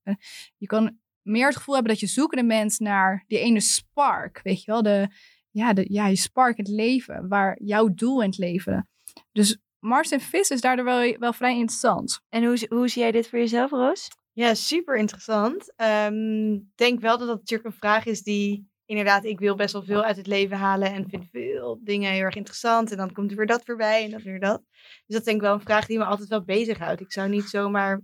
je 0.58 0.66
kan 0.66 1.00
meer 1.22 1.46
het 1.46 1.56
gevoel 1.56 1.74
hebben 1.74 1.92
dat 1.92 2.02
je 2.02 2.08
zoekende 2.08 2.48
bent 2.48 2.80
naar 2.80 3.24
die 3.28 3.40
ene 3.40 3.60
spark. 3.60 4.40
Weet 4.44 4.64
je 4.64 4.72
wel, 4.72 4.82
de, 4.82 5.08
ja, 5.50 5.74
de, 5.74 5.86
ja, 5.88 6.08
je 6.08 6.16
spark 6.16 6.58
in 6.58 6.64
het 6.64 6.74
leven. 6.74 7.28
Waar 7.28 7.62
jouw 7.64 7.88
doel 7.94 8.22
in 8.22 8.30
het 8.30 8.38
leven. 8.38 8.90
Dus 9.32 9.58
Mars 9.80 10.12
en 10.12 10.20
vis 10.20 10.50
is 10.50 10.62
daardoor 10.62 10.86
wel, 10.86 11.18
wel 11.18 11.34
vrij 11.34 11.58
interessant. 11.58 12.22
En 12.30 12.44
hoe, 12.46 12.66
hoe 12.70 12.88
zie 12.88 13.02
jij 13.02 13.12
dit 13.12 13.28
voor 13.28 13.40
jezelf, 13.40 13.72
Roos? 13.72 14.08
Ja, 14.34 14.54
super 14.54 14.98
interessant. 14.98 15.74
Ik 15.76 16.08
um, 16.12 16.72
denk 16.76 17.00
wel 17.00 17.18
dat 17.18 17.28
dat 17.28 17.38
natuurlijk 17.40 17.70
een 17.70 17.80
vraag 17.80 18.06
is 18.06 18.24
die 18.24 18.70
inderdaad, 18.86 19.26
ik 19.26 19.40
wil 19.40 19.56
best 19.56 19.74
wel 19.74 19.84
veel 19.84 20.04
uit 20.04 20.18
het 20.18 20.28
leven 20.28 20.58
halen 20.58 20.94
en 20.94 21.10
vind 21.10 21.28
veel 21.32 21.80
dingen 21.84 22.12
heel 22.12 22.22
erg 22.22 22.36
interessant. 22.36 22.92
En 22.92 22.98
dan 22.98 23.12
komt 23.12 23.32
er 23.32 23.38
weer 23.38 23.46
dat 23.46 23.66
voorbij 23.66 24.04
en 24.04 24.10
dan 24.10 24.22
weer 24.22 24.40
dat. 24.40 24.64
Dus 25.06 25.16
dat 25.16 25.24
denk 25.24 25.36
ik 25.38 25.42
wel 25.42 25.54
een 25.54 25.62
vraag 25.62 25.86
die 25.86 25.98
me 25.98 26.04
altijd 26.06 26.30
wel 26.30 26.44
bezighoudt. 26.44 27.02
Ik 27.02 27.12
zou 27.12 27.30
niet 27.30 27.44
zomaar 27.44 28.02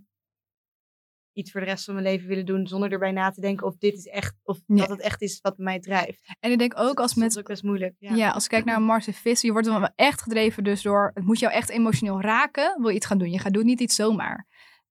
iets 1.32 1.50
voor 1.50 1.60
de 1.60 1.66
rest 1.66 1.84
van 1.84 1.94
mijn 1.94 2.06
leven 2.06 2.28
willen 2.28 2.46
doen 2.46 2.66
zonder 2.66 2.92
erbij 2.92 3.12
na 3.12 3.30
te 3.30 3.40
denken 3.40 3.66
of 3.66 3.76
dit 3.76 3.94
is 3.94 4.06
echt 4.06 4.34
of 4.42 4.58
dat 4.66 4.88
het 4.88 5.00
echt 5.00 5.22
is 5.22 5.40
wat 5.40 5.58
mij 5.58 5.80
drijft. 5.80 6.34
En 6.40 6.50
ik 6.50 6.58
denk 6.58 6.78
ook 6.78 6.96
dus 6.96 7.02
als 7.02 7.14
met 7.14 7.24
dat 7.24 7.32
is 7.32 7.38
ook 7.38 7.48
best 7.48 7.62
moeilijk. 7.62 7.94
Ja, 7.98 8.14
ja 8.14 8.30
als 8.30 8.44
ik 8.44 8.50
kijk 8.50 8.64
naar 8.64 8.82
Mars 8.82 9.06
en 9.06 9.14
Vis, 9.14 9.40
je 9.40 9.52
wordt 9.52 9.66
dan 9.66 9.80
wel 9.80 9.92
echt 9.94 10.22
gedreven 10.22 10.64
dus 10.64 10.82
door 10.82 11.10
het 11.14 11.24
moet 11.24 11.38
jou 11.38 11.52
echt 11.52 11.68
emotioneel 11.68 12.20
raken, 12.20 12.76
wil 12.80 12.88
je 12.88 12.96
iets 12.96 13.06
gaan 13.06 13.18
doen. 13.18 13.30
Je 13.30 13.38
gaat 13.38 13.52
doen 13.52 13.66
niet 13.66 13.80
iets 13.80 13.94
zomaar. 13.94 14.46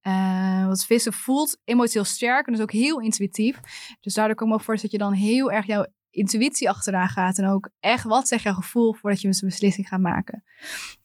Uh, 0.07 0.65
want 0.65 0.85
vissen 0.85 1.13
voelt 1.13 1.59
emotioneel 1.63 2.05
sterk 2.05 2.47
en 2.47 2.53
dus 2.53 2.61
ook 2.61 2.71
heel 2.71 2.99
intuïtief. 2.99 3.59
Dus 3.99 4.13
daardoor 4.13 4.35
kom 4.35 4.51
ik 4.51 4.57
me 4.57 4.63
voor 4.63 4.75
dat 4.75 4.91
je 4.91 4.97
dan 4.97 5.13
heel 5.13 5.51
erg 5.51 5.65
jouw 5.65 5.85
intuïtie 6.09 6.69
achteraan 6.69 7.07
gaat. 7.07 7.37
En 7.37 7.47
ook 7.47 7.69
echt, 7.79 8.03
wat 8.03 8.27
zegt 8.27 8.43
jouw 8.43 8.53
gevoel 8.53 8.93
voordat 8.93 9.21
je 9.21 9.27
een 9.27 9.39
beslissing 9.39 9.87
gaat 9.87 9.99
maken. 9.99 10.43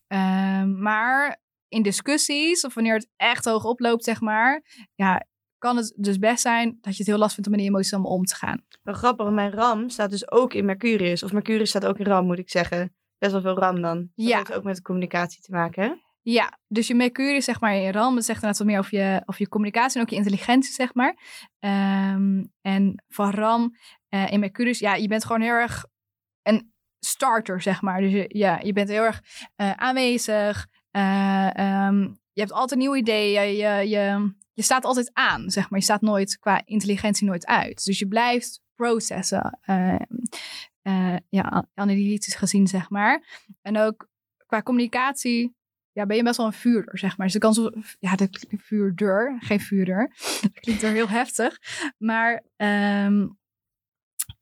Uh, 0.07 0.63
maar 0.63 1.41
in 1.73 1.81
discussies, 1.81 2.65
of 2.65 2.73
wanneer 2.73 2.93
het 2.93 3.09
echt 3.15 3.45
hoog 3.45 3.63
oploopt, 3.63 4.03
zeg 4.03 4.21
maar, 4.21 4.63
ja, 4.95 5.25
kan 5.57 5.77
het 5.77 5.93
dus 5.97 6.17
best 6.17 6.41
zijn 6.41 6.77
dat 6.81 6.93
je 6.93 6.97
het 6.97 7.07
heel 7.07 7.17
lastig 7.17 7.33
vindt 7.33 7.49
om 7.49 7.55
met 7.55 7.61
die 7.61 7.69
emoties 7.69 7.93
allemaal 7.93 8.11
om 8.11 8.23
te 8.23 8.35
gaan. 8.35 8.65
Wel 8.81 8.93
grappig, 8.93 9.29
mijn 9.29 9.51
RAM 9.51 9.89
staat 9.89 10.09
dus 10.09 10.31
ook 10.31 10.53
in 10.53 10.65
Mercurius. 10.65 11.23
Of 11.23 11.31
Mercurius 11.31 11.69
staat 11.69 11.85
ook 11.85 11.99
in 11.99 12.05
RAM, 12.05 12.25
moet 12.25 12.39
ik 12.39 12.49
zeggen. 12.49 12.95
Best 13.17 13.31
wel 13.31 13.41
veel 13.41 13.57
RAM 13.57 13.81
dan. 13.81 13.97
Dat 13.97 14.27
ja. 14.27 14.37
heeft 14.37 14.53
ook 14.53 14.63
met 14.63 14.81
communicatie 14.81 15.41
te 15.41 15.51
maken, 15.51 15.83
hè? 15.83 15.93
Ja, 16.21 16.59
dus 16.67 16.87
je 16.87 16.95
Mercurius, 16.95 17.45
zeg 17.45 17.59
maar, 17.59 17.75
in 17.75 17.91
RAM, 17.91 18.15
dat 18.15 18.25
zegt 18.25 18.41
inderdaad 18.41 18.57
wat 18.57 18.67
meer 18.67 18.79
over 18.79 18.97
je, 18.97 19.21
over 19.25 19.41
je 19.41 19.47
communicatie 19.47 19.95
en 19.95 20.01
ook 20.01 20.09
je 20.09 20.15
intelligentie, 20.15 20.73
zeg 20.73 20.93
maar. 20.93 21.17
Um, 21.59 22.51
en 22.61 23.03
van 23.07 23.31
RAM 23.31 23.75
uh, 24.09 24.31
in 24.31 24.39
Mercurius, 24.39 24.79
ja, 24.79 24.95
je 24.95 25.07
bent 25.07 25.25
gewoon 25.25 25.41
heel 25.41 25.53
erg 25.53 25.85
een 26.41 26.73
starter, 26.99 27.61
zeg 27.61 27.81
maar. 27.81 28.01
Dus 28.01 28.11
je, 28.11 28.25
ja, 28.27 28.59
je 28.59 28.73
bent 28.73 28.89
heel 28.89 29.03
erg 29.03 29.21
uh, 29.57 29.71
aanwezig. 29.71 30.67
Uh, 30.95 31.87
um, 31.87 32.19
je 32.31 32.41
hebt 32.41 32.51
altijd 32.51 32.79
nieuwe 32.79 32.97
ideeën. 32.97 33.55
Je, 33.55 33.89
je, 33.89 34.33
je 34.53 34.61
staat 34.61 34.85
altijd 34.85 35.09
aan, 35.13 35.49
zeg 35.49 35.69
maar. 35.69 35.79
Je 35.79 35.85
staat 35.85 36.01
nooit 36.01 36.39
qua 36.39 36.61
intelligentie 36.65 37.27
nooit 37.27 37.45
uit. 37.45 37.85
Dus 37.85 37.99
je 37.99 38.07
blijft 38.07 38.61
processen. 38.75 39.59
Uh, 40.83 41.15
ja, 41.29 41.67
analytisch 41.73 42.35
gezien, 42.35 42.67
zeg 42.67 42.89
maar. 42.89 43.43
En 43.61 43.77
ook 43.77 44.07
qua 44.45 44.61
communicatie 44.61 45.55
ja, 45.93 46.05
ben 46.05 46.17
je 46.17 46.23
best 46.23 46.37
wel 46.37 46.45
een 46.45 46.53
vuurder, 46.53 46.97
zeg 46.97 47.17
maar. 47.17 47.25
Dus 47.25 47.35
de 47.35 47.41
kans 47.41 47.57
op, 47.57 47.75
ja, 47.99 48.15
de 48.15 48.29
vuurder, 48.49 49.37
geen 49.39 49.59
vuurder. 49.59 50.15
Dat 50.41 50.59
klinkt 50.59 50.83
er 50.83 50.91
heel 50.91 51.09
heftig. 51.09 51.59
Maar 51.97 52.43
um, 52.57 53.37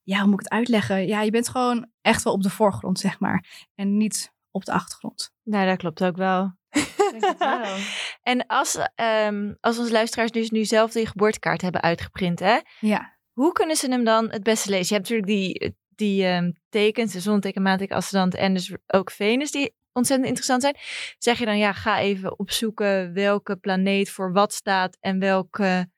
ja, 0.04 0.20
hoe 0.20 0.30
moet 0.30 0.40
ik 0.40 0.46
het 0.46 0.50
uitleggen? 0.50 1.08
Ja, 1.08 1.22
je 1.22 1.32
bent 1.32 1.50
gewoon 1.50 1.92
echt 2.02 2.24
wel 2.24 2.34
op 2.34 2.44
de 2.44 2.50
voorgrond, 2.50 3.00
zeg 3.00 3.20
maar. 3.20 3.68
En 3.76 3.98
niet 3.98 4.34
op 4.52 4.66
de 4.66 4.72
achtergrond. 4.72 5.34
Nou, 5.44 5.68
dat 5.68 5.78
klopt 5.78 6.04
ook 6.04 6.16
wel. 6.16 6.60
en 8.32 8.48
als, 8.48 8.78
um, 9.26 9.58
als 9.60 9.78
onze 9.78 9.92
luisteraars 9.92 10.32
dus 10.32 10.50
nu 10.50 10.66
zelf 10.66 10.92
die 10.92 11.08
geboortekaart 11.08 11.62
hebben 11.62 11.82
uitgeprint, 11.82 12.40
hè? 12.40 12.60
Ja. 12.80 13.20
Hoe 13.32 13.52
kunnen 13.52 13.76
ze 13.76 13.90
hem 13.90 14.04
dan 14.04 14.32
het 14.32 14.44
beste 14.44 14.70
lezen? 14.70 14.88
Je 14.88 14.94
hebt 14.94 15.10
natuurlijk 15.10 15.28
die, 15.28 15.76
die 15.96 16.28
um, 16.28 16.54
tekens, 16.70 17.14
de 17.14 17.20
zonneteken, 17.20 17.62
maanteken, 17.62 17.96
ascendant 17.96 18.36
en 18.36 18.54
dus 18.54 18.76
ook 18.88 19.12
Venus, 19.12 19.52
die 19.52 19.76
ontzettend 19.94 20.28
interessant 20.28 20.62
zijn. 20.62 20.76
Zeg 21.18 21.40
je 21.40 21.46
dan, 21.46 21.58
ja, 21.58 21.74
ga 21.74 22.00
even 22.00 22.40
opzoeken 22.40 23.14
welke 23.14 23.56
planeet 23.56 24.10
voor 24.10 24.34
wat 24.34 24.54
staat 24.54 24.98
en 25.00 25.20
welke 25.20 25.90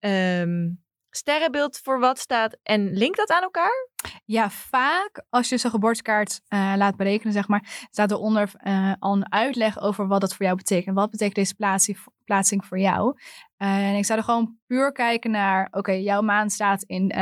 um, 0.00 0.82
sterrenbeeld 1.10 1.78
voor 1.82 2.00
wat 2.00 2.18
staat 2.18 2.56
en 2.62 2.92
link 2.92 3.16
dat 3.16 3.30
aan 3.30 3.42
elkaar? 3.42 3.88
Ja, 4.24 4.50
vaak 4.50 5.24
als 5.28 5.48
je 5.48 5.58
zo'n 5.58 5.70
geboortekaart 5.70 6.40
uh, 6.48 6.72
laat 6.76 6.96
berekenen, 6.96 7.32
zeg 7.32 7.48
maar, 7.48 7.86
staat 7.90 8.10
eronder 8.10 8.50
uh, 8.62 8.92
al 8.98 9.12
een 9.12 9.32
uitleg 9.32 9.80
over 9.80 10.06
wat 10.06 10.20
dat 10.20 10.34
voor 10.34 10.44
jou 10.44 10.56
betekent. 10.56 10.96
Wat 10.96 11.10
betekent 11.10 11.36
deze 11.36 11.54
plaatsing, 11.54 11.98
plaatsing 12.24 12.64
voor 12.66 12.78
jou? 12.78 13.18
Uh, 13.58 13.88
en 13.88 13.96
ik 13.96 14.04
zou 14.04 14.18
er 14.18 14.24
gewoon 14.24 14.58
puur 14.66 14.92
kijken 14.92 15.30
naar, 15.30 15.68
oké, 15.70 15.92
jouw 15.92 16.20
maan 16.22 16.50
staat 16.50 16.82
in, 16.82 17.20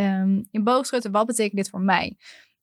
um, 0.00 0.48
in 0.50 0.64
boogschutten. 0.64 1.12
Wat 1.12 1.26
betekent 1.26 1.56
dit 1.56 1.70
voor 1.70 1.80
mij? 1.80 2.16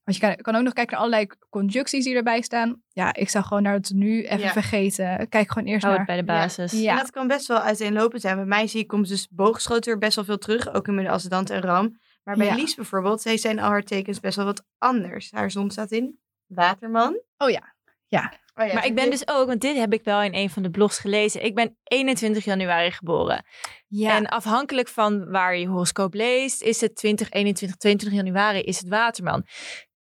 Want 0.04 0.18
je 0.18 0.24
kan, 0.28 0.36
kan, 0.36 0.56
ook 0.56 0.64
nog 0.64 0.74
kijken 0.74 0.94
naar 0.94 1.06
allerlei 1.06 1.28
conjuncties 1.50 2.04
die 2.04 2.16
erbij 2.16 2.42
staan. 2.42 2.82
Ja, 2.90 3.14
ik 3.14 3.30
zou 3.30 3.44
gewoon 3.44 3.64
naar 3.64 3.74
het 3.74 3.92
nu 3.94 4.24
even 4.24 4.40
ja. 4.40 4.52
vergeten. 4.52 5.30
Kijk 5.30 5.52
gewoon 5.52 5.68
eerst 5.68 5.84
Hou 5.84 5.96
naar... 5.96 6.06
bij 6.06 6.16
de 6.16 6.24
basis. 6.24 6.72
Ja. 6.72 6.92
En 6.92 6.98
dat 6.98 7.12
kan 7.12 7.28
best 7.28 7.48
wel 7.48 7.60
uiteenlopen 7.60 8.20
zijn. 8.20 8.36
Bij 8.36 8.46
mij 8.46 8.68
zie 8.68 8.80
ik 8.80 8.88
komt 8.88 9.08
dus 9.08 9.28
boogschoten 9.30 9.92
er 9.92 9.98
best 9.98 10.16
wel 10.16 10.26
veel 10.26 10.38
terug. 10.38 10.74
Ook 10.74 10.88
in 10.88 10.96
mijn 10.96 11.08
ascendant 11.08 11.50
en 11.50 11.62
ram. 11.62 11.98
Maar 12.24 12.38
bij 12.38 12.46
ja. 12.46 12.56
Lies 12.56 12.76
bijvoorbeeld, 12.76 13.22
zij 13.22 13.38
zijn 13.38 13.60
al 13.60 13.70
haar 13.70 13.84
tekens 13.84 14.20
best 14.20 14.36
wel 14.36 14.46
wat 14.46 14.66
anders. 14.78 15.32
Haar 15.32 15.52
zon 15.52 15.72
staat 15.72 15.92
in 15.92 16.20
Waterman. 16.48 17.22
Oh 17.38 17.50
ja, 17.50 17.76
ja. 18.08 18.34
Oh 18.56 18.68
ja, 18.68 18.74
maar 18.74 18.86
ik 18.86 18.96
ben 18.96 19.10
dus 19.10 19.28
ook, 19.28 19.48
want 19.48 19.62
dit 19.62 19.78
heb 19.78 19.94
ik 19.94 20.04
wel 20.04 20.22
in 20.22 20.34
een 20.36 20.50
van 20.50 20.64
de 20.64 20.70
blogs 20.70 21.00
gelezen. 21.00 21.46
Ik 21.46 21.56
ben 21.56 21.78
21 21.84 22.46
januari 22.46 22.92
geboren. 22.92 23.46
Ja. 23.88 24.16
En 24.16 24.28
afhankelijk 24.28 24.88
van 24.88 25.30
waar 25.30 25.58
je 25.58 25.68
horoscoop 25.68 26.14
leest, 26.14 26.62
is 26.62 26.82
het 26.82 26.96
20, 26.96 27.30
21, 27.30 27.78
22 27.78 28.20
januari 28.20 28.60
is 28.60 28.78
het 28.78 28.88
Waterman. 28.88 29.46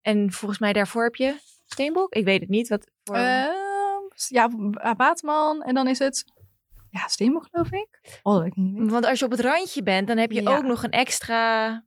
En 0.03 0.31
volgens 0.31 0.59
mij 0.59 0.73
daarvoor 0.73 1.03
heb 1.03 1.15
je 1.15 1.35
Steenbok? 1.65 2.13
Ik 2.13 2.25
weet 2.25 2.39
het 2.39 2.49
niet. 2.49 2.67
Wat 2.67 2.91
voor... 3.03 3.15
uh, 3.15 3.45
ja, 4.27 4.49
Waterman. 4.97 5.61
En 5.63 5.73
dan 5.73 5.87
is 5.87 5.99
het... 5.99 6.25
Ja, 6.89 7.07
Steenbok 7.07 7.47
geloof 7.51 7.71
ik. 7.71 8.19
Oh, 8.23 8.35
dat 8.35 8.45
ik 8.45 8.55
niet. 8.55 8.91
Want 8.91 9.05
als 9.05 9.19
je 9.19 9.25
op 9.25 9.31
het 9.31 9.39
randje 9.39 9.83
bent, 9.83 10.07
dan 10.07 10.17
heb 10.17 10.31
je 10.31 10.41
ja. 10.41 10.57
ook 10.57 10.63
nog 10.63 10.83
een 10.83 10.91
extra 10.91 11.85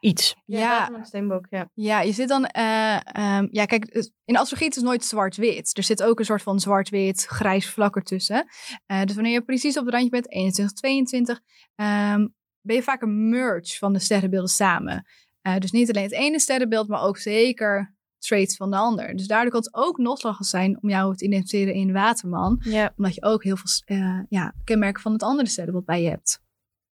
iets. 0.00 0.36
Ja, 0.44 0.88
ja. 0.92 1.04
Steenbok, 1.04 1.46
ja. 1.50 1.70
Ja, 1.74 2.00
je 2.00 2.12
zit 2.12 2.28
dan... 2.28 2.50
Uh, 2.58 3.00
um, 3.38 3.48
ja, 3.50 3.64
kijk, 3.64 3.84
in 4.24 4.36
astrologie 4.36 4.68
is 4.68 4.76
het 4.76 4.84
nooit 4.84 5.04
zwart-wit. 5.04 5.76
Er 5.76 5.82
zit 5.82 6.02
ook 6.02 6.18
een 6.18 6.24
soort 6.24 6.42
van 6.42 6.60
zwart-wit, 6.60 7.24
grijs 7.24 7.70
vlak 7.70 7.96
ertussen. 7.96 8.46
Uh, 8.86 9.02
dus 9.04 9.14
wanneer 9.14 9.32
je 9.32 9.42
precies 9.42 9.78
op 9.78 9.84
het 9.84 9.94
randje 9.94 10.10
bent, 10.10 10.30
21, 10.30 10.78
22... 10.78 11.40
Um, 11.76 12.34
ben 12.62 12.76
je 12.76 12.82
vaak 12.82 13.02
een 13.02 13.28
merge 13.28 13.78
van 13.78 13.92
de 13.92 13.98
sterrenbeelden 13.98 14.48
samen. 14.48 15.06
Eh, 15.42 15.56
dus 15.58 15.70
niet 15.70 15.88
alleen 15.88 16.02
het 16.02 16.12
ene 16.12 16.40
sterrenbeeld, 16.40 16.88
maar 16.88 17.02
ook 17.02 17.18
zeker 17.18 17.94
traits 18.18 18.56
van 18.56 18.70
de 18.70 18.76
ander. 18.76 19.16
Dus 19.16 19.26
daardoor 19.26 19.50
kan 19.50 19.60
het 19.60 19.74
ook 19.74 19.98
noodlottig 19.98 20.46
zijn 20.46 20.78
om 20.82 20.88
jou 20.88 21.16
te 21.16 21.24
identificeren 21.24 21.74
in 21.74 21.92
waterman. 21.92 22.60
Ja. 22.64 22.92
Omdat 22.96 23.14
je 23.14 23.22
ook 23.22 23.44
heel 23.44 23.56
veel 23.56 23.96
eh, 23.96 24.20
ja, 24.28 24.54
kenmerken 24.64 25.02
van 25.02 25.12
het 25.12 25.22
andere 25.22 25.48
sterrenbeeld 25.48 25.84
bij 25.84 26.02
je 26.02 26.08
hebt. 26.08 26.40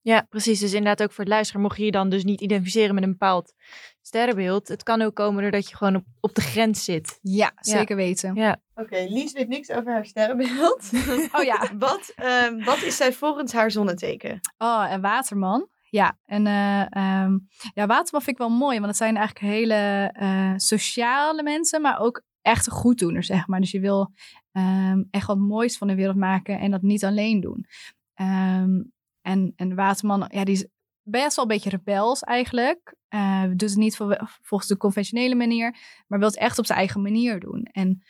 ja, 0.00 0.26
precies. 0.28 0.60
Dus 0.60 0.72
inderdaad 0.72 1.02
ook 1.02 1.12
voor 1.12 1.24
het 1.24 1.32
luisteren, 1.32 1.62
mocht 1.62 1.76
je 1.76 1.84
je 1.84 1.90
dan 1.90 2.08
dus 2.08 2.24
niet 2.24 2.40
identificeren 2.40 2.94
met 2.94 3.04
een 3.04 3.10
bepaald 3.10 3.54
sterrenbeeld. 4.00 4.68
Het 4.68 4.82
kan 4.82 5.02
ook 5.02 5.14
komen 5.14 5.42
doordat 5.42 5.68
je 5.68 5.76
gewoon 5.76 5.96
op, 5.96 6.04
op 6.20 6.34
de 6.34 6.40
grens 6.40 6.84
zit. 6.84 7.18
Ja, 7.22 7.52
zeker 7.60 7.96
weten. 7.96 8.34
Ja. 8.34 8.60
Oké, 8.74 9.06
Lies 9.08 9.32
weet 9.32 9.48
niks 9.48 9.70
over 9.70 9.92
haar 9.92 10.06
sterrenbeeld. 10.06 10.90
Oh 11.32 11.42
ja. 11.42 11.70
wat, 11.78 12.12
ehm, 12.16 12.64
wat 12.64 12.82
is 12.82 12.96
zij 12.96 13.12
volgens 13.12 13.52
haar 13.52 13.70
zonneteken? 13.70 14.40
Oh, 14.58 14.86
en 14.90 15.00
waterman. 15.00 15.68
Ja, 15.92 16.18
en 16.24 16.46
eh, 16.46 16.80
ehm, 16.96 17.38
ja, 17.74 17.86
waterman 17.86 18.22
vind 18.22 18.26
ik 18.26 18.38
wel 18.38 18.50
mooi, 18.50 18.74
want 18.74 18.86
het 18.88 18.96
zijn 18.96 19.16
eigenlijk 19.16 19.46
hele 19.46 20.10
eh, 20.12 20.52
sociale 20.56 21.42
mensen, 21.42 21.80
maar 21.82 21.98
ook 22.00 22.22
echte 22.42 22.70
goeddoeners, 22.70 23.26
zeg 23.26 23.46
maar. 23.46 23.60
Dus 23.60 23.70
je 23.70 23.80
wil 23.80 24.12
ehm, 24.52 25.02
echt 25.10 25.26
wat 25.26 25.38
moois 25.38 25.78
van 25.78 25.88
de 25.88 25.94
wereld 25.94 26.16
maken 26.16 26.58
en 26.58 26.70
dat 26.70 26.82
niet 26.82 27.04
alleen 27.04 27.40
doen. 27.40 27.66
Ehm, 28.14 28.82
en, 29.20 29.52
en 29.56 29.74
waterman, 29.74 30.24
ja, 30.28 30.44
die 30.44 30.54
is 30.54 30.66
best 31.02 31.36
wel 31.36 31.44
een 31.44 31.50
beetje 31.50 31.70
rebels 31.70 32.20
eigenlijk. 32.20 32.94
Eh 33.08 33.42
doet 33.42 33.60
het 33.60 33.76
niet 33.76 33.96
vol- 33.96 34.16
volgens 34.42 34.70
de 34.70 34.76
conventionele 34.76 35.34
manier, 35.34 35.76
maar 36.06 36.18
wil 36.18 36.28
het 36.28 36.38
echt 36.38 36.58
op 36.58 36.66
zijn 36.66 36.78
eigen 36.78 37.02
manier 37.02 37.40
doen. 37.40 37.62
En 37.62 38.02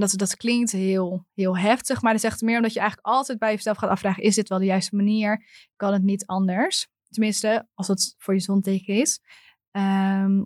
dat, 0.00 0.12
dat 0.16 0.36
klinkt 0.36 0.72
heel, 0.72 1.26
heel 1.34 1.58
heftig, 1.58 2.02
maar 2.02 2.12
dat 2.12 2.24
is 2.24 2.40
meer 2.40 2.56
omdat 2.56 2.72
je 2.72 2.80
eigenlijk 2.80 3.08
altijd 3.08 3.38
bij 3.38 3.54
jezelf 3.54 3.76
gaat 3.76 3.90
afvragen: 3.90 4.22
is 4.22 4.34
dit 4.34 4.48
wel 4.48 4.58
de 4.58 4.64
juiste 4.64 4.96
manier? 4.96 5.46
Kan 5.76 5.92
het 5.92 6.02
niet 6.02 6.26
anders? 6.26 6.88
Tenminste, 7.08 7.68
als 7.74 7.88
het 7.88 8.14
voor 8.18 8.34
je 8.34 8.40
zonteken 8.40 8.94
is. 8.94 9.20
Ehm, 9.70 10.42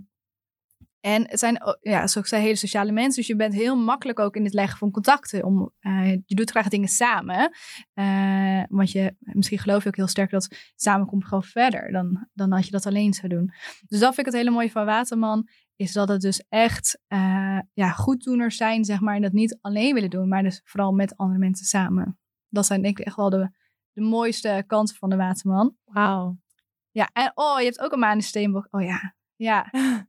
en 1.05 1.28
het 1.28 1.38
zijn, 1.38 1.59
ja, 1.80 1.96
zoals 1.96 2.16
ik 2.16 2.26
zei, 2.26 2.42
hele 2.42 2.57
sociale 2.57 2.92
mensen. 2.92 3.14
Dus 3.14 3.26
je 3.26 3.36
bent 3.36 3.55
heel 3.55 3.76
makkelijk 3.76 4.18
ook 4.18 4.36
in 4.36 4.44
het 4.44 4.55
leggen 4.55 4.78
van 4.78 4.90
contacten. 4.90 5.44
Om, 5.44 5.72
eh, 5.80 6.12
je 6.12 6.34
doet 6.34 6.50
graag 6.50 6.68
dingen 6.68 6.88
samen. 6.88 7.50
Eh, 7.92 8.62
want 8.68 8.90
je, 8.90 9.16
misschien 9.18 9.59
geloof 9.59 9.82
je 9.82 9.88
ook 9.88 9.96
heel 9.96 10.07
sterk 10.07 10.30
dat 10.30 10.72
samen 10.76 11.07
komt 11.07 11.24
gewoon 11.24 11.42
verder 11.42 11.92
dan, 11.92 12.28
dan 12.32 12.52
als 12.52 12.64
je 12.64 12.70
dat 12.70 12.86
alleen 12.86 13.14
zou 13.14 13.28
doen. 13.28 13.52
Dus 13.86 14.00
dat 14.00 14.14
vind 14.14 14.26
ik 14.26 14.32
het 14.32 14.42
hele 14.42 14.50
mooie 14.50 14.70
van 14.70 14.84
Waterman. 14.84 15.48
Is 15.76 15.92
dat 15.92 16.08
het 16.08 16.20
dus 16.20 16.44
echt 16.48 17.00
eh, 17.06 17.58
ja, 17.72 17.90
goeddoeners 17.90 18.56
zijn, 18.56 18.84
zeg 18.84 19.00
maar. 19.00 19.14
En 19.14 19.22
dat 19.22 19.32
niet 19.32 19.58
alleen 19.60 19.94
willen 19.94 20.10
doen, 20.10 20.28
maar 20.28 20.42
dus 20.42 20.60
vooral 20.64 20.92
met 20.92 21.16
andere 21.16 21.38
mensen 21.38 21.66
samen. 21.66 22.18
Dat 22.48 22.66
zijn 22.66 22.82
denk 22.82 22.98
ik 22.98 23.06
echt 23.06 23.16
wel 23.16 23.30
de, 23.30 23.50
de 23.92 24.00
mooiste 24.00 24.64
kanten 24.66 24.96
van 24.96 25.10
de 25.10 25.16
Waterman. 25.16 25.76
Wauw. 25.84 26.38
Ja, 26.90 27.10
en 27.12 27.32
oh, 27.34 27.58
je 27.58 27.64
hebt 27.64 27.80
ook 27.80 27.92
een 27.92 27.98
maan 27.98 28.16
in 28.16 28.22
Steenbok. 28.22 28.66
Oh 28.70 28.82
ja, 28.82 29.14
ja. 29.36 29.70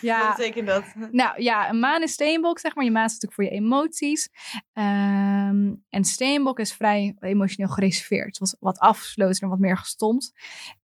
ja. 0.00 0.26
Wat 0.26 0.36
betekent 0.36 0.66
dat? 0.66 0.84
Nou 1.10 1.42
ja, 1.42 1.68
een 1.68 1.78
maan 1.78 2.02
is 2.02 2.12
steenbok, 2.12 2.58
zeg 2.58 2.74
maar. 2.74 2.84
Je 2.84 2.90
maan 2.90 3.04
is 3.04 3.12
natuurlijk 3.12 3.40
voor 3.40 3.44
je 3.44 3.62
emoties. 3.62 4.28
Ehm, 4.72 5.74
en 5.88 6.04
steenbok 6.04 6.58
is 6.58 6.72
vrij 6.72 7.16
emotioneel 7.20 7.72
gereserveerd. 7.72 8.38
Wat, 8.38 8.56
wat 8.60 8.78
afgesloten 8.78 9.40
en 9.40 9.48
wat 9.48 9.58
meer 9.58 9.78
gestompt. 9.78 10.32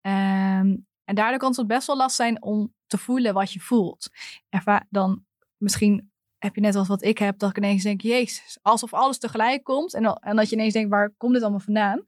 Ehm, 0.00 0.76
en 1.04 1.14
daardoor 1.14 1.38
kan 1.38 1.54
het 1.56 1.66
best 1.66 1.86
wel 1.86 1.96
last 1.96 2.16
zijn 2.16 2.42
om 2.42 2.74
te 2.93 2.99
voelen 3.05 3.34
wat 3.34 3.53
je 3.53 3.61
voelt. 3.61 4.09
En 4.49 4.86
dan 4.90 5.24
misschien 5.57 6.11
heb 6.38 6.55
je 6.55 6.61
net 6.61 6.74
als 6.74 6.88
wat 6.88 7.03
ik 7.05 7.18
heb, 7.18 7.38
dat 7.38 7.51
ik 7.51 7.57
ineens 7.57 7.82
denk, 7.82 8.01
jezus, 8.01 8.59
alsof 8.62 8.93
alles 8.95 9.18
tegelijk 9.18 9.64
komt. 9.64 9.95
En, 9.95 10.03
dan- 10.03 10.16
en 10.20 10.36
dat 10.36 10.49
je 10.49 10.57
ineens 10.57 10.72
denkt, 10.72 10.90
waar 10.90 11.11
komt 11.16 11.32
dit 11.32 11.43
allemaal 11.43 11.61
vandaan? 11.61 12.07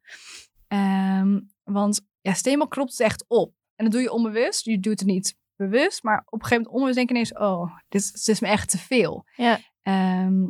Ehm, 0.69 1.41
want 1.63 2.01
ja, 2.21 2.33
steenbok 2.33 2.71
klopt 2.71 2.91
het 2.91 3.01
echt 3.01 3.25
op. 3.29 3.55
En 3.77 3.85
dat 3.85 3.93
doe 3.93 4.03
je 4.03 4.13
onbewust. 4.13 4.65
Je 4.65 4.81
doet 4.81 4.99
het 4.99 5.09
niet 5.09 5.37
bewust, 5.57 6.03
maar 6.03 6.19
op 6.19 6.33
een 6.33 6.47
gegeven 6.47 6.57
moment 6.57 6.75
onbewust 6.75 6.97
denk 6.97 7.09
je 7.09 7.15
ineens, 7.15 7.33
oh, 7.33 7.77
dit, 7.89 8.13
dit 8.13 8.29
is 8.29 8.41
me 8.41 8.49
echt 8.49 8.71
te 8.71 8.79
veel. 8.79 9.25
Ja. 9.37 9.59
Ehm, 9.83 10.45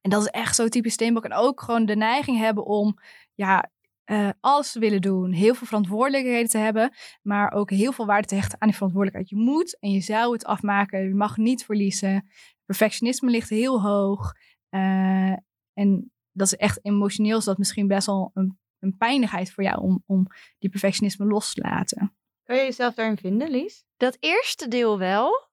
en 0.00 0.10
dat 0.10 0.22
is 0.22 0.28
echt 0.28 0.54
zo 0.56 0.68
typisch 0.68 0.92
steenbok. 0.92 1.24
En 1.24 1.32
ook 1.32 1.60
gewoon 1.60 1.86
de 1.86 1.96
neiging 1.96 2.38
hebben 2.38 2.64
om, 2.64 2.98
ja, 3.34 3.70
eh, 4.06 4.28
alles 4.40 4.72
te 4.72 4.78
willen 4.78 5.00
doen. 5.00 5.32
Heel 5.32 5.54
veel 5.54 5.66
verantwoordelijkheden 5.66 6.48
te 6.48 6.58
hebben, 6.58 6.92
maar 7.22 7.52
ook 7.52 7.70
heel 7.70 7.92
veel 7.92 8.06
waarde 8.06 8.28
te 8.28 8.34
hechten 8.34 8.60
aan 8.60 8.68
die 8.68 8.76
verantwoordelijkheid. 8.76 9.30
Je 9.30 9.44
moet 9.44 9.78
en 9.78 9.90
je 9.90 10.00
zou 10.00 10.32
het 10.32 10.44
afmaken. 10.44 11.08
Je 11.08 11.14
mag 11.14 11.36
niet 11.36 11.64
verliezen. 11.64 12.28
Perfectionisme 12.64 13.30
ligt 13.30 13.48
heel 13.48 13.82
hoog. 13.82 14.32
Eh, 14.68 15.32
en 15.72 16.12
dat 16.32 16.46
is 16.46 16.54
echt 16.54 16.84
emotioneel, 16.84 17.38
is 17.38 17.44
dat 17.44 17.58
misschien 17.58 17.86
best 17.86 18.06
wel 18.06 18.30
een, 18.34 18.58
een 18.78 18.96
pijnigheid 18.96 19.52
voor 19.52 19.64
jou 19.64 19.80
om, 19.80 20.02
om 20.06 20.26
die 20.58 20.70
perfectionisme 20.70 21.26
los 21.26 21.54
te 21.54 21.60
laten. 21.60 22.16
Kan 22.42 22.56
je 22.56 22.62
jezelf 22.62 22.94
daarin 22.94 23.16
vinden, 23.16 23.50
Lies? 23.50 23.84
Dat 23.96 24.16
eerste 24.20 24.68
deel 24.68 24.98
wel. 24.98 25.48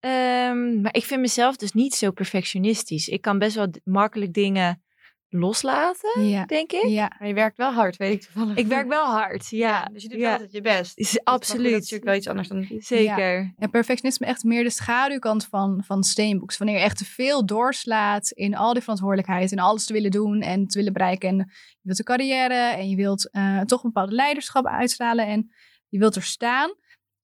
Ehm, 0.00 0.80
maar 0.80 0.94
ik 0.94 1.04
vind 1.04 1.20
mezelf 1.20 1.56
dus 1.56 1.72
niet 1.72 1.94
zo 1.94 2.10
perfectionistisch. 2.10 3.08
Ik 3.08 3.20
kan 3.20 3.38
best 3.38 3.54
wel 3.54 3.70
makkelijk 3.84 4.32
dingen 4.32 4.82
loslaten, 5.30 6.26
Ja, 6.28 6.44
denk 6.46 6.72
ik. 6.72 6.84
ja. 6.86 7.12
Maar 7.18 7.28
je 7.28 7.34
werkt 7.34 7.56
wel 7.56 7.72
hard, 7.72 7.96
weet 7.96 8.12
ik 8.12 8.22
toevallig. 8.22 8.56
Ik 8.56 8.66
werk 8.66 8.88
wel 8.88 9.04
hard, 9.04 9.48
ja. 9.48 9.84
Dus 9.92 10.02
je 10.02 10.08
doet 10.08 10.24
altijd 10.24 10.52
je 10.52 10.60
best. 10.60 10.98
Is- 10.98 11.10
Dus- 11.10 11.24
absoluut. 11.24 11.62
Dat 11.72 11.72
is 11.82 11.90
natuurlijk 11.90 12.04
wel 12.04 12.14
iets 12.14 12.28
anders 12.28 12.48
dan... 12.48 12.66
Zeker. 12.82 13.54
En 13.58 13.70
perfectionisme 13.70 14.26
echt 14.26 14.44
meer 14.44 14.64
de 14.64 14.70
schaduwkant 14.70 15.44
van, 15.46 15.82
van 15.86 16.02
steenboeks. 16.02 16.58
Wanneer 16.58 16.76
je 16.76 16.82
echt 16.82 16.98
te 16.98 17.04
veel 17.04 17.46
doorslaat 17.46 18.30
in 18.30 18.56
al 18.56 18.72
die 18.72 18.82
verantwoordelijkheid 18.82 19.52
en 19.52 19.58
alles 19.58 19.86
te 19.86 19.92
willen 19.92 20.10
doen 20.10 20.40
en 20.40 20.66
te 20.66 20.78
willen 20.78 20.92
bereiken. 20.92 21.28
En 21.28 21.36
je 21.36 21.46
wilt 21.82 21.98
een 21.98 22.04
carrière 22.04 22.54
en 22.76 22.88
je 22.88 22.96
wilt 22.96 23.30
eh, 23.30 23.60
toch 23.60 23.82
een 23.84 23.92
bepaalde 23.92 24.14
leiderschap 24.14 24.66
uitstralen 24.66 25.26
en 25.26 25.50
je 25.88 25.98
wilt 25.98 26.16
er 26.16 26.22
staan. 26.22 26.74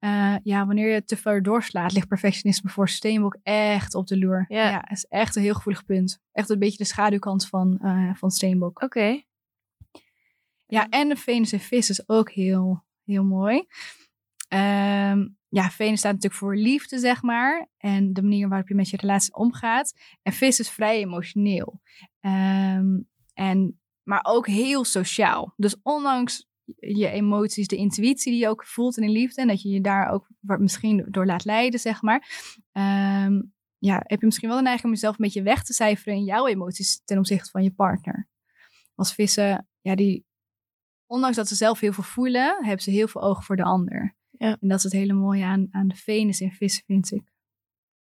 Eh, 0.04 0.36
ja, 0.42 0.66
wanneer 0.66 0.92
je 0.92 1.04
te 1.04 1.16
ver 1.16 1.42
doorslaat, 1.42 1.92
ligt 1.92 2.08
perfectionisme 2.08 2.70
voor 2.70 2.88
steenbok 2.88 3.36
echt 3.42 3.94
op 3.94 4.06
de 4.06 4.18
loer. 4.18 4.44
Ja. 4.48 4.70
Ja, 4.70 4.90
is 4.90 5.04
echt 5.04 5.36
een 5.36 5.42
heel 5.42 5.54
gevoelig 5.54 5.84
punt. 5.84 6.20
Echt 6.32 6.50
een 6.50 6.58
beetje 6.58 6.76
de 6.76 6.84
schaduwkant 6.84 7.46
van, 7.46 7.78
eh, 7.78 8.14
van 8.14 8.30
steenbok. 8.30 8.82
Oké. 8.82 9.22
Ja, 10.66 10.88
en 10.88 11.08
de 11.08 11.16
Venus 11.16 11.52
en 11.52 11.60
vis 11.60 11.90
is 11.90 12.08
ook 12.08 12.30
heel, 12.30 12.84
heel 13.04 13.24
mooi. 13.24 13.66
Ehm, 14.48 15.28
ja, 15.48 15.70
Venus 15.70 15.98
staat 15.98 16.12
natuurlijk 16.12 16.40
voor 16.40 16.56
liefde, 16.56 16.98
zeg 16.98 17.22
maar. 17.22 17.68
En 17.76 18.12
de 18.12 18.22
manier 18.22 18.48
waarop 18.48 18.68
je 18.68 18.74
met 18.74 18.90
je 18.90 18.96
relatie 18.96 19.34
omgaat. 19.34 19.94
En 20.22 20.32
vis 20.32 20.60
is 20.60 20.70
vrij 20.70 20.98
emotioneel. 20.98 21.80
Ehm, 22.20 23.00
en, 23.34 23.80
maar 24.02 24.20
ook 24.22 24.46
heel 24.46 24.84
sociaal. 24.84 25.54
Dus 25.56 25.76
ondanks 25.82 26.48
je 26.78 27.08
emoties, 27.08 27.66
de 27.66 27.76
intuïtie 27.76 28.32
die 28.32 28.40
je 28.40 28.48
ook 28.48 28.66
voelt 28.66 28.96
in 28.96 29.06
de 29.06 29.12
liefde. 29.12 29.40
En 29.40 29.48
dat 29.48 29.62
je 29.62 29.68
je 29.68 29.80
daar 29.80 30.10
ook 30.10 30.28
misschien 30.58 31.06
door 31.08 31.26
laat 31.26 31.44
leiden, 31.44 31.80
zeg 31.80 32.02
maar. 32.02 32.28
Ehm, 32.72 33.40
ja, 33.78 34.02
heb 34.04 34.20
je 34.20 34.26
misschien 34.26 34.48
wel 34.48 34.56
de 34.56 34.62
neiging 34.62 34.86
om 34.86 34.92
jezelf 34.92 35.18
een 35.18 35.24
beetje 35.24 35.42
weg 35.42 35.62
te 35.62 35.72
cijferen 35.72 36.14
in 36.14 36.24
jouw 36.24 36.46
emoties 36.46 37.02
ten 37.04 37.18
opzichte 37.18 37.50
van 37.50 37.62
je 37.62 37.72
partner. 37.72 38.28
Als 38.94 39.14
vissen, 39.14 39.68
ja, 39.80 39.94
die 39.94 40.24
ondanks 41.06 41.36
dat 41.36 41.48
ze 41.48 41.54
zelf 41.54 41.80
heel 41.80 41.92
veel 41.92 42.04
voelen, 42.04 42.64
hebben 42.64 42.82
ze 42.82 42.90
heel 42.90 43.08
veel 43.08 43.22
oog 43.22 43.44
voor 43.44 43.56
de 43.56 43.64
ander. 43.64 44.16
Ja. 44.30 44.56
En 44.60 44.68
dat 44.68 44.76
is 44.78 44.82
het 44.82 44.92
hele 44.92 45.12
mooie 45.12 45.44
aan, 45.44 45.68
aan 45.70 45.88
de 45.88 45.96
Venus 45.96 46.40
in 46.40 46.52
vissen, 46.52 46.84
vind 46.84 47.12
ik. 47.12 47.32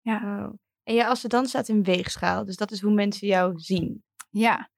Ja. 0.01 0.53
En 0.83 0.95
je 0.95 1.07
ascendant 1.07 1.69
in 1.69 1.83
weegschaal. 1.83 2.45
Dus 2.45 2.57
dat 2.57 2.71
is 2.71 2.81
hoe 2.81 2.93
mensen 2.93 3.27
jou 3.27 3.59
zien. 3.59 4.05
Ja, 4.31 4.71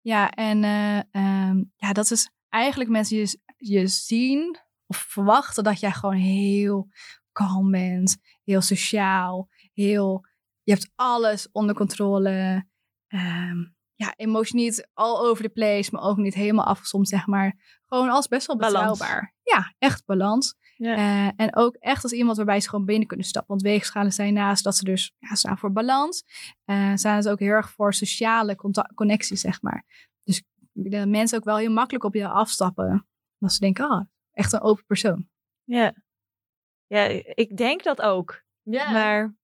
ja 0.00 0.30
en 0.30 0.64
eh, 0.64 0.98
ehm, 0.98 1.62
ja, 1.76 1.92
dat 1.92 2.10
is 2.10 2.30
eigenlijk 2.52 2.90
mensen 2.90 3.16
je, 3.16 3.38
je 3.56 3.86
zien 3.86 4.58
of 4.86 4.96
verwachten 4.96 5.64
dat 5.64 5.80
jij 5.80 5.92
gewoon 5.92 6.16
heel 6.16 6.88
kalm 7.32 7.70
bent, 7.70 8.16
heel 8.44 8.60
sociaal, 8.60 9.48
heel, 9.72 10.26
je 10.62 10.72
hebt 10.72 10.90
alles 10.94 11.48
onder 11.52 11.74
controle. 11.74 12.64
Ehm, 13.08 13.64
ja, 13.94 14.14
emotie 14.16 14.54
niet 14.54 14.88
all 14.92 15.18
over 15.18 15.44
the 15.44 15.50
place, 15.50 15.88
maar 15.92 16.02
ook 16.02 16.16
niet 16.16 16.34
helemaal 16.34 16.64
afgestomd, 16.64 17.08
zeg 17.08 17.26
maar. 17.26 17.80
Gewoon 17.86 18.08
als 18.08 18.28
best 18.28 18.46
wel 18.46 18.56
betrouwbaar. 18.56 19.34
Ja, 19.42 19.74
echt 19.78 20.04
balans. 20.04 20.54
Eh, 20.76 21.26
en 21.36 21.56
ook 21.56 21.74
echt 21.74 22.02
als 22.02 22.12
iemand 22.12 22.36
waarbij 22.36 22.60
ze 22.60 22.68
gewoon 22.68 22.84
binnen 22.84 23.08
kunnen 23.08 23.26
stappen. 23.26 23.50
Want 23.50 23.62
weegschalen 23.62 24.12
zijn 24.12 24.34
naast 24.34 24.64
dat 24.64 24.76
ze 24.76 24.84
dus 24.84 25.14
ja, 25.18 25.34
staan 25.34 25.58
voor 25.58 25.72
balans, 25.72 26.24
eh 26.64 26.94
staan 26.94 27.22
ze 27.22 27.30
ook 27.30 27.38
heel 27.38 27.48
erg 27.48 27.70
voor 27.70 27.94
sociale 27.94 28.56
contact, 28.56 28.94
connecties, 28.94 29.40
zeg 29.40 29.62
maar. 29.62 29.84
Dus 30.24 30.42
de 30.72 31.06
mensen 31.06 31.38
ook 31.38 31.44
wel 31.44 31.56
heel 31.56 31.70
makkelijk 31.72 32.04
op 32.04 32.14
je 32.14 32.28
afstappen. 32.28 33.06
Als 33.40 33.54
ze 33.54 33.60
denken, 33.60 33.88
ah, 33.90 34.04
echt 34.32 34.52
een 34.52 34.60
open 34.60 34.84
persoon. 34.84 35.28
Ja. 35.64 35.94
Ja, 36.86 37.02
ik 37.34 37.56
denk 37.56 37.82
dat 37.82 38.02
ook. 38.02 38.42
Ja. 38.62 38.90
Maar 38.90 39.34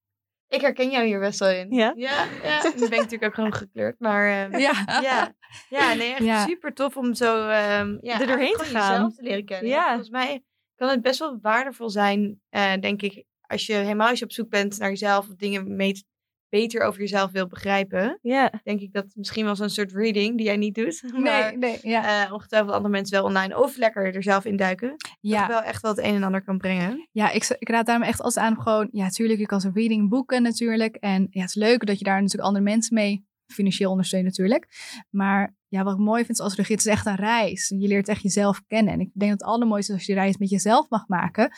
Ik 0.48 0.60
herken 0.60 0.90
jou 0.90 1.04
hier 1.06 1.18
best 1.20 1.38
wel 1.38 1.48
in. 1.50 1.70
Ja? 1.72 1.92
Ja, 1.96 2.24
ja. 2.42 2.62
Dan 2.62 2.72
ben 2.72 2.82
ik 2.82 2.90
natuurlijk 2.90 3.24
ook 3.24 3.34
gewoon 3.34 3.54
gekleurd. 3.54 3.98
Maar 4.00 4.28
ehm, 4.50 4.58
Ja, 4.58 5.00
ja. 5.02 5.34
ja, 5.68 5.94
nee, 5.94 6.10
echt 6.12 6.24
Ja. 6.24 6.46
super 6.46 6.74
tof 6.74 6.96
om 6.96 7.14
zo 7.14 7.48
ehm 7.48 7.98
ja, 8.00 8.20
Er 8.20 8.26
doorheen 8.26 8.56
te 8.56 8.64
gaan. 8.64 8.92
jezelf 8.92 9.14
te 9.14 9.22
leren 9.22 9.44
kennen. 9.44 9.70
Ja. 9.70 9.86
Volgens 9.88 10.10
mij 10.10 10.44
kan 10.74 10.88
het 10.88 11.02
best 11.02 11.18
wel 11.18 11.38
waardevol 11.40 11.90
zijn, 11.90 12.40
eh, 12.48 12.72
denk 12.80 13.02
ik, 13.02 13.24
als 13.40 13.66
je 13.66 13.72
helemaal 13.74 14.08
als 14.08 14.18
je 14.18 14.24
op 14.24 14.32
zoek 14.32 14.48
bent 14.48 14.78
naar 14.78 14.88
jezelf 14.88 15.28
of 15.28 15.34
dingen 15.34 15.76
mee 15.76 15.92
te- 15.92 16.04
beter 16.48 16.82
over 16.82 17.00
jezelf 17.00 17.30
wilt 17.30 17.48
begrijpen, 17.48 18.18
Ja. 18.22 18.52
denk 18.64 18.80
ik 18.80 18.92
dat 18.92 19.04
misschien 19.14 19.44
wel 19.44 19.56
zo'n 19.56 19.68
soort 19.68 19.92
reading 19.92 20.36
die 20.36 20.46
jij 20.46 20.56
niet 20.56 20.74
doet. 20.74 21.02
Maar 21.12 21.22
Nee, 21.22 21.56
nee, 21.56 21.78
ja. 21.82 22.24
eh, 22.26 22.32
ongetwijfeld 22.32 22.72
andere 22.72 22.92
mensen 22.92 23.16
wel 23.16 23.24
online 23.26 23.58
of 23.62 23.76
lekker 23.76 24.14
er 24.14 24.22
zelf 24.22 24.44
induiken. 24.44 24.94
ja. 25.20 25.38
Dat 25.40 25.48
wel 25.48 25.62
echt 25.62 25.82
wel 25.82 25.90
het 25.94 26.04
een 26.04 26.14
en 26.14 26.22
ander 26.22 26.42
kan 26.44 26.58
brengen. 26.58 27.08
Ja, 27.12 27.30
ik, 27.30 27.56
ik 27.58 27.68
raad 27.68 27.86
daarom 27.86 28.04
echt 28.06 28.20
altijd 28.20 28.46
aan 28.46 28.60
gewoon... 28.62 28.88
Ja, 28.92 29.08
tuurlijk, 29.08 29.38
je 29.38 29.46
kan 29.46 29.60
zo'n 29.60 29.74
reading 29.74 30.08
boeken 30.08 30.42
natuurlijk. 30.42 30.96
En 30.96 31.26
ja, 31.30 31.40
het 31.40 31.48
is 31.48 31.54
leuk 31.54 31.86
dat 31.86 31.98
je 31.98 32.04
daar 32.04 32.16
natuurlijk 32.20 32.44
andere 32.48 32.64
mensen 32.64 32.94
mee 32.94 33.26
financieel 33.52 33.90
ondersteunt 33.90 34.24
natuurlijk. 34.24 34.66
Maar 35.10 35.56
ja, 35.68 35.82
wat 35.82 35.92
ik 35.92 35.98
mooi 36.00 36.24
vind 36.24 36.40
als 36.40 36.54
regie, 36.54 36.76
het 36.76 36.86
is 36.86 36.92
echt 36.92 37.06
een 37.06 37.14
reis. 37.16 37.68
Je 37.78 37.88
leert 37.88 38.08
echt 38.08 38.22
jezelf 38.22 38.62
kennen. 38.66 38.92
En 38.92 39.00
ik 39.00 39.10
denk 39.14 39.30
dat 39.30 39.40
het 39.40 39.48
allermooiste 39.48 39.92
is 39.92 39.98
als 39.98 40.06
je 40.06 40.12
die 40.12 40.22
reis 40.22 40.36
met 40.36 40.50
jezelf 40.50 40.88
mag 40.88 41.06
maken. 41.08 41.50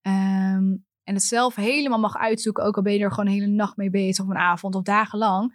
Ehm, 0.00 0.74
en 1.06 1.14
het 1.14 1.22
zelf 1.22 1.54
helemaal 1.54 1.98
mag 1.98 2.16
uitzoeken. 2.16 2.64
Ook 2.64 2.76
al 2.76 2.82
ben 2.82 2.92
je 2.92 2.98
er 2.98 3.10
gewoon 3.10 3.26
een 3.26 3.40
hele 3.40 3.46
nacht 3.46 3.76
mee 3.76 3.90
bezig. 3.90 4.24
Of 4.24 4.30
een 4.30 4.36
avond 4.36 4.74
of 4.74 4.82
dagenlang. 4.82 5.54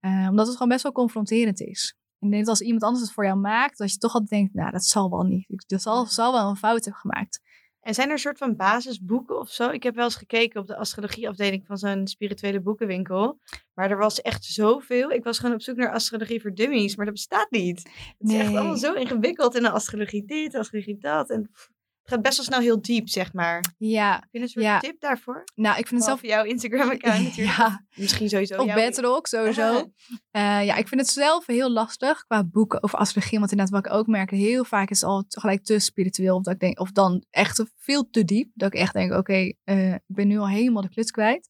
Eh, 0.00 0.26
omdat 0.30 0.46
het 0.46 0.54
gewoon 0.54 0.68
best 0.68 0.82
wel 0.82 0.92
confronterend 0.92 1.60
is. 1.60 1.96
En 2.18 2.30
dat 2.30 2.48
als 2.48 2.60
iemand 2.60 2.82
anders 2.82 3.02
het 3.02 3.12
voor 3.12 3.24
jou 3.24 3.38
maakt, 3.38 3.78
dat 3.78 3.92
je 3.92 3.98
toch 3.98 4.12
altijd 4.12 4.30
denkt, 4.30 4.54
nou, 4.54 4.70
dat 4.70 4.84
zal 4.84 5.10
wel 5.10 5.22
niet. 5.22 5.46
Dat 5.66 5.82
zal, 5.82 6.06
zal 6.06 6.32
wel 6.32 6.48
een 6.48 6.56
fout 6.56 6.84
hebben 6.84 7.00
gemaakt. 7.00 7.40
En 7.80 7.94
zijn 7.94 8.06
er 8.06 8.12
een 8.12 8.18
soort 8.18 8.38
van 8.38 8.56
basisboeken 8.56 9.38
of 9.38 9.50
zo? 9.50 9.70
Ik 9.70 9.82
heb 9.82 9.94
wel 9.94 10.04
eens 10.04 10.14
gekeken 10.14 10.60
op 10.60 10.66
de 10.66 10.76
astrologieafdeling 10.76 11.66
van 11.66 11.76
zo'n 11.76 12.06
spirituele 12.06 12.60
boekenwinkel. 12.60 13.38
Maar 13.74 13.90
er 13.90 13.96
was 13.96 14.20
echt 14.20 14.44
zoveel. 14.44 15.10
Ik 15.10 15.24
was 15.24 15.38
gewoon 15.38 15.54
op 15.54 15.62
zoek 15.62 15.76
naar 15.76 15.92
astrologie 15.92 16.40
voor 16.40 16.54
dummies, 16.54 16.96
maar 16.96 17.04
dat 17.04 17.14
bestaat 17.14 17.50
niet. 17.50 17.90
Het 18.18 18.30
is 18.30 18.34
echt 18.34 18.54
allemaal 18.54 18.76
zo 18.76 18.92
ingewikkeld 18.92 19.56
in 19.56 19.62
de 19.62 19.70
astrologie 19.70 20.24
dit, 20.24 20.54
astrologie 20.54 20.98
dat. 20.98 21.30
En 21.30 21.50
pff, 21.52 21.70
het 22.06 22.14
gaat 22.14 22.22
best 22.22 22.36
wel 22.36 22.46
snel 22.46 22.60
heel 22.60 22.80
diep, 22.82 23.08
zeg 23.08 23.32
maar. 23.32 23.64
Ja, 23.78 24.12
Heb 24.14 24.28
je 24.30 24.40
een 24.40 24.48
soort 24.48 24.64
Ja. 24.64 24.78
tip 24.78 25.00
daarvoor? 25.00 25.44
nou, 25.54 25.78
ik 25.78 25.86
vind 25.86 26.00
het 26.00 26.08
zelf... 26.08 26.22
Jouw 26.22 26.44
Instagram-account 26.44 27.22
natuurlijk. 27.24 27.56
Ja, 27.56 27.84
Misschien 27.94 28.28
sowieso 28.28 28.62
Of 28.62 28.74
Bedrock, 28.74 29.26
sowieso. 29.26 29.90
Eh, 30.30 30.64
ja, 30.64 30.76
ik 30.76 30.88
vind 30.88 31.00
het 31.00 31.10
zelf 31.10 31.46
heel 31.46 31.70
lastig 31.70 32.24
qua 32.26 32.44
boeken 32.44 32.82
over 32.82 32.98
astrologie. 32.98 33.38
Want 33.38 33.50
inderdaad, 33.50 33.74
wat 33.82 33.86
ik 33.86 33.98
ook 33.98 34.06
merk, 34.06 34.30
heel 34.30 34.64
vaak 34.64 34.90
is 34.90 35.00
het 35.00 35.10
al 35.10 35.24
gelijk 35.28 35.64
te 35.64 35.78
spiritueel. 35.78 36.36
Of, 36.36 36.42
dat 36.42 36.54
ik 36.54 36.60
denk, 36.60 36.80
of 36.80 36.92
dan 36.92 37.24
echt 37.30 37.64
veel 37.76 38.08
te 38.10 38.24
diep. 38.24 38.50
Dat 38.54 38.74
ik 38.74 38.80
echt 38.80 38.92
denk, 38.92 39.12
oké, 39.12 39.52
eh, 39.64 39.92
ik 39.92 40.00
ben 40.06 40.28
nu 40.28 40.38
al 40.38 40.48
helemaal 40.48 40.82
de 40.82 40.88
kluts 40.88 41.10
kwijt. 41.10 41.48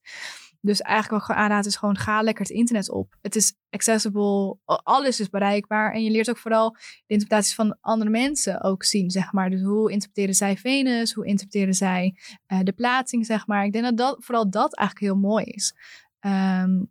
Dus 0.61 0.81
eigenlijk 0.81 1.11
wat 1.11 1.19
ik 1.19 1.25
gewoon 1.25 1.41
aanraad 1.41 1.65
is 1.65 1.75
gewoon 1.75 1.97
ga 1.97 2.21
lekker 2.21 2.45
het 2.45 2.53
internet 2.53 2.89
op. 2.89 3.17
Het 3.21 3.35
is 3.35 3.53
accessible, 3.69 4.57
alles 4.65 5.19
is 5.19 5.29
bereikbaar. 5.29 5.93
En 5.93 6.03
je 6.03 6.11
leert 6.11 6.29
ook 6.29 6.37
vooral 6.37 6.71
de 6.71 7.13
interpretaties 7.13 7.55
van 7.55 7.77
andere 7.81 8.09
mensen 8.09 8.61
ook 8.61 8.83
zien, 8.83 9.11
zeg 9.11 9.31
maar. 9.31 9.49
Dus 9.49 9.61
hoe 9.61 9.91
interpreteren 9.91 10.35
zij 10.35 10.57
Venus? 10.57 11.13
Hoe 11.13 11.25
interpreteren 11.25 11.73
zij 11.73 12.15
eh, 12.45 12.59
de 12.63 12.73
plaatsing, 12.73 13.25
zeg 13.25 13.47
maar. 13.47 13.65
Ik 13.65 13.71
denk 13.71 13.83
dat, 13.83 13.97
dat 13.97 14.17
vooral 14.19 14.49
dat 14.49 14.75
eigenlijk 14.75 15.07
heel 15.07 15.21
mooi 15.21 15.45
is. 15.45 15.73
Ehm, 16.19 16.83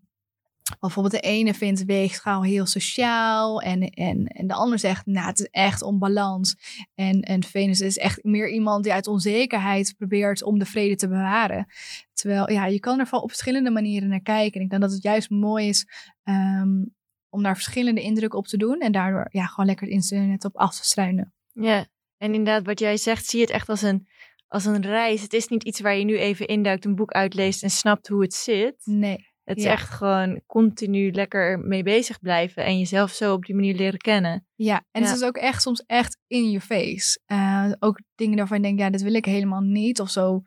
bijvoorbeeld 0.81 1.15
de 1.15 1.29
ene 1.29 1.55
vindt 1.55 1.85
weegschaal 1.85 2.45
heel 2.45 2.67
sociaal 2.67 3.61
en, 3.61 3.83
en, 3.83 4.27
en 4.27 4.47
de 4.47 4.55
ander 4.55 4.79
zegt, 4.79 5.07
nou, 5.07 5.27
het 5.27 5.41
is 5.41 5.49
echt 5.51 5.83
onbalans. 5.83 6.57
En, 6.95 7.21
en 7.21 7.45
Venus 7.45 7.81
is 7.81 7.99
echt 7.99 8.25
meer 8.25 8.51
iemand 8.51 8.85
die 8.85 8.93
uit 8.93 9.07
onzekerheid 9.07 9.95
probeert 9.97 10.43
om 10.43 10.59
de 10.59 10.67
vrede 10.67 10.97
te 10.97 11.09
bewaren. 11.09 11.67
Terwijl, 12.13 12.51
ja, 12.51 12.67
je 12.67 12.81
kan 12.81 12.99
er 12.99 13.07
van 13.07 13.21
op 13.21 13.29
verschillende 13.29 13.71
manieren 13.71 14.09
naar 14.09 14.21
kijken. 14.21 14.59
En 14.59 14.65
ik 14.65 14.71
denk 14.71 14.83
dat 14.83 14.93
het 14.93 15.03
juist 15.03 15.31
mooi 15.31 15.69
is 15.69 15.87
ehm, 16.23 16.83
om 17.29 17.43
daar 17.43 17.55
verschillende 17.55 18.03
indrukken 18.03 18.39
op 18.39 18.47
te 18.47 18.57
doen 18.57 18.81
en 18.81 18.93
daardoor 18.93 19.29
ja, 19.31 19.47
gewoon 19.47 19.67
lekker 19.67 19.87
het 19.87 19.95
internet 19.95 20.45
op 20.45 20.57
af 20.57 20.77
te 20.77 20.85
struinen. 20.85 21.35
Ja. 21.53 21.87
En 22.17 22.35
inderdaad, 22.35 22.67
wat 22.67 22.79
jij 22.79 22.97
zegt, 22.97 23.27
zie 23.27 23.41
het 23.41 23.51
echt 23.51 23.69
als 23.69 23.83
een, 23.83 24.09
als 24.49 24.65
een 24.65 24.83
reis. 24.83 25.23
Het 25.23 25.33
is 25.33 25.49
niet 25.49 25.65
iets 25.65 25.81
waar 25.81 25.97
je 25.97 26.05
nu 26.05 26.19
even 26.19 26.47
induikt, 26.47 26.85
een 26.85 26.95
boek 26.95 27.13
uitleest 27.13 27.63
en 27.63 27.71
snapt 27.71 28.09
hoe 28.09 28.23
het 28.23 28.35
zit. 28.35 28.77
Nee. 28.85 29.35
Het 29.47 29.57
is 29.57 29.65
Ja. 29.65 29.71
echt 29.71 29.91
gewoon 29.91 30.41
continu 30.47 31.13
lekker 31.13 31.59
mee 31.59 31.83
bezig 31.83 32.21
blijven 32.21 32.65
en 32.65 32.79
jezelf 32.79 33.11
zo 33.13 33.33
op 33.33 33.45
die 33.45 33.55
manier 33.55 33.75
leren 33.75 33.99
kennen. 33.99 34.47
Ja, 34.55 34.85
en 34.91 35.03
Ja. 35.03 35.09
het 35.09 35.17
is 35.17 35.23
ook 35.25 35.37
echt 35.37 35.63
soms 35.63 35.83
echt 35.87 36.19
in 36.27 36.51
je 36.51 36.61
face. 36.61 37.19
Eh, 37.27 37.73
ook 37.79 38.01
dingen 38.15 38.37
waarvan 38.37 38.57
je 38.57 38.63
denkt, 38.63 38.81
ja, 38.81 38.91
dit 38.91 39.03
wil 39.03 39.15
ik 39.15 39.25
helemaal 39.25 39.61
niet. 39.61 40.01
Of 40.01 40.11
zo 40.11 40.43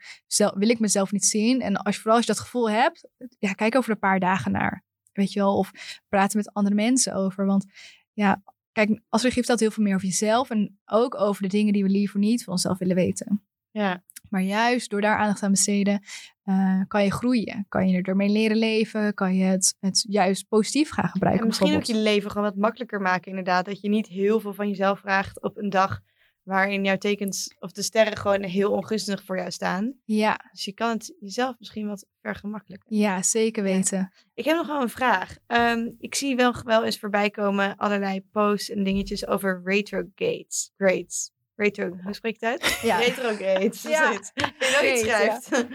wil 0.53 0.69
ik 0.69 0.79
mezelf 0.79 1.11
niet 1.11 1.25
zien. 1.25 1.61
En 1.61 1.75
als 1.77 1.95
vooral 1.97 2.15
als 2.17 2.25
je 2.25 2.31
dat 2.31 2.41
gevoel 2.41 2.69
hebt, 2.69 3.07
ja, 3.39 3.53
kijk 3.53 3.75
over 3.75 3.91
een 3.91 3.99
paar 3.99 4.19
dagen 4.19 4.51
naar. 4.51 4.83
Weet 5.11 5.33
je 5.33 5.39
wel, 5.39 5.57
of 5.57 5.71
praten 6.09 6.37
met 6.37 6.53
andere 6.53 6.75
mensen 6.75 7.13
over. 7.13 7.45
Want 7.45 7.65
ja, 8.13 8.41
kijk, 8.71 9.01
als 9.09 9.21
regie 9.21 9.37
vertelt 9.37 9.59
heel 9.59 9.71
veel 9.71 9.83
meer 9.83 9.95
over 9.95 10.07
jezelf. 10.07 10.49
En 10.49 10.79
ook 10.85 11.15
over 11.15 11.41
de 11.41 11.47
dingen 11.47 11.73
die 11.73 11.83
we 11.83 11.89
liever 11.89 12.19
niet 12.19 12.43
van 12.43 12.53
onszelf 12.53 12.77
willen 12.77 12.95
weten. 12.95 13.43
Ja. 13.71 14.03
Maar 14.29 14.41
juist 14.41 14.89
door 14.89 15.01
daar 15.01 15.17
aandacht 15.17 15.43
aan 15.43 15.51
besteden, 15.51 16.01
eh, 16.43 16.81
kan 16.87 17.03
je 17.03 17.11
groeien. 17.11 17.65
Kan 17.69 17.89
je 17.89 18.01
ermee 18.01 18.29
leren 18.29 18.57
leven. 18.57 19.13
Kan 19.13 19.35
je 19.35 19.43
het, 19.43 19.75
het 19.79 20.05
juist 20.09 20.47
positief 20.47 20.89
gaan 20.91 21.09
gebruiken. 21.09 21.41
En 21.41 21.47
misschien 21.47 21.75
ook 21.75 21.83
je 21.83 21.95
leven 21.95 22.31
gewoon 22.31 22.47
wat 22.47 22.55
makkelijker 22.57 23.01
maken, 23.01 23.29
inderdaad. 23.29 23.65
Dat 23.65 23.81
je 23.81 23.89
niet 23.89 24.07
heel 24.07 24.39
veel 24.39 24.53
van 24.53 24.67
jezelf 24.67 24.99
vraagt 24.99 25.41
op 25.41 25.57
een 25.57 25.69
dag 25.69 25.99
waarin 26.43 26.83
jouw 26.83 26.97
tekens 26.97 27.55
of 27.59 27.71
de 27.71 27.81
sterren 27.81 28.17
gewoon 28.17 28.43
heel 28.43 28.71
ongunstig 28.71 29.23
voor 29.23 29.37
jou 29.37 29.51
staan. 29.51 29.93
Ja, 30.05 30.39
Dus 30.51 30.65
je 30.65 30.73
kan 30.73 30.89
het 30.89 31.15
jezelf 31.19 31.55
misschien 31.59 31.87
wat 31.87 32.05
vergemakkelijken. 32.21 32.97
ja, 32.97 33.21
zeker 33.21 33.67
Ja. 33.67 33.73
weten. 33.73 34.13
Ik 34.33 34.45
heb 34.45 34.55
nog 34.55 34.67
wel 34.67 34.81
een 34.81 34.89
vraag. 34.89 35.37
Ehm, 35.47 35.89
ik 35.99 36.15
zie 36.15 36.35
wel, 36.35 36.53
wel 36.63 36.85
eens 36.85 36.99
voorbij 36.99 37.29
komen 37.29 37.75
allerlei 37.75 38.21
posts 38.31 38.69
en 38.69 38.83
dingetjes 38.83 39.27
over 39.27 39.61
retrogrades. 39.63 40.71
Grades. 40.77 41.31
Retro, 41.59 41.89
hoe 42.03 42.13
spreek 42.13 42.39
je 42.39 42.45
het 42.45 42.61
uit? 42.61 42.79
Ja. 42.81 42.97
Retrogrades. 42.97 43.81
Ja. 43.81 44.05
Zoiets. 44.05 44.31
Wel 44.81 44.91
iets 44.93 45.01
schrijft. 45.01 45.65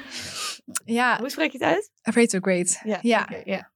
Ja, 0.85 1.19
hoe 1.19 1.31
spreek 1.31 1.53
je 1.53 1.59
het 1.65 1.67
uit? 1.75 1.91
retrograde. 2.03 2.79
Ja. 2.85 2.99
Ja, 3.03 3.29
ja. 3.45 3.71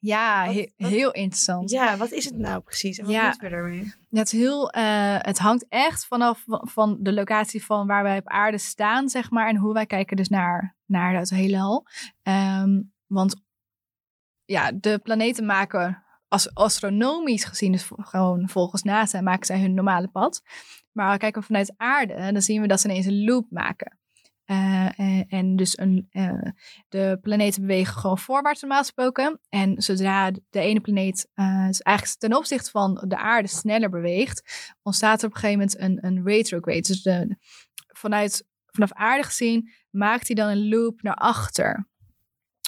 ja 0.00 0.46
Wat- 0.46 0.54
he- 0.54 0.70
wat- 0.76 0.90
heel 0.90 1.10
interessant. 1.12 1.70
ja, 1.70 1.96
wat 1.96 2.10
is 2.10 2.24
het 2.24 2.36
nou 2.36 2.60
precies? 2.62 2.98
En 2.98 3.04
wat 3.04 3.14
Ja. 3.14 3.22
moeten 3.24 3.42
we 3.42 3.48
daarmee? 3.48 3.92
Ja, 4.08 4.18
het, 4.18 4.30
heel, 4.30 4.70
eh, 4.70 5.16
het 5.18 5.38
hangt 5.38 5.66
echt 5.68 6.06
vanaf 6.06 6.44
van- 6.46 6.96
de 7.00 7.12
locatie 7.12 7.64
van 7.64 7.86
waar 7.86 8.02
wij 8.02 8.18
op 8.18 8.28
aarde 8.28 8.58
staan, 8.58 9.08
zeg 9.08 9.30
maar. 9.30 9.48
En 9.48 9.56
hoe 9.56 9.72
wij 9.72 9.86
kijken 9.86 10.16
dus 10.16 10.28
naar, 10.28 10.76
naar 10.86 11.14
het 11.18 11.30
heelal. 11.30 11.86
Ehm, 12.22 12.80
want 13.06 13.36
ja, 14.44 14.72
de 14.72 14.98
planeten 15.02 15.46
maken 15.46 16.04
als 16.28 16.54
astronomisch 16.54 17.44
gezien, 17.44 17.72
dus 17.72 17.90
gewoon 17.96 18.48
volgens 18.48 18.82
NASA, 18.82 19.20
maken 19.20 19.46
zij 19.46 19.60
hun 19.60 19.74
normale 19.74 20.08
pad. 20.08 20.42
Maar 20.94 21.04
als 21.04 21.14
we 21.14 21.20
kijken 21.20 21.42
vanuit 21.42 21.74
aarde, 21.76 22.32
dan 22.32 22.42
zien 22.42 22.60
we 22.60 22.66
dat 22.66 22.80
ze 22.80 22.88
ineens 22.88 23.06
een 23.06 23.24
loop 23.24 23.46
maken. 23.50 23.98
Eh, 24.44 25.32
en, 25.32 25.56
dus 25.56 25.78
een, 25.78 26.06
eh, 26.10 26.50
de 26.88 27.18
planeten 27.22 27.60
bewegen 27.60 27.94
gewoon 27.94 28.18
voorwaarts 28.18 28.60
normaal 28.60 28.80
gesproken. 28.80 29.40
En 29.48 29.82
zodra 29.82 30.30
de 30.30 30.60
ene 30.60 30.80
planeet 30.80 31.28
eh, 31.34 31.66
dus 31.66 31.80
eigenlijk 31.80 32.18
ten 32.18 32.36
opzichte 32.36 32.70
van 32.70 33.04
de 33.08 33.16
aarde 33.16 33.48
sneller 33.48 33.90
beweegt, 33.90 34.72
ontstaat 34.82 35.22
er 35.22 35.28
op 35.28 35.34
een 35.34 35.40
gegeven 35.40 35.58
moment 35.58 35.80
een, 35.80 36.06
een 36.06 36.24
retrograde. 36.24 36.80
Dus 36.80 37.08
vanuit, 37.86 38.46
vanaf 38.66 38.92
aarde 38.92 39.22
gezien 39.22 39.70
maakt 39.90 40.26
hij 40.26 40.36
dan 40.36 40.48
een 40.48 40.68
loop 40.68 41.02
naar 41.02 41.14
achter. 41.14 41.88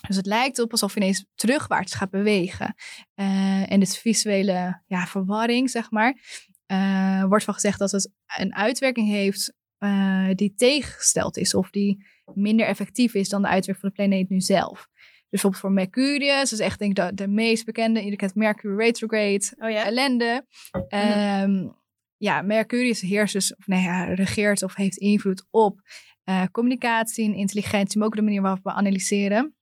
Dus 0.07 0.17
het 0.17 0.27
lijkt 0.27 0.59
op 0.59 0.71
alsof 0.71 0.95
hij 0.95 1.03
ineens 1.03 1.27
terugwaarts 1.35 1.95
gaat 1.95 2.11
bewegen. 2.11 2.75
En 3.15 3.81
dit 3.81 3.99
visuele 3.99 4.83
ja, 4.87 5.07
verwarring, 5.07 5.71
zeg 5.71 5.91
maar, 5.91 6.21
eh, 6.67 7.25
wordt 7.25 7.45
van 7.45 7.55
gezegd 7.55 7.79
dat 7.79 7.91
het 7.91 8.13
een 8.37 8.55
uitwerking 8.55 9.09
heeft 9.09 9.55
eh, 9.79 10.29
die 10.35 10.55
tegengesteld 10.55 11.37
is. 11.37 11.55
Of 11.55 11.71
die 11.71 12.07
minder 12.35 12.67
effectief 12.67 13.15
is 13.15 13.29
dan 13.29 13.43
de 13.43 13.49
uitwerking 13.49 13.79
van 13.79 13.89
de 13.89 13.95
planeet 13.95 14.29
nu 14.29 14.41
zelf. 14.41 14.89
Dus 15.29 15.43
bijvoorbeeld 15.43 15.63
voor 15.63 15.73
Mercurius, 15.73 16.51
dat 16.51 16.59
is 16.59 16.67
echt 16.67 16.79
denk 16.79 16.99
ik 16.99 17.05
de, 17.05 17.15
de 17.15 17.29
meest 17.29 17.65
bekende. 17.65 17.99
Iedereen 17.99 18.19
kent 18.19 18.35
Mercury 18.35 18.77
retrograde, 18.77 19.53
Oh 19.59 19.71
ja? 19.71 19.85
ellende. 19.85 20.47
Ehm, 20.89 21.69
ja, 22.17 22.43
Mercurius 22.43 23.01
heerst 23.01 23.33
dus, 23.33 23.57
of 23.57 23.67
nee, 23.67 23.83
ja, 23.83 24.05
regeert 24.05 24.63
of 24.63 24.75
heeft 24.75 24.97
invloed 24.97 25.47
op 25.51 25.81
eh, 26.25 26.45
communicatie 26.53 27.25
en 27.25 27.35
intelligentie, 27.35 27.99
maar 27.99 28.07
ook 28.07 28.17
de 28.17 28.23
manier 28.23 28.43
waarop 28.43 28.63
we 28.63 28.73
analyseren. 28.73 29.57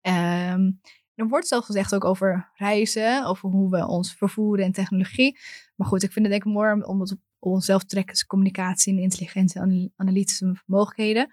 Ehm, 0.00 0.70
er 1.14 1.28
wordt 1.28 1.46
zelfs 1.48 1.66
gezegd 1.66 1.94
ook 1.94 2.04
over 2.04 2.50
reizen, 2.54 3.24
over 3.24 3.48
hoe 3.50 3.70
we 3.70 3.86
ons 3.86 4.14
vervoeren 4.14 4.64
en 4.64 4.72
technologie. 4.72 5.38
Maar 5.76 5.86
goed, 5.86 6.02
ik 6.02 6.12
vind 6.12 6.24
het 6.26 6.34
denk 6.34 6.44
ik 6.46 6.52
mooi 6.52 6.82
om- 6.82 7.00
het 7.00 7.12
op 7.12 7.18
onszelf 7.38 7.80
te 7.80 7.86
trekken, 7.86 8.12
dus 8.12 8.26
communicatie 8.26 8.92
en 8.92 8.98
intelligentie 9.02 9.60
en 9.60 9.66
anal- 9.66 9.90
analytische 9.96 10.62
mogelijkheden. 10.66 11.32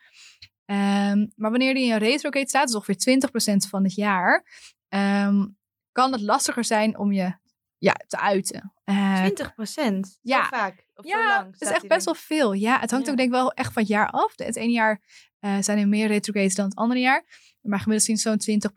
Ehm, 0.65 1.27
maar 1.35 1.49
wanneer 1.51 1.73
die 1.73 1.85
in 1.85 1.91
een 1.91 1.97
retrograde 1.97 2.47
staat, 2.49 2.65
dus 2.65 2.75
ongeveer 2.75 2.97
20% 2.97 3.67
van 3.69 3.83
het 3.83 3.93
jaar, 3.95 4.45
ehm, 4.87 5.47
kan 5.91 6.11
het 6.11 6.21
lastiger 6.21 6.63
zijn 6.63 6.97
om 6.97 7.11
je 7.11 7.33
ja, 7.77 7.93
te 8.07 8.19
uiten. 8.19 8.73
Eh, 8.83 9.15
20 9.19 9.53
procent? 9.53 10.19
ja. 10.21 10.43
Zo 10.43 10.49
vaak? 10.49 10.85
Of 10.95 11.05
zo 11.05 11.17
ja, 11.17 11.27
lang 11.27 11.51
het 11.51 11.61
is 11.61 11.67
echt 11.69 11.87
best 11.87 12.05
wel 12.05 12.15
veel. 12.15 12.53
Ja, 12.53 12.79
het 12.79 12.91
hangt 12.91 13.05
Ja. 13.05 13.11
ook 13.11 13.17
denk 13.17 13.29
ik 13.29 13.35
wel 13.35 13.51
echt 13.51 13.73
van 13.73 13.81
het 13.81 13.91
jaar 13.91 14.09
af. 14.09 14.33
Het 14.35 14.55
ene 14.55 14.71
jaar 14.71 15.01
eh, 15.39 15.57
zijn 15.59 15.77
er 15.77 15.87
meer 15.87 16.07
retrogrades 16.07 16.55
dan 16.55 16.65
het 16.65 16.75
andere 16.75 16.99
jaar. 16.99 17.23
Maar 17.61 17.79
gemiddeld 17.79 18.07
zien 18.07 18.17
zo'n 18.17 18.37
20 18.37 18.71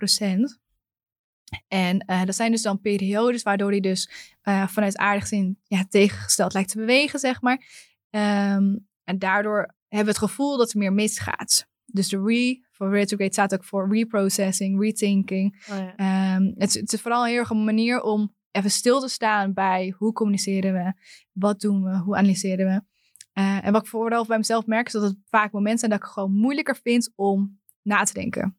En 1.69 1.99
eh, 1.99 2.25
dat 2.25 2.35
zijn 2.35 2.51
dus 2.51 2.63
dan 2.63 2.81
periodes 2.81 3.43
waardoor 3.43 3.71
hij 3.71 3.81
dus 3.81 4.11
eh, 4.43 4.69
vanuit 4.69 4.97
aardig 4.97 5.23
gezien 5.23 5.59
ja, 5.65 5.85
tegengesteld 5.89 6.53
lijkt 6.53 6.71
te 6.71 6.79
bewegen, 6.79 7.19
zeg 7.19 7.41
maar. 7.41 7.67
Ehm, 8.11 8.77
en 9.05 9.19
daardoor 9.19 9.75
hebben 9.89 10.15
we 10.15 10.21
het 10.21 10.31
gevoel 10.31 10.57
dat 10.57 10.73
er 10.73 10.79
meer 10.79 10.93
misgaat. 10.93 11.69
Dus 11.85 12.09
de 12.09 12.63
voor 12.71 12.91
retrograde 12.91 13.33
staat 13.33 13.55
ook 13.55 13.65
voor 13.65 13.95
reprocessing, 13.95 14.81
rethinking. 14.81 15.65
Oh, 15.71 15.77
ja. 15.79 15.97
Ehm, 15.97 16.43
het, 16.55 16.69
is- 16.69 16.81
het 16.81 16.93
is 16.93 17.01
vooral 17.01 17.25
heel 17.25 17.39
erg 17.39 17.51
een 17.51 17.65
manier 17.65 18.03
om 18.03 18.35
even 18.51 18.71
stil 18.71 19.01
te 19.01 19.09
staan 19.09 19.53
bij 19.53 19.95
hoe 19.97 20.13
communiceren 20.13 20.73
we, 20.73 20.93
wat 21.33 21.61
doen 21.61 21.83
we, 21.85 21.97
hoe 21.99 22.17
analyseren 22.17 22.67
we. 22.67 22.83
Eh, 23.33 23.67
en 23.67 23.73
wat 23.73 23.83
ik 23.83 23.89
vooral 23.89 24.27
bij 24.27 24.39
mezelf 24.39 24.67
merk, 24.67 24.87
is 24.87 24.93
dat 24.93 25.03
het 25.03 25.17
vaak 25.29 25.53
momenten 25.53 25.79
zijn 25.79 25.91
dat 25.91 26.01
ik 26.01 26.07
het 26.07 26.15
gewoon 26.15 26.33
moeilijker 26.33 26.77
vind 26.77 27.13
om 27.15 27.61
na 27.83 28.03
te 28.03 28.13
denken. 28.13 28.59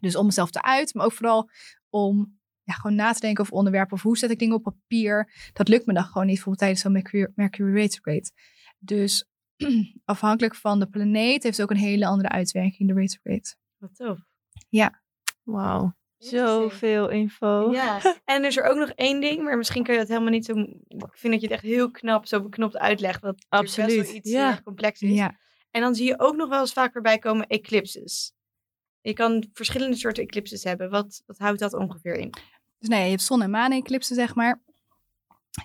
Dus 0.00 0.16
om 0.16 0.26
mezelf 0.26 0.50
te 0.50 0.62
uit, 0.62 0.94
maar 0.94 1.04
ook 1.04 1.12
vooral 1.12 1.50
om 1.90 2.38
ja, 2.62 2.72
gewoon 2.72 2.96
na 2.96 3.12
te 3.12 3.20
denken 3.20 3.44
over 3.44 3.56
onderwerpen 3.56 3.96
of 3.96 4.02
hoe 4.02 4.18
zet 4.18 4.30
ik 4.30 4.38
dingen 4.38 4.56
op 4.56 4.62
papier. 4.62 5.32
Dat 5.52 5.68
lukt 5.68 5.86
me 5.86 5.92
dan 5.92 6.04
gewoon 6.04 6.26
niet, 6.26 6.34
bijvoorbeeld 6.34 6.58
tijdens 6.58 6.80
zo'n 6.80 6.92
Mercury, 6.92 7.32
Mercury 7.34 7.72
retrograde. 7.72 8.30
Dus 8.78 9.28
afhankelijk 10.04 10.54
van 10.54 10.78
de 10.78 10.88
planeet 10.88 11.42
heeft 11.42 11.56
het 11.56 11.62
ook 11.62 11.70
een 11.70 11.82
hele 11.82 12.06
andere 12.06 12.28
uitwerking, 12.28 12.88
de 12.88 12.94
retrograde. 12.94 13.54
Wat 13.78 13.94
tof. 13.94 14.18
Wauw. 15.42 15.98
Interesting. 16.18 16.70
Zoveel 16.70 17.08
info. 17.08 17.72
Ja, 17.72 18.00
en 18.24 18.44
is 18.44 18.56
er 18.56 18.64
ook 18.64 18.76
nog 18.76 18.88
één 18.88 19.20
ding, 19.20 19.42
maar 19.42 19.56
misschien 19.56 19.82
kun 19.82 19.92
je 19.92 19.98
dat 19.98 20.08
helemaal 20.08 20.30
niet 20.30 20.44
zo... 20.44 20.52
Ik 20.52 21.10
vind 21.12 21.32
dat 21.32 21.40
je 21.40 21.46
het 21.46 21.50
echt 21.50 21.62
heel 21.62 21.90
knap, 21.90 22.26
zo 22.26 22.42
beknopt 22.42 22.78
uitlegt. 22.78 23.22
Dat 23.22 23.34
natuurlijk 23.34 23.62
best 23.62 23.78
Absoluut, 23.78 24.06
wel 24.06 24.16
iets 24.16 24.30
ja. 24.30 24.38
heel 24.38 24.50
erg 24.50 24.62
complex 24.62 25.02
is. 25.02 25.14
Ja, 25.14 25.38
En 25.70 25.80
dan 25.80 25.94
zie 25.94 26.06
je 26.06 26.18
ook 26.18 26.36
nog 26.36 26.48
wel 26.48 26.60
eens 26.60 26.72
vaker 26.72 27.02
bij 27.02 27.18
komen 27.18 27.46
eclipses. 27.46 28.32
Je 29.00 29.12
kan 29.12 29.48
verschillende 29.52 29.96
soorten 29.96 30.22
eclipses 30.22 30.64
hebben. 30.64 30.90
Wat, 30.90 31.22
wat 31.26 31.38
houdt 31.38 31.58
dat 31.58 31.74
ongeveer 31.74 32.14
in? 32.14 32.30
Dus 32.78 32.88
nee, 32.88 33.04
je 33.04 33.10
hebt 33.10 33.22
zon- 33.22 33.42
en 33.42 33.50
maan-eclipsen, 33.50 34.14
zeg 34.14 34.34
maar. 34.34 34.62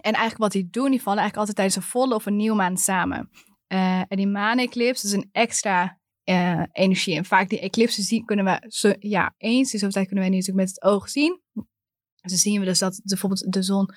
En 0.02 0.14
eigenlijk 0.14 0.38
wat 0.38 0.52
die 0.52 0.70
doen, 0.70 0.92
die 0.92 1.02
vallen 1.02 1.20
eigenlijk 1.20 1.38
altijd 1.38 1.56
tijdens 1.56 1.76
een 1.76 1.92
volle 1.92 2.16
of 2.16 2.26
een 2.26 2.36
nieuwe 2.36 2.56
maan 2.56 2.78
samen. 2.78 3.30
Eh, 3.68 4.00
en 4.00 4.18
die 4.18 4.28
maan-eclips 4.28 5.04
is 5.04 5.12
een 5.12 5.30
extra 5.32 6.00
eh, 6.24 6.64
energie. 6.72 7.16
En 7.16 7.26
vaak 7.26 7.50
die 7.50 7.60
eclipsen 7.60 8.04
zien, 8.04 8.26
kunnen 8.26 8.46
we, 8.46 8.96
ja, 9.00 9.34
eens 9.38 9.74
in 9.74 9.80
zoveel 9.80 9.94
tijd 9.94 10.08
kunnen 10.08 10.24
wij 10.26 10.34
natuurlijk 10.34 10.68
met 10.68 10.76
het 10.76 10.84
oog 10.84 11.10
zien. 11.10 11.42
Dus 11.54 12.32
dan 12.32 12.38
zien 12.38 12.60
we 12.60 12.66
dus 12.66 12.80
dat 12.80 13.02
bijvoorbeeld 13.04 13.54
de 13.54 13.64
zon 13.64 13.90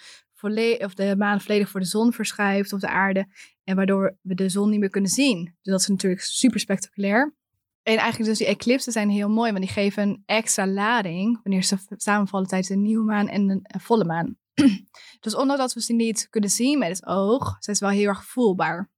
of 0.79 0.95
de 0.95 1.15
maan 1.19 1.41
volledig 1.41 1.69
voor 1.69 1.81
de 1.81 1.87
zon 1.87 2.13
verschuift 2.13 2.73
of 2.73 2.81
de 2.81 2.89
aarde. 2.89 3.27
En 3.65 3.77
waardoor 3.77 4.17
we 4.23 4.35
de 4.35 4.49
zon 4.49 4.71
niet 4.71 4.81
meer 4.81 4.91
kunnen 4.91 5.11
zien. 5.11 5.45
Dus 5.45 5.73
dat 5.73 5.81
is 5.81 5.87
natuurlijk 5.87 6.23
super 6.23 6.61
spectaculair. 6.61 7.37
En 7.89 7.97
eigenlijk 7.97 8.31
dus 8.31 8.39
die 8.39 8.47
eclipsen 8.47 8.93
zijn 8.93 9.11
heel 9.11 9.29
mooi, 9.29 9.53
want 9.53 9.65
die 9.65 9.73
geven 9.73 10.03
een 10.03 10.23
extra 10.27 10.67
lading 10.67 11.41
wanneer 11.43 11.63
ze 11.63 11.77
samenvallen 11.89 12.49
tijdens 12.49 12.71
een 12.71 12.83
nieuwe 12.83 13.05
maan 13.05 13.29
en 13.29 13.51
een, 13.51 13.81
volle 13.81 14.05
maan. 14.05 14.37
dus 15.21 15.35
ondanks 15.35 15.63
dat 15.63 15.73
we 15.73 15.83
ze 15.83 15.93
niet 15.93 16.27
kunnen 16.31 16.51
zien 16.51 16.79
met 16.79 16.89
het 16.89 17.07
oog, 17.07 17.57
zijn 17.59 17.77
ze 17.77 17.85
wel 17.85 17.95
heel 17.95 18.09
erg 18.09 18.25
voelbaar. 18.25 18.91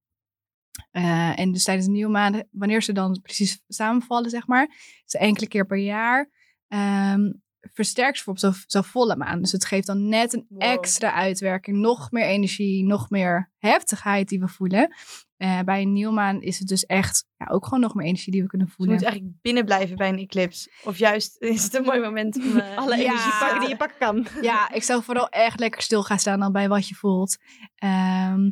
Eh, 0.90 1.38
en 1.38 1.52
dus 1.52 1.64
tijdens 1.64 1.86
een 1.86 1.92
nieuwe 1.92 2.12
maan, 2.12 2.42
wanneer 2.50 2.82
ze 2.82 2.92
dan 2.92 3.20
precies 3.22 3.62
samenvallen, 3.68 4.30
zeg 4.30 4.46
maar, 4.46 4.76
ze 5.04 5.18
enkele 5.18 5.48
keer 5.48 5.66
per 5.66 5.78
jaar, 5.78 6.30
ehm, 6.68 7.32
versterkt 7.60 8.18
ze 8.18 8.24
bijvoorbeeld 8.24 8.54
zo'n 8.66 8.82
zo 8.82 8.88
volle 8.90 9.16
maan. 9.16 9.40
Dus 9.40 9.52
het 9.52 9.64
geeft 9.64 9.86
dan 9.86 10.08
net 10.08 10.32
een 10.32 10.46
Wow. 10.48 10.62
extra 10.62 11.12
uitwerking, 11.12 11.76
nog 11.76 12.10
meer 12.10 12.24
energie, 12.24 12.84
nog 12.84 13.10
meer 13.10 13.50
heftigheid 13.58 14.28
die 14.28 14.40
we 14.40 14.48
voelen. 14.48 14.94
Eh, 15.36 15.60
bij 15.60 15.82
een 15.82 15.92
nieuwe 15.92 16.12
maan 16.12 16.40
is 16.42 16.58
het 16.58 16.68
dus 16.68 16.86
echt 16.86 17.26
ja, 17.36 17.46
ook 17.46 17.64
gewoon 17.64 17.80
nog 17.80 17.94
meer 17.94 18.06
energie 18.06 18.32
die 18.32 18.42
we 18.42 18.48
kunnen 18.48 18.66
Dus 18.66 18.76
je 18.76 18.82
voelen. 18.82 19.00
moet 19.02 19.12
eigenlijk 19.12 19.42
binnen 19.42 19.64
blijven 19.64 19.96
bij 19.96 20.08
een 20.08 20.18
eclipse. 20.18 20.70
Of 20.84 20.98
juist 20.98 21.36
is 21.42 21.62
het 21.62 21.74
een 21.74 21.84
mooi 21.84 22.00
moment 22.00 22.36
om... 22.36 22.56
eh, 22.58 22.76
Alle 22.82 22.96
Ja. 22.96 23.02
energie 23.02 23.32
pakken 23.38 23.60
die 23.60 23.68
je 23.68 23.76
pakken 23.76 23.98
kan. 23.98 24.26
Ja, 24.40 24.72
ik 24.72 24.82
zou 24.82 25.02
vooral 25.02 25.28
echt 25.28 25.58
lekker 25.60 25.82
stil 25.82 26.02
gaan 26.02 26.18
staan 26.18 26.40
dan 26.40 26.52
bij 26.52 26.68
wat 26.68 26.88
je 26.88 26.94
voelt. 26.94 27.36
Ehm, 27.74 28.50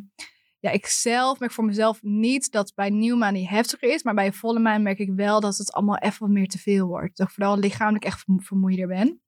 ja, 0.59 0.69
ik 0.71 0.85
zelf 0.85 1.39
merk 1.39 1.51
voor 1.51 1.65
mezelf 1.65 2.01
niet 2.01 2.51
dat 2.51 2.71
bij 2.75 2.89
nieuwmaan 2.89 3.33
die 3.33 3.47
heftiger 3.49 3.89
is. 3.93 4.03
Maar 4.03 4.13
bij 4.13 4.31
volle 4.33 4.59
maan 4.59 4.83
merk 4.83 4.99
ik 4.99 5.11
wel 5.15 5.39
dat 5.39 5.57
het 5.57 5.71
allemaal 5.73 5.97
even 5.97 6.19
wat 6.19 6.29
meer 6.29 6.47
te 6.47 6.57
veel 6.59 6.87
wordt. 6.87 7.17
Dat 7.17 7.27
ik 7.27 7.33
vooral 7.33 7.57
lichamelijk 7.57 8.03
echt 8.05 8.19
vermo- 8.19 8.39
vermoeider 8.41 8.87
ben. 8.87 9.21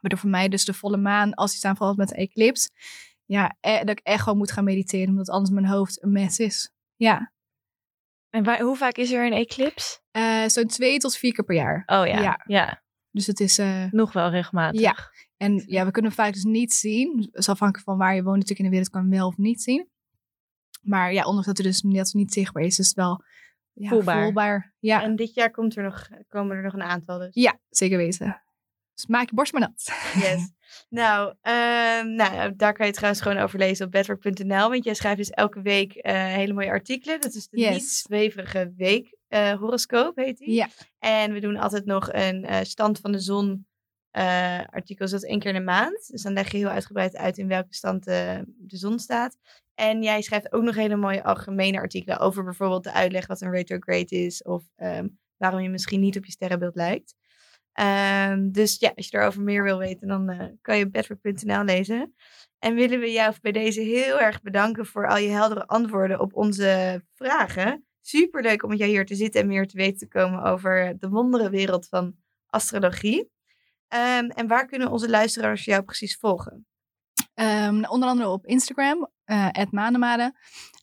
Waardoor 0.00 0.18
voor 0.20 0.30
mij 0.30 0.48
dus 0.48 0.64
de 0.64 0.74
volle 0.74 0.96
maan, 0.96 1.34
als 1.34 1.50
die 1.50 1.60
samenvalt 1.60 1.96
met 1.96 2.10
een 2.10 2.16
eclipse. 2.16 2.70
Ja, 3.24 3.56
eh, 3.60 3.78
dat 3.78 3.90
ik 3.90 4.00
echt 4.02 4.22
gewoon 4.22 4.38
moet 4.38 4.52
gaan 4.52 4.64
mediteren. 4.64 5.08
Omdat 5.08 5.28
anders 5.30 5.50
mijn 5.50 5.66
hoofd 5.66 6.02
een 6.02 6.12
mes 6.12 6.38
is. 6.38 6.72
Ja, 6.96 7.32
En 8.30 8.44
waar, 8.44 8.60
hoe 8.60 8.76
vaak 8.76 8.96
is 8.96 9.10
er 9.12 9.26
een 9.26 9.32
eclipse? 9.32 10.00
Eh, 10.10 10.44
zo'n 10.46 10.66
twee 10.66 10.98
tot 10.98 11.16
vier 11.16 11.32
keer 11.32 11.44
per 11.44 11.54
jaar. 11.54 11.82
Oh 11.86 12.06
ja. 12.06 12.20
Ja. 12.20 12.40
ja. 12.46 12.82
Dus 13.10 13.26
het 13.26 13.40
is... 13.40 13.58
eh, 13.58 13.84
Nog 13.90 14.12
wel 14.12 14.30
regelmatig. 14.30 14.80
Ja. 14.80 14.96
En 15.36 15.62
ja, 15.66 15.84
we 15.84 15.90
kunnen 15.90 16.12
vaak 16.12 16.32
dus 16.32 16.42
niet 16.44 16.72
zien. 16.74 17.28
Dus 17.32 17.48
afhankelijk 17.48 17.88
van 17.88 17.98
waar 17.98 18.14
je 18.14 18.22
woont 18.22 18.34
natuurlijk 18.38 18.58
in 18.58 18.64
de 18.64 18.70
wereld 18.70 18.90
kan 18.90 19.04
je 19.04 19.10
wel 19.16 19.26
of 19.26 19.36
niet 19.36 19.62
zien. 19.62 19.88
Maar 20.82 21.12
ja, 21.12 21.24
ondanks 21.24 21.46
dat 21.46 21.56
hij 21.58 21.66
dus 21.66 21.82
net 21.82 22.14
niet 22.14 22.32
zichtbaar 22.32 22.62
is, 22.62 22.78
is 22.78 22.86
het 22.86 22.96
wel 22.96 23.24
ja, 23.72 23.88
Voelbaar. 23.88 24.22
voelbaar. 24.22 24.74
Ja. 24.78 25.02
En 25.02 25.16
dit 25.16 25.34
jaar 25.34 25.50
komt 25.50 25.76
er 25.76 25.82
nog, 25.82 26.08
komen 26.28 26.56
er 26.56 26.62
nog 26.62 26.72
een 26.72 26.82
aantal 26.82 27.18
dus. 27.18 27.34
ja, 27.34 27.58
zeker 27.68 27.96
weten. 27.96 28.42
Dus 28.94 29.06
maak 29.06 29.28
je 29.28 29.34
borst 29.34 29.52
maar 29.52 29.60
nat. 29.60 29.92
Yes. 30.14 30.50
nou, 30.88 31.34
ehm, 31.40 32.14
nou, 32.14 32.56
daar 32.56 32.72
kan 32.72 32.86
je 32.86 32.92
trouwens 32.92 33.22
gewoon 33.22 33.38
over 33.38 33.58
lezen 33.58 33.86
op 33.86 33.92
bedrock.nl. 33.92 34.68
Want 34.70 34.84
jij 34.84 34.94
schrijft 34.94 35.16
dus 35.18 35.30
elke 35.30 35.62
week 35.62 35.92
eh, 35.94 36.14
hele 36.14 36.52
mooie 36.52 36.70
artikelen. 36.70 37.20
Dat 37.20 37.34
is 37.34 37.48
de 37.48 37.58
Yes. 37.60 37.70
niet 37.72 37.88
zweverige 37.88 38.72
week 38.76 39.16
eh, 39.28 39.52
horoscoop, 39.52 40.16
heet 40.16 40.38
die. 40.38 40.52
Ja, 40.52 40.68
En 40.98 41.32
we 41.32 41.40
doen 41.40 41.56
altijd 41.56 41.84
nog 41.84 42.12
een 42.12 42.44
eh, 42.44 42.60
stand 42.62 42.98
van 42.98 43.12
de 43.12 43.18
zon 43.20 43.66
eh 44.10 44.60
artikel. 44.70 45.04
Dus 45.04 45.20
dat 45.20 45.24
één 45.30 45.38
keer 45.38 45.50
in 45.50 45.56
de 45.56 45.64
maand. 45.64 46.06
Dus 46.10 46.22
dan 46.22 46.32
leg 46.32 46.50
je 46.50 46.56
heel 46.56 46.68
uitgebreid 46.68 47.16
uit 47.16 47.38
in 47.38 47.48
welke 47.48 47.74
stand 47.74 48.04
de 48.04 48.44
zon 48.66 48.98
staat. 48.98 49.36
En 49.74 50.02
jij 50.02 50.22
schrijft 50.22 50.52
ook 50.52 50.62
nog 50.62 50.74
hele 50.74 50.96
mooie 50.96 51.24
algemene 51.24 51.78
artikelen 51.78 52.18
over 52.18 52.44
bijvoorbeeld 52.44 52.84
de 52.84 52.92
uitleg 52.92 53.26
wat 53.26 53.40
een 53.40 53.50
retrograde 53.50 54.16
is. 54.16 54.42
Of 54.42 54.62
ehm, 54.76 55.08
waarom 55.36 55.60
je 55.60 55.68
misschien 55.68 56.00
niet 56.00 56.16
op 56.16 56.24
je 56.24 56.32
sterrenbeeld 56.32 56.74
lijkt. 56.74 57.14
Ehm, 57.72 58.50
dus 58.50 58.78
ja, 58.78 58.92
als 58.94 59.08
je 59.08 59.18
erover 59.18 59.42
meer 59.42 59.62
wil 59.62 59.78
weten, 59.78 60.08
dan 60.08 60.28
eh, 60.28 60.46
kan 60.60 60.78
je 60.78 60.90
bedrock.nl 60.90 61.64
lezen. 61.64 62.14
En 62.58 62.74
willen 62.74 63.00
we 63.00 63.12
jou 63.12 63.34
bij 63.40 63.52
deze 63.52 63.80
heel 63.80 64.20
erg 64.20 64.42
bedanken 64.42 64.86
voor 64.86 65.08
al 65.08 65.16
je 65.16 65.28
heldere 65.28 65.66
antwoorden 65.66 66.20
op 66.20 66.34
onze 66.34 67.02
vragen. 67.14 67.86
Superleuk 68.00 68.62
om 68.62 68.68
met 68.68 68.78
jou 68.78 68.90
hier 68.90 69.06
te 69.06 69.14
zitten 69.14 69.40
en 69.40 69.46
meer 69.46 69.66
te 69.66 69.76
weten 69.76 69.98
te 69.98 70.08
komen 70.08 70.42
over 70.42 70.98
de 70.98 71.08
wonderenwereld 71.08 71.88
van 71.88 72.14
astrologie. 72.46 73.30
Ehm, 73.88 74.28
en 74.28 74.46
waar 74.46 74.66
kunnen 74.66 74.90
onze 74.90 75.10
luisteraars 75.10 75.64
jou 75.64 75.82
precies 75.82 76.16
volgen? 76.16 76.66
Ehm, 77.46 77.84
onder 77.84 78.08
andere 78.08 78.28
op 78.28 78.46
Instagram, 78.46 79.10
eh 79.24 79.48
@manemade. 79.70 80.34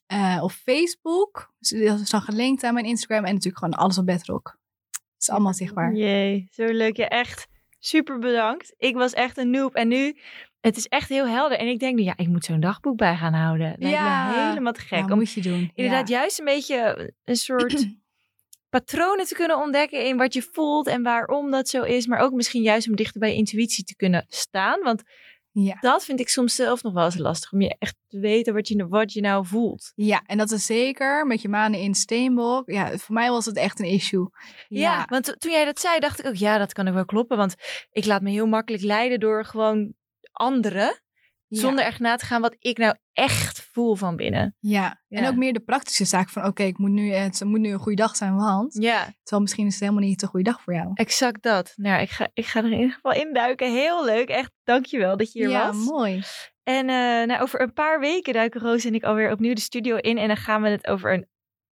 Eh, 0.05 0.39
op 0.41 0.51
Facebook, 0.51 1.53
dus 1.59 1.69
dat 1.69 1.99
is 1.99 2.09
dan 2.09 2.21
gelinkt 2.21 2.63
aan 2.63 2.73
mijn 2.73 2.85
Instagram. 2.85 3.25
En 3.25 3.33
natuurlijk 3.33 3.63
gewoon 3.63 3.79
alles 3.79 3.97
op 3.97 4.05
Bedrock. 4.05 4.57
Het 4.91 5.21
is 5.21 5.29
allemaal 5.29 5.53
zichtbaar. 5.53 5.93
Jee, 5.93 6.47
zo 6.51 6.65
leuk. 6.65 6.95
Ja, 6.97 7.07
echt 7.07 7.47
super 7.79 8.19
bedankt. 8.19 8.73
Ik 8.77 8.95
was 8.95 9.13
echt 9.13 9.37
een 9.37 9.49
noob. 9.49 9.73
En 9.75 9.87
nu, 9.87 10.17
het 10.61 10.77
is 10.77 10.87
echt 10.87 11.09
heel 11.09 11.27
helder. 11.27 11.57
En 11.57 11.67
ik 11.67 11.79
denk 11.79 11.95
nu, 11.97 12.03
ja, 12.03 12.13
ik 12.17 12.27
moet 12.27 12.45
zo'n 12.45 12.59
dagboek 12.59 12.97
bij 12.97 13.15
gaan 13.15 13.33
houden. 13.33 13.75
Lijkt 13.77 13.97
Ja. 13.97 14.27
me 14.31 14.47
helemaal 14.47 14.73
te 14.73 14.79
gek. 14.81 14.99
Ja, 14.99 15.05
Om 15.13 15.17
moet 15.17 15.31
je 15.31 15.41
doen. 15.41 15.71
inderdaad 15.73 16.07
Ja. 16.07 16.17
juist 16.19 16.39
een 16.39 16.45
beetje 16.45 17.13
een 17.25 17.35
soort 17.35 17.87
patronen 18.75 19.25
te 19.25 19.35
kunnen 19.35 19.57
ontdekken 19.57 20.05
in 20.05 20.17
wat 20.17 20.33
je 20.33 20.41
voelt 20.51 20.87
en 20.87 21.03
waarom 21.03 21.51
dat 21.51 21.69
zo 21.69 21.83
is. 21.83 22.07
Maar 22.07 22.19
ook 22.19 22.33
misschien 22.33 22.61
juist 22.61 22.87
om 22.89 22.95
dichter 22.95 23.19
bij 23.19 23.29
je 23.29 23.35
intuïtie 23.35 23.83
te 23.83 23.95
kunnen 23.95 24.25
staan. 24.27 24.79
Want 24.83 25.03
Ja. 25.51 25.77
dat 25.79 26.05
vind 26.05 26.19
ik 26.19 26.29
soms 26.29 26.55
zelf 26.55 26.83
nog 26.83 26.93
wel 26.93 27.05
eens 27.05 27.17
lastig. 27.17 27.51
Om 27.51 27.61
je 27.61 27.75
echt 27.79 27.95
te 28.07 28.19
weten 28.19 28.53
wat 28.53 28.67
je, 28.67 28.87
wat 28.87 29.13
je 29.13 29.21
nou 29.21 29.45
voelt. 29.45 29.91
ja, 29.95 30.21
en 30.25 30.37
dat 30.37 30.51
is 30.51 30.65
zeker 30.65 31.25
met 31.27 31.41
je 31.41 31.49
manen 31.49 31.79
in 31.79 31.95
Steenbok. 31.95 32.69
Ja, 32.71 32.97
voor 32.97 33.15
mij 33.15 33.29
was 33.29 33.45
het 33.45 33.55
echt 33.57 33.79
een 33.79 33.85
issue. 33.85 34.29
Ja, 34.67 35.05
want 35.09 35.23
to- 35.25 35.33
toen 35.33 35.51
jij 35.51 35.65
dat 35.65 35.79
zei, 35.79 35.99
dacht 35.99 36.19
ik 36.19 36.25
ook, 36.25 36.35
ja, 36.35 36.57
dat 36.57 36.73
kan 36.73 36.87
ook 36.87 36.93
wel 36.93 37.05
kloppen. 37.05 37.37
Want 37.37 37.55
ik 37.91 38.05
laat 38.05 38.21
me 38.21 38.29
heel 38.29 38.47
makkelijk 38.47 38.83
leiden 38.83 39.19
door 39.19 39.45
gewoon 39.45 39.93
anderen. 40.31 41.01
Ja. 41.49 41.59
Zonder 41.61 41.85
echt 41.85 41.99
na 41.99 42.15
te 42.15 42.25
gaan 42.25 42.41
wat 42.41 42.55
ik 42.59 42.77
nou 42.77 42.95
echt 43.13 43.61
voel 43.71 43.95
van 43.95 44.15
binnen. 44.15 44.55
Ja, 44.59 45.01
en 45.09 45.21
Ja. 45.23 45.29
ook 45.29 45.35
meer 45.35 45.53
de 45.53 45.59
praktische 45.59 46.05
zaak 46.05 46.29
van 46.29 46.45
oké, 46.45 46.63
ik 46.63 46.77
moet 46.77 46.89
nu, 46.91 47.11
het 47.11 47.43
moet 47.43 47.59
nu 47.59 47.71
een 47.71 47.79
goede 47.79 48.01
dag 48.01 48.15
zijn, 48.15 48.35
want 48.35 48.73
Ja, 48.79 49.03
terwijl 49.23 49.41
misschien 49.41 49.65
is 49.65 49.73
het 49.73 49.81
helemaal 49.81 50.03
niet 50.03 50.21
een 50.21 50.27
goede 50.27 50.49
dag 50.51 50.61
voor 50.61 50.73
jou. 50.73 50.91
exact 50.93 51.41
dat. 51.43 51.73
Nou, 51.75 51.95
ja, 51.95 52.01
ik 52.01 52.09
ga, 52.09 52.27
ik 52.33 52.45
ga 52.45 52.59
er 52.59 52.65
in 52.71 52.79
ieder 52.79 52.91
geval 52.93 53.11
induiken. 53.13 53.71
Heel 53.71 54.05
leuk. 54.05 54.29
Echt, 54.29 54.51
dankjewel 54.63 55.17
dat 55.17 55.31
je 55.31 55.39
hier 55.39 55.49
ja, 55.49 55.67
was. 55.67 55.85
mooi. 55.85 56.23
En 56.63 56.89
eh, 56.89 57.27
nou, 57.27 57.41
over 57.41 57.61
een 57.61 57.73
paar 57.73 57.99
weken 57.99 58.33
duiken 58.33 58.61
Roos 58.61 58.85
en 58.85 58.93
ik 58.93 59.03
alweer 59.03 59.31
opnieuw 59.31 59.53
de 59.53 59.61
studio 59.61 59.95
in. 59.95 60.17
En 60.17 60.27
dan 60.27 60.37
gaan 60.37 60.61
we 60.61 60.69
het 60.69 60.87
over 60.87 61.13
een, 61.13 61.27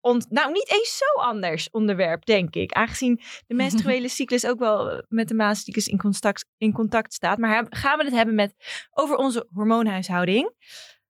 ont- 0.01 0.29
nou 0.29 0.51
niet 0.51 0.71
eens 0.71 0.97
zo 0.97 1.21
anders 1.21 1.69
onderwerp, 1.69 2.25
denk 2.25 2.55
ik. 2.55 2.71
Aangezien 2.71 3.21
de 3.47 3.53
menstruele 3.55 4.07
cyclus 4.17 4.45
ook 4.45 4.59
wel 4.59 4.91
eh, 4.91 4.99
met 5.07 5.27
de 5.27 5.33
maandcyclus 5.33 5.87
in 5.87 5.97
contact, 5.97 6.45
in 6.57 6.73
contact 6.73 7.13
staat. 7.13 7.37
Maar 7.37 7.65
gaan 7.69 7.97
we 7.97 8.03
het 8.03 8.13
hebben 8.13 8.35
met, 8.35 8.53
over 8.91 9.15
onze 9.15 9.47
hormoonhuishouding. 9.53 10.53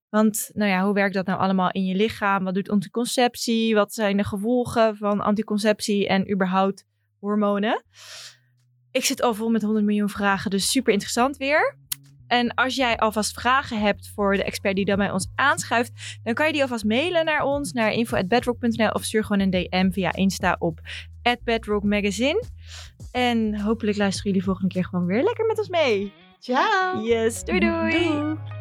Want 0.09 0.49
nou 0.53 0.69
ja, 0.71 0.83
hoe 0.83 0.93
werkt 0.93 1.13
dat 1.13 1.25
nou 1.25 1.39
allemaal 1.39 1.71
in 1.71 1.85
je 1.85 1.95
lichaam? 1.95 2.43
Wat 2.43 2.53
doet 2.53 2.69
anticonceptie? 2.69 3.75
Wat 3.75 3.93
zijn 3.93 4.17
de 4.17 4.23
gevolgen 4.23 4.97
van 4.97 5.21
anticonceptie 5.21 6.07
en 6.07 6.31
überhaupt 6.31 6.85
hormonen? 7.19 7.83
Ik 8.91 9.05
zit 9.05 9.21
al 9.21 9.33
vol 9.33 9.49
met 9.49 9.61
100 9.61 9.85
miljoen 9.85 10.09
vragen, 10.09 10.49
dus 10.51 10.71
super 10.71 10.93
interessant 10.93 11.37
weer. 11.37 11.77
En 12.31 12.53
als 12.53 12.75
jij 12.75 12.97
alvast 12.97 13.33
vragen 13.33 13.79
hebt 13.79 14.11
voor 14.15 14.35
de 14.35 14.43
expert 14.43 14.75
die 14.75 14.85
dan 14.85 14.97
bij 14.97 15.11
ons 15.11 15.27
aanschuift, 15.35 16.19
dan 16.23 16.33
kan 16.33 16.45
je 16.45 16.51
die 16.53 16.61
alvast 16.61 16.83
mailen 16.83 17.25
naar 17.25 17.43
ons, 17.43 17.71
naar 17.71 17.91
info.bedrock.nl 17.91 18.89
of 18.89 19.03
stuur 19.03 19.23
gewoon 19.23 19.41
een 19.41 19.49
DM 19.49 19.91
via 19.91 20.13
Insta 20.13 20.55
op 20.59 20.79
Bedrock 21.43 21.83
Magazine. 21.83 22.43
En 23.11 23.61
hopelijk 23.61 23.97
luisteren 23.97 24.31
jullie 24.31 24.45
volgende 24.45 24.73
keer 24.73 24.85
gewoon 24.85 25.05
weer 25.05 25.23
lekker 25.23 25.45
met 25.45 25.57
ons 25.57 25.69
mee. 25.69 26.13
Ciao! 26.39 27.01
Yes, 27.03 27.43
doei 27.43 27.59
doei! 27.59 27.91
Doei. 27.91 28.60